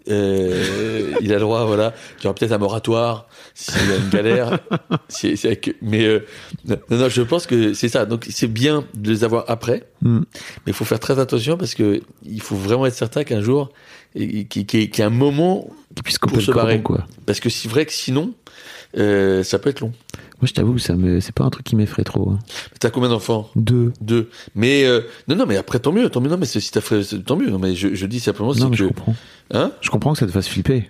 euh, 0.08 1.14
il 1.22 1.32
a 1.32 1.36
le 1.36 1.42
droit, 1.42 1.66
voilà. 1.66 1.92
Il 2.20 2.24
y 2.24 2.28
aura 2.28 2.36
peut-être 2.36 2.52
un 2.52 2.60
moratoire 2.60 3.28
s'il 3.56 3.90
y 3.90 3.92
a 3.92 3.96
une 3.98 4.10
galère. 4.10 4.60
Avec- 5.24 5.76
mais 5.82 6.06
euh, 6.06 6.20
non, 6.66 6.78
non, 6.92 7.10
je 7.10 7.24
pense 7.24 7.48
que 7.48 7.74
c'est 7.74 7.90
ça. 7.90 8.06
Donc 8.06 8.28
c'est 8.30 8.48
bien 8.48 8.86
de 8.94 9.10
les 9.10 9.24
avoir 9.24 9.46
après, 9.48 9.84
Hmm. 10.04 10.20
mais 10.66 10.68
il 10.68 10.74
faut 10.74 10.86
faire 10.86 11.00
très 11.00 11.18
attention 11.18 11.58
parce 11.58 11.74
que 11.74 12.02
il 12.24 12.40
faut 12.42 12.56
vraiment 12.56 12.86
être 12.86 12.94
certain 12.94 13.24
qu'un 13.24 13.42
jour, 13.42 13.70
qu'il 14.14 14.32
y 14.36 14.40
ait 14.42 14.46
qu'il 14.46 14.80
y 14.80 15.02
ait 15.02 15.02
un 15.02 15.10
moment, 15.10 15.68
puissent 16.04 16.20
Pour 16.20 16.30
se 16.40 16.52
le 16.52 16.54
cordon, 16.54 16.68
barrer. 16.68 16.82
quoi. 16.84 17.08
parce 17.26 17.40
que 17.40 17.50
c'est 17.50 17.68
vrai 17.68 17.88
que 17.88 17.92
sinon, 17.94 18.34
euh, 18.98 19.44
ça 19.44 19.60
peut 19.60 19.70
être 19.70 19.82
long. 19.82 19.92
Moi, 20.42 20.48
je 20.50 20.54
t'avoue, 20.54 20.78
ça 20.78 20.96
me, 20.96 21.20
c'est 21.22 21.34
pas 21.34 21.44
un 21.46 21.50
truc 21.50 21.66
qui 21.66 21.76
m'effraie 21.76 22.04
trop. 22.04 22.30
hein. 22.32 22.40
T'as 22.80 22.90
combien 22.90 23.10
d'enfants? 23.10 23.50
Deux. 23.56 23.94
Deux. 24.02 24.30
Mais 24.54 24.84
euh, 24.86 25.02
non, 25.28 25.36
non, 25.36 25.46
mais 25.46 25.56
après 25.58 25.80
tant 25.80 25.92
mieux, 25.94 26.10
tant 26.10 26.20
mieux. 26.22 26.30
Non, 26.30 26.38
mais 26.38 26.46
si 26.46 26.72
t'as 26.72 26.82
fait, 26.82 27.02
tant 27.24 27.38
mieux. 27.38 27.50
Non, 27.50 27.58
mais 27.60 27.74
je, 27.76 27.96
je 27.96 28.06
dis 28.06 28.20
simplement 28.20 28.54
c'est 28.54 28.68
mais 28.68 28.76
je 28.76 28.84
que, 28.84 28.88
comprends. 28.90 29.16
hein? 29.54 29.72
Je 29.82 29.90
comprends 29.90 30.14
que 30.14 30.20
ça 30.20 30.26
te 30.28 30.32
fasse 30.32 30.48
flipper. 30.48 30.90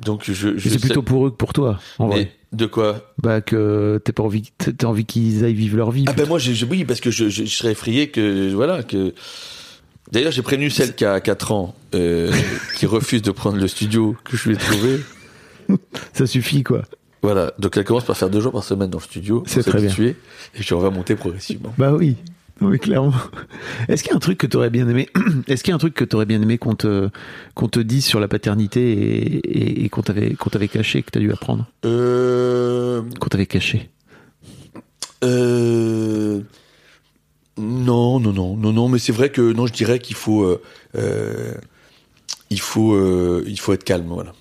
Donc 0.00 0.22
je, 0.24 0.58
c'est 0.58 0.80
plutôt 0.80 1.02
pour 1.02 1.28
eux 1.28 1.30
que 1.30 1.36
pour 1.36 1.52
toi, 1.52 1.78
en 2.00 2.08
mais 2.08 2.14
vrai. 2.14 2.32
de 2.52 2.66
quoi? 2.66 3.14
Bah 3.22 3.40
que 3.40 4.00
t'as 4.04 4.12
pas 4.12 4.24
envie, 4.24 4.50
t'as 4.76 4.88
envie 4.88 5.04
qu'ils 5.04 5.44
aillent 5.44 5.54
vivre 5.54 5.76
leur 5.76 5.92
vie. 5.92 6.04
Ah 6.08 6.12
ben 6.12 6.26
moi, 6.26 6.40
je, 6.40 6.52
je- 6.52 6.66
oui, 6.66 6.84
parce 6.84 7.00
que 7.00 7.12
je, 7.12 7.28
je, 7.28 7.44
je 7.44 7.54
serais 7.56 7.70
effrayé 7.72 8.08
que 8.08 8.52
voilà 8.52 8.82
que. 8.82 9.14
D'ailleurs, 10.10 10.32
j'ai 10.32 10.42
prévenu 10.42 10.70
celle 10.70 10.94
qui 10.96 11.04
a 11.04 11.20
4 11.20 11.52
ans 11.52 11.76
euh, 11.94 12.32
qui 12.78 12.86
refuse 12.86 13.22
de 13.22 13.30
prendre 13.30 13.58
le 13.58 13.68
studio 13.68 14.16
que 14.24 14.36
je 14.36 14.48
lui 14.48 14.56
ai 14.56 14.58
trouvé. 14.58 14.98
ça 16.14 16.26
suffit, 16.26 16.64
quoi. 16.64 16.82
Voilà, 17.22 17.52
donc 17.58 17.76
elle 17.76 17.84
commence 17.84 18.04
par 18.04 18.16
faire 18.16 18.30
deux 18.30 18.40
jours 18.40 18.52
par 18.52 18.64
semaine 18.64 18.90
dans 18.90 18.98
le 18.98 19.04
studio. 19.04 19.44
C'est 19.46 19.62
très 19.62 19.80
bien. 19.80 19.94
Et 19.96 20.14
puis 20.54 20.72
on 20.74 20.80
va 20.80 20.90
monter 20.90 21.14
progressivement. 21.14 21.72
Bah 21.78 21.92
oui. 21.92 22.16
Oui, 22.60 22.78
clairement. 22.78 23.12
Est-ce 23.88 24.02
qu'il 24.04 24.10
y 24.10 24.12
a 24.12 24.16
un 24.16 24.20
truc 24.20 24.38
que 24.38 24.46
t'aurais 24.46 24.70
bien 24.70 24.88
aimé 24.88 25.08
Est-ce 25.48 25.64
qu'il 25.64 25.70
y 25.70 25.72
a 25.72 25.74
un 25.74 25.78
truc 25.78 25.94
que 25.94 26.04
t'aurais 26.04 26.26
bien 26.26 26.40
aimé 26.40 26.58
qu'on 26.58 26.74
te 26.74 27.08
qu'on 27.54 27.66
te 27.68 27.80
dise 27.80 28.04
sur 28.04 28.20
la 28.20 28.28
paternité 28.28 28.92
et, 28.92 29.36
et, 29.38 29.84
et 29.84 29.88
qu'on 29.88 30.02
t'avait 30.02 30.34
qu'on 30.34 30.50
t'avait 30.50 30.68
caché, 30.68 31.02
que 31.02 31.10
t'as 31.10 31.18
dû 31.20 31.32
apprendre, 31.32 31.66
Euh, 31.84 33.02
qu'on 33.18 33.28
t'avait 33.28 33.46
caché 33.46 33.90
euh, 35.24 36.40
non, 37.58 38.18
non, 38.18 38.32
non, 38.32 38.56
non, 38.56 38.72
non, 38.72 38.88
mais 38.88 38.98
c'est 38.98 39.12
vrai 39.12 39.30
que 39.30 39.52
non, 39.52 39.66
je 39.66 39.72
dirais 39.72 39.98
qu'il 39.98 40.16
faut, 40.16 40.42
euh, 40.42 40.60
euh, 40.96 41.54
il 42.50 42.60
faut, 42.60 42.94
euh, 42.94 43.44
il 43.46 43.60
faut 43.60 43.72
être 43.72 43.84
calme, 43.84 44.06
voilà. 44.08 44.32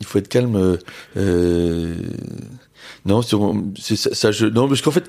Il 0.00 0.06
faut 0.06 0.18
être 0.18 0.28
calme. 0.28 0.56
euh, 0.56 0.76
euh, 1.16 1.94
non, 3.06 3.20
c'est 3.22 3.96
ça, 3.96 4.30
je, 4.32 4.46
non, 4.46 4.68
parce 4.68 4.82
qu'en 4.82 4.90
fait, 4.90 5.04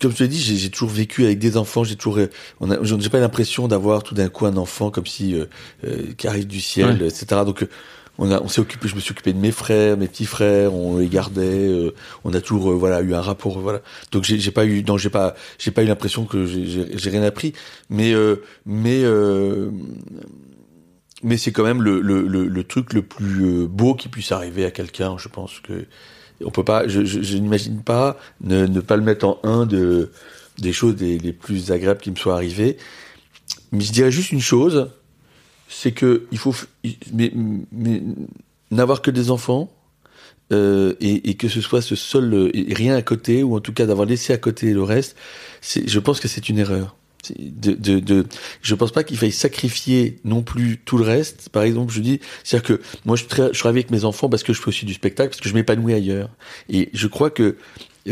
comme 0.00 0.10
je 0.12 0.16
te 0.16 0.22
l'ai 0.22 0.28
dit, 0.28 0.40
j'ai 0.40 0.70
toujours 0.70 0.88
vécu 0.90 1.24
avec 1.24 1.38
des 1.38 1.56
enfants. 1.56 1.84
J'ai 1.84 1.96
toujours, 1.96 2.18
on 2.60 2.70
a, 2.70 2.82
j'ai 2.82 3.10
pas 3.10 3.20
l'impression 3.20 3.68
d'avoir 3.68 4.02
tout 4.02 4.14
d'un 4.14 4.28
coup 4.28 4.46
un 4.46 4.56
enfant 4.56 4.90
comme 4.90 5.06
si 5.06 5.34
euh, 5.34 5.44
euh, 5.84 6.12
qui 6.16 6.26
arrive 6.28 6.46
du 6.46 6.60
ciel, 6.60 7.00
Ouais. 7.02 7.08
etc. 7.08 7.44
Donc, 7.44 7.62
euh, 7.62 7.68
on 8.18 8.30
a, 8.30 8.40
on 8.42 8.48
s'est 8.48 8.60
occupé, 8.60 8.86
je 8.88 8.94
me 8.94 9.00
suis 9.00 9.12
occupé 9.12 9.32
de 9.32 9.38
mes 9.38 9.50
frères, 9.52 9.96
mes 9.96 10.08
petits 10.08 10.26
frères, 10.26 10.74
on 10.74 10.98
les 10.98 11.08
gardait. 11.08 11.68
euh, 11.68 11.94
on 12.24 12.32
a 12.34 12.40
toujours, 12.40 12.72
voilà, 12.72 13.00
eu 13.02 13.14
un 13.14 13.20
rapport, 13.22 13.58
voilà. 13.60 13.80
Donc, 14.12 14.24
j'ai 14.24 14.50
pas 14.50 14.64
eu, 14.66 14.82
non, 14.84 14.96
j'ai 14.98 15.10
pas, 15.10 15.34
j'ai 15.58 15.70
pas 15.70 15.82
eu 15.82 15.86
l'impression 15.86 16.24
que 16.26 16.44
j'ai- 16.46 17.10
rien 17.10 17.22
appris, 17.22 17.52
mais, 17.90 18.12
euh, 18.14 18.36
mais. 18.66 19.02
Mais 21.22 21.36
c'est 21.36 21.52
quand 21.52 21.64
même 21.64 21.82
le, 21.82 22.00
le, 22.00 22.26
le, 22.26 22.48
le 22.48 22.64
truc 22.64 22.92
le 22.94 23.02
plus 23.02 23.44
euh, 23.44 23.66
beau 23.68 23.94
qui 23.94 24.08
puisse 24.08 24.32
arriver 24.32 24.64
à 24.64 24.70
quelqu'un. 24.70 25.16
Je 25.18 25.28
pense 25.28 25.60
que 25.60 25.86
on 26.44 26.50
peut 26.50 26.64
pas. 26.64 26.88
Je, 26.88 27.04
je, 27.04 27.22
je 27.22 27.36
n'imagine 27.38 27.82
pas 27.82 28.18
ne, 28.42 28.66
ne 28.66 28.80
pas 28.80 28.96
le 28.96 29.02
mettre 29.02 29.26
en 29.26 29.38
un 29.44 29.66
de 29.66 30.10
des 30.58 30.72
choses 30.72 30.96
les, 31.00 31.18
les 31.18 31.32
plus 31.32 31.72
agréables 31.72 32.00
qui 32.00 32.10
me 32.10 32.16
soient 32.16 32.34
arrivées. 32.34 32.76
Mais 33.72 33.82
je 33.84 33.92
dirais 33.92 34.10
juste 34.12 34.32
une 34.32 34.40
chose, 34.40 34.90
c'est 35.68 35.92
que 35.92 36.26
il 36.32 36.38
faut, 36.38 36.54
mais, 37.12 37.32
mais 37.72 38.02
n'avoir 38.70 39.02
que 39.02 39.10
des 39.10 39.30
enfants. 39.30 39.70
euh, 40.52 40.94
et, 41.00 41.30
et 41.30 41.34
que 41.34 41.48
ce 41.48 41.60
soit 41.60 41.82
ce 41.82 41.94
seul 41.96 42.50
rien 42.70 42.94
à 42.96 43.02
côté 43.02 43.42
ou 43.42 43.56
en 43.56 43.60
tout 43.60 43.72
cas 43.72 43.86
d'avoir 43.86 44.06
laissé 44.06 44.32
à 44.32 44.38
côté 44.38 44.72
le 44.72 44.82
reste, 44.82 45.16
je 45.62 45.98
pense 45.98 46.20
que 46.20 46.28
c'est 46.28 46.48
une 46.48 46.58
erreur. 46.58 46.96
C'est 47.22 47.36
De, 47.60 47.72
de, 47.72 48.00
de, 48.00 48.26
je 48.62 48.74
pense 48.74 48.92
pas 48.92 49.04
qu'il 49.04 49.16
faille 49.18 49.32
sacrifier 49.32 50.18
non 50.24 50.42
plus 50.42 50.78
tout 50.84 50.96
le 50.98 51.04
reste. 51.04 51.48
Par 51.50 51.62
exemple, 51.64 51.92
je 51.92 52.00
dis, 52.00 52.20
c'est-à-dire 52.44 52.76
que 52.76 52.82
moi, 53.04 53.16
je, 53.16 53.24
tra- 53.24 53.52
je 53.52 53.58
travaille 53.58 53.80
avec 53.80 53.90
mes 53.90 54.04
enfants 54.04 54.28
parce 54.28 54.42
que 54.42 54.52
je 54.52 54.60
fais 54.60 54.68
aussi 54.68 54.86
du 54.86 54.94
spectacle, 54.94 55.30
parce 55.30 55.40
que 55.40 55.48
je 55.48 55.54
m'épanouis 55.54 55.92
ailleurs. 55.94 56.30
Et 56.68 56.88
je 56.94 57.06
crois 57.06 57.30
que 57.30 57.56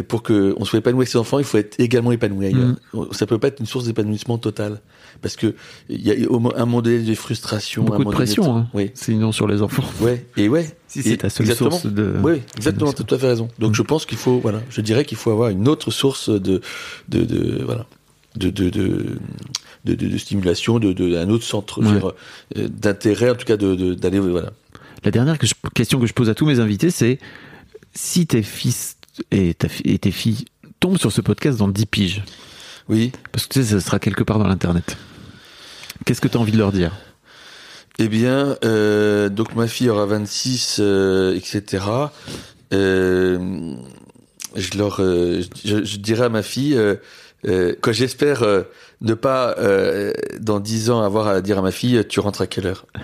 pour 0.06 0.22
que 0.22 0.54
on 0.58 0.66
soit 0.66 0.80
épanoui 0.80 0.98
avec 1.00 1.08
ses 1.08 1.16
enfants, 1.16 1.38
il 1.38 1.44
faut 1.46 1.56
être 1.56 1.80
également 1.80 2.12
épanoui 2.12 2.46
ailleurs. 2.46 2.74
Ça 3.12 3.26
peut 3.26 3.38
pas 3.38 3.48
être 3.48 3.60
une 3.60 3.66
source 3.66 3.86
d'épanouissement 3.86 4.36
total, 4.36 4.82
parce 5.22 5.34
que 5.34 5.54
il 5.88 6.06
y 6.06 6.10
a 6.12 6.14
un 6.14 6.66
moment 6.66 6.82
donné 6.82 6.98
des 6.98 7.14
frustrations, 7.14 7.82
un 7.84 7.86
Beaucoup 7.86 8.04
de 8.04 8.10
pression, 8.10 8.54
hein. 8.54 8.68
Oui, 8.74 8.90
Sinon 8.92 9.32
sur 9.32 9.48
les 9.48 9.62
enfants. 9.62 9.82
ouais, 10.02 10.26
et 10.36 10.48
ouais. 10.50 10.68
Si 10.88 11.02
c'est 11.02 11.16
ta 11.16 11.30
seule 11.30 11.46
exactement. 11.46 11.70
source 11.70 11.86
de. 11.86 12.14
Oui, 12.22 12.42
exactement, 12.58 12.92
tu 12.92 13.00
as 13.00 13.04
tout 13.04 13.14
à 13.14 13.18
fait 13.18 13.28
raison. 13.28 13.48
Donc 13.58 13.70
Mm. 13.72 13.74
je 13.76 13.82
pense 13.82 14.04
qu'il 14.04 14.18
faut, 14.18 14.38
voilà, 14.40 14.62
je 14.68 14.80
dirais 14.82 15.06
qu'il 15.06 15.16
faut 15.18 15.30
avoir 15.30 15.48
une 15.48 15.66
autre 15.68 15.90
source 15.90 16.28
de, 16.28 16.60
de, 17.08 17.24
de 17.24 17.62
voilà, 17.64 17.86
de, 18.38 18.50
de, 18.50 18.70
de, 18.70 19.18
de, 19.84 19.94
de- 19.94 20.08
de 20.08 20.18
stimulation, 20.18 20.78
de, 20.78 20.92
de, 20.92 21.16
un 21.16 21.28
autre 21.30 21.44
centre 21.44 21.82
Ouais. 21.82 22.00
euh, 22.56 22.68
d'intérêt, 22.68 23.30
en 23.30 23.34
tout 23.34 23.44
cas, 23.46 23.56
d'aller, 23.56 24.18
voilà. 24.20 24.50
La 25.04 25.10
dernière 25.10 25.38
que 25.38 25.46
je- 25.46 25.54
question 25.74 26.00
que 26.00 26.06
je 26.06 26.12
pose 26.14 26.28
à 26.28 26.34
tous 26.34 26.46
mes 26.46 26.60
invités, 26.60 26.90
c'est 26.90 27.18
si 27.94 28.26
tes 28.26 28.42
fils 28.42 28.96
et, 29.30 29.54
ta 29.54 29.68
et 29.84 29.98
tes 29.98 30.10
filles 30.10 30.44
tombent 30.80 30.98
sur 30.98 31.12
ce 31.12 31.20
podcast 31.20 31.58
dans 31.58 31.68
10 31.68 31.86
piges, 31.86 32.22
Oui. 32.88 33.12
parce 33.32 33.46
que 33.46 33.54
tu 33.54 33.62
sais, 33.62 33.70
ça 33.70 33.80
sera 33.80 33.98
quelque 33.98 34.22
part 34.22 34.38
dans 34.38 34.46
l'internet. 34.48 34.96
Qu'est-ce 36.04 36.20
que 36.20 36.28
tu 36.28 36.36
as 36.36 36.40
envie 36.40 36.52
de 36.52 36.58
leur 36.58 36.72
dire? 36.72 36.92
Eh 37.98 38.06
bien, 38.08 38.56
euh, 38.64 39.28
donc 39.28 39.56
ma 39.56 39.66
fille 39.66 39.88
aura 39.90 40.06
26, 40.06 40.76
euh, 40.78 41.34
etc. 41.36 41.84
Euh, 42.72 43.74
je 44.54 44.78
leur, 44.78 44.98
je, 44.98 45.84
je 45.84 45.96
dirais 45.96 46.24
à 46.24 46.28
ma 46.28 46.42
fille, 46.42 46.78
euh, 47.46 47.74
quand 47.80 47.92
j'espère 47.92 48.42
euh, 48.42 48.62
ne 49.00 49.14
pas 49.14 49.54
euh, 49.58 50.12
dans 50.40 50.60
10 50.60 50.90
ans 50.90 51.02
avoir 51.02 51.28
à 51.28 51.40
dire 51.40 51.58
à 51.58 51.62
ma 51.62 51.70
fille, 51.70 52.04
tu 52.08 52.20
rentres 52.20 52.40
à 52.42 52.46
quelle 52.46 52.66
heure? 52.66 52.86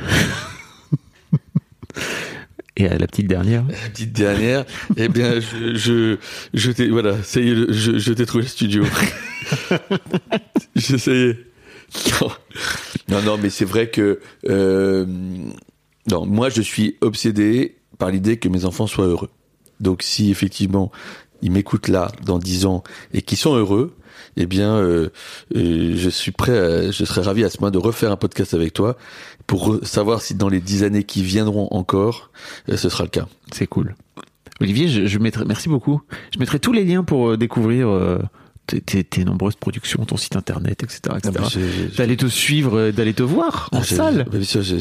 Et 2.77 2.89
à 2.89 2.99
la 2.99 3.07
petite 3.07 3.29
dernière 3.29 3.63
La 3.69 3.89
petite 3.89 4.13
dernière, 4.13 4.65
eh 4.97 5.09
bien, 5.09 5.39
je, 5.39 5.77
je, 5.77 6.17
je 6.55 6.71
t'ai, 6.73 6.89
voilà, 6.89 7.23
ça 7.23 7.39
y 7.39 7.51
est, 7.51 7.73
je, 7.73 7.99
je 7.99 8.13
t'ai 8.13 8.27
trouvé 8.27 8.43
le 8.43 8.49
studio. 8.49 8.85
je, 10.75 10.97
ça 10.97 11.13
y 11.13 11.23
est. 11.23 11.39
Non, 12.21 12.31
non, 13.09 13.23
non, 13.23 13.39
mais 13.39 13.51
c'est 13.51 13.65
vrai 13.65 13.91
que, 13.91 14.19
euh, 14.49 15.07
non, 16.11 16.27
moi, 16.27 16.49
je 16.49 16.63
suis 16.63 16.97
obsédé 17.01 17.77
par 17.99 18.11
l'idée 18.11 18.39
que 18.39 18.49
mes 18.49 18.65
enfants 18.65 18.89
soient 18.89 19.07
heureux. 19.07 19.31
Donc, 19.79 20.03
si 20.03 20.33
effectivement, 20.33 20.91
ils 21.43 21.53
m'écoutent 21.53 21.87
là, 21.89 22.11
dans 22.25 22.41
dix 22.41 22.67
ans, 22.67 22.83
et 23.13 23.23
qu'ils 23.23 23.39
sont 23.39 23.55
heureux, 23.55 23.95
eh 24.37 24.47
bien, 24.47 24.75
euh, 24.75 25.09
euh, 25.57 25.93
je 25.97 26.09
suis 26.11 26.33
prêt, 26.33 26.59
à- 26.59 26.91
je 26.91 27.05
serais 27.05 27.23
ravi 27.23 27.45
à 27.45 27.51
ce 27.51 27.59
moment 27.61 27.71
de 27.71 27.79
refaire 27.79 28.11
un 28.13 28.17
podcast 28.17 28.55
avec 28.55 28.73
toi 28.73 28.97
pour 29.47 29.79
savoir 29.83 30.23
si 30.23 30.35
dans 30.35 30.49
les 30.49 30.61
dix 30.61 30.83
années 30.85 31.05
qui 31.05 31.23
viendront 31.23 31.69
encore, 31.71 32.31
euh, 32.69 32.77
ce 32.77 32.89
sera 32.89 33.05
le 33.05 33.11
cas. 33.11 33.27
C'est 33.53 33.67
cool. 33.67 33.95
Olivier, 34.61 34.89
je, 34.89 35.07
je 35.07 35.19
mettrai, 35.19 35.45
merci 35.45 35.69
beaucoup. 35.69 36.01
Je 36.33 36.39
mettrai 36.39 36.59
tous 36.61 36.73
les 36.73 36.85
liens 36.85 37.03
pour 37.05 37.31
euh, 37.31 37.37
découvrir 37.37 37.89
euh, 37.89 38.19
tes, 38.67 38.81
tes- 38.81 39.05
tes 39.05 39.25
nombreuses 39.25 39.57
productions, 39.57 40.05
ton 40.05 40.17
site 40.17 40.37
internet, 40.37 40.83
etc. 40.85 41.01
Ah, 41.11 41.19
etc. 41.19 41.45
j'ai- 41.51 41.97
D'aller 41.97 42.17
te 42.17 42.27
suivre, 42.27 42.91
d'aller 42.93 43.15
te 43.15 43.23
voir 43.25 43.69
en 43.73 43.81
Ah, 43.81 43.85
salle. 43.85 44.27
bien 44.31 44.43
sûr, 44.43 44.63
j'ai 44.63 44.79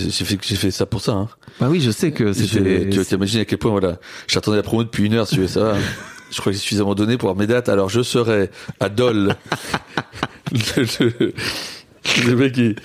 fait, 0.56 0.72
ça 0.72 0.86
pour 0.86 1.02
ça. 1.02 1.14
Hein. 1.14 1.28
Bah 1.60 1.68
oui, 1.70 1.82
je 1.82 1.92
sais 1.92 2.12
que 2.12 2.34
c'était. 2.34 2.88
Tu 2.90 3.04
t'imagines 3.04 3.42
à 3.42 3.46
quel 3.46 3.58
point, 3.58 3.72
voilà, 3.72 4.00
j'attendais 4.28 4.58
la 4.58 4.64
promo 4.64 4.84
depuis 4.84 5.06
une 5.06 5.16
heure, 5.16 5.28
si 5.28 5.36
tu 5.36 5.42
veux 5.42 5.48
ça. 5.48 5.76
Je 6.34 6.40
crois 6.42 6.52
que 6.52 6.58
j'ai 6.58 6.62
suffisamment 6.64 6.96
donné 6.96 7.18
pour 7.18 7.30
avoir 7.30 7.40
mes 7.40 7.48
dates. 7.48 7.70
Alors, 7.70 7.90
je 7.90 8.02
serai 8.02 8.50
à 8.80 8.90
Dole. 8.90 9.36
le, 10.52 11.06
le- 11.20 11.34
le 12.28 12.36
mec 12.36 12.54
qui... 12.54 12.76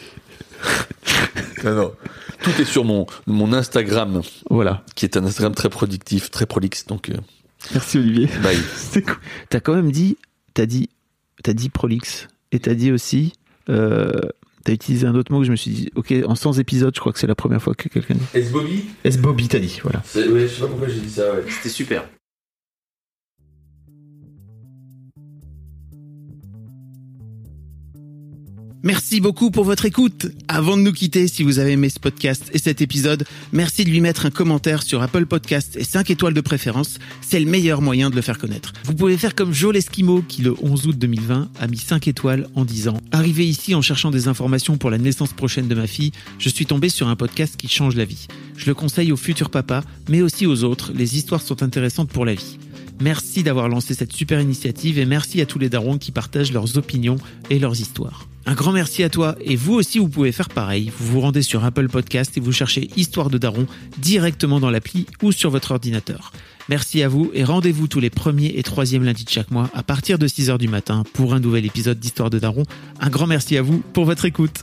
Non, 1.65 1.75
non. 1.75 1.93
Tout 2.43 2.51
est 2.61 2.65
sur 2.65 2.85
mon, 2.85 3.07
mon 3.27 3.53
Instagram, 3.53 4.23
Voilà. 4.51 4.85
qui 4.95 5.05
est 5.05 5.17
un 5.17 5.25
Instagram 5.25 5.55
très 5.55 5.69
productif, 5.71 6.31
très 6.31 6.47
prolixe. 6.47 6.87
Donc, 6.87 7.09
euh, 7.11 7.15
Merci 7.73 7.99
Olivier. 7.99 8.29
bye. 8.43 8.57
C'est 8.77 9.03
cool. 9.03 9.17
T'as 9.51 9.61
quand 9.61 9.75
même 9.75 9.91
dit, 9.91 10.17
t'as 10.55 10.67
dit, 10.67 10.89
t'as 11.43 11.53
dit 11.53 11.69
prolix 11.69 12.29
et 12.53 12.61
t'as 12.61 12.75
dit 12.75 12.93
aussi, 12.93 13.33
euh, 13.71 14.13
t'as 14.65 14.73
utilisé 14.73 15.07
un 15.07 15.15
autre 15.17 15.33
mot 15.33 15.41
que 15.41 15.47
je 15.47 15.51
me 15.51 15.57
suis 15.57 15.71
dit, 15.73 15.91
ok, 15.97 16.15
en 16.27 16.35
100 16.37 16.59
épisodes, 16.61 16.95
je 16.95 17.01
crois 17.01 17.13
que 17.13 17.19
c'est 17.19 17.27
la 17.27 17.35
première 17.35 17.61
fois 17.63 17.75
que 17.75 17.89
quelqu'un 17.89 18.15
dit. 18.15 18.21
Est-ce 18.35 18.53
Bobby 18.53 18.85
Est-ce 19.05 19.19
Bobby 19.19 19.49
t'as 19.49 19.59
dit, 19.59 19.81
voilà. 19.83 20.03
Ouais, 20.15 20.43
je 20.43 20.55
sais 20.55 20.61
pas 20.61 20.69
pourquoi 20.69 20.89
j'ai 20.89 21.01
dit 21.01 21.11
ça, 21.11 21.33
ouais. 21.35 21.45
C'était 21.49 21.69
super. 21.71 22.05
Merci 28.89 29.21
beaucoup 29.21 29.51
pour 29.51 29.65
votre 29.65 29.85
écoute. 29.85 30.29
Avant 30.49 30.79
de 30.79 30.81
nous 30.81 30.95
quitter, 30.95 31.29
si 31.29 31.43
vous 31.43 31.59
avez 31.59 31.73
aimé 31.73 31.91
ce 31.91 32.01
podcast 32.01 32.51
et 32.55 32.59
cet 32.59 32.81
épisode, 32.81 33.27
merci 33.53 33.85
de 33.85 33.91
lui 33.91 34.01
mettre 34.01 34.25
un 34.25 34.31
commentaire 34.31 34.83
sur 34.83 35.03
Apple 35.03 35.27
Podcast 35.27 35.77
et 35.77 35.85
5 35.85 36.09
étoiles 36.09 36.33
de 36.33 36.41
préférence. 36.41 36.99
C'est 37.21 37.39
le 37.39 37.45
meilleur 37.45 37.83
moyen 37.83 38.09
de 38.09 38.17
le 38.17 38.23
faire 38.23 38.39
connaître. 38.39 38.73
Vous 38.85 38.95
pouvez 38.95 39.19
faire 39.19 39.35
comme 39.35 39.53
Joe 39.53 39.75
Lesquimo 39.75 40.23
qui, 40.27 40.41
le 40.41 40.55
11 40.63 40.87
août 40.87 40.97
2020, 40.97 41.51
a 41.61 41.67
mis 41.67 41.77
5 41.77 42.09
étoiles 42.09 42.49
en 42.55 42.65
disant 42.65 42.99
Arrivé 43.13 43.47
ici 43.47 43.75
en 43.75 43.83
cherchant 43.83 44.11
des 44.11 44.27
informations 44.27 44.79
pour 44.79 44.89
la 44.89 44.97
naissance 44.97 45.35
prochaine 45.35 45.69
de 45.69 45.75
ma 45.75 45.87
fille, 45.87 46.13
je 46.39 46.49
suis 46.49 46.65
tombé 46.65 46.89
sur 46.89 47.09
un 47.09 47.17
podcast 47.17 47.57
qui 47.59 47.69
change 47.69 47.95
la 47.95 48.07
vie. 48.07 48.27
Je 48.57 48.65
le 48.65 48.73
conseille 48.73 49.13
aux 49.13 49.19
futurs 49.19 49.51
papas, 49.51 49.83
mais 50.09 50.23
aussi 50.23 50.47
aux 50.47 50.65
autres. 50.65 50.93
Les 50.95 51.19
histoires 51.19 51.43
sont 51.43 51.63
intéressantes 51.63 52.09
pour 52.09 52.25
la 52.25 52.33
vie. 52.33 52.57
Merci 53.01 53.43
d'avoir 53.43 53.69
lancé 53.69 53.95
cette 53.95 54.13
super 54.13 54.41
initiative 54.41 54.99
et 54.99 55.07
merci 55.07 55.41
à 55.41 55.47
tous 55.47 55.59
les 55.59 55.69
darons 55.69 55.99
qui 55.99 56.11
partagent 56.11 56.53
leurs 56.53 56.77
opinions 56.77 57.17
et 57.49 57.59
leurs 57.59 57.81
histoires. 57.81 58.27
Un 58.47 58.55
grand 58.55 58.73
merci 58.73 59.03
à 59.03 59.11
toi 59.11 59.37
et 59.41 59.57
vous 59.57 59.75
aussi 59.75 59.99
vous 59.99 60.09
pouvez 60.09 60.33
faire 60.33 60.49
pareil. 60.49 60.91
Vous 60.99 61.13
vous 61.13 61.21
rendez 61.21 61.43
sur 61.43 61.65
Apple 61.65 61.89
Podcast 61.89 62.37
et 62.37 62.41
vous 62.41 62.51
cherchez 62.51 62.89
Histoire 62.97 63.31
de 63.31 63.39
Daron 63.39 63.67
directement 63.99 64.59
dans 64.59 64.71
l'appli 64.71 65.07
ou 65.23 65.33
sur 65.33 65.51
votre 65.51 65.73
ordinateur. 65.73 66.33
Merci 66.69 67.03
à 67.03 67.09
vous 67.09 67.31
et 67.35 67.45
rendez-vous 67.45 67.89
tous 67.89 68.01
les 68.01 68.11
premiers 68.11 68.55
et 68.57 68.63
troisièmes 68.63 69.05
lundis 69.05 69.25
de 69.25 69.31
chaque 69.31 69.51
mois 69.51 69.71
à 69.75 69.83
partir 69.83 70.19
de 70.19 70.27
6h 70.27 70.59
du 70.59 70.69
matin 70.69 71.05
pour 71.13 71.35
un 71.35 71.41
nouvel 71.41 71.67
épisode 71.67 72.01
d'Histoire 72.01 72.31
de 72.31 72.39
Daron. 72.39 72.65
Un 73.01 73.11
grand 73.11 73.27
merci 73.27 73.57
à 73.57 73.63
vous 73.63 73.83
pour 73.93 74.07
votre 74.07 74.25
écoute. 74.25 74.63